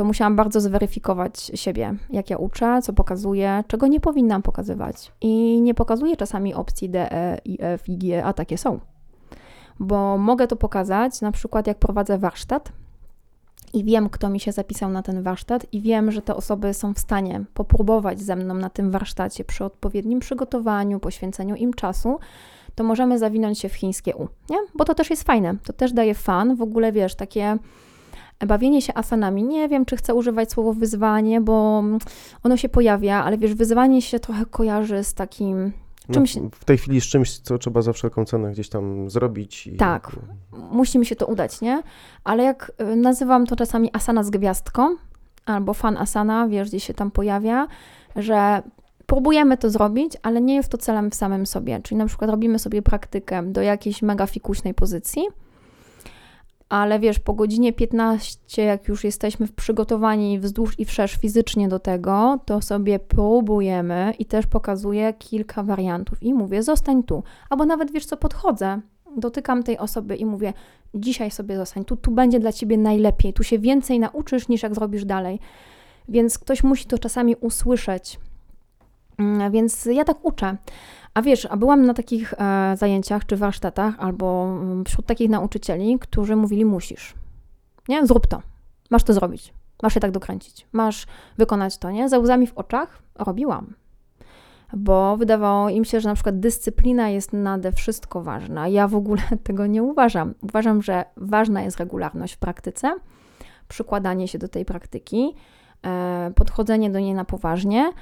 to 0.00 0.04
musiałam 0.04 0.36
bardzo 0.36 0.60
zweryfikować 0.60 1.50
siebie, 1.54 1.94
jak 2.10 2.30
ja 2.30 2.36
uczę, 2.36 2.82
co 2.82 2.92
pokazuję, 2.92 3.64
czego 3.66 3.86
nie 3.86 4.00
powinnam 4.00 4.42
pokazywać. 4.42 5.12
I 5.20 5.60
nie 5.60 5.74
pokazuję 5.74 6.16
czasami 6.16 6.54
opcji 6.54 6.90
D, 6.90 7.12
E, 7.12 7.38
I, 7.44 7.58
F, 7.60 7.88
I, 7.88 7.98
G, 7.98 8.24
a 8.24 8.32
takie 8.32 8.58
są 8.58 8.80
bo 9.80 10.18
mogę 10.18 10.46
to 10.46 10.56
pokazać, 10.56 11.20
na 11.20 11.32
przykład 11.32 11.66
jak 11.66 11.78
prowadzę 11.78 12.18
warsztat 12.18 12.72
i 13.72 13.84
wiem, 13.84 14.08
kto 14.10 14.28
mi 14.28 14.40
się 14.40 14.52
zapisał 14.52 14.90
na 14.90 15.02
ten 15.02 15.22
warsztat, 15.22 15.66
i 15.72 15.80
wiem, 15.80 16.10
że 16.10 16.22
te 16.22 16.36
osoby 16.36 16.74
są 16.74 16.94
w 16.94 16.98
stanie 16.98 17.44
popróbować 17.54 18.20
ze 18.20 18.36
mną 18.36 18.54
na 18.54 18.70
tym 18.70 18.90
warsztacie 18.90 19.44
przy 19.44 19.64
odpowiednim 19.64 20.20
przygotowaniu, 20.20 21.00
poświęceniu 21.00 21.54
im 21.54 21.74
czasu, 21.74 22.18
to 22.74 22.84
możemy 22.84 23.18
zawinąć 23.18 23.58
się 23.58 23.68
w 23.68 23.74
chińskie 23.74 24.16
U, 24.16 24.28
nie? 24.50 24.56
Bo 24.74 24.84
to 24.84 24.94
też 24.94 25.10
jest 25.10 25.22
fajne, 25.22 25.54
to 25.64 25.72
też 25.72 25.92
daje 25.92 26.14
fan, 26.14 26.56
w 26.56 26.62
ogóle 26.62 26.92
wiesz, 26.92 27.14
takie 27.14 27.58
bawienie 28.46 28.82
się 28.82 28.94
asanami. 28.94 29.42
Nie 29.44 29.68
wiem, 29.68 29.84
czy 29.84 29.96
chcę 29.96 30.14
używać 30.14 30.52
słowa 30.52 30.72
wyzwanie, 30.72 31.40
bo 31.40 31.82
ono 32.42 32.56
się 32.56 32.68
pojawia, 32.68 33.24
ale 33.24 33.38
wiesz, 33.38 33.54
wyzwanie 33.54 34.02
się 34.02 34.20
trochę 34.20 34.46
kojarzy 34.46 35.04
z 35.04 35.14
takim 35.14 35.72
No, 36.08 36.14
czymś, 36.14 36.36
w 36.54 36.64
tej 36.64 36.78
chwili 36.78 37.00
z 37.00 37.04
czymś, 37.04 37.38
co 37.38 37.58
trzeba 37.58 37.82
za 37.82 37.92
wszelką 37.92 38.24
cenę 38.24 38.50
gdzieś 38.52 38.68
tam 38.68 39.10
zrobić. 39.10 39.66
I, 39.66 39.76
Tak. 39.76 40.16
musi 40.72 40.98
mi 40.98 41.06
się 41.06 41.16
to 41.16 41.26
udać, 41.26 41.60
nie? 41.60 41.82
Ale 42.24 42.44
jak 42.44 42.72
y, 42.92 42.96
nazywam 42.96 43.46
to 43.46 43.56
czasami 43.56 43.90
asana 43.92 44.22
z 44.22 44.30
gwiazdką, 44.30 44.96
albo 45.46 45.74
fan 45.74 45.96
asana, 45.96 46.48
wiesz, 46.48 46.68
gdzie 46.68 46.80
się 46.80 46.94
tam 46.94 47.10
pojawia, 47.10 47.66
że 48.16 48.62
próbujemy 49.06 49.56
to 49.56 49.70
zrobić, 49.70 50.12
ale 50.22 50.40
nie 50.40 50.54
jest 50.54 50.68
to 50.68 50.78
celem 50.78 51.10
w 51.10 51.14
samym 51.14 51.46
sobie. 51.46 51.80
Czyli 51.82 51.98
na 51.98 52.06
przykład 52.06 52.30
robimy 52.30 52.58
sobie 52.58 52.82
praktykę 52.82 53.42
do 53.42 53.62
jakiejś 53.62 54.02
mega 54.02 54.26
fikuśnej 54.26 54.74
pozycji, 54.74 55.22
ale 56.70 56.98
wiesz, 56.98 57.18
po 57.18 57.32
godzinie 57.32 57.72
15, 57.72 58.64
jak 58.64 58.88
już 58.88 59.04
jesteśmy 59.04 59.48
przygotowani 59.48 60.38
wzdłuż 60.38 60.78
i 60.78 60.84
wszerz 60.84 61.16
fizycznie 61.16 61.68
do 61.68 61.78
tego, 61.78 62.38
to 62.44 62.62
sobie 62.62 62.98
próbujemy 62.98 64.14
i 64.18 64.24
też 64.24 64.46
pokazuję 64.46 65.14
kilka 65.18 65.62
wariantów 65.62 66.22
i 66.22 66.34
mówię, 66.34 66.62
zostań 66.62 67.02
tu. 67.02 67.22
Albo 67.50 67.66
nawet 67.66 67.90
wiesz 67.92 68.06
co, 68.06 68.16
podchodzę, 68.16 68.80
dotykam 69.16 69.62
tej 69.62 69.78
osoby 69.78 70.16
i 70.16 70.24
mówię, 70.24 70.52
dzisiaj 70.94 71.30
sobie 71.30 71.56
zostań, 71.56 71.84
tu, 71.84 71.96
tu 71.96 72.10
będzie 72.10 72.40
dla 72.40 72.52
ciebie 72.52 72.78
najlepiej, 72.78 73.32
tu 73.32 73.44
się 73.44 73.58
więcej 73.58 73.98
nauczysz 74.00 74.48
niż 74.48 74.62
jak 74.62 74.74
zrobisz 74.74 75.04
dalej. 75.04 75.38
Więc 76.08 76.38
ktoś 76.38 76.64
musi 76.64 76.84
to 76.86 76.98
czasami 76.98 77.36
usłyszeć. 77.36 78.20
Mm, 79.18 79.52
Więc 79.52 79.84
ja 79.84 80.04
tak 80.04 80.24
uczę. 80.24 80.56
A 81.14 81.22
wiesz, 81.22 81.46
a 81.50 81.56
byłam 81.56 81.86
na 81.86 81.94
takich 81.94 82.34
e, 82.38 82.76
zajęciach 82.76 83.26
czy 83.26 83.36
warsztatach, 83.36 83.94
albo 83.98 84.44
mm, 84.44 84.84
wśród 84.84 85.06
takich 85.06 85.30
nauczycieli, 85.30 85.98
którzy 85.98 86.36
mówili: 86.36 86.64
musisz. 86.64 87.14
Nie, 87.88 88.06
zrób 88.06 88.26
to. 88.26 88.42
Masz 88.90 89.04
to 89.04 89.12
zrobić. 89.12 89.54
Masz 89.82 89.94
się 89.94 90.00
tak 90.00 90.10
dokręcić. 90.10 90.66
Masz 90.72 91.06
wykonać 91.38 91.78
to, 91.78 91.90
nie? 91.90 92.08
Za 92.08 92.18
łzami 92.18 92.46
w 92.46 92.58
oczach 92.58 93.02
robiłam. 93.18 93.74
Bo 94.72 95.16
wydawało 95.16 95.68
im 95.68 95.84
się, 95.84 96.00
że 96.00 96.08
na 96.08 96.14
przykład 96.14 96.40
dyscyplina 96.40 97.08
jest 97.08 97.32
nade 97.32 97.72
wszystko 97.72 98.22
ważna. 98.22 98.68
Ja 98.68 98.88
w 98.88 98.94
ogóle 98.94 99.22
tego 99.44 99.66
nie 99.66 99.82
uważam. 99.82 100.34
Uważam, 100.42 100.82
że 100.82 101.04
ważna 101.16 101.62
jest 101.62 101.78
regularność 101.78 102.34
w 102.34 102.38
praktyce, 102.38 102.96
przykładanie 103.68 104.28
się 104.28 104.38
do 104.38 104.48
tej 104.48 104.64
praktyki, 104.64 105.34
e, 105.86 106.32
podchodzenie 106.34 106.90
do 106.90 107.00
niej 107.00 107.14
na 107.14 107.24
poważnie, 107.24 107.92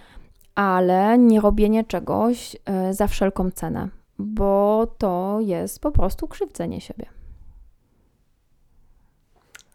ale 0.59 1.19
nie 1.19 1.41
robienie 1.41 1.85
czegoś 1.85 2.57
e, 2.65 2.95
za 2.95 3.07
wszelką 3.07 3.51
cenę, 3.51 3.89
bo 4.19 4.87
to 4.99 5.39
jest 5.41 5.81
po 5.81 5.91
prostu 5.91 6.29
krzywdzenie 6.29 6.81
siebie. 6.81 7.07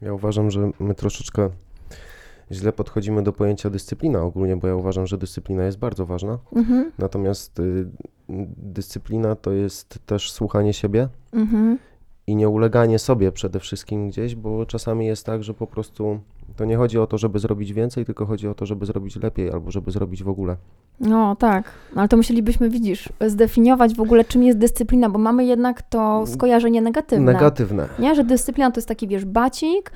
Ja 0.01 0.13
uważam, 0.13 0.51
że 0.51 0.71
my 0.79 0.95
troszeczkę 0.95 1.49
źle 2.51 2.73
podchodzimy 2.73 3.23
do 3.23 3.33
pojęcia 3.33 3.69
dyscyplina 3.69 4.21
ogólnie, 4.21 4.57
bo 4.57 4.67
ja 4.67 4.75
uważam, 4.75 5.07
że 5.07 5.17
dyscyplina 5.17 5.63
jest 5.63 5.77
bardzo 5.77 6.05
ważna. 6.05 6.39
Mhm, 6.55 6.91
Natomiast 6.97 7.59
y, 7.59 7.89
dyscyplina 8.57 9.35
to 9.35 9.51
jest 9.51 9.99
też 10.05 10.31
słuchanie 10.31 10.73
siebie 10.73 11.07
mhm. 11.33 11.79
i 12.27 12.35
nie 12.35 12.49
uleganie 12.49 12.99
sobie 12.99 13.31
przede 13.31 13.59
wszystkim 13.59 14.09
gdzieś, 14.09 14.35
bo 14.35 14.65
czasami 14.65 15.05
jest 15.05 15.25
tak, 15.25 15.43
że 15.43 15.53
po 15.53 15.67
prostu 15.67 16.19
to 16.55 16.65
nie 16.65 16.77
chodzi 16.77 16.99
o 16.99 17.07
to, 17.07 17.17
żeby 17.17 17.39
zrobić 17.39 17.73
więcej, 17.73 18.05
tylko 18.05 18.25
chodzi 18.25 18.47
o 18.47 18.53
to, 18.53 18.65
żeby 18.65 18.85
zrobić 18.85 19.15
lepiej 19.15 19.51
albo 19.51 19.71
żeby 19.71 19.91
zrobić 19.91 20.23
w 20.23 20.29
ogóle. 20.29 20.55
No 20.99 21.35
tak, 21.35 21.71
ale 21.95 22.07
to 22.07 22.17
musielibyśmy, 22.17 22.69
widzisz, 22.69 23.09
zdefiniować 23.27 23.95
w 23.95 24.01
ogóle, 24.01 24.25
czym 24.25 24.43
jest 24.43 24.57
dyscyplina, 24.57 25.09
bo 25.09 25.19
mamy 25.19 25.45
jednak 25.45 25.81
to 25.81 26.27
skojarzenie 26.27 26.81
negatywne. 26.81 27.33
Negatywne. 27.33 27.87
Nie, 27.99 28.15
że 28.15 28.23
dyscyplina 28.23 28.71
to 28.71 28.77
jest 28.77 28.87
taki, 28.87 29.07
wiesz, 29.07 29.25
bacik 29.25 29.91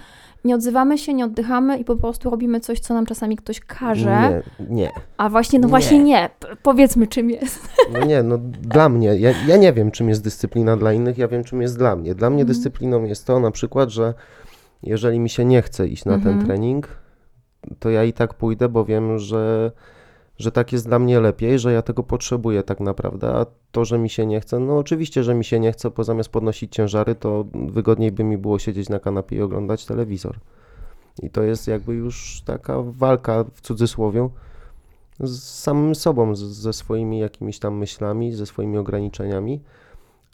nie 0.45 0.55
odzywamy 0.55 0.97
się, 0.97 1.13
nie 1.13 1.25
oddychamy 1.25 1.77
i 1.77 1.83
po 1.85 1.95
prostu 1.95 2.29
robimy 2.29 2.59
coś, 2.59 2.79
co 2.79 2.93
nam 2.93 3.05
czasami 3.05 3.35
ktoś 3.37 3.59
każe. 3.59 4.43
Nie, 4.59 4.65
nie. 4.75 4.91
A 5.17 5.29
właśnie, 5.29 5.59
no 5.59 5.65
Nie. 5.67 5.69
właśnie 5.69 6.03
nie. 6.03 6.29
P- 6.39 6.47
Powiedzmy, 6.63 7.07
czym 7.07 7.29
jest. 7.29 7.69
No 7.93 8.05
nie, 8.05 8.23
no 8.23 8.37
dla 8.61 8.89
mnie, 8.89 9.15
ja, 9.15 9.29
ja 9.47 9.57
nie 9.57 9.73
wiem, 9.73 9.91
czym 9.91 10.09
jest 10.09 10.23
dyscyplina 10.23 10.77
dla 10.77 10.93
innych, 10.93 11.17
ja 11.17 11.27
wiem, 11.27 11.43
czym 11.43 11.61
jest 11.61 11.77
dla 11.77 11.95
mnie. 11.95 12.15
Dla 12.15 12.29
mnie 12.29 12.41
Mhm. 12.41 12.47
dyscypliną 12.55 13.03
jest 13.03 13.25
to 13.25 13.39
na 13.39 13.51
przykład, 13.51 13.89
że 13.89 14.13
jeżeli 14.83 15.19
mi 15.19 15.29
się 15.29 15.45
nie 15.45 15.61
chce 15.61 15.87
iść 15.87 16.05
na 16.05 16.13
Mhm. 16.13 16.37
ten 16.37 16.45
trening, 16.47 16.87
to 17.79 17.89
ja 17.89 18.03
i 18.03 18.13
tak 18.13 18.33
pójdę, 18.33 18.69
bo 18.69 18.85
wiem, 18.85 19.19
że, 19.19 19.71
że 20.37 20.51
tak 20.51 20.71
jest 20.71 20.87
dla 20.87 20.99
mnie 20.99 21.19
lepiej, 21.19 21.59
że 21.59 21.73
ja 21.73 21.81
tego 21.81 22.03
potrzebuję 22.03 22.63
tak 22.63 22.79
naprawdę, 22.79 23.29
a 23.33 23.45
to, 23.71 23.85
że 23.85 23.97
mi 23.97 24.09
się 24.09 24.25
nie 24.25 24.41
chce, 24.41 24.59
no 24.59 24.77
oczywiście, 24.77 25.23
że 25.23 25.35
mi 25.35 25.45
się 25.45 25.59
nie 25.59 25.71
chce, 25.71 25.89
bo 25.89 26.03
zamiast 26.03 26.29
podnosić 26.29 26.75
ciężary, 26.75 27.15
to 27.15 27.45
wygodniej 27.53 28.11
by 28.11 28.23
mi 28.23 28.37
było 28.37 28.59
siedzieć 28.59 28.89
na 28.89 28.99
kanapie 28.99 29.35
i 29.35 29.41
oglądać 29.41 29.85
telewizor. 29.85 30.35
I 31.23 31.29
to 31.29 31.43
jest 31.43 31.67
jakby 31.67 31.93
już 31.93 32.41
taka 32.45 32.77
walka 32.81 33.43
w 33.53 33.61
cudzysłowie 33.61 34.29
z 35.19 35.43
samym 35.43 35.95
sobą, 35.95 36.35
z, 36.35 36.39
ze 36.39 36.73
swoimi 36.73 37.19
jakimiś 37.19 37.59
tam 37.59 37.77
myślami, 37.77 38.33
ze 38.33 38.45
swoimi 38.45 38.77
ograniczeniami, 38.77 39.61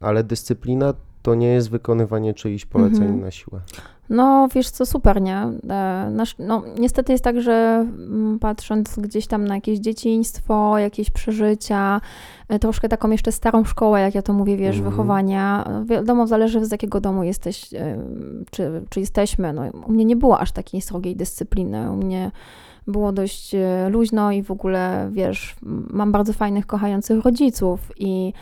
ale 0.01 0.23
dyscyplina 0.23 0.93
to 1.21 1.35
nie 1.35 1.47
jest 1.47 1.69
wykonywanie 1.69 2.33
czyichś 2.33 2.65
poleceń 2.65 3.03
Mhm. 3.03 3.21
na 3.21 3.31
siłę. 3.31 3.61
No, 4.09 4.47
wiesz 4.55 4.69
co, 4.69 4.85
super, 4.85 5.21
nie? 5.21 5.37
E, 5.69 6.09
Nasz, 6.11 6.35
no, 6.39 6.63
niestety 6.79 7.11
jest 7.11 7.23
tak, 7.23 7.41
że 7.41 7.85
mm, 7.87 8.39
patrząc 8.39 8.99
gdzieś 8.99 9.27
tam 9.27 9.47
na 9.47 9.55
jakieś 9.55 9.79
dzieciństwo, 9.79 10.77
jakieś 10.77 11.09
przeżycia, 11.11 12.01
e, 12.49 12.59
troszkę 12.59 12.89
taką 12.89 13.09
jeszcze 13.09 13.31
starą 13.31 13.63
szkołę, 13.63 14.01
jak 14.01 14.15
ja 14.15 14.21
to 14.21 14.33
mówię, 14.33 14.57
wiesz, 14.57 14.75
Mhm. 14.75 14.91
wychowania. 14.91 15.65
Wiadomo, 15.85 16.27
zależy 16.27 16.65
z 16.65 16.71
jakiego 16.71 17.01
domu 17.01 17.23
jesteś, 17.23 17.73
e, 17.73 17.97
czy, 18.51 18.81
czy 18.89 18.99
jesteśmy. 18.99 19.53
No, 19.53 19.61
u 19.87 19.91
mnie 19.91 20.05
nie 20.05 20.15
było 20.15 20.39
aż 20.39 20.51
takiej 20.51 20.81
srogiej 20.81 21.15
dyscypliny. 21.15 21.91
U 21.91 21.95
mnie 21.95 22.31
było 22.87 23.11
dość 23.11 23.55
luźno 23.89 24.31
i 24.31 24.43
w 24.43 24.51
ogóle, 24.51 25.09
wiesz, 25.11 25.55
mam 25.89 26.11
bardzo 26.11 26.33
fajnych, 26.33 26.65
kochających 26.65 27.23
rodziców 27.25 27.91
i 27.97 28.33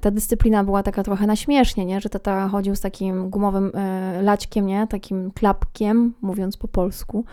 ta 0.00 0.10
dyscyplina 0.10 0.64
była 0.64 0.82
taka 0.82 1.02
trochę 1.02 1.26
na 1.26 1.36
śmiesznie, 1.36 1.86
nie? 1.86 2.00
że 2.00 2.08
tata 2.08 2.48
chodził 2.48 2.76
z 2.76 2.80
takim 2.80 3.30
gumowym 3.30 3.72
e, 3.74 4.22
laćkiem, 4.22 4.66
nie? 4.66 4.86
takim 4.86 5.30
klapkiem, 5.30 6.14
mówiąc 6.22 6.56
po 6.56 6.68
polsku. 6.68 7.24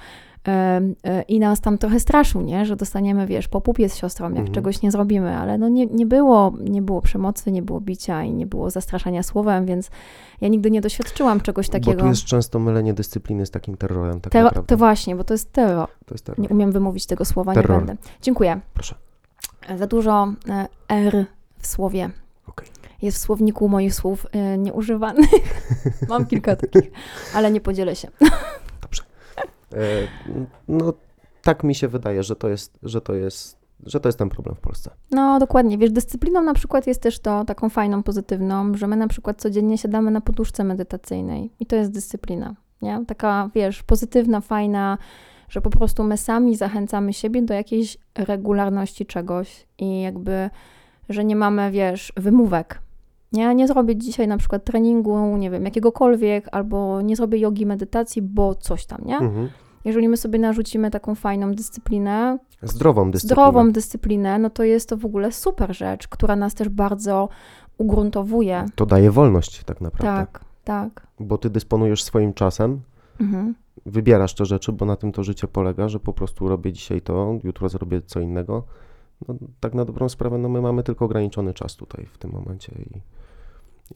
E, 0.47 0.81
e, 1.03 1.21
I 1.21 1.39
nas 1.39 1.61
tam 1.61 1.77
trochę 1.77 1.99
straszył, 1.99 2.41
nie? 2.41 2.65
że 2.65 2.75
dostaniemy, 2.75 3.27
wiesz, 3.27 3.47
po 3.47 3.61
pupie 3.61 3.89
z 3.89 3.95
siostrą, 3.95 4.25
jak 4.29 4.37
Mhm. 4.37 4.53
czegoś 4.53 4.81
nie 4.81 4.91
zrobimy, 4.91 5.37
ale 5.37 5.57
no 5.57 5.69
nie, 5.69 5.85
nie, 5.85 6.05
było, 6.05 6.53
nie 6.59 6.81
było 6.81 7.01
przemocy, 7.01 7.51
nie 7.51 7.61
było 7.61 7.81
bicia 7.81 8.23
i 8.23 8.33
nie 8.33 8.45
było 8.45 8.69
zastraszania 8.69 9.23
słowem, 9.23 9.65
więc 9.65 9.89
ja 10.41 10.47
nigdy 10.47 10.71
nie 10.71 10.81
doświadczyłam 10.81 11.41
czegoś 11.41 11.67
Bo 11.67 11.71
takiego. 11.73 12.01
tu 12.01 12.07
jest 12.07 12.23
często 12.23 12.59
mylenie 12.59 12.93
dyscypliny 12.93 13.45
z 13.45 13.51
takim 13.51 13.77
terrorem, 13.77 14.21
tak 14.21 14.33
naprawdę. 14.33 14.63
to 14.63 14.77
właśnie, 14.77 15.15
bo 15.15 15.23
to 15.23 15.33
jest 15.33 15.51
terror. 15.51 15.89
To 16.05 16.13
jest 16.13 16.25
terror. 16.25 16.39
Nie 16.41 16.49
umiem 16.49 16.71
wymówić 16.71 17.05
tego 17.05 17.25
słowa, 17.25 17.53
Terror. 17.53 17.79
nie 17.81 17.85
będę. 17.85 18.03
Dziękuję. 18.21 18.59
Proszę. 18.73 18.95
Za 19.77 19.87
dużo 19.87 20.33
e, 20.49 20.67
R 20.89 21.25
w 21.59 21.67
słowie. 21.67 22.09
Okej. 22.47 22.67
Jest 23.01 23.17
w 23.17 23.21
słowniku 23.21 23.69
moich 23.69 23.93
słów 23.93 24.27
e, 24.31 24.57
nieużywanych. 24.57 25.29
Mam 26.09 26.25
kilka 26.25 26.55
takich, 26.55 26.91
ale 27.33 27.51
nie 27.51 27.61
podzielę 27.61 27.95
się. 27.95 28.07
Dobrze. 28.81 29.03
E, 29.73 30.07
no 30.67 30.93
tak 31.41 31.63
mi 31.63 31.75
się 31.75 31.87
wydaje, 31.87 32.23
że 32.23 32.35
to 32.35 32.49
jest, 32.49 32.79
że 32.83 33.01
to 33.01 33.13
jest, 33.13 33.57
że 33.85 33.99
to 33.99 34.09
jest 34.09 34.19
ten 34.19 34.29
problem 34.29 34.55
w 34.55 34.59
Polsce. 34.59 34.91
No 35.11 35.39
dokładnie, 35.39 35.77
wiesz, 35.77 35.91
dyscypliną 35.91 36.43
na 36.43 36.53
przykład 36.53 36.87
jest 36.87 37.01
też 37.01 37.19
to 37.19 37.45
taką 37.45 37.69
fajną, 37.69 38.03
pozytywną, 38.03 38.77
że 38.77 38.87
my 38.87 38.95
na 38.95 39.07
przykład 39.07 39.41
codziennie 39.41 39.77
siadamy 39.77 40.11
na 40.11 40.21
poduszce 40.21 40.63
medytacyjnej 40.63 41.51
i 41.59 41.65
to 41.65 41.75
jest 41.75 41.91
dyscyplina, 41.91 42.55
nie? 42.81 43.05
Taka, 43.07 43.49
wiesz, 43.55 43.83
pozytywna, 43.83 44.41
fajna, 44.41 44.97
że 45.49 45.61
po 45.61 45.69
prostu 45.69 46.03
my 46.03 46.17
sami 46.17 46.55
zachęcamy 46.55 47.13
siebie 47.13 47.41
do 47.41 47.53
jakiejś 47.53 47.97
regularności 48.15 49.05
czegoś 49.05 49.67
i 49.77 50.01
jakby, 50.01 50.49
że 51.09 51.25
nie 51.25 51.35
mamy, 51.35 51.71
wiesz, 51.71 52.13
wymówek. 52.17 52.81
Nie, 53.31 53.55
nie 53.55 53.67
zrobię 53.67 53.95
dzisiaj 53.95 54.27
na 54.27 54.37
przykład 54.37 54.63
treningu, 54.63 55.37
nie 55.37 55.49
wiem, 55.51 55.65
jakiegokolwiek, 55.65 56.47
albo 56.51 57.01
nie 57.01 57.15
zrobię 57.15 57.39
jogi, 57.39 57.65
medytacji, 57.65 58.21
bo 58.21 58.55
coś 58.55 58.85
tam, 58.85 59.01
nie? 59.05 59.17
Mhm. 59.17 59.49
Jeżeli 59.85 60.09
my 60.09 60.17
sobie 60.17 60.39
narzucimy 60.39 60.91
taką 60.91 61.15
fajną 61.15 61.53
dyscyplinę, 61.53 62.37
Zdrową 62.63 63.11
dyscyplinę. 63.11 63.35
zdrową 63.41 63.71
dyscyplinę, 63.71 64.39
no 64.39 64.49
to 64.49 64.63
jest 64.63 64.89
to 64.89 64.97
w 64.97 65.05
ogóle 65.05 65.31
super 65.31 65.75
rzecz, 65.75 66.07
która 66.07 66.35
nas 66.35 66.53
też 66.53 66.69
bardzo 66.69 67.29
ugruntowuje. 67.77 68.65
To 68.75 68.85
daje 68.85 69.11
wolność 69.11 69.63
tak 69.63 69.81
naprawdę. 69.81 70.25
Tak, 70.33 70.41
tak. 70.63 71.07
Bo 71.19 71.37
ty 71.37 71.49
dysponujesz 71.49 72.03
swoim 72.03 72.33
czasem, 72.33 72.81
Mhm. 73.19 73.55
wybierasz 73.85 74.33
te 74.33 74.45
rzeczy, 74.45 74.71
bo 74.71 74.85
na 74.85 74.95
tym 74.95 75.11
to 75.11 75.23
życie 75.23 75.47
polega, 75.47 75.89
że 75.89 75.99
po 75.99 76.13
prostu 76.13 76.47
robię 76.49 76.73
dzisiaj 76.73 77.01
to, 77.01 77.35
jutro 77.43 77.69
zrobię 77.69 78.01
co 78.05 78.19
innego. 78.19 78.63
No, 79.27 79.35
tak 79.59 79.73
na 79.73 79.85
dobrą 79.85 80.09
sprawę, 80.09 80.37
no 80.37 80.49
my 80.49 80.61
mamy 80.61 80.83
tylko 80.83 81.05
ograniczony 81.05 81.53
czas 81.53 81.75
tutaj 81.75 82.05
w 82.05 82.17
tym 82.17 82.31
momencie 82.31 82.71
i, 82.79 83.01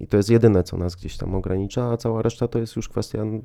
i 0.03 0.07
to 0.07 0.18
jest 0.18 0.30
jedyne, 0.30 0.64
co 0.64 0.77
nas 0.77 0.95
gdzieś 0.95 1.18
tam 1.18 1.35
ogranicza, 1.35 1.91
a 1.91 1.98
cała 1.98 2.22
reszta 2.22 2.48
to 2.48 2.60
jest 2.60 2.76
już 2.76 2.89
kwestia 2.89 3.22
mm, 3.22 3.43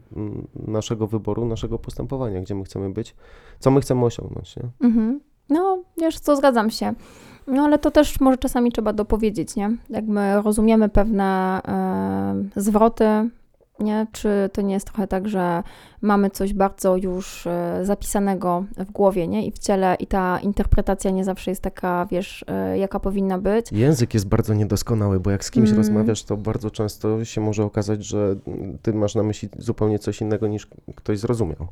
naszego 0.55 1.07
wyboru, 1.07 1.47
naszego 1.47 1.79
postępowania, 1.79 2.41
gdzie 2.41 2.55
my 2.55 2.65
chcemy 2.65 2.91
być, 2.91 3.15
co 3.59 3.71
my 3.71 3.81
chcemy 3.81 4.05
osiągnąć, 4.05 4.57
nie? 4.57 4.63
Mhm. 4.81 5.21
No, 5.49 5.83
wiesz 5.99 6.21
co, 6.21 6.37
zgadzam 6.37 6.71
się. 6.71 6.95
No 7.47 7.63
ale 7.63 7.79
to 7.79 7.91
też 7.91 8.21
może 8.21 8.39
czasami 8.39 8.73
trzeba 8.73 8.93
dopowiedzieć, 8.93 9.57
nie? 9.57 9.77
Jak 9.91 10.07
my 10.07 10.43
rozumiemy 10.43 10.89
pewne 10.89 11.61
e, 12.57 12.61
zwroty, 12.61 13.31
nie? 13.81 14.07
Czy 14.13 14.51
to 14.53 14.63
nie 14.63 14.75
jest 14.75 14.87
trochę 14.87 15.07
tak, 15.07 15.29
że 15.29 15.63
mamy 16.01 16.31
coś 16.31 16.55
bardzo 16.55 16.97
już 16.97 17.47
e, 17.47 17.81
zapisanego 17.83 18.65
w 18.77 18.91
głowie, 18.91 19.29
nie? 19.29 19.47
I 19.47 19.53
w 19.53 19.59
ciele 19.59 19.97
i 20.01 20.07
ta 20.07 20.39
interpretacja 20.41 21.11
nie 21.11 21.25
zawsze 21.25 21.51
jest 21.51 21.63
taka, 21.63 22.07
wiesz, 22.11 22.45
e, 22.49 22.79
jaka 22.79 23.01
powinna 23.01 23.39
być. 23.39 23.73
Język 23.73 24.15
jest 24.15 24.29
bardzo 24.29 24.55
niedoskonały, 24.55 25.21
bo 25.21 25.31
jak 25.31 25.45
z 25.45 25.51
kimś 25.51 25.69
Mm. 25.69 25.79
rozmawiasz, 25.79 26.23
to 26.25 26.37
bardzo 26.37 26.71
często 26.71 27.25
się 27.25 27.41
może 27.41 27.65
okazać, 27.65 28.05
że 28.05 28.37
mm, 28.47 28.79
ty 28.83 28.93
masz 28.93 29.15
na 29.15 29.23
myśli 29.23 29.49
zupełnie 29.59 29.99
coś 29.99 30.21
innego 30.21 30.47
niż 30.49 30.69
ktoś 30.95 31.19
zrozumiał. 31.19 31.69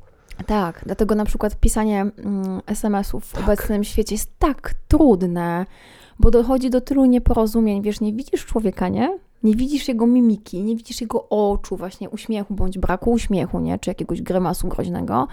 Tak, 0.46 0.82
dlatego 0.86 1.14
na 1.14 1.24
przykład 1.24 1.56
pisanie 1.60 2.00
mm, 2.00 2.60
SMS-ów 2.66 3.24
w 3.24 3.38
obecnym 3.38 3.84
świecie 3.84 4.14
jest 4.14 4.38
tak 4.38 4.74
trudne, 4.88 5.66
bo 6.18 6.30
dochodzi 6.30 6.70
do 6.70 6.80
tylu 6.80 7.04
nieporozumień. 7.04 7.82
Wiesz, 7.82 8.00
nie 8.00 8.12
widzisz 8.12 8.46
człowieka, 8.46 8.88
nie? 8.88 9.18
Nie 9.42 9.54
widzisz 9.56 9.88
jego 9.88 10.06
mimiki, 10.06 10.62
nie 10.62 10.76
widzisz 10.76 11.00
jego 11.00 11.28
oczu, 11.28 11.76
właśnie 11.76 12.10
uśmiechu 12.10 12.54
bądź 12.54 12.78
braku 12.78 13.10
uśmiechu, 13.10 13.60
nie? 13.60 13.78
Czy 13.78 13.90
jakiegoś 13.90 14.22
grymasu 14.22 14.68
groźnego. 14.68 15.28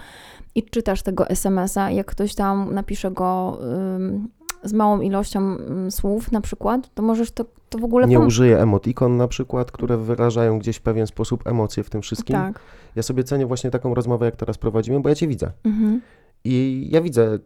I 0.54 0.62
czytasz 0.62 1.02
tego 1.02 1.28
SMS-a, 1.28 1.90
jak 1.90 2.06
ktoś 2.06 2.34
tam 2.34 2.74
napisze 2.74 3.10
go 3.10 3.58
ym, 3.96 4.28
z 4.64 4.72
małą 4.72 5.00
ilością 5.00 5.40
ym, 5.40 5.90
słów 5.90 6.32
na 6.32 6.40
przykład, 6.40 6.94
to 6.94 7.02
możesz 7.02 7.30
to, 7.30 7.44
to 7.68 7.78
w 7.78 7.84
ogóle... 7.84 8.06
Nie 8.06 8.20
użyję 8.20 8.58
emotikon 8.58 9.16
na 9.16 9.28
przykład, 9.28 9.70
które 9.70 9.96
wyrażają 9.96 10.58
gdzieś 10.58 10.76
w 10.76 10.82
pewien 10.82 11.06
sposób 11.06 11.46
emocje 11.46 11.82
w 11.82 11.90
tym 11.90 12.02
wszystkim. 12.02 12.36
Tak. 12.36 12.60
Ja 12.96 13.02
sobie 13.02 13.24
cenię 13.24 13.46
właśnie 13.46 13.70
taką 13.70 13.94
rozmowę, 13.94 14.26
jak 14.26 14.36
teraz 14.36 14.58
prowadzimy, 14.58 15.00
bo 15.00 15.08
ja 15.08 15.14
cię 15.14 15.28
widzę. 15.28 15.50
Mhm. 15.64 16.00
I 16.44 16.88
ja 16.90 17.00
widzę, 17.00 17.38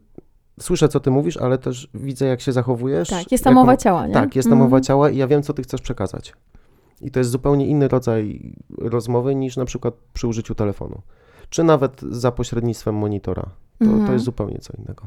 słyszę, 0.60 0.88
co 0.88 1.00
ty 1.00 1.10
mówisz, 1.10 1.36
ale 1.36 1.58
też 1.58 1.88
widzę, 1.94 2.26
jak 2.26 2.40
się 2.40 2.52
zachowujesz. 2.52 3.08
Tak, 3.08 3.32
jest 3.32 3.44
ta 3.44 3.50
mowa 3.50 3.76
ciała, 3.76 4.06
nie? 4.06 4.14
Tak, 4.14 4.36
jest 4.36 4.48
ta 4.48 4.54
Mhm. 4.54 4.70
mowa 4.70 4.80
ciała 4.80 5.10
i 5.10 5.16
ja 5.16 5.26
wiem, 5.26 5.42
co 5.42 5.52
ty 5.54 5.62
chcesz 5.62 5.80
przekazać. 5.80 6.32
I 7.00 7.10
to 7.10 7.20
jest 7.20 7.30
zupełnie 7.30 7.66
inny 7.66 7.88
rodzaj 7.88 8.52
rozmowy 8.78 9.34
niż 9.34 9.56
na 9.56 9.64
przykład 9.64 9.94
przy 10.12 10.26
użyciu 10.28 10.54
telefonu. 10.54 11.02
Czy 11.50 11.64
nawet 11.64 12.00
za 12.02 12.32
pośrednictwem 12.32 12.94
monitora. 12.94 13.42
To, 13.78 13.84
to 13.84 13.90
Mhm. 13.90 14.12
jest 14.12 14.24
zupełnie 14.24 14.58
co 14.58 14.72
innego. 14.78 15.06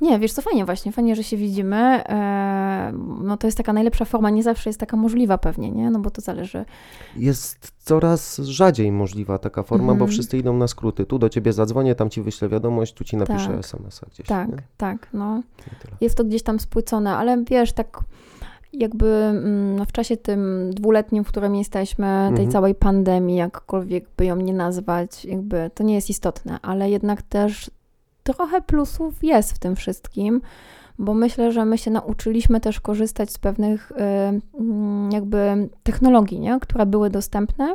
Nie, 0.00 0.18
wiesz 0.18 0.32
co, 0.32 0.42
fajnie 0.42 0.64
właśnie, 0.64 0.92
fajnie, 0.92 1.16
że 1.16 1.22
się 1.24 1.36
widzimy. 1.36 1.76
E, 2.08 2.92
no 3.22 3.36
to 3.36 3.46
jest 3.46 3.56
taka 3.56 3.72
najlepsza 3.72 4.04
forma, 4.04 4.30
nie 4.30 4.42
zawsze 4.42 4.70
jest 4.70 4.80
taka 4.80 4.96
możliwa 4.96 5.38
pewnie, 5.38 5.70
nie? 5.70 5.90
No 5.90 5.98
bo 5.98 6.10
to 6.10 6.20
zależy. 6.20 6.64
Jest 7.16 7.72
coraz 7.78 8.38
rzadziej 8.38 8.92
możliwa 8.92 9.38
taka 9.38 9.62
forma, 9.62 9.86
bo 9.86 9.92
Mhm. 9.92 10.10
wszyscy 10.10 10.38
idą 10.38 10.56
na 10.56 10.68
skróty. 10.68 11.06
Tu 11.06 11.18
do 11.18 11.28
ciebie 11.28 11.52
zadzwonię, 11.52 11.94
tam 11.94 12.10
ci 12.10 12.22
wyślę 12.22 12.48
wiadomość, 12.48 12.94
tu 12.94 13.04
ci 13.04 13.16
napiszę 13.16 13.46
Tak. 13.48 13.58
SMS-a 13.58 14.06
gdzieś. 14.06 14.26
Tak, 14.26 14.48
Nie? 14.48 14.56
tak, 14.76 15.08
no. 15.12 15.42
Jest 16.00 16.16
to 16.16 16.24
gdzieś 16.24 16.42
tam 16.42 16.60
spłycone, 16.60 17.16
ale 17.16 17.44
wiesz, 17.44 17.72
tak 17.72 18.00
jakby 18.72 19.06
mm, 19.06 19.76
no 19.76 19.84
w 19.84 19.92
czasie 19.92 20.16
tym 20.16 20.70
dwuletnim, 20.74 21.24
w 21.24 21.28
którym 21.28 21.54
jesteśmy, 21.54 22.06
tej 22.06 22.28
Mhm. 22.28 22.50
całej 22.50 22.74
pandemii, 22.74 23.36
jakkolwiek 23.36 24.04
by 24.16 24.24
ją 24.24 24.36
nie 24.36 24.52
nazwać, 24.54 25.24
jakby 25.24 25.70
to 25.74 25.84
nie 25.84 25.94
jest 25.94 26.10
istotne, 26.10 26.58
ale 26.62 26.90
jednak 26.90 27.22
też 27.22 27.70
trochę 28.22 28.60
plusów 28.60 29.24
jest 29.24 29.52
w 29.52 29.58
tym 29.58 29.76
wszystkim, 29.76 30.40
bo 30.98 31.14
myślę, 31.14 31.52
że 31.52 31.64
my 31.64 31.78
się 31.78 31.90
nauczyliśmy 31.90 32.60
też 32.60 32.80
korzystać 32.80 33.30
z 33.30 33.38
pewnych 33.38 33.92
y, 33.92 33.94
mm, 34.60 35.12
jakby 35.12 35.68
technologii, 35.82 36.40
nie? 36.40 36.58
które 36.60 36.86
były 36.86 37.10
dostępne, 37.10 37.74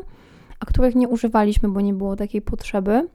a 0.60 0.66
których 0.66 0.96
nie 0.96 1.08
używaliśmy, 1.08 1.70
bo 1.70 1.82
nie 1.82 1.94
było 1.94 2.16
takiej 2.16 2.42
potrzeby. 2.42 3.08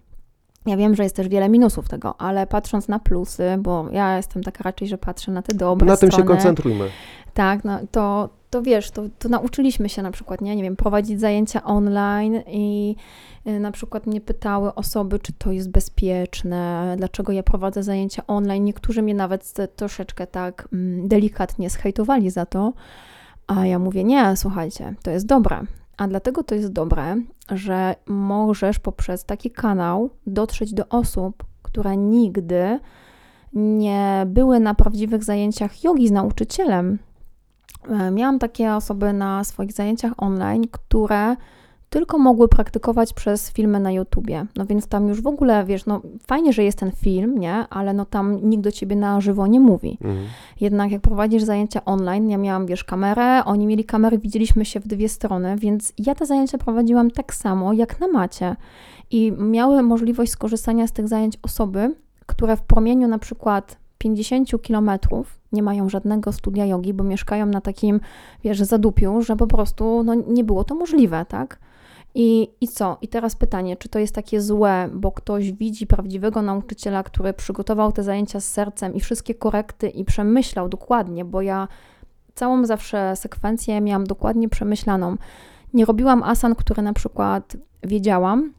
Ja 0.67 0.77
wiem, 0.77 0.95
że 0.97 1.03
jest 1.03 1.17
też 1.17 1.29
wiele 1.29 1.49
minusów 1.49 1.89
tego, 1.89 2.21
ale 2.21 2.47
patrząc 2.47 2.89
na 2.89 2.99
plusy, 2.99 3.57
bo 3.59 3.87
ja 3.93 4.17
jestem 4.17 4.43
taka 4.43 4.65
raczej, 4.65 4.89
że 4.89 4.99
patrzę 4.99 5.33
na 5.33 5.43
te 5.43 5.55
dobre 5.55 5.87
Na 5.87 5.97
tym 5.97 6.11
się 6.11 6.13
strony, 6.17 6.29
koncentrujmy. 6.29 6.89
tak, 7.35 7.65
no 7.65 7.79
to, 7.91 8.29
to 8.51 8.63
wiesz, 8.63 8.91
to, 8.91 9.03
to 9.19 9.29
nauczyliśmy 9.29 9.89
się 9.89 10.03
na 10.03 10.11
przykład, 10.11 10.41
nie, 10.41 10.57
nie 10.57 10.63
wiem, 10.63 10.77
prowadzić 10.77 11.21
zajęcia 11.21 11.65
online 11.65 12.43
i 12.47 12.97
y, 13.47 13.61
na 13.61 13.73
przykład 13.73 14.07
mnie 14.07 14.21
pytały 14.21 14.75
osoby, 14.75 15.19
czy 15.19 15.33
to 15.33 15.53
jest 15.53 15.71
bezpieczne, 15.71 16.95
dlaczego 16.99 17.33
ja 17.33 17.43
prowadzę 17.43 17.83
zajęcia 17.83 18.23
online. 18.27 18.65
Niektórzy 18.65 19.03
mnie 19.03 19.15
nawet 19.15 19.55
troszeczkę 19.77 20.27
tak 20.27 20.69
mm, 20.73 21.09
delikatnie 21.09 21.71
zhejtowali 21.71 22.31
za 22.31 22.47
to, 22.47 22.73
a 23.47 23.67
ja 23.67 23.79
mówię, 23.79 24.05
nie, 24.05 24.37
słuchajcie, 24.37 24.95
to 25.03 25.11
jest 25.11 25.27
dobre. 25.27 25.61
A 25.97 26.09
dlatego 26.09 26.43
to 26.43 26.55
jest 26.55 26.73
dobre, 26.73 27.17
że 27.51 27.95
możesz 28.07 28.79
poprzez 28.79 29.25
taki 29.25 29.51
kanał 29.51 30.11
dotrzeć 30.27 30.75
do 30.75 30.89
osób, 30.89 31.45
które 31.63 31.97
nigdy 31.97 32.79
nie 33.53 34.23
były 34.27 34.61
na 34.61 34.75
prawdziwych 34.75 35.25
zajęciach 35.25 35.85
jogi 35.85 36.09
z 36.09 36.11
nauczycielem. 36.11 36.99
E, 37.89 38.11
Miałam 38.11 38.39
takie 38.39 38.75
osoby 38.75 39.13
na 39.13 39.45
swoich 39.45 39.73
zajęciach 39.73 40.13
online, 40.17 40.65
które 40.71 41.37
tylko 41.91 42.19
mogły 42.19 42.49
praktykować 42.49 43.13
przez 43.13 43.53
filmy 43.53 43.81
na 43.81 43.93
YouTubie. 43.93 44.47
No 44.57 44.67
więc 44.67 44.87
tam 44.87 45.09
już 45.09 45.23
w 45.23 45.27
ogóle, 45.27 45.65
wiesz, 45.65 45.87
no 45.87 46.01
fajnie, 46.27 46.53
że 46.53 46.65
jest 46.65 46.79
ten 46.79 46.91
film, 46.91 47.39
nie? 47.39 47.55
Ale 47.55 47.93
no 47.93 48.05
tam 48.05 48.51
nikt 48.51 48.63
do 48.63 48.73
ciebie 48.73 48.97
na 48.97 49.21
żywo 49.21 49.47
nie 49.47 49.61
mówi. 49.61 49.99
Mhm. 50.01 50.27
Jednak 50.61 50.91
jak 50.91 51.03
prowadzisz 51.03 51.43
zajęcia 51.43 51.85
online, 51.85 52.31
ja 52.31 52.39
miałam, 52.39 52.67
wiesz, 52.67 52.85
kamerę, 52.85 53.45
oni 53.45 53.67
mieli 53.67 53.85
kamery, 53.85 54.19
widzieliśmy 54.19 54.65
się 54.65 54.81
w 54.81 54.87
dwie 54.87 55.09
strony, 55.09 55.57
więc 55.57 55.93
ja 55.99 56.15
te 56.15 56.27
zajęcia 56.27 56.59
prowadziłam 56.59 57.11
tak 57.11 57.35
samo 57.35 57.73
jak 57.73 58.01
na 58.01 58.09
macie. 58.09 58.57
I 59.11 59.33
miały 59.33 59.83
możliwość 59.83 60.33
skorzystania 60.33 60.87
z 60.87 60.93
tych 60.93 61.09
zajęć 61.09 61.39
osoby, 61.43 61.95
które 62.27 62.57
w 62.57 62.63
promieniu 62.63 63.09
na 63.09 63.19
przykład 63.19 63.77
50 63.99 64.63
kilometrów 64.63 65.41
nie 65.53 65.63
mają 65.63 65.89
żadnego 65.89 66.33
studia 66.33 66.67
jogi, 66.67 66.95
bo 66.95 67.05
mieszkają 67.05 67.47
na 67.47 67.61
takim, 67.61 68.01
wiesz, 68.45 68.61
zadupiu, 68.63 69.23
że 69.23 69.37
po 69.37 69.47
prostu 69.47 70.03
no, 70.05 70.15
nie 70.15 70.45
było 70.45 70.65
to 70.65 70.75
możliwe, 70.75 71.25
tak? 71.29 71.59
I, 72.15 72.49
I 72.61 72.69
co? 72.69 72.99
I 73.03 73.09
teraz 73.09 73.37
pytanie, 73.37 73.77
czy 73.77 73.89
to 73.89 73.99
jest 73.99 74.15
takie 74.15 74.41
złe, 74.41 74.89
bo 74.95 75.13
ktoś 75.13 75.53
widzi 75.53 75.87
prawdziwego 75.87 76.43
nauczyciela, 76.43 77.03
który 77.03 77.33
przygotował 77.33 77.93
te 77.93 78.03
zajęcia 78.03 78.41
z 78.41 78.45
sercem 78.45 78.95
i 78.95 79.01
wszystkie 79.01 79.35
korekty 79.35 79.89
i 79.89 80.05
przemyślał 80.05 80.69
dokładnie, 80.69 81.25
bo 81.25 81.43
ja 81.43 81.69
całą 82.35 82.67
zawsze 82.67 83.17
sekwencję 83.17 83.81
miałam 83.81 84.07
dokładnie 84.07 84.49
przemyślaną. 84.49 85.17
Nie 85.75 85.85
robiłam 85.85 86.23
asan, 86.23 86.55
które 86.55 86.83
na 86.83 86.93
przykład 86.93 87.57
wiedziałam, 87.83 88.53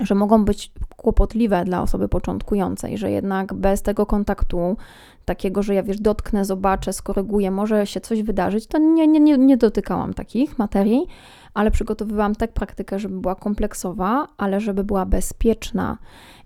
że 0.00 0.14
mogą 0.14 0.44
być 0.44 0.72
kłopotliwe 0.96 1.64
dla 1.64 1.82
osoby 1.82 2.08
początkującej, 2.08 2.98
że 2.98 3.10
jednak 3.10 3.54
bez 3.54 3.82
tego 3.82 4.06
kontaktu, 4.06 4.76
takiego, 5.24 5.62
że 5.62 5.74
ja 5.74 5.82
wiesz, 5.82 6.00
dotknę, 6.00 6.44
zobaczę, 6.44 6.92
skoryguję, 6.92 7.50
może 7.50 7.86
się 7.86 8.00
coś 8.00 8.22
wydarzyć, 8.22 8.66
to 8.66 8.78
nie, 8.78 9.06
nie, 9.06 9.20
nie, 9.20 9.38
nie 9.38 9.56
dotykałam 9.56 10.14
takich 10.14 10.58
materii, 10.58 11.06
ale 11.54 11.70
przygotowywałam 11.70 12.34
tak 12.34 12.52
praktykę, 12.52 12.98
żeby 12.98 13.20
była 13.20 13.34
kompleksowa, 13.34 14.28
ale 14.36 14.60
żeby 14.60 14.84
była 14.84 15.06
bezpieczna. 15.06 15.98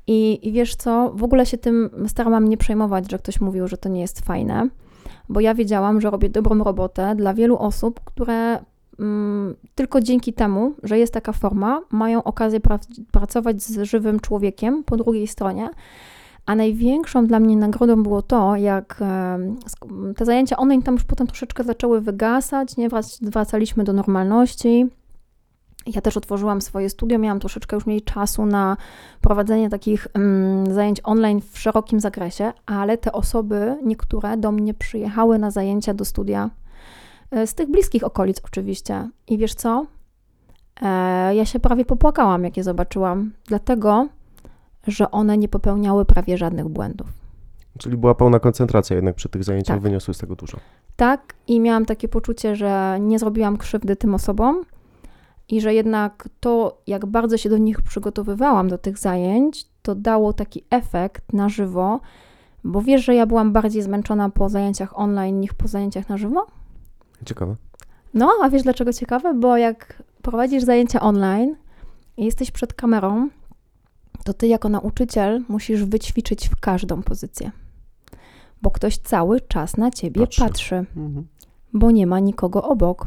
I, 0.06 0.48
I 0.48 0.52
wiesz 0.52 0.76
co, 0.76 1.12
w 1.14 1.22
ogóle 1.22 1.46
się 1.46 1.58
tym 1.58 1.90
starałam 2.06 2.48
nie 2.48 2.56
przejmować, 2.56 3.10
że 3.10 3.18
ktoś 3.18 3.40
mówił, 3.40 3.68
że 3.68 3.76
to 3.76 3.88
nie 3.88 4.00
jest 4.00 4.20
fajne, 4.20 4.68
bo 5.28 5.40
ja 5.40 5.54
wiedziałam, 5.54 6.00
że 6.00 6.10
robię 6.10 6.28
dobrą 6.28 6.64
robotę 6.64 7.14
dla 7.16 7.34
wielu 7.34 7.58
osób, 7.58 8.00
które 8.04 8.58
mm, 8.98 9.54
tylko 9.74 10.00
dzięki 10.00 10.32
temu, 10.32 10.74
że 10.82 10.98
jest 10.98 11.14
taka 11.14 11.32
forma, 11.32 11.80
mają 11.90 12.24
okazję 12.24 12.60
pra- 12.60 13.04
pracować 13.10 13.62
z 13.62 13.82
żywym 13.82 14.20
człowiekiem 14.20 14.84
po 14.84 14.96
drugiej 14.96 15.26
stronie. 15.26 15.70
A 16.46 16.54
największą 16.54 17.26
dla 17.26 17.40
mnie 17.40 17.56
nagrodą 17.56 18.02
było 18.02 18.22
to, 18.22 18.56
jak 18.56 19.00
te 20.16 20.24
zajęcia 20.24 20.56
online 20.56 20.82
tam 20.82 20.94
już 20.94 21.04
potem 21.04 21.26
troszeczkę 21.26 21.64
zaczęły 21.64 22.00
wygasać, 22.00 22.76
nie 22.76 22.88
Wrac- 22.88 23.30
wracaliśmy 23.30 23.84
do 23.84 23.92
normalności. 23.92 24.86
Ja 25.94 26.00
też 26.00 26.16
otworzyłam 26.16 26.60
swoje 26.60 26.90
studio, 26.90 27.18
miałam 27.18 27.40
troszeczkę 27.40 27.76
już 27.76 27.86
mniej 27.86 28.02
czasu 28.02 28.46
na 28.46 28.76
prowadzenie 29.20 29.70
takich 29.70 30.06
mm, 30.14 30.74
zajęć 30.74 31.00
online 31.04 31.40
w 31.52 31.58
szerokim 31.58 32.00
zakresie, 32.00 32.52
ale 32.66 32.98
te 32.98 33.12
osoby, 33.12 33.76
niektóre 33.84 34.36
do 34.36 34.52
mnie 34.52 34.74
przyjechały 34.74 35.38
na 35.38 35.50
zajęcia 35.50 35.94
do 35.94 36.04
studia 36.04 36.50
e, 37.30 37.46
z 37.46 37.54
tych 37.54 37.70
bliskich 37.70 38.04
okolic 38.04 38.40
oczywiście. 38.44 39.08
I 39.26 39.38
wiesz 39.38 39.54
co? 39.54 39.86
E, 40.82 41.34
ja 41.34 41.44
się 41.44 41.60
prawie 41.60 41.84
popłakałam, 41.84 42.44
jak 42.44 42.56
je 42.56 42.64
zobaczyłam, 42.64 43.32
dlatego, 43.46 44.08
że 44.86 45.10
one 45.10 45.38
nie 45.38 45.48
popełniały 45.48 46.04
prawie 46.04 46.38
żadnych 46.38 46.68
błędów. 46.68 47.06
Czyli 47.78 47.96
była 47.96 48.14
pełna 48.14 48.38
koncentracja 48.38 48.96
jednak 48.96 49.14
przy 49.14 49.28
tych 49.28 49.44
zajęciach, 49.44 49.76
Tak. 49.76 49.82
wyniosły 49.82 50.14
z 50.14 50.18
tego 50.18 50.36
dużo. 50.36 50.58
Tak, 50.96 51.34
i 51.46 51.60
miałam 51.60 51.86
takie 51.86 52.08
poczucie, 52.08 52.56
że 52.56 52.98
nie 53.00 53.18
zrobiłam 53.18 53.56
krzywdy 53.56 53.96
tym 53.96 54.14
osobom 54.14 54.62
i 55.48 55.60
że 55.60 55.74
jednak 55.74 56.28
to, 56.40 56.82
jak 56.86 57.06
bardzo 57.06 57.36
się 57.36 57.48
do 57.48 57.58
nich 57.58 57.82
przygotowywałam, 57.82 58.68
do 58.68 58.78
tych 58.78 58.98
zajęć, 58.98 59.66
to 59.82 59.94
dało 59.94 60.32
taki 60.32 60.64
efekt 60.70 61.32
na 61.32 61.48
żywo, 61.48 62.00
bo 62.64 62.82
wiesz, 62.82 63.04
że 63.04 63.14
ja 63.14 63.26
byłam 63.26 63.52
bardziej 63.52 63.82
zmęczona 63.82 64.30
po 64.30 64.48
zajęciach 64.48 64.98
online 64.98 65.40
niż 65.40 65.52
po 65.52 65.68
zajęciach 65.68 66.08
na 66.08 66.16
żywo? 66.16 66.46
Ciekawe. 67.24 67.56
No, 68.14 68.32
a 68.42 68.50
wiesz 68.50 68.62
dlaczego 68.62 68.92
ciekawe? 68.92 69.34
Bo 69.34 69.56
jak 69.56 70.02
prowadzisz 70.22 70.62
zajęcia 70.64 71.00
online 71.00 71.56
i 72.16 72.24
jesteś 72.24 72.50
przed 72.50 72.74
kamerą, 72.74 73.28
to 74.24 74.34
ty 74.34 74.46
jako 74.46 74.68
nauczyciel 74.68 75.42
musisz 75.48 75.84
wyćwiczyć 75.84 76.48
w 76.48 76.56
każdą 76.60 77.02
pozycję. 77.02 77.50
Bo 78.62 78.70
ktoś 78.70 78.98
cały 78.98 79.40
czas 79.40 79.76
na 79.76 79.90
ciebie 79.90 80.20
Patrzy. 80.20 80.40
patrzy 80.40 80.74
Mhm. 80.76 81.26
bo 81.72 81.90
nie 81.90 82.06
ma 82.06 82.20
nikogo 82.20 82.62
obok. 82.62 83.06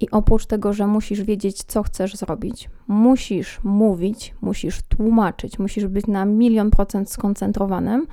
I 0.00 0.10
oprócz 0.10 0.46
tego, 0.46 0.72
że 0.72 0.86
musisz 0.86 1.22
wiedzieć, 1.22 1.62
co 1.62 1.82
chcesz 1.82 2.16
zrobić, 2.16 2.70
musisz 2.88 3.60
mówić, 3.64 4.34
musisz 4.40 4.82
tłumaczyć, 4.82 5.58
musisz 5.58 5.86
być 5.86 6.06
na 6.06 6.24
milion 6.24 6.70
procent 6.70 7.10
skoncentrowanym, 7.10 8.06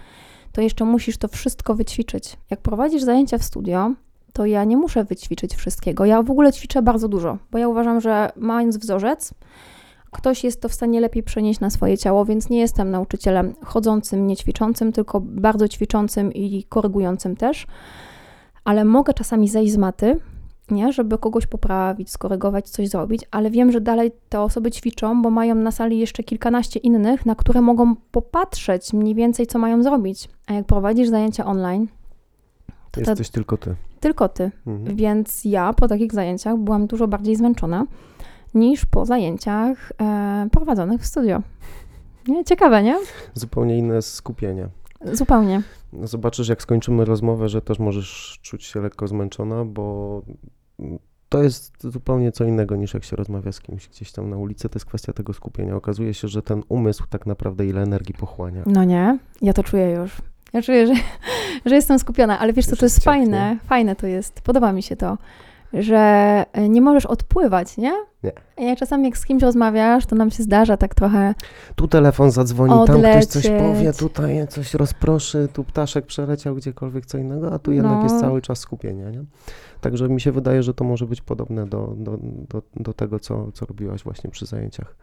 to 0.51 0.61
jeszcze 0.61 0.85
musisz 0.85 1.17
to 1.17 1.27
wszystko 1.27 1.75
wyćwiczyć. 1.75 2.37
Jak 2.49 2.61
prowadzisz 2.61 3.03
zajęcia 3.03 3.37
w 3.37 3.43
studio, 3.43 3.93
to 4.33 4.45
ja 4.45 4.63
nie 4.63 4.77
muszę 4.77 5.03
wyćwiczyć 5.03 5.55
wszystkiego. 5.55 6.05
Ja 6.05 6.23
w 6.23 6.31
ogóle 6.31 6.53
ćwiczę 6.53 6.81
bardzo 6.81 7.07
dużo, 7.07 7.37
bo 7.51 7.57
ja 7.57 7.67
uważam, 7.67 8.01
że 8.01 8.31
mając 8.35 8.77
wzorzec, 8.77 9.33
ktoś 10.11 10.43
jest 10.43 10.61
to 10.61 10.69
w 10.69 10.73
stanie 10.73 11.01
lepiej 11.01 11.23
przenieść 11.23 11.59
na 11.59 11.69
swoje 11.69 11.97
ciało, 11.97 12.25
więc 12.25 12.49
nie 12.49 12.59
jestem 12.59 12.91
nauczycielem 12.91 13.53
chodzącym, 13.63 14.27
nie 14.27 14.37
ćwiczącym, 14.37 14.91
tylko 14.91 15.21
bardzo 15.21 15.67
ćwiczącym 15.67 16.33
i 16.33 16.63
korygującym 16.63 17.35
też 17.35 17.67
ale 18.65 18.85
mogę 18.85 19.13
czasami 19.13 19.49
zejść 19.49 19.73
z 19.73 19.77
maty, 19.77 20.19
nie, 20.71 20.93
żeby 20.93 21.17
kogoś 21.17 21.47
poprawić, 21.47 22.11
skorygować, 22.11 22.69
coś 22.69 22.89
zrobić, 22.89 23.21
ale 23.31 23.51
wiem, 23.51 23.71
że 23.71 23.81
dalej 23.81 24.11
te 24.29 24.41
osoby 24.41 24.71
ćwiczą, 24.71 25.21
bo 25.21 25.29
mają 25.29 25.55
na 25.55 25.71
sali 25.71 25.99
jeszcze 25.99 26.23
kilkanaście 26.23 26.79
innych, 26.79 27.25
na 27.25 27.35
które 27.35 27.61
mogą 27.61 27.95
popatrzeć 27.95 28.93
mniej 28.93 29.15
więcej, 29.15 29.47
co 29.47 29.59
mają 29.59 29.83
zrobić. 29.83 30.29
A 30.47 30.53
jak 30.53 30.65
prowadzisz 30.65 31.09
zajęcia 31.09 31.45
online, 31.45 31.87
to 32.91 32.99
Jesteś 32.99 33.29
tylko 33.29 33.57
ty. 33.57 33.75
tylko 33.99 34.29
ty. 34.29 34.51
Mhm. 34.67 34.95
Więc 34.95 35.45
ja 35.45 35.73
po 35.73 35.87
takich 35.87 36.13
zajęciach 36.13 36.57
byłam 36.57 36.87
dużo 36.87 37.07
bardziej 37.07 37.35
zmęczona 37.35 37.85
niż 38.53 38.85
po 38.85 39.05
zajęciach 39.05 39.91
e, 40.01 40.47
prowadzonych 40.51 41.01
w 41.01 41.05
studio. 41.05 41.41
Nie? 42.27 42.43
Ciekawe, 42.45 42.83
nie? 42.83 42.97
Zupełnie 43.33 43.77
inne 43.77 44.01
skupienie. 44.01 44.67
Zupełnie. 45.01 45.61
Zobaczysz, 46.03 46.47
jak 46.47 46.61
skończymy 46.61 47.05
rozmowę, 47.05 47.49
że 47.49 47.61
też 47.61 47.79
możesz 47.79 48.39
czuć 48.41 48.63
się 48.63 48.81
lekko 48.81 49.07
zmęczona, 49.07 49.65
bo 49.65 50.21
to 51.29 51.43
jest 51.43 51.73
zupełnie 51.83 52.31
co 52.31 52.43
innego 52.43 52.75
niż 52.75 52.93
jak 52.93 53.03
się 53.03 53.15
rozmawia 53.15 53.51
z 53.51 53.59
kimś 53.59 53.87
gdzieś 53.89 54.11
tam 54.11 54.29
na 54.29 54.37
ulicy. 54.37 54.69
To 54.69 54.75
jest 54.75 54.85
kwestia 54.85 55.13
tego 55.13 55.33
skupienia. 55.33 55.75
Okazuje 55.75 56.13
się, 56.13 56.27
że 56.27 56.41
ten 56.41 56.63
umysł 56.69 57.03
tak 57.09 57.25
naprawdę 57.25 57.65
ile 57.65 57.81
energii 57.81 58.15
pochłania. 58.15 58.63
No 58.65 58.83
nie, 58.83 59.17
ja 59.41 59.53
to 59.53 59.63
czuję 59.63 59.91
już. 59.91 60.17
Ja 60.53 60.61
czuję, 60.61 60.87
że, 60.87 60.93
że 61.65 61.75
jestem 61.75 61.99
skupiona, 61.99 62.39
ale 62.39 62.53
wiesz 62.53 62.65
co, 62.65 62.75
to 62.75 62.85
jest 62.85 63.03
fajne, 63.03 63.57
fajne 63.65 63.95
to 63.95 64.07
jest, 64.07 64.41
podoba 64.41 64.73
mi 64.73 64.83
się 64.83 64.95
to, 64.95 65.17
że 65.73 65.97
e, 66.53 66.69
nie 66.69 66.81
możesz 66.81 67.05
odpływać, 67.05 67.77
nie? 67.77 67.93
Nie. 68.23 68.31
Ja 68.57 68.75
czasami 68.75 69.05
jak 69.05 69.17
z 69.17 69.25
kimś 69.25 69.43
rozmawiasz, 69.43 70.05
to 70.05 70.15
nam 70.15 70.31
się 70.31 70.43
zdarza 70.43 70.77
tak 70.77 70.95
trochę, 70.95 71.35
Tu 71.75 71.87
telefon 71.87 72.31
zadzwoni, 72.31 72.87
tam 72.87 72.99
ktoś 72.99 73.25
coś 73.25 73.45
Odlecieć. 73.45 73.67
powie, 73.73 73.93
tutaj 73.93 74.47
coś 74.47 74.73
rozproszy, 74.73 75.47
tu 75.53 75.63
ptaszek 75.63 76.05
przeleciał 76.05 76.55
gdziekolwiek 76.55 77.05
co 77.05 77.17
innego, 77.17 77.53
a 77.53 77.59
tu 77.59 77.71
jednak 77.71 77.97
No. 77.97 78.03
jest 78.03 78.19
cały 78.19 78.41
czas 78.41 78.59
skupienie, 78.59 79.03
nie? 79.03 79.23
Także 79.81 80.09
mi 80.09 80.21
się 80.21 80.31
wydaje, 80.31 80.63
że 80.63 80.73
to 80.73 80.83
może 80.83 81.05
być 81.05 81.21
podobne 81.21 81.65
do, 81.67 81.93
do, 81.97 82.17
do, 82.49 82.61
do 82.75 82.93
tego, 82.93 83.19
co, 83.19 83.51
co 83.51 83.65
robiłaś 83.65 84.03
właśnie 84.03 84.29
przy 84.29 84.45
zajęciach 84.45 84.95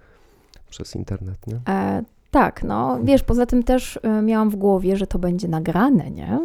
przez 0.70 0.96
internet, 0.96 1.46
nie? 1.46 1.60
e, 1.68 2.02
tak, 2.30 2.62
no, 2.64 2.98
wiesz, 3.02 3.22
poza 3.22 3.46
tym 3.46 3.62
też 3.62 3.98
e, 4.02 4.22
miałam 4.22 4.50
w 4.50 4.56
głowie, 4.56 4.96
że 4.96 5.06
to 5.06 5.18
będzie 5.18 5.48
nagrane, 5.48 6.10
nie? 6.10 6.38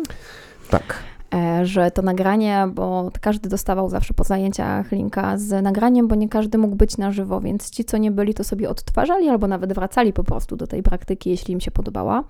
Tak. 0.70 0.96
E, 1.38 1.66
że 1.66 1.92
to 1.92 2.02
nagranie, 2.02 2.68
bo 2.74 3.12
każdy 3.22 3.50
dostawał 3.50 3.90
zawsze 3.90 4.14
po 4.14 4.24
zajęciach 4.24 4.92
linka 4.92 5.38
z 5.38 5.64
nagraniem, 5.64 6.08
bo 6.08 6.16
nie 6.16 6.30
każdy 6.30 6.58
mógł 6.58 6.76
być 6.76 6.98
na 6.98 7.12
żywo, 7.12 7.42
więc 7.42 7.70
ci, 7.70 7.86
co 7.86 7.98
nie 7.98 8.12
byli, 8.12 8.34
to 8.34 8.44
sobie 8.44 8.70
odtwarzali 8.70 9.30
albo 9.30 9.48
nawet 9.48 9.74
wracali 9.74 10.14
po 10.14 10.24
prostu 10.24 10.56
do 10.56 10.68
tej 10.68 10.84
praktyki, 10.84 11.30
jeśli 11.30 11.54
im 11.54 11.60
się 11.60 11.72
podobała. 11.72 12.24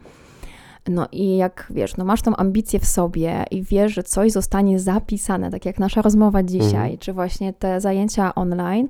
No 0.90 1.08
i 1.12 1.38
jak 1.38 1.68
wiesz, 1.70 1.98
no 1.98 2.06
masz 2.06 2.22
tą 2.22 2.36
ambicję 2.36 2.80
w 2.80 2.86
sobie 2.86 3.46
i 3.52 3.64
wiesz, 3.64 3.94
że 3.94 4.04
coś 4.04 4.32
zostanie 4.32 4.80
zapisane, 4.80 5.52
tak 5.52 5.66
jak 5.66 5.80
nasza 5.80 6.02
rozmowa 6.02 6.44
dzisiaj, 6.44 6.68
Mhm. 6.82 6.98
czy 6.98 7.14
właśnie 7.14 7.54
te 7.54 7.82
zajęcia 7.82 8.36
online, 8.36 8.88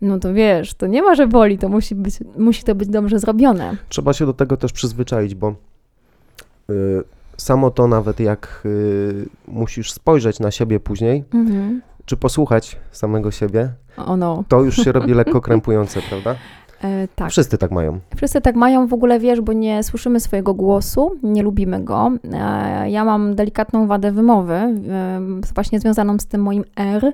no 0.00 0.18
to 0.18 0.34
wiesz, 0.34 0.74
to 0.74 0.86
nie 0.86 1.02
ma, 1.02 1.14
że 1.14 1.26
boli, 1.26 1.58
to 1.58 1.68
musi, 1.68 1.94
być, 1.94 2.14
musi 2.38 2.62
to 2.64 2.74
być 2.74 2.88
dobrze 2.88 3.18
zrobione. 3.18 3.76
Trzeba 3.88 4.12
się 4.12 4.26
do 4.26 4.32
tego 4.32 4.56
też 4.56 4.72
przyzwyczaić, 4.72 5.34
bo 5.34 5.54
y, 6.70 6.74
samo 7.40 7.70
to 7.70 7.86
nawet 7.88 8.20
jak 8.20 8.62
y, 8.66 9.28
musisz 9.48 9.92
spojrzeć 9.92 10.40
na 10.40 10.50
siebie 10.50 10.80
później, 10.80 11.24
Mhm. 11.34 11.82
czy 12.04 12.16
posłuchać 12.16 12.76
samego 12.92 13.30
siebie, 13.30 13.72
O 14.06 14.16
no, 14.16 14.44
to 14.48 14.60
już 14.62 14.76
się 14.76 14.92
robi 14.92 15.14
lekko 15.14 15.40
krępujące, 15.40 16.00
prawda? 16.08 16.34
e, 16.84 17.08
tak. 17.16 17.30
Wszyscy 17.30 17.58
tak 17.58 17.70
mają. 17.70 17.98
Wszyscy 18.16 18.40
tak 18.40 18.56
mają 18.56 18.86
w 18.86 18.92
ogóle, 18.92 19.18
wiesz, 19.20 19.40
bo 19.40 19.52
nie 19.52 19.82
słyszymy 19.82 20.20
swojego 20.20 20.54
głosu, 20.54 21.16
nie 21.22 21.42
lubimy 21.42 21.84
go. 21.84 22.10
E, 22.32 22.90
Ja 22.90 23.04
mam 23.04 23.34
delikatną 23.34 23.86
wadę 23.86 24.12
wymowy, 24.12 24.54
e, 24.54 24.74
właśnie 25.54 25.80
związaną 25.80 26.18
z 26.18 26.26
tym 26.26 26.42
moim 26.42 26.64
R, 26.76 27.12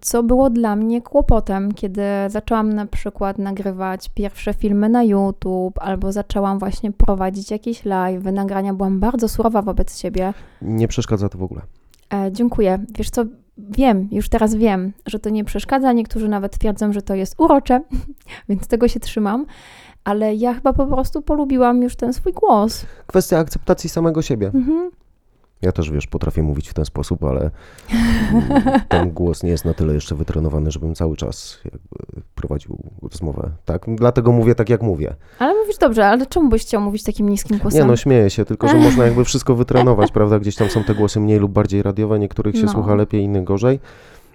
co 0.00 0.22
było 0.22 0.50
dla 0.50 0.76
mnie 0.76 1.02
kłopotem, 1.02 1.74
kiedy 1.74 2.02
zaczęłam 2.28 2.72
na 2.72 2.86
przykład 2.86 3.38
nagrywać 3.38 4.10
pierwsze 4.14 4.54
filmy 4.54 4.88
na 4.88 5.04
YouTube, 5.04 5.78
albo 5.80 6.12
zaczęłam 6.12 6.58
właśnie 6.58 6.92
prowadzić 6.92 7.50
jakieś 7.50 7.84
live, 7.84 8.24
nagrania. 8.24 8.74
Byłam 8.74 9.00
bardzo 9.00 9.28
surowa 9.28 9.62
wobec 9.62 9.98
siebie. 9.98 10.34
Nie 10.62 10.88
przeszkadza 10.88 11.28
to 11.28 11.38
w 11.38 11.42
ogóle. 11.42 11.60
E, 12.14 12.32
dziękuję. 12.32 12.78
Wiesz 12.98 13.10
co, 13.10 13.24
wiem, 13.58 14.08
już 14.12 14.28
teraz 14.28 14.54
wiem, 14.54 14.92
że 15.06 15.18
to 15.18 15.30
nie 15.30 15.44
przeszkadza. 15.44 15.92
Niektórzy 15.92 16.28
nawet 16.28 16.58
twierdzą, 16.58 16.92
że 16.92 17.02
to 17.02 17.14
jest 17.14 17.34
urocze, 17.38 17.80
więc 18.48 18.66
tego 18.66 18.88
się 18.88 19.00
trzymam. 19.00 19.46
Ale 20.04 20.34
ja 20.34 20.54
chyba 20.54 20.72
po 20.72 20.86
prostu 20.86 21.22
polubiłam 21.22 21.82
już 21.82 21.96
ten 21.96 22.12
swój 22.12 22.32
głos. 22.32 22.86
Kwestia 23.06 23.38
akceptacji 23.38 23.90
samego 23.90 24.22
siebie. 24.22 24.50
Mhm. 24.54 24.90
Ja 25.62 25.72
też, 25.72 25.90
wiesz, 25.90 26.06
potrafię 26.06 26.42
mówić 26.42 26.68
w 26.68 26.74
ten 26.74 26.84
sposób, 26.84 27.24
ale 27.24 27.50
ten 28.88 29.10
głos 29.10 29.42
nie 29.42 29.50
jest 29.50 29.64
na 29.64 29.74
tyle 29.74 29.94
jeszcze 29.94 30.14
wytrenowany, 30.14 30.70
żebym 30.70 30.94
cały 30.94 31.16
czas 31.16 31.58
prowadził 32.34 32.78
rozmowę. 33.02 33.50
Tak, 33.64 33.86
dlatego 33.94 34.32
mówię 34.32 34.54
tak, 34.54 34.68
jak 34.68 34.82
mówię. 34.82 35.14
Ale 35.38 35.54
mówisz 35.60 35.78
dobrze, 35.78 36.06
ale 36.06 36.26
czemu 36.26 36.48
byś 36.48 36.62
chciał 36.62 36.80
mówić 36.80 37.02
takim 37.02 37.28
niskim 37.28 37.58
głosem? 37.58 37.80
Nie 37.80 37.86
no, 37.86 37.96
śmieję 37.96 38.30
się, 38.30 38.44
tylko 38.44 38.68
że 38.68 38.76
można 38.88 39.04
jakby 39.04 39.24
wszystko 39.24 39.54
wytrenować, 39.54 40.12
prawda? 40.12 40.38
Gdzieś 40.38 40.56
tam 40.56 40.70
są 40.70 40.84
te 40.84 40.94
głosy 40.94 41.20
mniej 41.20 41.38
lub 41.38 41.52
bardziej 41.52 41.82
radiowe, 41.82 42.18
niektórych 42.18 42.56
się 42.56 42.62
No. 42.66 42.72
słucha 42.72 42.94
lepiej, 42.94 43.22
innych 43.22 43.44
gorzej. 43.44 43.80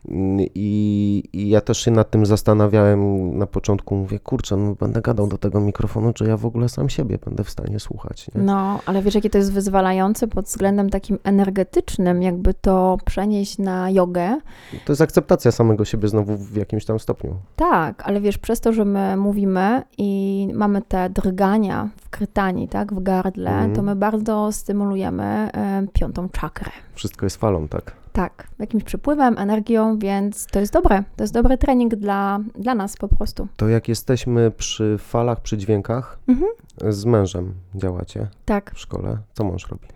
Mm, 0.09 0.45
I, 0.55 1.23
I 1.34 1.49
ja 1.49 1.61
też 1.61 1.77
się 1.77 1.91
nad 1.91 2.09
tym 2.09 2.25
zastanawiałem 2.25 3.38
na 3.38 3.47
początku. 3.47 3.95
Mówię, 3.95 4.19
kurczę, 4.19 4.57
no 4.57 4.75
będę 4.75 5.01
gadał 5.01 5.27
do 5.27 5.38
tego 5.38 5.59
mikrofonu, 5.59 6.13
czy 6.13 6.25
ja 6.25 6.38
w 6.38 6.45
ogóle 6.45 6.69
sam 6.69 6.89
siebie 6.89 7.17
będę 7.25 7.43
w 7.43 7.49
stanie 7.49 7.80
słuchać. 7.80 8.27
Nie? 8.35 8.41
No, 8.41 8.80
ale 8.85 9.01
wiesz, 9.01 9.15
jakie 9.15 9.30
to 9.30 9.38
jest 9.38 9.53
wyzwalające 9.53 10.27
pod 10.27 10.45
względem 10.45 10.89
takim 10.89 11.17
energetycznym, 11.23 12.21
jakby 12.23 12.53
to 12.53 12.97
przenieść 13.05 13.57
na 13.57 13.89
jogę. 13.89 14.39
To 14.85 14.91
jest 14.91 15.01
akceptacja 15.01 15.51
samego 15.51 15.85
siebie 15.85 16.07
znowu 16.07 16.38
w 16.38 16.55
jakimś 16.55 16.85
tam 16.85 16.99
stopniu. 16.99 17.35
Tak, 17.55 18.03
ale 18.05 18.21
wiesz, 18.21 18.38
przez 18.38 18.59
to, 18.61 18.73
że 18.73 18.85
my 18.85 19.17
mówimy 19.17 19.81
i 19.97 20.47
mamy 20.53 20.81
te 20.81 21.09
drgania 21.09 21.89
w 21.97 22.09
krytanii, 22.09 22.67
tak, 22.67 22.93
w 22.93 23.03
gardle, 23.03 23.51
Mhm. 23.51 23.73
to 23.75 23.81
my 23.81 23.95
bardzo 23.95 24.51
stymulujemy 24.51 25.23
e, 25.23 25.85
piątą 25.93 26.30
czakrę. 26.30 26.71
Wszystko 26.93 27.25
jest 27.25 27.38
falą, 27.38 27.67
tak? 27.67 28.02
Tak, 28.14 28.48
jakimś 28.60 28.84
przepływem, 28.84 29.38
energią, 29.38 29.99
więc 29.99 30.45
to 30.45 30.60
jest 30.60 30.73
dobre. 30.73 31.03
To 31.15 31.23
jest 31.23 31.34
dobry 31.34 31.57
trening 31.57 31.95
dla, 31.95 32.40
dla 32.56 32.76
nas 32.76 32.98
po 32.98 33.07
prostu. 33.07 33.48
To 33.57 33.68
jak 33.69 33.88
jesteśmy 33.88 34.52
przy 34.52 34.98
falach, 34.99 35.41
przy 35.41 35.57
dźwiękach, 35.57 36.19
Mhm. 36.27 36.52
z 36.94 37.06
mężem 37.06 37.53
działacie 37.76 38.27
Tak. 38.45 38.72
w 38.76 38.80
szkole, 38.80 39.18
co 39.34 39.44
mąż 39.44 39.68
robi? 39.68 39.88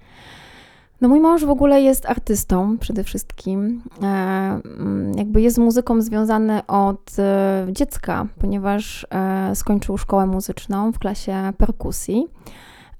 No 1.02 1.08
mój 1.08 1.20
mąż 1.20 1.46
w 1.46 1.50
ogóle 1.50 1.82
jest 1.82 2.06
artystą 2.06 2.78
przede 2.78 3.04
wszystkim. 3.04 3.82
E, 4.02 4.06
mm, 4.06 5.18
jakby 5.18 5.42
jest 5.42 5.58
muzyką 5.58 6.02
związany 6.02 6.66
od 6.68 7.16
e, 7.20 7.68
dziecka, 7.72 8.26
ponieważ 8.40 9.08
e, 9.12 9.56
skończył 9.56 9.98
szkołę 9.98 10.26
muzyczną 10.26 10.92
w 10.92 11.00
klasie 11.00 11.54
perkusji. 11.58 12.28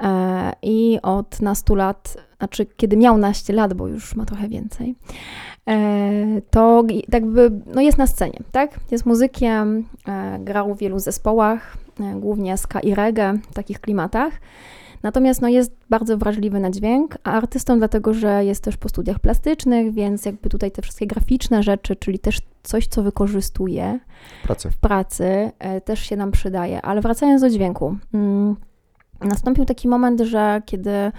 E, 0.04 0.54
I 0.62 1.00
od 1.04 1.42
nastu 1.42 1.76
lat, 1.76 2.18
znaczy 2.38 2.66
kiedy 2.66 2.98
miał 2.98 3.18
naście 3.18 3.54
lat, 3.54 3.74
bo 3.74 3.88
już 3.88 4.16
ma 4.16 4.26
trochę 4.26 4.48
więcej, 4.48 4.96
e, 5.70 6.42
to 6.52 6.84
g- 6.84 7.02
jakby 7.12 7.52
no 7.76 7.82
jest 7.82 7.98
na 7.98 8.08
scenie, 8.08 8.40
tak? 8.52 8.80
Jest 8.92 9.06
muzykiem, 9.06 9.86
e, 10.08 10.40
grał 10.40 10.76
w 10.76 10.78
wielu 10.80 11.00
zespołach, 11.00 11.78
głównie 12.16 12.58
ska 12.58 12.80
i 12.80 12.96
reggae, 12.96 13.34
w 13.52 13.54
takich 13.54 13.82
klimatach. 13.82 14.34
Natomiast 15.04 15.42
no, 15.42 15.48
jest 15.48 15.72
bardzo 15.90 16.18
wrażliwy 16.18 16.60
na 16.60 16.72
dźwięk, 16.72 17.18
a 17.24 17.32
artystą 17.32 17.78
dlatego, 17.78 18.14
że 18.14 18.46
jest 18.46 18.64
też 18.64 18.78
po 18.78 18.90
studiach 18.90 19.20
plastycznych, 19.20 19.94
więc 19.94 20.26
jakby 20.26 20.50
tutaj 20.50 20.72
te 20.72 20.82
wszystkie 20.82 21.08
graficzne 21.08 21.64
rzeczy, 21.64 21.96
czyli 21.96 22.20
też 22.20 22.40
coś, 22.64 22.88
co 22.88 23.04
wykorzystuje 23.04 24.00
Pracę. 24.44 24.72
w 24.72 24.78
pracy, 24.78 25.52
też 25.86 26.00
się 26.00 26.16
nam 26.16 26.32
przydaje. 26.32 26.82
Ale 26.82 27.02
wracając 27.02 27.42
do 27.42 27.50
dźwięku, 27.50 27.96
mm, 28.14 28.56
nastąpił 29.22 29.66
taki 29.66 29.88
moment, 29.88 30.22
że 30.22 30.62
kiedy 30.66 31.12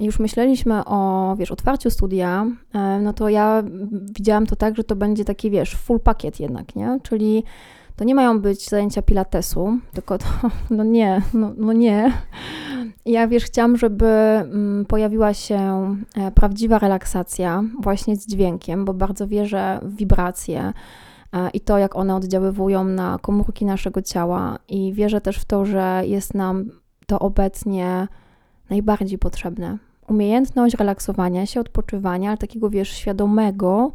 już 0.00 0.18
myśleliśmy 0.18 0.84
o, 0.84 1.34
wiesz, 1.38 1.50
otwarciu 1.50 1.90
studia, 1.90 2.46
e, 2.74 3.00
no 3.00 3.12
to 3.12 3.28
ja 3.28 3.62
widziałam 4.16 4.46
to 4.46 4.56
tak, 4.56 4.76
że 4.76 4.84
to 4.84 4.96
będzie 4.96 5.24
taki, 5.24 5.50
wiesz, 5.50 5.74
full 5.76 6.00
pakiet 6.00 6.40
jednak, 6.40 6.76
nie? 6.76 6.98
Czyli 7.02 7.44
to 7.96 8.04
nie 8.04 8.14
mają 8.14 8.40
być 8.40 8.68
zajęcia 8.68 9.02
pilatesu, 9.02 9.78
tylko 9.92 10.18
to, 10.18 10.24
no 10.70 10.84
nie, 10.84 11.22
no, 11.34 11.52
no 11.56 11.72
nie. 11.72 12.12
Ja, 13.06 13.28
wiesz, 13.28 13.44
chciałam, 13.44 13.76
żeby 13.76 14.06
mm, 14.06 14.84
pojawiła 14.84 15.34
się 15.34 15.88
e, 16.16 16.30
prawdziwa 16.30 16.78
relaksacja 16.78 17.64
właśnie 17.80 18.16
z 18.16 18.26
dźwiękiem, 18.26 18.84
bo 18.84 18.94
bardzo 18.94 19.26
wierzę 19.26 19.80
w 19.82 19.96
wibracje 19.96 20.72
e, 21.32 21.50
i 21.50 21.60
to, 21.60 21.78
jak 21.78 21.96
one 21.96 22.16
oddziaływują 22.16 22.84
na 22.84 23.18
komórki 23.22 23.64
naszego 23.64 24.02
ciała 24.02 24.58
i 24.68 24.92
wierzę 24.92 25.20
też 25.20 25.38
w 25.38 25.44
to, 25.44 25.64
że 25.64 26.02
jest 26.04 26.34
nam 26.34 26.70
to 27.06 27.18
obecnie 27.18 28.08
najbardziej 28.70 29.18
potrzebne. 29.18 29.78
Umiejętność 30.08 30.74
relaksowania 30.74 31.46
się, 31.46 31.60
odpoczywania, 31.60 32.28
ale 32.28 32.38
takiego, 32.38 32.70
wiesz, 32.70 32.88
świadomego 32.88 33.92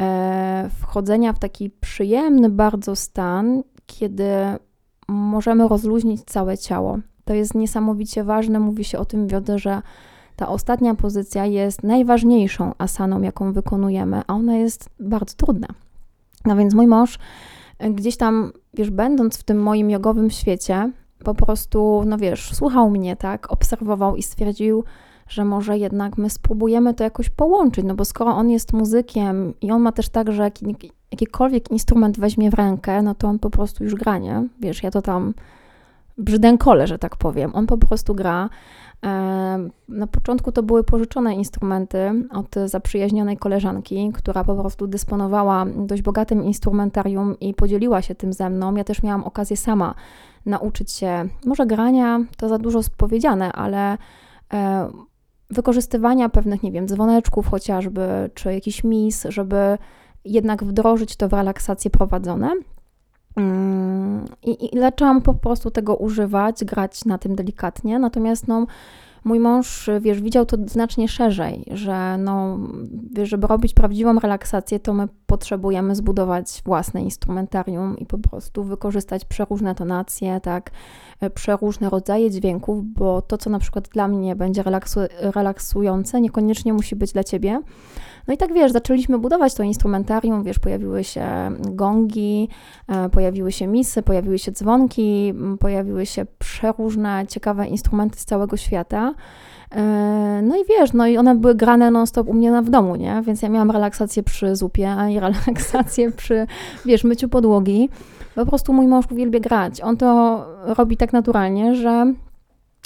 e, 0.00 0.70
wchodzenia 0.80 1.32
w 1.32 1.38
taki 1.38 1.70
przyjemny 1.70 2.50
bardzo 2.50 2.96
stan, 2.96 3.62
kiedy 3.86 4.28
możemy 5.08 5.68
rozluźnić 5.68 6.24
całe 6.24 6.58
ciało. 6.58 6.98
To 7.24 7.34
jest 7.34 7.54
niesamowicie 7.54 8.24
ważne. 8.24 8.60
Mówi 8.60 8.84
się 8.84 8.98
o 8.98 9.04
tym 9.04 9.26
w 9.26 9.32
jodze, 9.32 9.58
że 9.58 9.82
ta 10.36 10.48
ostatnia 10.48 10.94
pozycja 10.94 11.46
jest 11.46 11.82
najważniejszą 11.82 12.72
asaną, 12.78 13.22
jaką 13.22 13.52
wykonujemy, 13.52 14.22
a 14.26 14.34
ona 14.34 14.56
jest 14.56 14.90
bardzo 15.00 15.34
trudna. 15.36 15.68
No 16.44 16.56
więc 16.56 16.74
mój 16.74 16.86
mąż 16.86 17.18
e, 17.78 17.90
gdzieś 17.90 18.16
tam, 18.16 18.52
wiesz, 18.74 18.90
będąc 18.90 19.38
w 19.38 19.42
tym 19.42 19.62
moim 19.62 19.90
jogowym 19.90 20.30
świecie, 20.30 20.90
po 21.24 21.34
prostu, 21.34 22.02
no 22.06 22.18
wiesz, 22.18 22.54
słuchał 22.54 22.90
mnie, 22.90 23.16
tak, 23.16 23.52
obserwował 23.52 24.16
i 24.16 24.22
stwierdził, 24.22 24.84
że 25.28 25.44
może 25.44 25.78
jednak 25.78 26.18
my 26.18 26.30
spróbujemy 26.30 26.94
to 26.94 27.04
jakoś 27.04 27.30
połączyć, 27.30 27.84
no 27.84 27.94
bo 27.94 28.04
skoro 28.04 28.30
on 28.30 28.50
jest 28.50 28.72
muzykiem 28.72 29.54
i 29.60 29.70
on 29.70 29.82
ma 29.82 29.92
też 29.92 30.08
tak, 30.08 30.32
że 30.32 30.42
jaki, 30.42 30.76
jakikolwiek 31.10 31.70
instrument 31.70 32.20
weźmie 32.20 32.50
w 32.50 32.54
rękę, 32.54 33.02
no 33.02 33.14
to 33.14 33.28
on 33.28 33.38
po 33.38 33.50
prostu 33.50 33.84
już 33.84 33.94
gra, 33.94 34.18
nie? 34.18 34.48
Wiesz, 34.60 34.82
ja 34.82 34.90
to 34.90 35.02
tam 35.02 35.34
brzdękole, 36.18 36.86
że 36.86 36.98
tak 36.98 37.16
powiem. 37.16 37.50
On 37.54 37.66
po 37.66 37.78
prostu 37.78 38.14
gra. 38.14 38.48
E, 39.04 39.68
Na 39.88 40.06
początku 40.06 40.52
to 40.52 40.62
były 40.62 40.84
pożyczone 40.84 41.34
instrumenty 41.34 42.26
od 42.30 42.54
zaprzyjaźnionej 42.66 43.36
koleżanki, 43.36 44.12
która 44.14 44.44
po 44.44 44.54
prostu 44.54 44.86
dysponowała 44.86 45.66
dość 45.76 46.02
bogatym 46.02 46.44
instrumentarium 46.44 47.40
i 47.40 47.54
podzieliła 47.54 48.02
się 48.02 48.14
tym 48.14 48.32
ze 48.32 48.50
mną. 48.50 48.76
Ja 48.76 48.84
też 48.84 49.02
miałam 49.02 49.24
okazję 49.24 49.56
sama 49.56 49.94
nauczyć 50.46 50.92
się, 50.92 51.28
może 51.46 51.66
grania, 51.66 52.20
to 52.36 52.48
za 52.48 52.58
dużo 52.58 52.80
powiedziane, 52.96 53.52
ale 53.52 53.98
e, 54.52 54.90
wykorzystywania 55.50 56.28
pewnych, 56.28 56.62
nie 56.62 56.72
wiem, 56.72 56.88
dzwoneczków 56.88 57.48
chociażby, 57.48 58.30
czy 58.34 58.54
jakiś 58.54 58.84
mis, 58.84 59.26
żeby 59.28 59.78
jednak 60.24 60.64
wdrożyć 60.64 61.16
to 61.16 61.28
w 61.28 61.32
relaksacje 61.32 61.90
prowadzone. 61.90 62.50
Mm, 63.36 64.24
I, 64.42 64.76
I 64.76 64.80
zaczęłam 64.80 65.22
po 65.22 65.34
prostu 65.34 65.70
tego 65.70 65.96
używać, 65.96 66.64
grać 66.64 67.04
na 67.04 67.18
tym 67.18 67.34
delikatnie. 67.36 67.98
Natomiast 67.98 68.48
no, 68.48 68.66
mój 69.24 69.40
mąż, 69.40 69.90
wiesz, 70.00 70.20
widział 70.20 70.46
to 70.46 70.56
znacznie 70.66 71.08
szerzej, 71.08 71.64
że 71.72 72.18
no, 72.18 72.58
wiesz, 73.12 73.28
żeby 73.28 73.46
robić 73.46 73.74
prawdziwą 73.74 74.18
relaksację, 74.20 74.80
to 74.80 74.92
my 74.92 75.08
potrzebujemy 75.26 75.94
zbudować 75.94 76.62
własne 76.64 77.02
instrumentarium 77.02 77.98
i 77.98 78.06
po 78.06 78.18
prostu 78.18 78.64
wykorzystać 78.64 79.24
przeróżne 79.24 79.74
tonacje, 79.74 80.40
tak, 80.40 80.70
e, 81.20 81.30
przeróżne 81.30 81.90
rodzaje 81.90 82.30
dźwięków, 82.30 82.84
bo 82.84 83.22
to, 83.22 83.38
co 83.38 83.50
na 83.50 83.58
przykład 83.58 83.88
dla 83.88 84.08
mnie 84.08 84.36
będzie 84.36 84.62
relaksu- 84.62 85.08
relaksujące, 85.20 86.20
niekoniecznie 86.20 86.72
musi 86.72 86.96
być 86.96 87.12
dla 87.12 87.24
ciebie. 87.24 87.60
No 88.28 88.34
i 88.34 88.36
tak 88.36 88.52
wiesz, 88.52 88.72
zaczęliśmy 88.72 89.18
budować 89.18 89.54
to 89.54 89.62
instrumentarium, 89.62 90.42
wiesz, 90.42 90.58
pojawiły 90.58 91.04
się 91.04 91.26
gongi, 91.58 92.48
e, 92.88 93.08
pojawiły 93.08 93.52
się 93.52 93.66
misy, 93.66 94.02
pojawiły 94.02 94.38
się 94.38 94.52
dzwonki, 94.52 95.34
pojawiły 95.60 96.06
się 96.06 96.26
przeróżne 96.38 97.24
ciekawe 97.28 97.66
instrumenty 97.66 98.18
z 98.18 98.24
całego 98.24 98.56
świata. 98.56 99.14
E, 99.72 100.24
No 100.42 100.56
i 100.56 100.64
wiesz, 100.68 100.92
no 100.92 101.06
i 101.06 101.16
one 101.16 101.34
były 101.34 101.54
grane 101.54 101.90
non-stop 101.90 102.28
u 102.28 102.34
mnie 102.34 102.50
na, 102.50 102.62
w 102.62 102.70
domu, 102.70 102.96
nie? 102.96 103.22
Więc 103.26 103.42
ja 103.42 103.48
miałam 103.48 103.70
relaksację 103.70 104.22
przy 104.22 104.56
zupie 104.56 104.96
i 105.10 105.20
relaksację 105.20 106.10
przy, 106.20 106.46
wiesz, 106.84 107.04
myciu 107.04 107.28
podłogi. 107.28 107.88
Po 108.34 108.46
prostu 108.46 108.72
mój 108.72 108.86
mąż 108.86 109.04
uwielbia 109.12 109.40
grać. 109.40 109.80
On 109.80 109.96
to 109.96 110.38
robi 110.64 110.96
tak 110.96 111.12
naturalnie, 111.12 111.74
że 111.74 112.14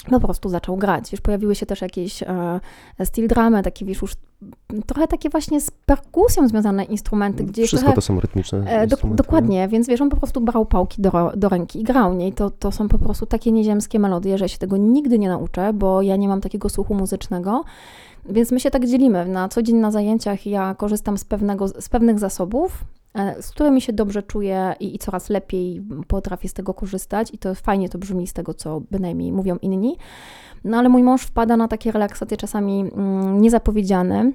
po 0.09 0.19
prostu 0.19 0.49
zaczął 0.49 0.77
grać. 0.77 1.11
Już 1.11 1.21
pojawiły 1.21 1.55
się 1.55 1.65
też 1.65 1.81
jakieś 1.81 2.23
e, 2.23 2.59
steel 3.05 3.27
dramy, 3.27 3.63
takie 3.63 3.85
wiesz, 3.85 4.01
już 4.01 4.13
trochę 4.85 5.07
takie 5.07 5.29
właśnie 5.29 5.61
z 5.61 5.71
perkusją 5.71 6.47
związane 6.47 6.83
instrumenty, 6.83 7.43
gdzie 7.43 7.67
Wszystko 7.67 7.85
trochę, 7.85 7.95
to 7.95 8.01
są 8.01 8.19
rytmiczne 8.19 8.65
e, 8.65 8.87
do, 8.87 8.97
dokładnie, 9.03 9.67
więc 9.67 9.87
wiesz, 9.87 10.01
on 10.01 10.09
po 10.09 10.17
prostu 10.17 10.41
brał 10.41 10.65
pałki 10.65 11.01
do, 11.01 11.31
do 11.35 11.49
ręki 11.49 11.81
i 11.81 11.83
grał, 11.83 12.13
nie? 12.13 12.27
I 12.27 12.33
to, 12.33 12.49
to 12.49 12.71
są 12.71 12.87
po 12.87 12.99
prostu 12.99 13.25
takie 13.25 13.51
nieziemskie 13.51 13.99
melodie, 13.99 14.37
że 14.37 14.45
ja 14.45 14.49
się 14.49 14.57
tego 14.57 14.77
nigdy 14.77 15.19
nie 15.19 15.29
nauczę, 15.29 15.73
bo 15.73 16.01
ja 16.01 16.15
nie 16.15 16.27
mam 16.27 16.41
takiego 16.41 16.69
słuchu 16.69 16.93
muzycznego. 16.93 17.63
Więc 18.25 18.51
my 18.51 18.59
się 18.59 18.71
tak 18.71 18.85
dzielimy. 18.85 19.25
Na 19.25 19.49
co 19.49 19.61
dzień 19.61 19.75
na 19.75 19.91
zajęciach 19.91 20.45
ja 20.45 20.75
korzystam 20.75 21.17
z, 21.17 21.25
pewnego, 21.25 21.67
z 21.67 21.89
pewnych 21.89 22.19
zasobów, 22.19 22.83
z 23.41 23.51
którymi 23.51 23.81
się 23.81 23.93
dobrze 23.93 24.23
czuję 24.23 24.73
i, 24.79 24.95
i 24.95 24.99
coraz 24.99 25.29
lepiej 25.29 25.81
potrafię 26.07 26.49
z 26.49 26.53
tego 26.53 26.73
korzystać. 26.73 27.33
I 27.33 27.37
to 27.37 27.55
fajnie 27.55 27.89
to 27.89 27.97
brzmi 27.97 28.27
z 28.27 28.33
tego, 28.33 28.53
co 28.53 28.81
bynajmniej 28.91 29.31
mówią 29.31 29.57
inni. 29.61 29.97
No 30.63 30.77
ale 30.77 30.89
mój 30.89 31.03
mąż 31.03 31.21
wpada 31.21 31.57
na 31.57 31.67
takie 31.67 31.91
relaksacje 31.91 32.37
czasami 32.37 32.79
mm, 32.79 33.41
niezapowiedziane. 33.41 34.31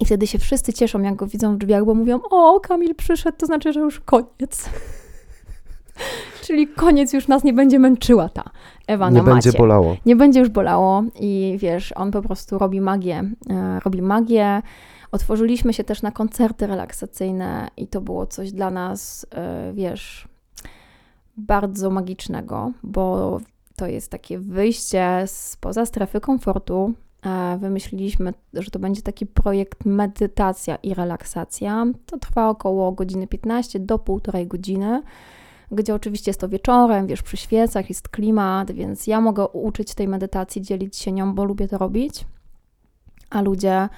I 0.00 0.04
wtedy 0.04 0.26
się 0.26 0.38
wszyscy 0.38 0.72
cieszą, 0.72 1.02
jak 1.02 1.16
go 1.16 1.26
widzą 1.26 1.54
w 1.54 1.58
drzwiach, 1.58 1.84
bo 1.84 1.94
mówią: 1.94 2.20
O, 2.30 2.60
Kamil 2.60 2.94
przyszedł, 2.94 3.38
to 3.38 3.46
znaczy, 3.46 3.72
że 3.72 3.80
już 3.80 4.00
koniec. 4.00 4.70
Czyli 6.46 6.68
koniec, 6.68 7.12
już 7.12 7.28
nas 7.28 7.44
nie 7.44 7.52
będzie 7.52 7.78
męczyła 7.78 8.28
ta 8.28 8.44
Ewa 8.86 9.10
Nie 9.10 9.18
na 9.18 9.24
będzie 9.24 9.48
macie 9.48 9.58
bolało. 9.58 9.96
nie 10.06 10.16
będzie 10.16 10.40
już 10.40 10.48
bolało 10.48 11.02
i 11.20 11.56
wiesz, 11.60 11.92
on 11.96 12.10
po 12.10 12.22
prostu 12.22 12.58
robi 12.58 12.80
magię. 12.80 13.24
E, 13.50 13.80
robi 13.84 14.02
magię. 14.02 14.62
Otworzyliśmy 15.14 15.72
się 15.72 15.84
też 15.84 16.02
na 16.02 16.10
koncerty 16.10 16.66
relaksacyjne 16.66 17.68
i 17.76 17.86
to 17.86 18.00
było 18.00 18.26
coś 18.26 18.52
dla 18.52 18.70
nas, 18.70 19.26
e, 19.30 19.72
wiesz, 19.72 20.28
bardzo 21.36 21.90
magicznego, 21.90 22.72
bo 22.82 23.38
to 23.76 23.86
jest 23.86 24.10
takie 24.10 24.38
wyjście 24.38 25.24
spoza 25.26 25.86
strefy 25.86 26.20
komfortu. 26.20 26.92
E, 27.26 27.58
Wymyśliliśmy, 27.60 28.34
że 28.54 28.70
to 28.70 28.78
będzie 28.78 29.02
taki 29.02 29.26
projekt 29.26 29.84
medytacja 29.84 30.76
i 30.76 30.94
relaksacja. 30.94 31.86
To 32.06 32.18
trwa 32.18 32.48
około 32.48 32.92
godziny 32.92 33.26
15 33.26 33.80
do 33.80 33.98
półtorej 33.98 34.46
godziny 34.46 35.02
gdzie 35.70 35.94
oczywiście 35.94 36.30
jest 36.30 36.40
to 36.40 36.48
wieczorem, 36.48 37.06
wiesz, 37.06 37.22
przy 37.22 37.36
świecach, 37.36 37.88
jest 37.88 38.08
klimat, 38.08 38.72
więc 38.72 39.06
ja 39.06 39.20
mogę 39.20 39.48
uczyć 39.48 39.94
tej 39.94 40.08
medytacji, 40.08 40.62
dzielić 40.62 40.96
się 40.96 41.12
nią, 41.12 41.34
bo 41.34 41.44
lubię 41.44 41.68
to 41.68 41.78
robić, 41.78 42.24
a 43.30 43.42
ludzie 43.42 43.88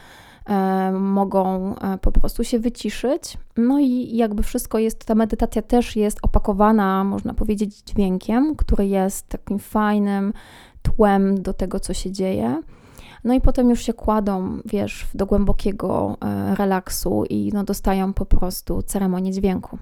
mogą 0.92 1.74
e, 1.76 1.98
po 1.98 2.12
prostu 2.12 2.44
się 2.44 2.58
wyciszyć. 2.58 3.38
No 3.56 3.78
i 3.78 4.16
jakby 4.16 4.42
wszystko 4.42 4.78
jest, 4.78 5.04
ta 5.04 5.14
medytacja 5.14 5.62
też 5.62 5.96
jest 5.96 6.18
opakowana, 6.22 7.04
można 7.04 7.34
powiedzieć, 7.34 7.76
dźwiękiem, 7.82 8.56
który 8.56 8.86
jest 8.86 9.28
takim 9.28 9.58
fajnym 9.58 10.32
tłem 10.82 11.42
do 11.42 11.52
tego, 11.52 11.80
co 11.80 11.94
się 11.94 12.12
dzieje. 12.12 12.62
No 13.24 13.34
i 13.34 13.40
potem 13.40 13.70
już 13.70 13.82
się 13.82 13.92
kładą, 13.92 14.58
wiesz, 14.64 15.06
do 15.14 15.26
głębokiego 15.26 16.16
e, 16.20 16.54
relaksu 16.54 17.24
i 17.30 17.50
no, 17.54 17.64
dostają 17.64 18.12
po 18.12 18.26
prostu 18.26 18.82
ceremonię 18.82 19.32
dźwięku. 19.32 19.78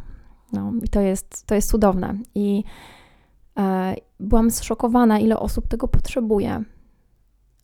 No 0.53 0.73
i 0.83 0.89
to 0.89 1.01
jest, 1.01 1.47
to 1.47 1.55
jest 1.55 1.71
cudowne. 1.71 2.15
I 2.35 2.65
e, 3.59 3.95
byłam 4.21 4.51
zszokowana, 4.51 5.19
ile 5.19 5.39
osób 5.39 5.69
tego 5.69 5.89
potrzebuje. 5.89 6.65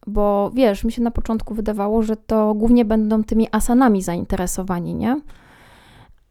Bo 0.06 0.51
wiesz, 0.55 0.85
mi 0.85 0.93
się 0.93 1.02
na 1.02 1.10
początku 1.10 1.55
wydawało, 1.55 2.02
że 2.02 2.16
to 2.16 2.55
głównie 2.55 2.85
będą 2.85 3.24
tymi 3.24 3.48
asanami 3.52 4.02
zainteresowani, 4.02 4.94
nie? 4.94 5.20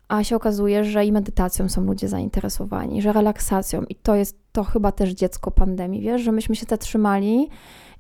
A 0.08 0.24
się 0.24 0.36
okazuje, 0.36 0.84
że 0.84 1.06
i 1.06 1.12
medytacją 1.12 1.70
są 1.70 1.84
ludzie 1.84 2.08
zainteresowani, 2.08 3.02
że 3.02 3.14
relaksacją. 3.14 3.84
I 3.84 3.96
to 3.96 4.16
jest 4.16 4.40
to 4.52 4.64
chyba 4.64 4.92
też 4.92 5.10
dziecko 5.10 5.52
pandemii, 5.52 6.02
wiesz, 6.02 6.22
że 6.22 6.32
myśmy 6.32 6.56
się 6.56 6.66
zatrzymali 6.70 7.50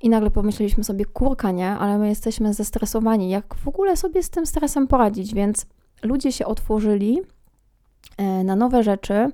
i 0.02 0.10
nagle 0.10 0.32
pomyśleliśmy 0.32 0.84
sobie, 0.84 1.06
kurka, 1.06 1.52
nie, 1.52 1.70
ale 1.70 1.98
my 1.98 2.10
jesteśmy 2.10 2.54
zestresowani. 2.54 3.30
Jak 3.30 3.56
w 3.56 3.68
ogóle 3.68 3.98
sobie 3.98 4.24
z 4.24 4.30
tym 4.30 4.46
stresem 4.46 4.88
poradzić? 4.88 5.34
Więc 5.34 5.66
ludzie 6.04 6.32
się 6.32 6.46
otworzyli 6.46 7.22
e, 8.18 8.44
na 8.44 8.56
nowe 8.56 8.84
rzeczy. 8.84 9.32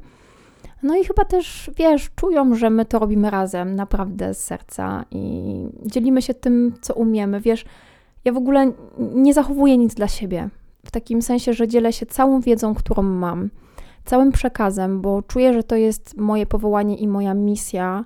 No 0.83 0.95
i 0.95 1.05
chyba 1.05 1.25
też, 1.25 1.71
wiesz, 1.77 2.09
czują, 2.15 2.55
że 2.55 2.69
my 2.69 2.85
to 2.85 2.99
robimy 2.99 3.29
razem, 3.29 3.75
naprawdę 3.75 4.33
z 4.33 4.43
serca 4.43 5.05
i 5.11 5.43
dzielimy 5.85 6.21
się 6.21 6.33
tym, 6.33 6.73
co 6.81 6.93
umiemy. 6.93 7.39
Wiesz, 7.41 7.65
ja 8.25 8.31
w 8.33 8.37
ogóle 8.37 8.71
nie 8.97 9.33
zachowuję 9.33 9.77
nic 9.77 9.93
dla 9.95 10.07
siebie. 10.07 10.49
W 10.85 10.91
takim 10.91 11.21
sensie, 11.21 11.53
że 11.53 11.67
dzielę 11.67 11.93
się 11.93 12.05
całą 12.05 12.41
wiedzą, 12.41 12.75
którą 12.75 13.03
mam, 13.03 13.49
całym 14.05 14.31
przekazem, 14.31 15.01
bo 15.01 15.21
czuję, 15.21 15.53
że 15.53 15.63
to 15.63 15.75
jest 15.75 16.17
moje 16.17 16.45
powołanie 16.45 16.97
i 16.97 17.07
moja 17.07 17.33
misja. 17.33 18.05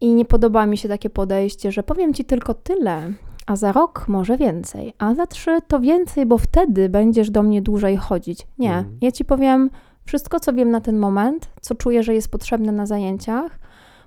I 0.00 0.14
nie 0.14 0.24
podoba 0.24 0.66
mi 0.66 0.76
się 0.76 0.88
takie 0.88 1.10
podejście, 1.10 1.72
że 1.72 1.82
powiem 1.82 2.14
ci 2.14 2.24
tylko 2.24 2.54
tyle, 2.54 3.12
a 3.46 3.56
za 3.56 3.72
rok 3.72 4.04
może 4.08 4.36
więcej, 4.36 4.92
a 4.98 5.14
za 5.14 5.26
trzy 5.26 5.58
to 5.68 5.80
więcej, 5.80 6.26
bo 6.26 6.38
wtedy 6.38 6.88
będziesz 6.88 7.30
do 7.30 7.42
mnie 7.42 7.62
dłużej 7.62 7.96
chodzić. 7.96 8.46
Nie, 8.58 8.74
Mhm. 8.76 8.98
ja 9.00 9.12
ci 9.12 9.24
powiem 9.24 9.70
wszystko, 10.04 10.40
co 10.40 10.52
wiem 10.52 10.70
na 10.70 10.80
ten 10.80 10.98
moment, 10.98 11.50
co 11.60 11.74
czuję, 11.74 12.02
że 12.02 12.14
jest 12.14 12.28
potrzebne 12.28 12.72
na 12.72 12.86
zajęciach, 12.86 13.58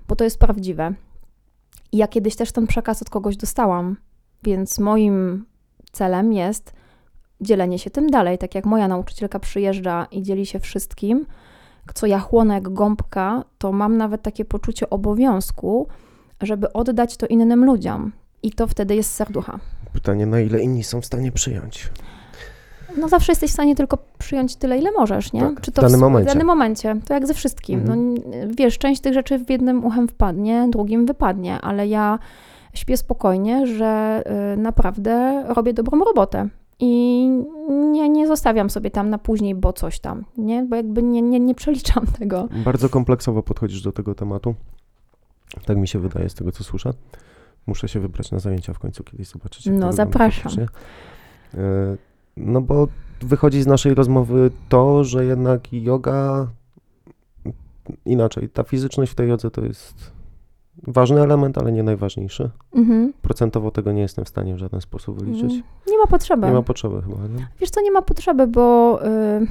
bo 0.08 0.16
to 0.16 0.24
jest 0.24 0.38
prawdziwe. 0.38 0.94
I 1.92 1.96
ja 1.96 2.08
kiedyś 2.08 2.36
też 2.36 2.52
ten 2.52 2.66
przekaz 2.66 3.02
od 3.02 3.10
kogoś 3.10 3.36
dostałam, 3.36 3.96
więc 4.42 4.78
moim 4.78 5.46
celem 5.92 6.32
jest 6.32 6.72
dzielenie 7.40 7.78
się 7.78 7.90
tym 7.90 8.10
dalej. 8.10 8.38
Tak 8.38 8.54
jak 8.54 8.66
moja 8.66 8.88
nauczycielka 8.88 9.38
przyjeżdża 9.38 10.06
i 10.10 10.22
dzieli 10.22 10.46
się 10.46 10.60
wszystkim, 10.60 11.26
co 11.94 12.06
ja 12.06 12.18
chłonę 12.18 12.54
jak 12.54 12.68
gąbka, 12.68 13.44
to 13.58 13.72
mam 13.72 13.96
nawet 13.96 14.22
takie 14.22 14.44
poczucie 14.44 14.90
obowiązku, 14.90 15.88
żeby 16.42 16.72
oddać 16.72 17.16
to 17.16 17.26
innym 17.26 17.64
ludziom. 17.64 18.12
I 18.42 18.52
to 18.52 18.66
wtedy 18.66 18.94
jest 18.94 19.12
serducha. 19.12 19.58
Pytanie, 19.92 20.26
na 20.26 20.40
ile 20.40 20.60
inni 20.60 20.84
są 20.84 21.00
w 21.00 21.06
stanie 21.06 21.32
przyjąć. 21.32 21.90
No 22.96 23.08
zawsze 23.08 23.32
jesteś 23.32 23.50
w 23.50 23.54
stanie 23.54 23.74
tylko 23.76 23.98
przyjąć 24.18 24.56
tyle, 24.56 24.78
ile 24.78 24.90
możesz, 24.92 25.32
nie? 25.32 25.40
Tak, 25.40 25.60
Czy 25.60 25.70
w 25.70 25.74
to 25.74 25.82
danym 25.82 26.00
w, 26.00 26.02
momencie. 26.02 26.30
W 26.30 26.32
danym 26.32 26.46
momencie. 26.46 26.96
To 27.04 27.14
jak 27.14 27.26
ze 27.26 27.34
wszystkim. 27.34 27.80
Mhm. 27.80 28.14
No, 28.14 28.20
wiesz, 28.56 28.78
część 28.78 29.00
tych 29.00 29.14
rzeczy 29.14 29.38
w 29.38 29.50
jednym 29.50 29.84
uchem 29.84 30.08
wpadnie, 30.08 30.68
drugim 30.70 31.06
wypadnie, 31.06 31.60
ale 31.60 31.88
ja 31.88 32.18
śpię 32.74 32.96
spokojnie, 32.96 33.66
że 33.66 34.22
y, 34.54 34.56
naprawdę 34.56 35.44
robię 35.48 35.74
dobrą 35.74 35.98
robotę. 35.98 36.48
I 36.80 37.28
nie, 37.68 38.08
nie 38.08 38.26
zostawiam 38.26 38.70
sobie 38.70 38.90
tam 38.90 39.10
na 39.10 39.18
później, 39.18 39.54
bo 39.54 39.72
coś 39.72 39.98
tam, 40.00 40.24
nie? 40.38 40.62
Bo 40.62 40.76
jakby 40.76 41.02
nie, 41.02 41.22
nie, 41.22 41.40
nie 41.40 41.54
przeliczam 41.54 42.06
tego. 42.18 42.48
Bardzo 42.64 42.88
kompleksowo 42.88 43.42
podchodzisz 43.42 43.82
do 43.82 43.92
tego 43.92 44.14
tematu. 44.14 44.54
Tak 45.66 45.76
mi 45.76 45.88
się 45.88 45.98
wydaje 45.98 46.28
z 46.28 46.34
tego, 46.34 46.52
co 46.52 46.64
słyszę. 46.64 46.92
Muszę 47.66 47.88
się 47.88 48.00
wybrać 48.00 48.30
na 48.30 48.38
zajęcia 48.38 48.72
w 48.72 48.78
końcu 48.78 49.04
kiedyś 49.04 49.28
zobaczyć. 49.28 49.66
No, 49.66 49.92
zapraszam. 49.92 50.52
No 52.36 52.60
bo 52.60 52.88
wychodzi 53.20 53.62
z 53.62 53.66
naszej 53.66 53.94
rozmowy 53.94 54.50
to, 54.68 55.04
że 55.04 55.24
jednak 55.24 55.72
yoga 55.72 56.46
inaczej. 58.04 58.48
Ta 58.48 58.62
fizyczność 58.62 59.12
w 59.12 59.14
tej 59.14 59.28
jodze 59.28 59.50
to 59.50 59.64
jest 59.64 60.12
ważny 60.82 61.22
element, 61.22 61.58
ale 61.58 61.72
nie 61.72 61.82
najważniejszy. 61.82 62.50
Mhm. 62.74 63.12
Procentowo 63.22 63.70
tego 63.70 63.92
nie 63.92 64.02
jestem 64.02 64.24
w 64.24 64.28
stanie 64.28 64.54
w 64.54 64.58
żaden 64.58 64.80
sposób 64.80 65.18
wyliczyć. 65.20 65.52
Mm, 65.52 65.62
Nie 65.90 65.98
ma 65.98 66.06
potrzeby. 66.06 66.46
Nie 66.46 66.52
ma 66.52 66.62
potrzeby 66.62 67.02
chyba. 67.02 67.16
Nie? 67.16 67.48
Wiesz 67.60 67.70
co, 67.70 67.80
nie 67.80 67.90
ma 67.92 68.02
potrzeby, 68.02 68.46
bo 68.46 68.98
y, 69.06 69.46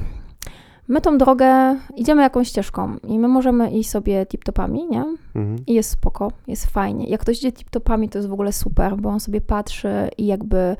my 0.87 1.01
tą 1.01 1.17
drogę 1.17 1.77
idziemy 1.95 2.21
jakąś 2.21 2.47
ścieżką 2.47 2.97
i 3.07 3.19
my 3.19 3.27
możemy 3.27 3.71
iść 3.71 3.89
sobie 3.89 4.25
tip-topami, 4.25 4.89
nie? 4.89 5.05
Mhm. 5.35 5.55
I 5.67 5.73
jest 5.73 5.89
spoko, 5.89 6.31
jest 6.47 6.65
fajnie. 6.65 7.05
Jak 7.07 7.21
ktoś 7.21 7.37
idzie 7.37 7.51
tip-topami, 7.51 8.09
to 8.09 8.17
jest 8.17 8.29
w 8.29 8.33
ogóle 8.33 8.51
super, 8.53 8.97
bo 8.97 9.09
on 9.09 9.19
sobie 9.19 9.41
patrzy 9.41 9.89
i 10.17 10.25
jakby 10.25 10.75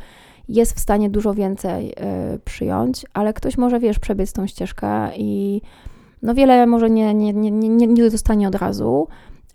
jest 0.48 0.74
w 0.76 0.80
stanie 0.80 1.10
dużo 1.10 1.34
więcej 1.34 1.90
y, 2.36 2.40
przyjąć, 2.40 3.06
ale 3.14 3.34
ktoś 3.34 3.58
może, 3.58 3.80
wiesz, 3.80 4.00
przebiec 4.00 4.34
tą 4.34 4.48
ścieżkę 4.48 5.10
i 5.18 5.62
no 6.22 6.34
wiele 6.36 6.66
może 6.66 6.90
nie, 6.90 7.14
nie, 7.14 7.34
nie, 7.34 7.52
nie, 7.52 7.70
nie- 7.70 7.88
nie 7.88 8.10
dostanie 8.10 8.48
od 8.48 8.56
razu, 8.56 9.08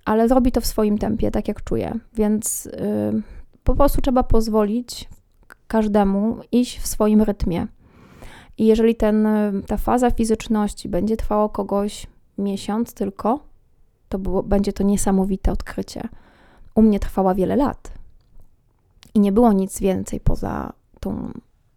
ale 0.05 0.29
zrobi 0.29 0.53
to 0.53 0.61
w 0.61 0.67
swoim 0.67 0.99
tempie, 0.99 1.31
tak 1.31 1.49
jak 1.49 1.65
czuje. 1.65 1.99
Więc 2.15 2.67
y, 2.67 2.73
po 3.65 3.75
prostu 3.75 4.01
trzeba 4.01 4.23
pozwolić 4.23 5.09
każdemu 5.69 6.37
iść 6.53 6.79
w 6.81 6.87
swoim 6.87 7.23
rytmie. 7.23 7.67
I 8.59 8.67
jeżeli 8.67 8.95
ten, 8.95 9.29
ta 9.67 9.77
faza 9.77 10.11
fizyczności 10.11 10.89
będzie 10.89 11.17
trwała 11.17 11.49
kogoś 11.49 12.07
miesiąc 12.39 12.95
tylko, 12.95 13.41
to 14.09 14.19
było, 14.19 14.43
będzie 14.43 14.73
to 14.73 14.83
niesamowite 14.83 15.53
odkrycie. 15.53 16.09
U 16.75 16.83
mnie 16.83 17.01
trwała 17.01 17.35
wiele 17.35 17.57
lat. 17.57 17.93
I 19.15 19.21
nie 19.21 19.33
było 19.33 19.53
nic 19.53 19.81
więcej 19.81 20.21
poza 20.21 20.73
tą 21.01 21.33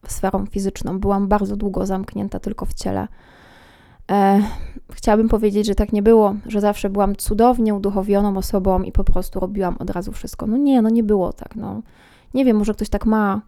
sferą 0.08 0.45
fizyczną. 0.45 1.00
Byłam 1.00 1.28
bardzo 1.28 1.56
długo 1.56 1.86
zamknięta 1.86 2.40
tylko 2.40 2.66
w 2.66 2.74
ciele. 2.74 3.08
E, 4.12 4.41
chciałabym 4.91 5.30
powiedzieć, 5.30 5.66
że 5.66 5.76
tak 5.76 5.94
nie 5.94 6.04
było, 6.04 6.36
że 6.45 6.62
zawsze 6.62 6.90
byłam 6.90 7.16
cudownie 7.16 7.76
uduchowioną 7.76 8.38
osobą 8.38 8.82
i 8.82 8.91
po 8.91 9.04
prostu 9.04 9.40
robiłam 9.40 9.76
od 9.80 9.90
razu 9.90 10.12
wszystko. 10.12 10.48
No 10.48 10.58
nie, 10.58 10.82
no 10.82 10.90
nie 10.90 11.04
było 11.04 11.34
tak. 11.34 11.56
No. 11.56 11.82
Nie 12.34 12.45
wiem, 12.45 12.58
może 12.58 12.74
ktoś 12.74 12.90
tak 12.90 13.06
ma, 13.06 13.41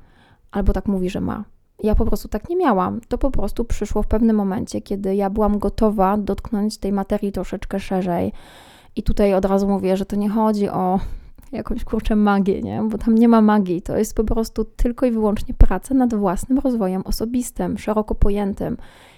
albo 0.51 0.73
tak 0.73 0.87
mówi, 0.87 1.09
że 1.09 1.21
ma. 1.21 1.43
Ja 1.83 1.95
po 1.95 2.05
prostu 2.05 2.27
tak 2.27 2.49
nie 2.49 2.55
miałam. 2.55 3.01
To 3.07 3.17
po 3.17 3.31
prostu 3.31 3.65
przyszło 3.65 4.03
w 4.03 4.07
pewnym 4.07 4.35
momencie, 4.35 4.81
kiedy 4.81 5.15
ja 5.15 5.29
byłam 5.29 5.59
gotowa 5.59 6.17
dotknąć 6.17 6.77
tej 6.77 6.91
materii 6.91 7.31
troszeczkę 7.31 7.79
szerzej. 7.79 8.31
I 8.95 9.03
tutaj 9.03 9.33
od 9.33 9.45
razu 9.45 9.67
mówię, 9.67 9.97
że 9.97 10.05
to 10.05 10.15
nie 10.15 10.29
chodzi 10.29 10.69
o 10.69 10.99
jakąś 11.51 11.83
kurczę 11.83 12.15
magię, 12.15 12.61
nie? 12.61 12.83
Bo 12.89 12.97
tam 12.97 13.15
nie 13.15 13.27
ma 13.27 13.41
magii. 13.41 13.81
To 13.81 13.97
jest 13.97 14.15
po 14.15 14.23
prostu 14.23 14.65
tylko 14.65 15.05
i 15.05 15.11
wyłącznie 15.11 15.53
praca 15.53 15.93
nad 15.93 16.13
własnym 16.13 16.59
rozwojem 16.59 17.01
osobistym, 17.05 17.77
szeroko 17.77 18.15
pojętym. 18.15 18.77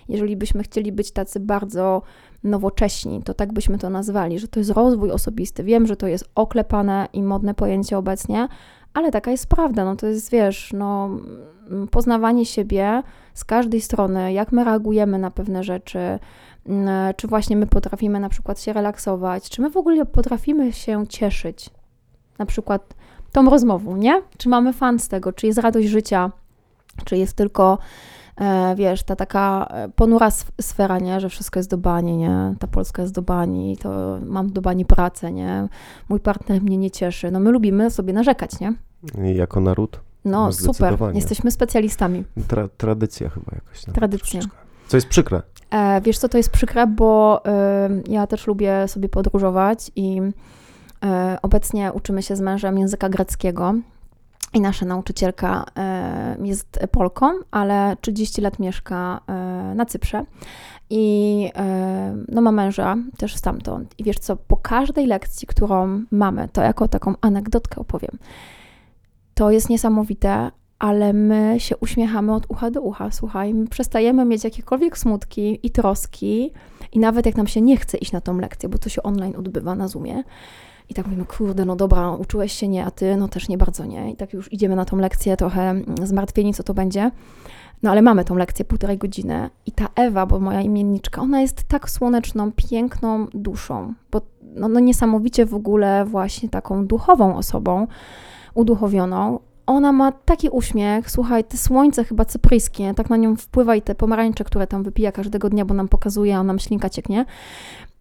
Jeżeli 0.09 0.37
byśmy 0.37 0.63
chcieli 0.63 0.91
być 0.91 1.11
tacy 1.11 1.39
bardzo 1.39 2.01
nowocześni, 2.43 3.23
to 3.23 3.33
tak 3.33 3.53
byśmy 3.53 3.77
to 3.77 3.89
nazwali, 3.89 4.39
że 4.39 4.47
to 4.47 4.59
jest 4.59 4.71
rozwój 4.71 5.11
osobisty. 5.11 5.63
Wiem, 5.63 5.87
że 5.87 5.95
to 5.95 6.07
jest 6.07 6.29
oklepane 6.35 7.07
i 7.13 7.23
modne 7.23 7.53
pojęcie 7.53 7.97
obecnie, 7.97 8.47
ale 8.93 9.11
taka 9.11 9.31
jest 9.31 9.47
prawda. 9.47 9.85
No 9.85 9.95
to 9.95 10.07
jest, 10.07 10.31
wiesz, 10.31 10.73
no, 10.73 11.09
poznawanie 11.91 12.45
siebie 12.45 13.03
z 13.33 13.45
każdej 13.45 13.81
strony, 13.81 14.33
jak 14.33 14.51
my 14.51 14.63
reagujemy 14.63 15.19
na 15.19 15.31
pewne 15.31 15.63
rzeczy, 15.63 15.99
mm, 16.65 17.13
czy 17.17 17.27
właśnie 17.27 17.55
my 17.55 17.67
potrafimy 17.67 18.19
na 18.19 18.29
przykład 18.29 18.61
się 18.61 18.73
relaksować, 18.73 19.49
czy 19.49 19.61
my 19.61 19.69
w 19.69 19.77
ogóle 19.77 20.05
potrafimy 20.05 20.73
się 20.73 21.07
cieszyć, 21.07 21.69
na 22.37 22.45
przykład 22.45 22.93
tą 23.31 23.49
rozmową, 23.49 23.97
nie? 23.97 24.21
Czy 24.37 24.49
mamy 24.49 24.73
fan 24.73 24.99
z 24.99 25.07
tego, 25.07 25.33
czy 25.33 25.47
jest 25.47 25.59
radość 25.59 25.87
życia, 25.87 26.31
czy 27.05 27.17
jest 27.17 27.33
tylko, 27.33 27.77
e, 28.41 28.75
wiesz, 28.75 29.03
ta 29.03 29.15
taka 29.15 29.67
e, 29.69 29.89
ponura 29.89 30.27
sf- 30.29 30.51
sfera, 30.61 30.99
nie? 30.99 31.19
Że 31.19 31.29
wszystko 31.29 31.59
jest 31.59 31.69
do 31.69 31.77
bani, 31.77 32.17
nie? 32.17 32.55
Ta 32.59 32.67
Polska 32.67 33.01
jest 33.01 33.13
do 33.13 33.21
bani, 33.21 33.77
to 33.77 34.19
mam 34.25 34.51
do 34.51 34.61
bani 34.61 34.85
pracę, 34.85 35.31
nie? 35.31 35.67
Mój 36.09 36.19
partner 36.19 36.61
mnie 36.61 36.77
nie 36.77 36.91
cieszy. 36.91 37.31
No 37.31 37.39
my 37.39 37.51
lubimy 37.51 37.91
sobie 37.91 38.13
narzekać, 38.13 38.59
nie? 38.59 38.73
I 39.33 39.35
jako 39.35 39.59
naród. 39.61 39.99
No, 40.25 40.45
No, 40.45 40.51
super, 40.53 40.97
jesteśmy 41.13 41.51
specjalistami. 41.51 42.23
Tra- 42.47 42.69
tradycja 42.77 43.29
chyba 43.29 43.45
jakaś. 43.55 43.87
nawet 43.87 43.95
Tradycja. 43.95 44.39
troszeczkę. 44.41 44.57
Co 44.87 44.97
jest 44.97 45.07
przykre. 45.07 45.41
E, 45.71 46.01
wiesz 46.01 46.17
co, 46.17 46.29
to 46.29 46.37
jest 46.37 46.49
przykre, 46.49 46.87
bo 46.87 47.41
y, 48.07 48.11
ja 48.11 48.27
też 48.27 48.47
lubię 48.47 48.87
sobie 48.87 49.09
podróżować 49.09 49.91
i 49.95 50.21
obecnie 51.41 51.93
uczymy 51.93 52.23
się 52.23 52.35
z 52.35 52.41
mężem 52.41 52.77
języka 52.77 53.09
greckiego 53.09 53.73
i 54.53 54.61
nasza 54.61 54.85
nauczycielka 54.85 55.65
y, 56.39 56.47
jest 56.47 56.79
Polką, 56.91 57.31
ale 57.51 57.97
30 58.01 58.41
lat 58.41 58.59
mieszka 58.59 59.21
y, 59.71 59.75
na 59.75 59.85
Cyprze 59.85 60.25
i 60.89 61.51
no, 62.27 62.41
ma 62.41 62.51
męża 62.51 62.95
też 63.17 63.35
stamtąd. 63.35 63.95
I 63.97 64.03
wiesz 64.03 64.19
co, 64.19 64.35
po 64.35 64.57
każdej 64.57 65.07
lekcji, 65.07 65.47
którą 65.47 66.03
mamy, 66.11 66.49
to 66.53 66.61
jako 66.61 66.87
taką 66.87 67.13
anegdotkę 67.21 67.81
opowiem, 67.81 68.17
to 69.33 69.51
jest 69.51 69.69
niesamowite, 69.69 70.51
ale 70.79 71.13
my 71.13 71.55
się 71.57 71.77
uśmiechamy 71.77 72.33
od 72.33 72.45
ucha 72.49 72.71
do 72.71 72.81
ucha. 72.81 73.11
Słuchaj, 73.11 73.53
my 73.53 73.67
przestajemy 73.67 74.25
mieć 74.25 74.43
jakiekolwiek 74.43 74.97
smutki 74.97 75.59
i 75.63 75.71
troski, 75.71 76.51
i 76.91 76.99
nawet 76.99 77.25
jak 77.25 77.37
nam 77.37 77.47
się 77.47 77.61
nie 77.61 77.77
chce 77.77 77.97
iść 77.97 78.11
na 78.11 78.21
tą 78.21 78.37
lekcję, 78.37 78.69
bo 78.69 78.77
to 78.77 78.89
się 78.89 79.03
online 79.03 79.35
odbywa 79.35 79.75
na 79.75 79.87
Zoomie. 79.87 80.23
I 80.89 80.93
tak 80.93 81.05
mówimy, 81.05 81.25
kurde, 81.25 81.65
no 81.65 81.75
dobra, 81.75 82.11
uczyłeś 82.11 82.53
się 82.53 82.67
nie, 82.67 82.85
a 82.85 82.91
ty, 82.91 83.17
no 83.17 83.27
też 83.27 83.49
nie 83.49 83.57
bardzo 83.57 83.85
nie. 83.85 84.11
I 84.11 84.15
tak 84.15 84.33
już 84.33 84.53
idziemy 84.53 84.75
na 84.75 84.85
tą 84.85 84.97
lekcję, 84.97 85.37
trochę 85.37 85.61
mm, 85.61 85.85
zmartwieni, 86.03 86.53
co 86.53 86.63
to 86.63 86.73
będzie. 86.73 87.11
No 87.83 87.91
ale 87.91 88.01
mamy 88.01 88.25
tą 88.25 88.35
lekcję 88.35 88.65
półtorej 88.65 88.97
godziny. 88.97 89.49
I 89.65 89.71
ta 89.71 89.87
Ewa, 89.95 90.25
bo 90.25 90.39
moja 90.39 90.61
imienniczka, 90.61 91.21
ona 91.21 91.41
jest 91.41 91.63
tak 91.63 91.89
słoneczną, 91.89 92.51
piękną 92.51 93.27
duszą, 93.33 93.93
bo 94.11 94.21
no, 94.41 94.67
no 94.67 94.79
niesamowicie 94.79 95.45
w 95.45 95.53
ogóle 95.53 96.05
właśnie 96.05 96.49
taką 96.49 96.87
duchową 96.87 97.37
osobą, 97.37 97.87
uduchowioną. 98.53 99.39
Ona 99.65 99.91
ma 99.91 100.11
taki 100.11 100.49
uśmiech, 100.49 101.11
słuchaj, 101.11 101.43
te 101.43 101.57
słońce 101.57 102.03
chyba 102.03 102.25
cypryjskie, 102.25 102.93
tak 102.93 103.09
na 103.09 103.17
nią 103.17 103.35
wpływa 103.35 103.75
i 103.75 103.81
te 103.81 103.95
pomarańcze, 103.95 104.43
które 104.43 104.67
tam 104.67 104.83
wypija 104.83 105.11
każdego 105.11 105.49
dnia, 105.49 105.65
bo 105.65 105.73
nam 105.73 105.87
pokazuje, 105.87 106.37
a 106.37 106.43
nam 106.43 106.59
ślinka 106.59 106.89
cieknie, 106.89 107.25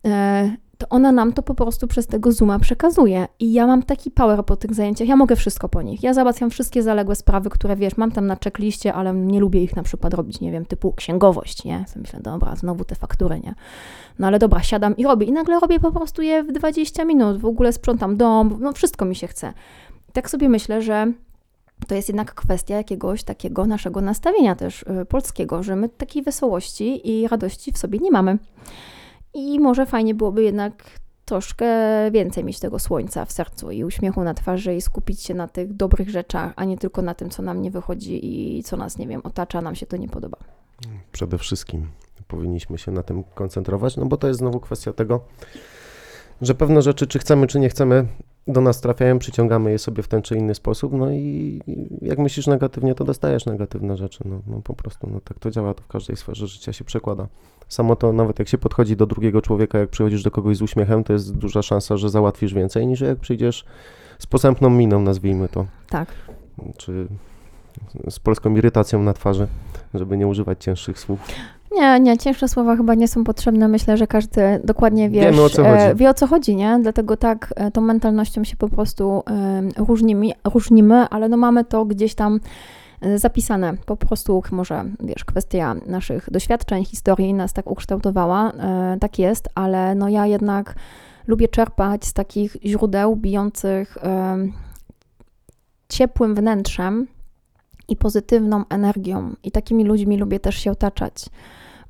e, 0.07 0.57
to 0.79 0.89
ona 0.89 1.13
nam 1.13 1.33
to 1.33 1.43
po 1.43 1.55
prostu 1.55 1.87
przez 1.87 2.07
tego 2.07 2.33
Zooma 2.33 2.59
przekazuje. 2.59 3.29
I 3.39 3.53
ja 3.53 3.67
mam 3.67 3.83
taki 3.83 4.11
power 4.11 4.45
po 4.45 4.57
tych 4.57 4.75
zajęciach, 4.75 5.09
ja 5.09 5.17
mogę 5.17 5.37
wszystko 5.37 5.69
po 5.69 5.83
nich. 5.83 6.03
Ja 6.03 6.15
załatwiam 6.15 6.51
wszystkie 6.51 6.83
zaległe 6.83 7.17
sprawy, 7.17 7.51
które 7.51 7.77
wiesz, 7.77 7.97
mam 7.97 8.13
tam 8.13 8.27
na 8.27 8.37
checkliście, 8.45 8.95
ale 8.95 9.15
nie 9.15 9.41
lubię 9.41 9.63
ich 9.63 9.77
na 9.77 9.83
przykład 9.83 10.15
robić, 10.15 10.41
nie 10.41 10.53
wiem, 10.53 10.67
typu 10.67 10.93
księgowość, 10.93 11.65
nie? 11.65 11.85
Sobie 11.89 12.03
myślę, 12.03 12.21
dobra, 12.21 12.57
znowu 12.57 12.85
te 12.85 12.95
faktury, 12.95 13.41
nie? 13.41 13.55
No 14.19 14.27
ale 14.27 14.39
dobra, 14.39 14.63
siadam 14.63 14.97
i 14.97 15.05
robię. 15.05 15.27
I 15.27 15.33
nagle 15.33 15.61
robię 15.61 15.81
po 15.81 15.93
prostu 15.93 16.23
je 16.23 16.43
w 16.43 16.53
20 16.53 17.05
minut, 17.05 17.41
w 17.41 17.47
ogóle 17.47 17.73
sprzątam 17.73 18.17
dom, 18.17 18.57
no 18.61 18.73
wszystko 18.73 19.05
mi 19.05 19.15
się 19.15 19.27
chce. 19.27 19.53
I 20.09 20.13
tak 20.13 20.31
sobie 20.31 20.49
myślę, 20.49 20.83
że 20.83 21.13
to 21.89 21.95
jest 21.95 22.09
jednak 22.09 22.35
kwestia 22.35 22.77
jakiegoś 22.77 23.23
takiego 23.23 23.67
naszego 23.67 24.01
nastawienia 24.01 24.55
też 24.55 24.83
y, 24.83 25.05
polskiego, 25.09 25.63
że 25.63 25.77
my 25.77 25.89
takiej 25.89 26.23
wesołości 26.23 27.11
i 27.11 27.29
radości 27.29 27.73
w 27.73 27.79
sobie 27.79 27.99
nie 27.99 28.11
mamy. 28.11 28.39
I 29.37 29.61
może 29.61 29.87
fajnie 29.87 30.15
byłoby 30.15 30.43
jednak 30.43 30.83
troszkę 31.25 31.67
więcej 32.11 32.45
mieć 32.45 32.61
tego 32.61 32.79
słońca 32.79 33.25
w 33.25 33.33
sercu 33.33 33.71
i 33.71 33.85
uśmiechu 33.85 34.25
na 34.25 34.35
twarzy 34.35 34.75
i 34.75 34.81
skupić 34.81 35.23
się 35.23 35.35
na 35.35 35.49
tych 35.49 35.73
dobrych 35.73 36.11
rzeczach, 36.11 36.53
a 36.57 36.65
nie 36.65 36.79
tylko 36.79 37.03
na 37.03 37.15
tym, 37.15 37.31
co 37.31 37.43
nam 37.43 37.63
nie 37.63 37.71
wychodzi 37.71 38.21
i 38.59 38.63
co 38.63 38.77
nas, 38.77 38.99
nie 38.99 39.07
wiem, 39.07 39.21
otacza, 39.25 39.63
nam 39.63 39.75
się 39.75 39.87
to 39.87 39.97
nie 39.97 40.09
podoba. 40.09 40.39
Przede 41.13 41.39
wszystkim 41.39 41.87
powinniśmy 42.29 42.79
się 42.79 42.93
na 42.93 43.03
tym 43.03 43.25
koncentrować, 43.35 43.97
no 43.97 44.07
bo 44.07 44.17
to 44.17 44.29
jest 44.29 44.41
znowu 44.41 44.61
kwestia 44.61 44.93
tego, 44.93 45.21
że 46.43 46.55
pewne 46.55 46.83
rzeczy, 46.83 47.07
czy 47.07 47.19
chcemy, 47.19 47.47
czy 47.47 47.61
nie 47.61 47.69
chcemy, 47.69 48.07
do 48.47 48.61
nas 48.61 48.81
trafiają, 48.81 49.19
przyciągamy 49.19 49.71
je 49.71 49.79
sobie 49.79 50.03
w 50.03 50.09
ten 50.09 50.23
czy 50.23 50.37
inny 50.37 50.55
sposób, 50.55 50.93
no 50.93 51.11
i 51.13 51.61
jak 52.03 52.19
myślisz 52.19 52.47
negatywnie, 52.47 52.95
to 52.95 53.05
dostajesz 53.05 53.47
negatywne 53.47 53.97
rzeczy, 53.97 54.25
no, 54.25 54.41
no 54.47 54.61
po 54.63 54.75
prostu, 54.75 55.07
no 55.13 55.21
tak 55.21 55.39
to 55.39 55.51
działa, 55.51 55.75
to 55.75 55.83
w 55.83 55.87
każdej 55.87 56.17
sferze 56.17 56.47
życia 56.47 56.73
się 56.73 56.85
przekłada. 56.85 57.27
Samo 57.69 57.97
to, 57.97 58.13
nawet 58.13 58.39
jak 58.39 58.49
się 58.49 58.59
podchodzi 58.59 58.97
do 58.97 59.07
drugiego 59.07 59.43
człowieka, 59.43 59.79
jak 59.79 59.89
przychodzisz 59.89 60.23
do 60.23 60.31
kogoś 60.31 60.57
z 60.57 60.63
uśmiechem, 60.63 61.05
to 61.05 61.13
jest 61.13 61.37
duża 61.37 61.63
szansa, 61.63 61.97
że 61.97 62.11
załatwisz 62.11 62.55
więcej, 62.55 62.87
niż 62.87 63.01
jak 63.01 63.19
przyjdziesz 63.19 63.65
z 64.19 64.27
posępną 64.27 64.71
miną, 64.71 65.01
nazwijmy 65.03 65.49
to, 65.49 65.67
Tak. 65.91 66.09
czy 66.77 67.07
z 68.11 68.19
polską 68.19 68.57
irytacją 68.57 69.03
na 69.03 69.13
twarzy, 69.13 69.47
żeby 69.95 70.17
nie 70.17 70.27
używać 70.27 70.65
cięższych 70.65 70.99
słów. 70.99 71.19
Nie, 71.73 72.01
nie, 72.01 72.19
cięższe 72.19 72.49
słowa 72.49 72.77
chyba 72.77 72.95
nie 72.95 73.09
są 73.09 73.25
potrzebne. 73.25 73.69
Myślę, 73.69 73.97
że 73.97 74.07
każdy 74.07 74.61
dokładnie 74.65 75.11
wie, 75.11 75.21
Wiemy, 75.21 75.43
o 75.43 75.49
co 75.49 75.65
chodzi. 75.65 75.95
wie 75.95 76.11
o 76.11 76.15
co 76.15 76.27
chodzi, 76.27 76.57
nie? 76.57 76.79
Dlatego 76.83 77.17
tak, 77.17 77.55
e, 77.57 77.71
tą 77.71 77.81
mentalnością 77.81 78.45
się 78.45 78.57
po 78.57 78.69
prostu 78.69 79.23
różnimy, 79.79 80.27
różnimy, 80.55 80.95
ale 80.95 81.29
no 81.29 81.37
mamy 81.37 81.65
to 81.65 81.85
gdzieś 81.85 82.15
tam 82.15 82.35
e, 82.35 82.39
zapisane. 83.17 83.77
Po 83.87 83.97
prostu 83.97 84.43
może, 84.53 84.85
wiesz, 85.01 85.25
kwestia 85.25 85.75
naszych 85.87 86.31
doświadczeń, 86.31 86.85
historii 86.85 87.35
nas 87.35 87.53
tak 87.53 87.71
ukształtowała, 87.71 88.53
e, 88.53 88.97
tak 89.01 89.19
jest, 89.19 89.49
ale 89.55 89.95
no 89.95 90.09
ja 90.09 90.27
jednak 90.27 90.75
lubię 91.27 91.49
czerpać 91.49 92.05
z 92.05 92.13
takich 92.13 92.57
źródeł 92.65 93.17
bijących 93.17 93.99
em, 94.01 94.53
ciepłym 95.89 96.35
wnętrzem 96.35 97.07
i 97.89 97.97
pozytywną 97.97 98.65
energią. 98.69 99.35
I 99.43 99.51
takimi 99.51 99.85
ludźmi 99.85 100.19
lubię 100.19 100.41
też 100.41 100.57
się 100.57 100.71
otaczać 100.71 101.27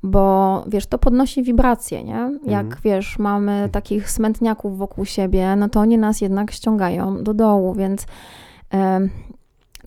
bo 0.03 0.63
wiesz, 0.67 0.87
to 0.87 0.97
podnosi 0.97 1.43
wibracje, 1.43 2.03
nie? 2.03 2.31
Jak 2.43 2.65
Mhm. 2.65 2.81
wiesz, 2.83 3.19
mamy 3.19 3.69
takich 3.71 4.09
smętniaków 4.09 4.77
wokół 4.77 5.05
siebie, 5.05 5.55
no 5.55 5.69
to 5.69 5.79
oni 5.79 5.97
nas 5.97 6.21
jednak 6.21 6.51
ściągają 6.51 7.23
do 7.23 7.33
dołu, 7.33 7.73
więc 7.73 8.05
em, 8.69 9.09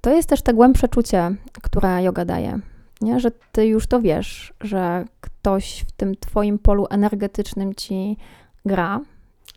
to 0.01 0.10
jest 0.10 0.28
też 0.28 0.43
te 0.43 0.55
głębsze 0.55 0.89
czucie, 0.89 1.31
które 1.62 2.02
yoga 2.02 2.24
daje, 2.24 2.59
nie? 3.01 3.20
Że 3.20 3.31
ty 3.52 3.66
już 3.66 3.86
to 3.86 4.01
wiesz, 4.01 4.55
że 4.60 5.05
ktoś 5.20 5.85
w 5.89 5.93
tym 5.93 6.14
twoim 6.16 6.59
polu 6.59 6.86
energetycznym 6.90 7.74
ci 7.74 8.16
gra. 8.64 9.01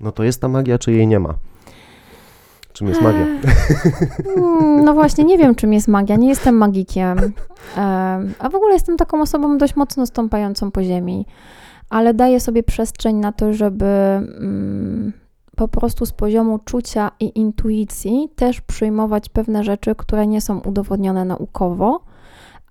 No 0.02 0.11
to 0.11 0.24
jest 0.24 0.41
ta 0.41 0.48
magia, 0.48 0.78
czy 0.78 0.91
jej 0.91 1.07
nie 1.07 1.20
ma? 1.20 1.34
Czym 2.74 2.88
jest 2.88 3.02
magia? 3.02 3.26
Mm, 4.38 4.86
No 4.86 4.94
właśnie, 4.94 5.24
nie 5.24 5.38
wiem, 5.38 5.56
czym 5.56 5.74
jest 5.74 5.88
magia. 5.88 6.15
Nie 6.15 6.30
jestem 6.30 6.56
magikiem. 6.57 7.18
Em, 7.20 8.34
A 8.40 8.49
w 8.49 8.56
ogóle 8.56 8.74
jestem 8.74 8.98
taką 8.98 9.22
osobą 9.22 9.57
dość 9.57 9.76
mocno 9.76 10.06
stąpającą 10.06 10.72
po 10.72 10.84
ziemi, 10.84 11.26
ale 11.90 12.14
daję 12.14 12.40
sobie 12.40 12.64
przestrzeń 12.64 13.15
na 13.15 13.32
to, 13.32 13.53
żeby 13.53 13.86
mm, 13.86 15.14
po 15.56 15.68
prostu 15.68 16.06
z 16.06 16.12
poziomu 16.12 16.60
czucia 16.60 17.12
i 17.20 17.40
intuicji 17.40 18.30
też 18.36 18.62
przyjmować 18.62 19.30
pewne 19.30 19.64
rzeczy, 19.64 19.96
które 19.96 20.28
nie 20.28 20.42
są 20.42 20.60
udowodnione 20.60 21.26
naukowo, 21.26 22.04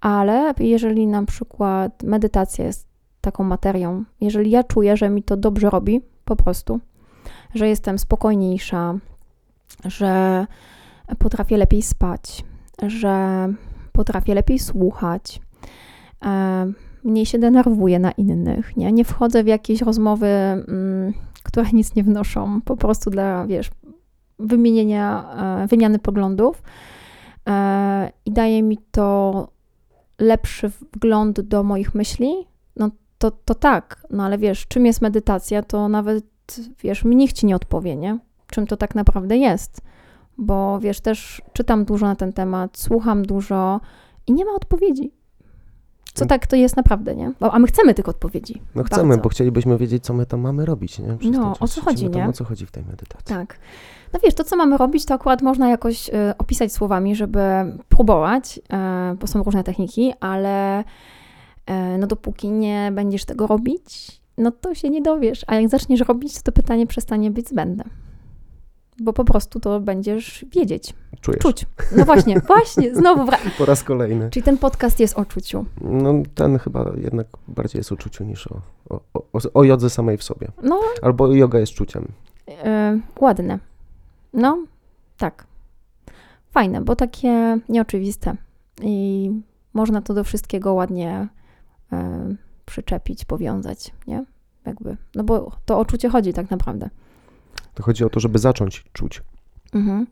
ale 0.00 0.54
jeżeli 0.60 1.06
na 1.06 1.24
przykład 1.24 2.02
medytacja 2.02 2.64
jest 2.64 2.86
taką 3.20 3.44
materią, 3.44 4.04
jeżeli 4.20 4.50
ja 4.50 4.64
czuję, 4.64 4.96
że 4.96 5.10
mi 5.10 5.22
to 5.22 5.36
dobrze 5.36 5.70
robi, 5.70 6.00
po 6.24 6.36
prostu, 6.36 6.80
że 7.54 7.68
jestem 7.68 7.98
spokojniejsza, 7.98 8.94
że 9.84 10.46
potrafię 11.18 11.56
lepiej 11.56 11.82
spać, 11.82 12.44
że 12.82 13.48
potrafię 13.92 14.34
lepiej 14.34 14.58
słuchać, 14.58 15.40
e, 16.24 16.72
mniej 17.04 17.26
się 17.26 17.38
denerwuję 17.38 17.98
na 17.98 18.12
innych, 18.12 18.76
nie, 18.76 18.92
nie 18.92 19.04
wchodzę 19.04 19.44
w 19.44 19.46
jakieś 19.46 19.82
rozmowy, 19.82 20.26
mm, 20.26 21.12
które 21.42 21.66
nic 21.72 21.94
nie 21.94 22.04
wnoszą, 22.04 22.60
po 22.60 22.76
prostu 22.76 23.10
dla, 23.10 23.46
wiesz, 23.46 23.70
wymienienia, 24.38 25.24
e, 25.62 25.66
wymiany 25.66 25.98
poglądów 25.98 26.62
e, 27.48 28.12
i 28.24 28.32
daje 28.32 28.62
mi 28.62 28.78
to 28.90 29.48
lepszy 30.18 30.68
wgląd 30.68 31.40
do 31.40 31.62
moich 31.62 31.94
myśli, 31.94 32.32
no 32.76 32.90
to, 33.18 33.30
to 33.30 33.54
tak, 33.54 34.06
no 34.10 34.24
ale 34.24 34.38
wiesz, 34.38 34.66
czym 34.66 34.86
jest 34.86 35.02
medytacja, 35.02 35.62
to 35.62 35.88
nawet, 35.88 36.24
wiesz, 36.82 37.04
mi 37.04 37.16
nikt 37.16 37.36
ci 37.36 37.46
nie 37.46 37.56
odpowie, 37.56 37.96
nie? 37.96 38.18
Czym 38.46 38.66
to 38.66 38.76
tak 38.76 38.94
naprawdę 38.94 39.36
jest. 39.36 39.80
Bo 40.38 40.80
wiesz, 40.80 41.00
też 41.00 41.42
czytam 41.52 41.84
dużo 41.84 42.06
na 42.06 42.16
ten 42.16 42.32
temat, 42.32 42.78
słucham 42.78 43.22
dużo 43.22 43.80
i 44.26 44.32
nie 44.32 44.44
ma 44.44 44.52
odpowiedzi. 44.52 45.12
Co 46.14 46.24
Mm. 46.24 46.28
tak 46.28 46.46
to 46.46 46.56
jest 46.56 46.76
naprawdę, 46.76 47.14
nie? 47.14 47.32
A 47.40 47.58
my 47.58 47.66
chcemy 47.66 47.94
tych 47.94 48.08
odpowiedzi. 48.08 48.62
No 48.74 48.82
chcemy, 48.84 49.08
Bardzo. 49.08 49.22
bo 49.22 49.28
chcielibyśmy 49.28 49.78
wiedzieć, 49.78 50.04
co 50.04 50.14
my 50.14 50.26
tam 50.26 50.40
mamy 50.40 50.66
robić, 50.66 50.98
nie? 50.98 51.16
Przez 51.16 51.32
No, 51.32 51.54
o 51.60 51.68
co 51.68 51.80
chodzi, 51.80 52.04
tam, 52.10 52.14
nie? 52.22 52.28
O 52.28 52.32
co 52.32 52.44
chodzi 52.44 52.66
w 52.66 52.70
tej 52.70 52.84
medytacji? 52.84 53.26
Tak. 53.36 53.58
No 54.12 54.20
wiesz, 54.24 54.34
to 54.34 54.44
co 54.44 54.56
mamy 54.56 54.76
robić, 54.78 55.04
to 55.06 55.14
akurat 55.14 55.42
można 55.42 55.68
jakoś 55.68 56.08
y, 56.08 56.12
opisać 56.38 56.72
słowami, 56.72 57.16
żeby 57.16 57.40
próbować, 57.88 58.58
y, 58.58 59.16
bo 59.16 59.26
są 59.26 59.42
różne 59.42 59.64
techniki, 59.64 60.12
ale 60.20 60.80
y, 60.80 60.84
no 61.98 62.06
dopóki 62.06 62.50
nie 62.50 62.90
będziesz 62.94 63.24
tego 63.24 63.46
robić, 63.46 64.20
no 64.38 64.50
to 64.50 64.74
się 64.74 64.90
nie 64.90 65.02
dowiesz. 65.02 65.44
A 65.46 65.54
jak 65.54 65.68
zaczniesz 65.70 66.00
robić, 66.00 66.34
to 66.34 66.42
to 66.42 66.52
pytanie 66.52 66.86
przestanie 66.86 67.30
być 67.30 67.48
zbędne. 67.48 67.84
Bo 69.00 69.12
po 69.12 69.24
prostu 69.24 69.60
to 69.60 69.80
będziesz 69.80 70.44
wiedzieć, 70.52 70.94
Czujesz? 71.20 71.40
czuć. 71.42 71.66
No 71.96 72.04
właśnie, 72.04 72.40
właśnie, 72.46 72.94
znowu 72.94 73.24
wra- 73.24 73.50
Po 73.58 73.64
raz 73.66 73.84
kolejny. 73.84 74.30
Czyli 74.30 74.42
ten 74.42 74.58
podcast 74.58 75.00
jest 75.00 75.18
o 75.18 75.24
czuciu. 75.24 75.64
No 75.80 76.14
ten 76.34 76.58
chyba 76.58 76.92
jednak 76.96 77.26
bardziej 77.48 77.80
jest 77.80 77.92
o 77.92 77.96
czuciu 77.96 78.24
niż 78.24 78.46
o, 78.46 78.60
o, 78.90 79.00
o, 79.14 79.38
o 79.54 79.64
jodze 79.64 79.90
samej 79.90 80.16
w 80.18 80.22
sobie. 80.22 80.48
No, 80.62 80.80
Albo 81.02 81.32
yoga 81.34 81.58
jest 81.58 81.72
czuciem. 81.72 82.04
y, 82.48 82.52
ładne. 83.20 83.58
No, 84.32 84.58
tak. 85.18 85.46
Fajne, 86.50 86.80
bo 86.80 86.96
takie 86.96 87.58
nieoczywiste. 87.68 88.36
I 88.82 89.30
można 89.74 90.02
to 90.02 90.14
do 90.14 90.24
wszystkiego 90.24 90.74
ładnie 90.74 91.28
y, 91.92 91.96
przyczepić, 92.64 93.24
powiązać, 93.24 93.90
nie? 94.06 94.24
Jakby. 94.66 94.96
No 95.14 95.24
bo 95.24 95.50
to 95.66 95.78
o 95.78 95.84
czucie 95.84 96.08
chodzi 96.08 96.32
tak 96.32 96.50
naprawdę. 96.50 96.90
To 97.74 97.82
chodzi 97.82 98.04
o 98.04 98.10
to, 98.10 98.20
żeby 98.20 98.38
zacząć 98.38 98.84
czuć. 98.92 99.22
Mhm. 99.74 100.06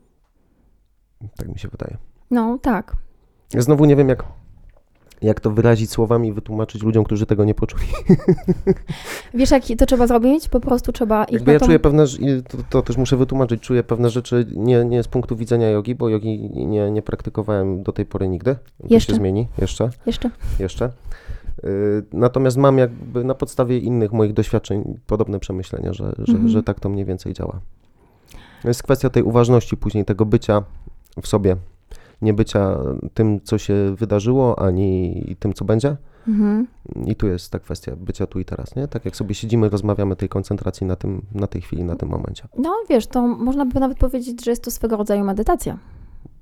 Tak 1.37 1.47
mi 1.47 1.59
się 1.59 1.67
wydaje. 1.67 1.97
No, 2.31 2.57
tak. 2.61 2.95
Ja 3.53 3.61
znowu 3.61 3.85
nie 3.85 3.95
wiem, 3.95 4.09
jak, 4.09 4.23
jak 5.21 5.39
to 5.39 5.51
wyrazić 5.51 5.91
słowami 5.91 6.27
i 6.27 6.33
wytłumaczyć 6.33 6.83
ludziom, 6.83 7.03
którzy 7.03 7.25
tego 7.25 7.45
nie 7.45 7.55
poczuli. 7.55 7.83
Wiesz, 9.33 9.51
jak 9.51 9.63
to 9.77 9.85
trzeba 9.85 10.07
zrobić? 10.07 10.49
Po 10.49 10.59
prostu 10.59 10.91
trzeba 10.91 11.23
ich 11.23 11.33
Jakby 11.33 11.53
ja 11.53 11.59
tą... 11.59 11.65
czuję 11.65 11.79
pewne, 11.79 12.05
to, 12.47 12.57
to 12.69 12.81
też 12.81 12.97
muszę 12.97 13.17
wytłumaczyć, 13.17 13.61
czuję 13.61 13.83
pewne 13.83 14.09
rzeczy 14.09 14.45
nie, 14.55 14.85
nie 14.85 15.03
z 15.03 15.07
punktu 15.07 15.35
widzenia 15.35 15.69
jogi, 15.69 15.95
bo 15.95 16.09
jogi 16.09 16.49
nie, 16.67 16.91
nie 16.91 17.01
praktykowałem 17.01 17.83
do 17.83 17.91
tej 17.91 18.05
pory 18.05 18.27
nigdy. 18.27 18.55
To 18.55 18.87
Jeszcze. 18.89 19.13
się 19.13 19.17
zmieni, 19.17 19.47
jeszcze, 19.57 19.89
Jeszcze? 20.05 20.29
jeszcze. 20.59 20.91
Yy, 21.63 21.69
Natomiast 22.13 22.57
mam 22.57 22.77
jakby 22.77 23.23
na 23.23 23.35
podstawie 23.35 23.77
innych 23.77 24.11
moich 24.13 24.33
doświadczeń 24.33 24.99
podobne 25.07 25.39
przemyślenia, 25.39 25.93
że, 25.93 26.13
że, 26.17 26.33
Mhm. 26.33 26.49
że 26.49 26.63
tak 26.63 26.79
to 26.79 26.89
mniej 26.89 27.05
więcej 27.05 27.33
działa. 27.33 27.59
To 28.61 28.67
jest 28.67 28.83
kwestia 28.83 29.09
tej 29.09 29.23
uważności 29.23 29.77
później, 29.77 30.05
tego 30.05 30.25
bycia 30.25 30.63
w 31.21 31.27
sobie, 31.27 31.55
nie 32.21 32.33
bycia 32.33 32.77
tym, 33.13 33.41
co 33.43 33.57
się 33.57 33.95
wydarzyło, 33.95 34.59
ani 34.59 35.35
tym, 35.39 35.53
co 35.53 35.65
będzie. 35.65 35.97
Mhm. 36.27 36.67
I 37.05 37.15
tu 37.15 37.27
jest 37.27 37.51
ta 37.51 37.59
kwestia 37.59 37.95
bycia 37.95 38.27
tu 38.27 38.39
i 38.39 38.45
teraz, 38.45 38.75
nie? 38.75 38.87
Tak 38.87 39.05
jak 39.05 39.15
sobie 39.15 39.35
siedzimy, 39.35 39.69
rozmawiamy 39.69 40.15
tej 40.15 40.29
koncentracji 40.29 40.87
na 40.87 40.95
tym, 40.95 41.21
na 41.35 41.47
tej 41.47 41.61
chwili, 41.61 41.83
na 41.83 41.95
tym 41.95 42.09
momencie. 42.09 42.47
No, 42.57 42.75
wiesz, 42.89 43.07
to 43.07 43.27
można 43.27 43.65
by 43.65 43.79
nawet 43.79 43.97
powiedzieć, 43.97 44.45
że 44.45 44.51
jest 44.51 44.63
to 44.63 44.71
swego 44.71 44.97
rodzaju 44.97 45.23
medytacja. 45.23 45.77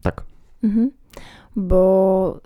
Tak. 0.01 0.23
Mhm. 0.63 0.91
Bo, 1.55 2.39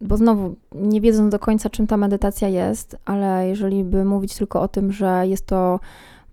bo 0.00 0.16
znowu, 0.16 0.56
nie 0.72 1.00
wiedząc 1.00 1.32
do 1.32 1.38
końca, 1.38 1.70
czym 1.70 1.86
ta 1.86 1.96
medytacja 1.96 2.48
jest, 2.48 2.96
ale 3.04 3.48
jeżeli 3.48 3.84
by 3.84 4.04
mówić 4.04 4.36
tylko 4.36 4.62
o 4.62 4.68
tym, 4.68 4.92
że 4.92 5.26
jest 5.26 5.46
to 5.46 5.80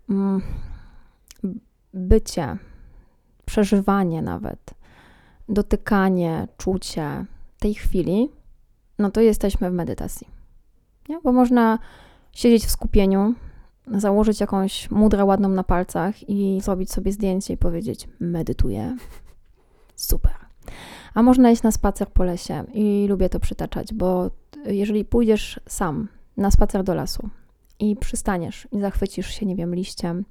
mm, 0.10 0.42
bycie, 1.94 2.58
przeżywanie 3.46 4.22
nawet, 4.22 4.74
dotykanie, 5.50 6.48
czucie 6.58 7.26
tej 7.60 7.74
chwili, 7.74 8.30
no 9.00 9.12
to 9.12 9.22
jesteśmy 9.22 9.72
w 9.72 9.74
medytacji. 9.74 10.28
Nie? 11.10 11.20
Bo 11.24 11.32
można 11.32 11.80
siedzieć 12.32 12.66
w 12.66 12.72
skupieniu, 12.72 13.34
założyć 13.88 14.40
jakąś 14.40 14.92
mudrę 14.92 15.26
ładną 15.26 15.50
na 15.50 15.64
palcach 15.64 16.30
i 16.30 16.62
zrobić 16.64 16.92
sobie 16.92 17.12
zdjęcie 17.12 17.54
i 17.54 17.58
powiedzieć: 17.58 18.08
Medytuję. 18.20 18.98
Super. 19.96 20.51
A 21.14 21.22
można 21.24 21.52
iść 21.52 21.64
na 21.64 21.72
spacer 21.72 22.08
po 22.08 22.24
lesie 22.24 22.64
i 22.74 23.06
lubię 23.10 23.30
to 23.30 23.40
przytaczać, 23.40 23.94
bo 23.94 24.32
jeżeli 24.66 25.06
pójdziesz 25.06 25.60
sam 25.68 26.08
na 26.38 26.52
spacer 26.52 26.84
do 26.84 26.94
lasu 26.94 27.30
i 27.80 27.96
przystaniesz 27.96 28.68
i 28.72 28.80
zachwycisz 28.80 29.28
się, 29.28 29.46
nie 29.46 29.56
wiem, 29.56 29.76
liściem, 29.76 30.26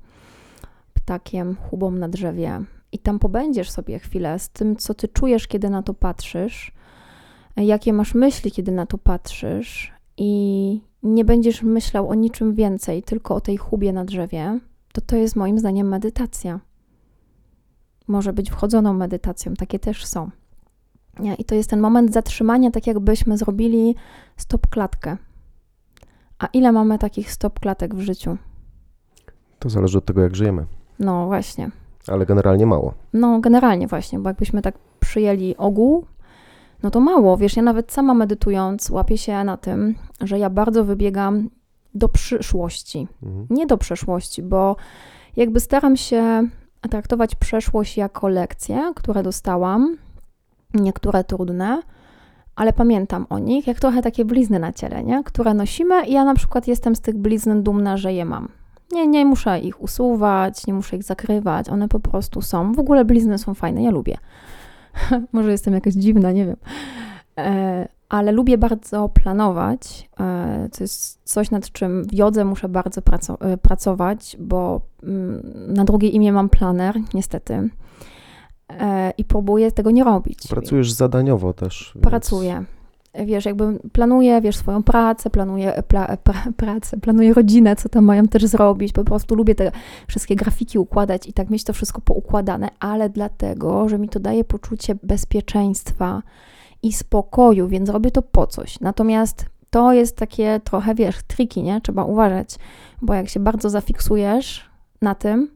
ptakiem, 0.94 1.56
chubą 1.56 1.90
na 1.90 2.08
drzewie 2.08 2.60
i 2.92 2.98
tam 2.98 3.18
pobędziesz 3.18 3.70
sobie 3.70 3.98
chwilę 3.98 4.38
z 4.38 4.48
tym, 4.48 4.76
co 4.76 4.94
ty 4.94 5.08
czujesz, 5.08 5.46
kiedy 5.46 5.70
na 5.70 5.82
to 5.82 5.94
patrzysz, 5.94 6.72
jakie 7.56 7.92
masz 7.92 8.14
myśli, 8.14 8.50
kiedy 8.50 8.72
na 8.72 8.86
to 8.86 8.98
patrzysz 8.98 9.92
i 10.16 10.80
nie 11.02 11.24
będziesz 11.24 11.62
myślał 11.62 12.08
o 12.08 12.14
niczym 12.14 12.54
więcej, 12.54 13.02
tylko 13.02 13.34
o 13.34 13.40
tej 13.40 13.56
chubie 13.56 13.92
na 13.92 14.04
drzewie, 14.04 14.60
to 14.92 15.00
to 15.00 15.16
jest 15.16 15.36
moim 15.36 15.58
zdaniem 15.58 15.88
medytacja. 15.88 16.60
Może 18.08 18.32
być 18.32 18.50
wchodzoną 18.50 18.94
medytacją, 18.94 19.54
takie 19.54 19.78
też 19.78 20.06
są. 20.06 20.30
I 21.38 21.44
to 21.44 21.54
jest 21.54 21.70
ten 21.70 21.80
moment 21.80 22.12
zatrzymania, 22.12 22.70
tak 22.70 22.86
jakbyśmy 22.86 23.38
zrobili 23.38 23.94
stop 24.36 24.66
klatkę. 24.66 25.16
A 26.38 26.46
ile 26.46 26.72
mamy 26.72 26.98
takich 26.98 27.32
stop 27.32 27.60
klatek 27.60 27.94
w 27.94 28.00
życiu? 28.00 28.36
To 29.58 29.70
zależy 29.70 29.98
od 29.98 30.04
tego, 30.04 30.20
jak 30.20 30.36
żyjemy. 30.36 30.66
No 30.98 31.26
właśnie. 31.26 31.70
Ale 32.08 32.26
generalnie 32.26 32.66
mało. 32.66 32.94
No, 33.12 33.40
generalnie 33.40 33.86
właśnie, 33.86 34.18
bo 34.18 34.28
jakbyśmy 34.30 34.62
tak 34.62 34.74
przyjęli 35.00 35.54
ogół, 35.58 36.04
no 36.82 36.90
to 36.90 37.00
mało. 37.00 37.36
Wiesz, 37.36 37.56
ja 37.56 37.62
nawet 37.62 37.92
sama 37.92 38.14
medytując 38.14 38.90
łapię 38.90 39.18
się 39.18 39.44
na 39.44 39.56
tym, 39.56 39.94
że 40.20 40.38
ja 40.38 40.50
bardzo 40.50 40.84
wybiegam 40.84 41.50
do 41.94 42.08
przyszłości, 42.08 43.08
Mhm. 43.22 43.46
nie 43.50 43.66
do 43.66 43.78
przeszłości, 43.78 44.42
bo 44.42 44.76
jakby 45.36 45.60
staram 45.60 45.96
się 45.96 46.48
traktować 46.90 47.34
przeszłość 47.34 47.96
jako 47.96 48.28
lekcje, 48.28 48.92
które 48.96 49.22
dostałam, 49.22 49.96
niektóre 50.74 51.24
trudne, 51.24 51.82
ale 52.56 52.72
pamiętam 52.72 53.26
o 53.30 53.38
nich, 53.38 53.66
jak 53.66 53.80
trochę 53.80 54.02
takie 54.02 54.24
blizny 54.24 54.58
na 54.58 54.72
ciele, 54.72 55.04
nie? 55.04 55.24
które 55.24 55.54
nosimy 55.54 56.06
i 56.06 56.12
ja 56.12 56.24
na 56.24 56.34
przykład 56.34 56.68
jestem 56.68 56.96
z 56.96 57.00
tych 57.00 57.18
blizn 57.18 57.62
dumna, 57.62 57.96
że 57.96 58.12
je 58.12 58.24
mam. 58.24 58.48
Nie, 58.92 59.06
nie 59.06 59.24
muszę 59.24 59.60
ich 59.60 59.82
usuwać, 59.82 60.66
nie 60.66 60.74
muszę 60.74 60.96
ich 60.96 61.02
zakrywać, 61.02 61.68
one 61.68 61.88
po 61.88 62.00
prostu 62.00 62.42
są. 62.42 62.72
W 62.72 62.78
ogóle 62.78 63.04
blizny 63.04 63.38
są 63.38 63.54
fajne, 63.54 63.82
ja 63.82 63.90
lubię. 63.90 64.16
Może 65.32 65.50
jestem 65.50 65.74
jakaś 65.74 65.94
dziwna, 65.94 66.32
nie 66.32 66.46
wiem. 66.46 66.56
E, 67.38 67.88
ale 68.08 68.32
lubię 68.32 68.58
bardzo 68.58 69.08
planować. 69.08 70.10
E, 70.20 70.68
to 70.78 70.84
jest 70.84 71.20
coś, 71.24 71.50
nad 71.50 71.72
czym 71.72 72.04
w 72.04 72.14
jodze 72.14 72.44
muszę 72.44 72.68
bardzo 72.68 73.00
praco- 73.00 73.36
e, 73.40 73.56
pracować, 73.56 74.36
bo 74.40 74.80
mm, 75.02 75.42
na 75.74 75.84
drugie 75.84 76.08
imię 76.08 76.32
mam 76.32 76.48
planer, 76.48 77.00
niestety. 77.14 77.68
E, 78.80 79.12
I 79.18 79.24
próbuję 79.24 79.72
tego 79.72 79.90
nie 79.90 80.04
robić. 80.04 80.38
Pracujesz 80.48 80.92
zadaniowo 80.92 81.52
też. 81.52 81.92
więc- 81.94 82.06
Pracuję. 82.06 82.64
Wiesz, 83.26 83.44
jakby 83.44 83.78
planuję, 83.92 84.40
wiesz, 84.40 84.56
swoją 84.56 84.82
pracę, 84.82 85.30
planuję 85.30 85.82
pla, 85.88 86.16
pra, 86.16 86.34
pracę, 86.56 86.96
planuję 87.00 87.34
rodzinę, 87.34 87.76
co 87.76 87.88
tam 87.88 88.04
mają 88.04 88.28
też 88.28 88.46
zrobić. 88.46 88.92
Po 88.92 89.04
prostu 89.04 89.34
lubię 89.34 89.54
te 89.54 89.72
wszystkie 90.08 90.36
grafiki 90.36 90.78
układać 90.78 91.26
i 91.26 91.32
tak 91.32 91.50
mieć 91.50 91.64
to 91.64 91.72
wszystko 91.72 92.00
poukładane, 92.00 92.68
ale 92.80 93.08
dlatego, 93.10 93.88
że 93.88 93.98
mi 93.98 94.08
to 94.08 94.20
daje 94.20 94.44
poczucie 94.44 94.94
bezpieczeństwa 95.02 96.22
i 96.82 96.92
spokoju, 96.92 97.68
więc 97.68 97.88
robię 97.90 98.10
to 98.10 98.22
po 98.22 98.46
coś. 98.46 98.80
Natomiast 98.80 99.46
to 99.70 99.92
jest 99.92 100.16
takie 100.16 100.60
trochę, 100.64 100.94
wiesz, 100.94 101.22
triki, 101.26 101.62
nie? 101.62 101.80
Trzeba 101.80 102.04
uważać, 102.04 102.54
bo 103.02 103.14
jak 103.14 103.28
się 103.28 103.40
bardzo 103.40 103.70
zafiksujesz 103.70 104.70
na 105.02 105.14
tym, 105.14 105.48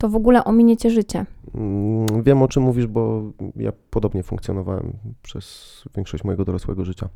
to 0.00 0.08
w 0.08 0.16
ogóle 0.16 0.44
ominie 0.44 0.76
cię 0.76 0.90
życie. 0.90 1.26
Mm, 1.54 2.22
Wiem 2.22 2.42
o 2.42 2.48
czym 2.48 2.62
mówisz, 2.62 2.86
bo 2.86 3.22
ja 3.56 3.72
podobnie 3.90 4.22
funkcjonowałem 4.22 4.92
przez 5.22 5.74
większość 5.96 6.24
mojego 6.24 6.44
dorosłego 6.44 6.84
życia. 6.84 7.08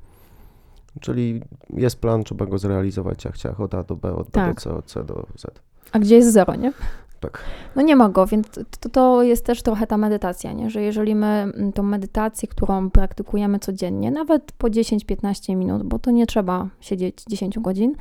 Czyli 1.01 1.43
jest 1.71 2.01
plan, 2.01 2.25
trzeba 2.25 2.47
go 2.47 2.59
zrealizować, 2.59 3.25
jak 3.25 3.37
ciach, 3.37 3.61
od 3.61 3.75
A 3.75 3.83
do 3.85 3.97
B, 3.97 4.13
od 4.15 4.27
B 4.27 4.31
Tak. 4.33 4.55
do 4.55 4.61
C, 4.61 4.75
od 4.75 4.85
C 4.87 5.05
do 5.05 5.27
Z. 5.37 5.61
A 5.93 5.99
gdzie 5.99 6.17
jest 6.17 6.33
zero, 6.33 6.55
nie? 6.57 6.73
tak. 7.21 7.45
No 7.77 7.83
nie 7.83 7.97
ma 7.97 8.09
go, 8.09 8.27
więc 8.27 8.47
to, 8.81 8.89
to 8.89 9.23
jest 9.23 9.45
też 9.47 9.63
trochę 9.63 9.87
ta 9.87 9.99
medytacja, 9.99 10.53
nie? 10.53 10.71
że 10.71 10.83
jeżeli 10.83 11.15
my 11.15 11.27
mm, 11.27 11.73
tą 11.73 11.83
medytację, 11.83 12.49
którą 12.49 12.91
praktykujemy 12.91 13.59
codziennie, 13.59 14.11
nawet 14.11 14.53
po 14.53 14.69
10-15 14.69 15.57
minut, 15.57 15.83
bo 15.83 15.99
to 15.99 16.11
nie 16.11 16.27
trzeba 16.27 16.69
siedzieć 16.81 17.25
10 17.29 17.59
godzin, 17.59 17.95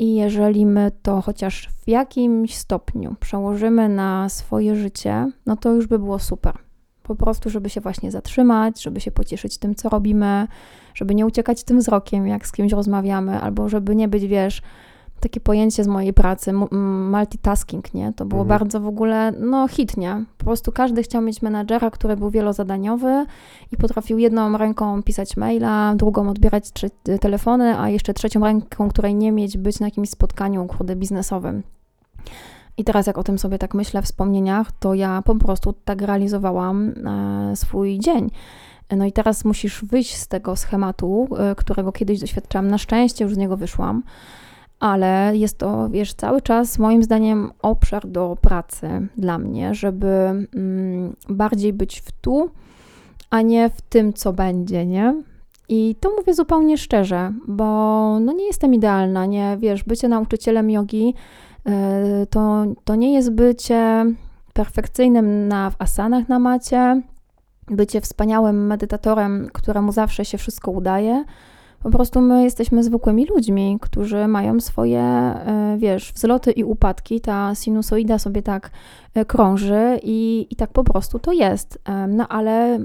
i 0.00 0.14
jeżeli 0.14 0.66
my 0.66 0.90
to 1.02 1.20
chociaż 1.20 1.68
w 1.84 1.88
jakimś 1.88 2.54
stopniu 2.54 3.14
przełożymy 3.20 3.88
na 3.88 4.28
swoje 4.28 4.76
życie, 4.76 5.30
no 5.46 5.56
to 5.56 5.72
już 5.72 5.86
by 5.86 5.98
było 5.98 6.18
super. 6.18 6.58
Po 7.02 7.14
prostu, 7.14 7.50
żeby 7.50 7.70
się 7.70 7.80
właśnie 7.80 8.10
zatrzymać, 8.10 8.82
żeby 8.82 9.00
się 9.00 9.10
pocieszyć 9.10 9.58
tym, 9.58 9.74
co 9.74 9.88
robimy, 9.88 10.46
żeby 10.94 11.14
nie 11.14 11.26
uciekać 11.26 11.64
tym 11.64 11.78
wzrokiem, 11.78 12.26
jak 12.26 12.46
z 12.46 12.52
kimś 12.52 12.72
rozmawiamy, 12.72 13.40
albo 13.40 13.68
żeby 13.68 13.96
nie 13.96 14.08
być, 14.08 14.26
wiesz, 14.26 14.62
takie 15.20 15.40
pojęcie 15.40 15.84
z 15.84 15.86
mojej 15.86 16.12
pracy, 16.12 16.52
multitasking, 17.10 17.94
nie? 17.94 18.12
To 18.12 18.24
było 18.24 18.40
Mhm. 18.42 18.58
bardzo 18.58 18.80
w 18.80 18.86
ogóle, 18.86 19.32
no 19.40 19.68
hit, 19.68 19.96
nie? 19.96 20.24
Po 20.38 20.44
prostu 20.44 20.72
każdy 20.72 21.02
chciał 21.02 21.22
mieć 21.22 21.42
menadżera, 21.42 21.90
który 21.90 22.16
był 22.16 22.30
wielozadaniowy 22.30 23.26
i 23.72 23.76
potrafił 23.76 24.18
jedną 24.18 24.58
ręką 24.58 25.02
pisać 25.02 25.36
maila, 25.36 25.94
drugą 25.96 26.28
odbierać 26.30 26.64
trze- 26.64 27.18
telefony, 27.18 27.78
a 27.78 27.88
jeszcze 27.88 28.14
trzecią 28.14 28.40
ręką, 28.44 28.88
której 28.88 29.14
nie 29.14 29.32
mieć, 29.32 29.58
być 29.58 29.80
na 29.80 29.86
jakimś 29.86 30.10
spotkaniu, 30.10 30.66
kurde, 30.66 30.96
biznesowym. 30.96 31.62
I 32.76 32.84
teraz 32.84 33.06
jak 33.06 33.18
o 33.18 33.24
tym 33.24 33.38
sobie 33.38 33.58
tak 33.58 33.74
myślę 33.74 34.02
w 34.02 34.04
wspomnieniach, 34.04 34.72
to 34.72 34.94
ja 34.94 35.22
po 35.24 35.34
prostu 35.34 35.74
tak 35.84 36.02
realizowałam 36.02 36.88
e, 37.06 37.56
swój 37.56 37.98
dzień. 37.98 38.30
No 38.96 39.04
i 39.04 39.12
teraz 39.12 39.44
musisz 39.44 39.84
wyjść 39.84 40.16
z 40.16 40.28
tego 40.28 40.56
schematu, 40.56 41.28
e, 41.38 41.54
którego 41.54 41.92
kiedyś 41.92 42.20
doświadczałam. 42.20 42.68
Na 42.68 42.78
szczęście 42.78 43.24
już 43.24 43.34
z 43.34 43.36
niego 43.36 43.56
wyszłam, 43.56 44.02
ale 44.80 45.32
jest 45.36 45.58
to, 45.58 45.88
wiesz, 45.90 46.14
cały 46.14 46.42
czas 46.42 46.78
moim 46.78 47.02
zdaniem 47.02 47.50
obszar 47.62 48.06
do 48.06 48.36
pracy 48.40 49.08
dla 49.16 49.38
mnie, 49.38 49.74
żeby 49.74 50.08
mm, 50.54 51.16
bardziej 51.28 51.72
być 51.72 52.00
w 52.00 52.12
tu, 52.12 52.50
a 53.30 53.42
nie 53.42 53.70
w 53.70 53.80
tym, 53.80 54.12
co 54.12 54.32
będzie, 54.32 54.86
nie? 54.86 55.22
I 55.68 55.96
to 56.00 56.10
mówię 56.18 56.34
zupełnie 56.34 56.78
szczerze, 56.78 57.32
bo 57.48 57.64
no 58.20 58.32
nie 58.32 58.46
jestem 58.46 58.74
idealna, 58.74 59.26
nie? 59.26 59.56
Wiesz, 59.60 59.84
bycie 59.84 60.08
nauczycielem 60.08 60.70
jogi 60.70 61.14
e, 61.66 62.26
to, 62.30 62.64
to 62.84 62.94
nie 62.94 63.14
jest 63.14 63.30
bycie 63.30 64.04
perfekcyjnym 64.52 65.48
na, 65.48 65.70
w 65.70 65.76
asanach 65.78 66.28
na 66.28 66.38
macie, 66.38 67.02
bycie 67.66 68.00
wspaniałym 68.00 68.66
medytatorem, 68.66 69.48
któremu 69.52 69.92
zawsze 69.92 70.24
się 70.24 70.38
wszystko 70.38 70.70
udaje. 70.70 71.24
Po 71.82 71.90
prostu 71.90 72.20
my 72.20 72.44
jesteśmy 72.44 72.84
zwykłymi 72.84 73.26
ludźmi, 73.26 73.78
którzy 73.80 74.26
mają 74.28 74.60
swoje, 74.60 75.00
e, 75.02 75.76
wiesz, 75.78 76.12
wzloty 76.12 76.50
i 76.52 76.64
upadki. 76.64 77.20
Ta 77.20 77.54
sinusoida 77.54 78.18
sobie 78.18 78.42
tak 78.42 78.70
e, 79.14 79.24
krąży 79.24 79.98
i, 80.02 80.46
i 80.50 80.56
tak 80.56 80.70
po 80.70 80.84
prostu 80.84 81.18
to 81.18 81.32
jest. 81.32 81.78
E, 81.84 82.06
No 82.06 82.28
ale 82.28 82.78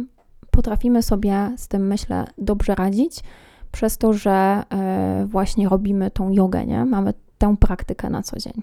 potrafimy 0.51 1.03
sobie 1.03 1.51
z 1.57 1.67
tym, 1.67 1.87
myślę, 1.87 2.25
dobrze 2.37 2.75
radzić 2.75 3.23
przez 3.71 3.97
to, 3.97 4.13
że 4.13 4.63
właśnie 5.25 5.69
robimy 5.69 6.11
tą 6.11 6.29
jogę, 6.31 6.65
nie? 6.65 6.85
Mamy 6.85 7.13
tę 7.37 7.55
praktykę 7.59 8.09
na 8.09 8.23
co 8.23 8.39
dzień. 8.39 8.53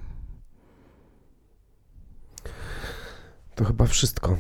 To 3.55 3.65
chyba 3.65 3.87
wszystko, 3.87 4.37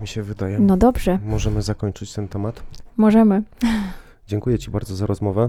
mi 0.00 0.08
się 0.08 0.22
wydaje. 0.22 0.58
No 0.58 0.76
dobrze, 0.76 1.18
Możemy 1.26 1.62
zakończyć 1.62 2.12
ten 2.12 2.28
temat. 2.28 2.62
możemy. 2.96 3.42
Dziękuję 4.26 4.58
Ci 4.58 4.70
bardzo 4.70 4.96
za 4.96 5.06
rozmowę. 5.06 5.48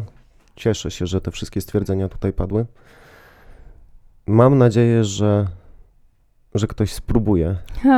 Cieszę 0.56 0.92
się, 0.92 1.08
że 1.08 1.22
te 1.22 1.32
wszystkie 1.32 1.62
stwierdzenia 1.62 2.10
tutaj 2.10 2.34
padły. 2.34 2.66
Mam 4.28 4.58
nadzieję, 4.58 5.04
że, 5.04 5.48
że 6.56 6.68
ktoś 6.68 6.94
spróbuje 6.94 7.56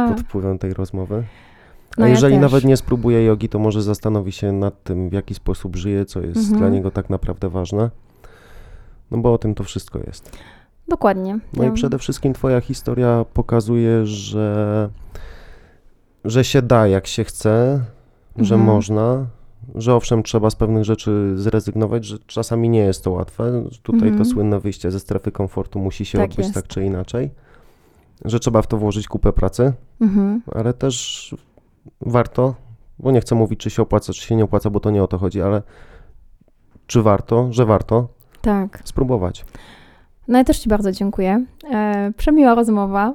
pod 0.10 0.20
wpływem 0.22 0.60
tej 0.60 0.74
rozmowy. 0.74 1.24
A 1.98 2.02
No 2.02 2.06
ja 2.06 2.12
jeżeli 2.12 2.34
też. 2.36 2.42
nawet 2.42 2.64
nie 2.64 2.78
spróbuje 2.78 3.24
jogi, 3.26 3.50
to 3.50 3.60
może 3.60 3.82
zastanowi 3.82 4.32
się 4.32 4.52
nad 4.52 4.84
tym, 4.84 5.10
w 5.10 5.14
jaki 5.14 5.34
sposób 5.36 5.76
żyje, 5.76 6.06
co 6.06 6.22
jest 6.22 6.38
Mhm. 6.40 6.58
dla 6.60 6.70
niego 6.70 6.92
tak 6.92 7.10
naprawdę 7.10 7.50
ważne. 7.50 7.90
No 9.12 9.18
bo 9.18 9.34
o 9.34 9.38
tym 9.38 9.56
to 9.56 9.64
wszystko 9.64 10.00
jest. 10.00 10.38
Dokładnie. 10.88 11.40
No 11.54 11.64
Ja- 11.64 11.70
i 11.70 11.74
przede 11.74 11.98
wszystkim 12.00 12.34
Twoja 12.34 12.62
historia 12.62 13.26
pokazuje, 13.34 14.06
że, 14.06 14.90
że 16.26 16.44
się 16.44 16.62
da, 16.62 16.88
jak 16.88 17.08
się 17.08 17.24
chce, 17.24 17.84
że 18.38 18.56
Mhm. 18.56 18.62
można, 18.76 19.26
że 19.76 19.96
owszem, 19.96 20.24
trzeba 20.24 20.50
z 20.50 20.56
pewnych 20.56 20.84
rzeczy 20.84 21.32
zrezygnować, 21.36 22.06
że 22.06 22.18
czasami 22.28 22.70
nie 22.70 22.80
jest 22.80 23.04
to 23.04 23.12
łatwe. 23.12 23.64
Tutaj 23.84 24.08
Mhm. 24.10 24.18
to 24.18 24.26
słynne 24.26 24.60
wyjście 24.60 24.92
ze 24.92 25.00
strefy 25.00 25.32
komfortu 25.32 25.80
musi 25.80 26.06
się 26.06 26.18
Tak 26.18 26.26
odbyć 26.30 26.38
jest. 26.46 26.54
tak 26.54 26.68
czy 26.68 26.84
inaczej, 26.86 27.30
że 28.26 28.40
trzeba 28.40 28.62
w 28.62 28.68
to 28.68 28.78
włożyć 28.78 29.08
kupę 29.08 29.34
pracy, 29.34 29.74
Mhm. 30.02 30.42
ale 30.56 30.74
też 30.74 31.36
warto, 32.02 32.56
bo 33.00 33.12
nie 33.12 33.22
chcę 33.22 33.36
mówić, 33.36 33.60
czy 33.60 33.70
się 33.70 33.82
opłaca, 33.82 34.14
czy 34.14 34.22
się 34.22 34.36
nie 34.36 34.44
opłaca, 34.44 34.70
bo 34.70 34.80
to 34.80 34.92
nie 34.92 35.04
o 35.04 35.08
to 35.08 35.18
chodzi, 35.18 35.42
ale 35.42 35.62
czy 36.88 37.02
warto, 37.02 37.48
że 37.54 37.66
warto 37.66 38.08
Tak. 38.42 38.80
spróbować. 38.84 39.46
No 40.28 40.38
ja 40.38 40.44
też 40.44 40.60
Ci 40.60 40.70
bardzo 40.70 40.92
dziękuję. 40.92 41.46
E, 41.72 42.12
przemiła 42.18 42.56
rozmowa. 42.56 43.14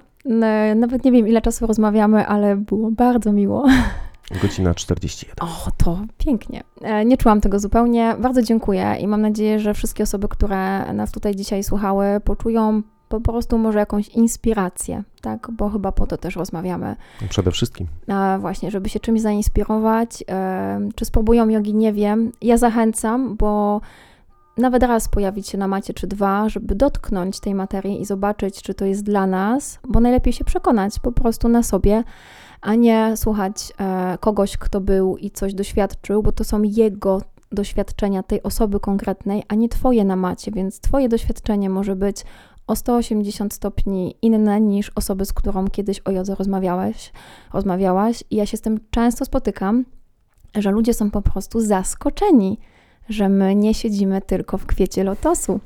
Nawet 0.77 1.05
nie 1.05 1.13
wiem, 1.13 1.29
ile 1.29 1.41
czasu 1.43 1.67
rozmawiamy, 1.67 2.27
ale 2.27 2.57
było 2.57 2.91
bardzo 2.91 3.33
miło. 3.33 3.67
Godzina 4.43 4.75
41. 4.75 5.49
O, 5.49 5.71
to 5.77 5.99
pięknie. 6.19 6.63
E, 6.83 7.05
Nie 7.05 7.17
czułam 7.17 7.41
tego 7.41 7.59
zupełnie. 7.61 8.15
Bardzo 8.21 8.43
dziękuję 8.43 8.97
i 9.01 9.07
mam 9.07 9.23
nadzieję, 9.23 9.61
że 9.61 9.75
wszystkie 9.75 10.03
osoby, 10.03 10.29
które 10.29 10.93
nas 10.93 11.13
tutaj 11.13 11.35
dzisiaj 11.37 11.65
słuchały, 11.65 12.07
poczują 12.25 12.83
po 13.09 13.21
prostu 13.21 13.59
może 13.59 13.79
jakąś 13.79 14.09
inspirację, 14.09 15.03
tak? 15.21 15.51
Bo 15.53 15.69
chyba 15.71 15.93
po 15.93 16.07
to 16.07 16.17
też 16.17 16.37
rozmawiamy. 16.37 16.97
Przede 17.29 17.51
wszystkim. 17.51 17.87
A 18.09 18.39
właśnie, 18.41 18.71
żeby 18.71 18.89
się 18.89 19.01
czymś 19.01 19.21
zainspirować. 19.21 20.25
E, 20.29 20.81
Czy 20.95 21.05
spróbują 21.05 21.49
jogi, 21.49 21.75
nie 21.75 21.93
wiem. 21.93 22.33
Ja 22.43 22.57
zachęcam, 22.57 23.37
bo 23.37 23.81
nawet 24.57 24.83
raz 24.83 25.09
pojawić 25.09 25.49
się 25.49 25.59
na 25.59 25.69
macie 25.69 25.95
czy 25.95 26.07
dwa, 26.07 26.49
żeby 26.49 26.75
dotknąć 26.75 27.41
tej 27.41 27.55
materii 27.55 28.01
i 28.01 28.05
zobaczyć, 28.05 28.63
czy 28.63 28.75
to 28.75 28.85
jest 28.85 29.03
dla 29.05 29.27
nas, 29.27 29.79
bo 29.89 30.01
najlepiej 30.01 30.33
się 30.33 30.45
przekonać 30.45 30.99
po 30.99 31.13
prostu 31.13 31.49
na 31.49 31.63
sobie, 31.63 32.05
a 32.61 32.75
nie 32.75 33.17
słuchać 33.17 33.73
e, 33.79 34.19
kogoś, 34.21 34.57
kto 34.57 34.81
był 34.81 35.17
i 35.17 35.31
coś 35.31 35.55
doświadczył, 35.55 36.23
bo 36.23 36.33
to 36.33 36.45
są 36.45 36.63
jego 36.63 37.23
doświadczenia 37.53 38.23
tej 38.23 38.43
osoby 38.43 38.81
konkretnej, 38.81 39.43
a 39.49 39.55
nie 39.55 39.69
twoje 39.69 40.05
na 40.05 40.17
macie, 40.17 40.51
więc 40.51 40.81
twoje 40.81 41.09
doświadczenie 41.09 41.71
może 41.71 41.97
być 41.97 42.25
o 42.67 42.77
180 42.77 43.55
stopni 43.55 44.15
inne 44.23 44.61
niż 44.61 44.93
osoby, 44.95 45.25
z 45.25 45.33
którą 45.33 45.69
kiedyś 45.69 46.01
o 46.01 46.11
jodze 46.11 46.35
rozmawiałeś, 46.35 47.13
rozmawiałaś. 47.53 48.25
I 48.31 48.37
ja 48.37 48.47
się 48.47 48.57
z 48.57 48.61
tym 48.61 48.81
często 48.91 49.25
spotykam, 49.25 49.85
że 50.55 50.71
ludzie 50.71 50.95
są 50.95 51.11
po 51.11 51.23
prostu 51.23 51.61
zaskoczeni, 51.61 52.59
że 53.11 53.29
my 53.29 53.55
nie 53.55 53.75
siedzimy 53.75 54.21
tylko 54.23 54.59
w 54.59 54.67
kwiecie 54.67 55.05
lotosu 55.05 55.61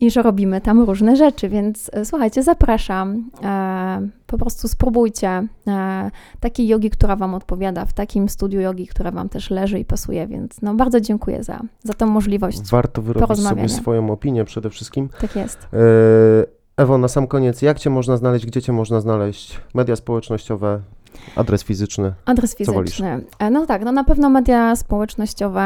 i 0.00 0.10
że 0.10 0.22
robimy 0.22 0.60
tam 0.60 0.82
różne 0.82 1.16
rzeczy, 1.16 1.48
więc 1.48 1.90
e, 1.92 2.04
słuchajcie, 2.04 2.42
zapraszam, 2.42 3.30
e, 3.44 4.08
po 4.26 4.38
prostu 4.38 4.68
spróbujcie 4.68 5.46
e, 5.66 6.10
takiej 6.40 6.68
jogi, 6.68 6.90
która 6.90 7.16
Wam 7.16 7.34
odpowiada, 7.34 7.84
w 7.84 7.92
takim 7.92 8.28
studiu 8.28 8.60
jogi, 8.60 8.86
które 8.86 9.12
Wam 9.12 9.28
też 9.28 9.50
leży 9.50 9.78
i 9.78 9.84
pasuje, 9.84 10.26
więc 10.26 10.62
no 10.62 10.74
bardzo 10.74 11.00
dziękuję 11.00 11.44
za, 11.44 11.60
za 11.82 11.94
tą 11.94 12.06
możliwość. 12.06 12.70
Warto 12.70 13.02
wyrobić 13.02 13.38
sobie 13.38 13.68
swoją 13.68 14.10
opinię 14.10 14.44
przede 14.44 14.70
wszystkim. 14.70 15.08
Tak 15.20 15.36
jest. 15.36 15.68
E, 15.72 16.56
Ewo, 16.76 16.98
na 16.98 17.08
sam 17.08 17.26
koniec, 17.26 17.62
jak 17.62 17.78
Cię 17.78 17.90
można 17.90 18.16
znaleźć, 18.16 18.46
gdzie 18.46 18.62
Cię 18.62 18.72
można 18.72 19.00
znaleźć? 19.00 19.60
Media 19.74 19.96
społecznościowe, 19.96 20.80
adres 21.36 21.64
fizyczny. 21.64 22.12
Adres 22.24 22.56
fizyczny. 22.56 23.20
E, 23.38 23.50
No 23.50 23.66
tak, 23.66 23.84
no 23.84 23.92
na 23.92 24.04
pewno 24.04 24.30
media 24.30 24.76
społecznościowe. 24.76 25.60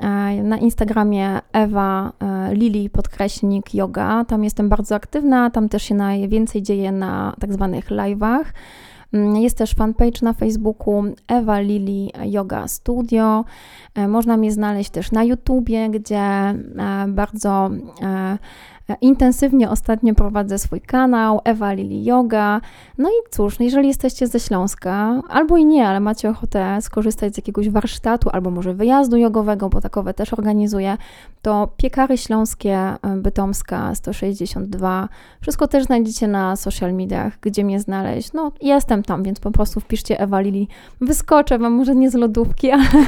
E, 0.00 0.42
Na 0.42 0.58
Instagramie 0.58 1.40
Ewa 1.52 2.12
e, 2.20 2.54
Lili 2.54 2.90
podkreśnik 2.90 3.74
yoga. 3.74 4.24
Tam 4.24 4.44
jestem 4.44 4.68
bardzo 4.68 4.94
aktywna, 4.94 5.50
tam 5.50 5.68
też 5.68 5.82
się 5.82 5.94
najwięcej 5.94 6.62
dzieje 6.62 6.92
na 6.92 7.36
tak 7.40 7.52
zwanych 7.52 7.90
live'ach. 7.90 8.44
Mm, 9.12 9.36
Jest 9.36 9.58
też 9.58 9.74
fanpage 9.74 10.18
na 10.22 10.32
Facebooku 10.32 11.04
Ewa 11.28 11.60
Lili 11.60 12.12
Yoga 12.24 12.68
Studio. 12.68 13.44
Można 14.08 14.36
mnie 14.36 14.52
znaleźć 14.52 14.90
też 14.90 15.12
na 15.12 15.24
YouTubie, 15.24 15.88
gdzie 15.90 16.54
bardzo 17.08 17.70
intensywnie 18.94 19.70
ostatnio 19.70 20.14
prowadzę 20.14 20.58
swój 20.58 20.80
kanał 20.80 21.40
Ewa 21.44 21.72
Lili 21.72 22.04
Yoga. 22.04 22.60
No 22.98 23.08
i 23.08 23.30
cóż, 23.30 23.58
no 23.58 23.64
jeżeli 23.64 23.88
jesteście 23.88 24.26
ze 24.26 24.40
Śląska, 24.40 25.22
albo 25.28 25.56
i 25.56 25.64
nie, 25.64 25.88
ale 25.88 26.00
macie 26.00 26.30
ochotę 26.30 26.78
skorzystać 26.80 27.34
z 27.34 27.36
jakiegoś 27.36 27.70
warsztatu, 27.70 28.30
albo 28.32 28.50
może 28.50 28.74
wyjazdu 28.74 29.16
jogowego, 29.16 29.68
bo 29.68 29.80
takowe 29.80 30.14
też 30.14 30.32
organizuję, 30.32 30.96
to 31.42 31.68
Piekary 31.76 32.18
Śląskie 32.18 32.94
y, 32.94 33.20
Bytomska 33.22 33.94
162. 33.94 35.08
Wszystko 35.40 35.68
też 35.68 35.84
znajdziecie 35.84 36.28
na 36.28 36.56
social 36.56 36.94
mediach, 36.94 37.40
gdzie 37.40 37.64
mnie 37.64 37.80
znaleźć. 37.80 38.32
No, 38.32 38.52
jestem 38.62 39.02
tam, 39.02 39.22
więc 39.22 39.40
po 39.40 39.50
prostu 39.50 39.80
wpiszcie 39.80 40.20
Ewa 40.20 40.40
Lili. 40.40 40.68
Wyskoczę 41.00 41.58
wam, 41.58 41.72
może 41.72 41.94
nie 41.94 42.10
z 42.10 42.14
lodówki, 42.14 42.70
ale, 42.78 43.06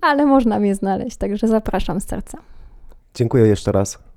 ale 0.00 0.26
można 0.26 0.58
mnie 0.58 0.74
znaleźć, 0.74 1.16
także 1.16 1.48
zapraszam 1.48 2.00
z 2.00 2.06
serca. 2.06 2.38
Dziękuję 3.14 3.46
jeszcze 3.46 3.72
raz 3.72 4.07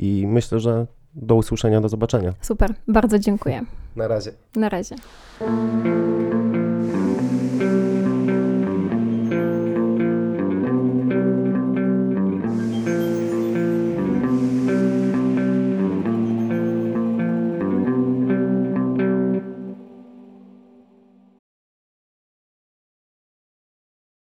i 0.00 0.26
myślę, 0.26 0.60
że 0.60 0.86
do 1.14 1.34
usłyszenia, 1.34 1.80
do 1.80 1.88
zobaczenia. 1.88 2.34
Super, 2.40 2.74
bardzo 2.88 3.18
dziękuję. 3.18 3.64
Na 3.96 4.08
razie. 4.08 4.32
Na 4.56 4.68
razie. 4.68 4.96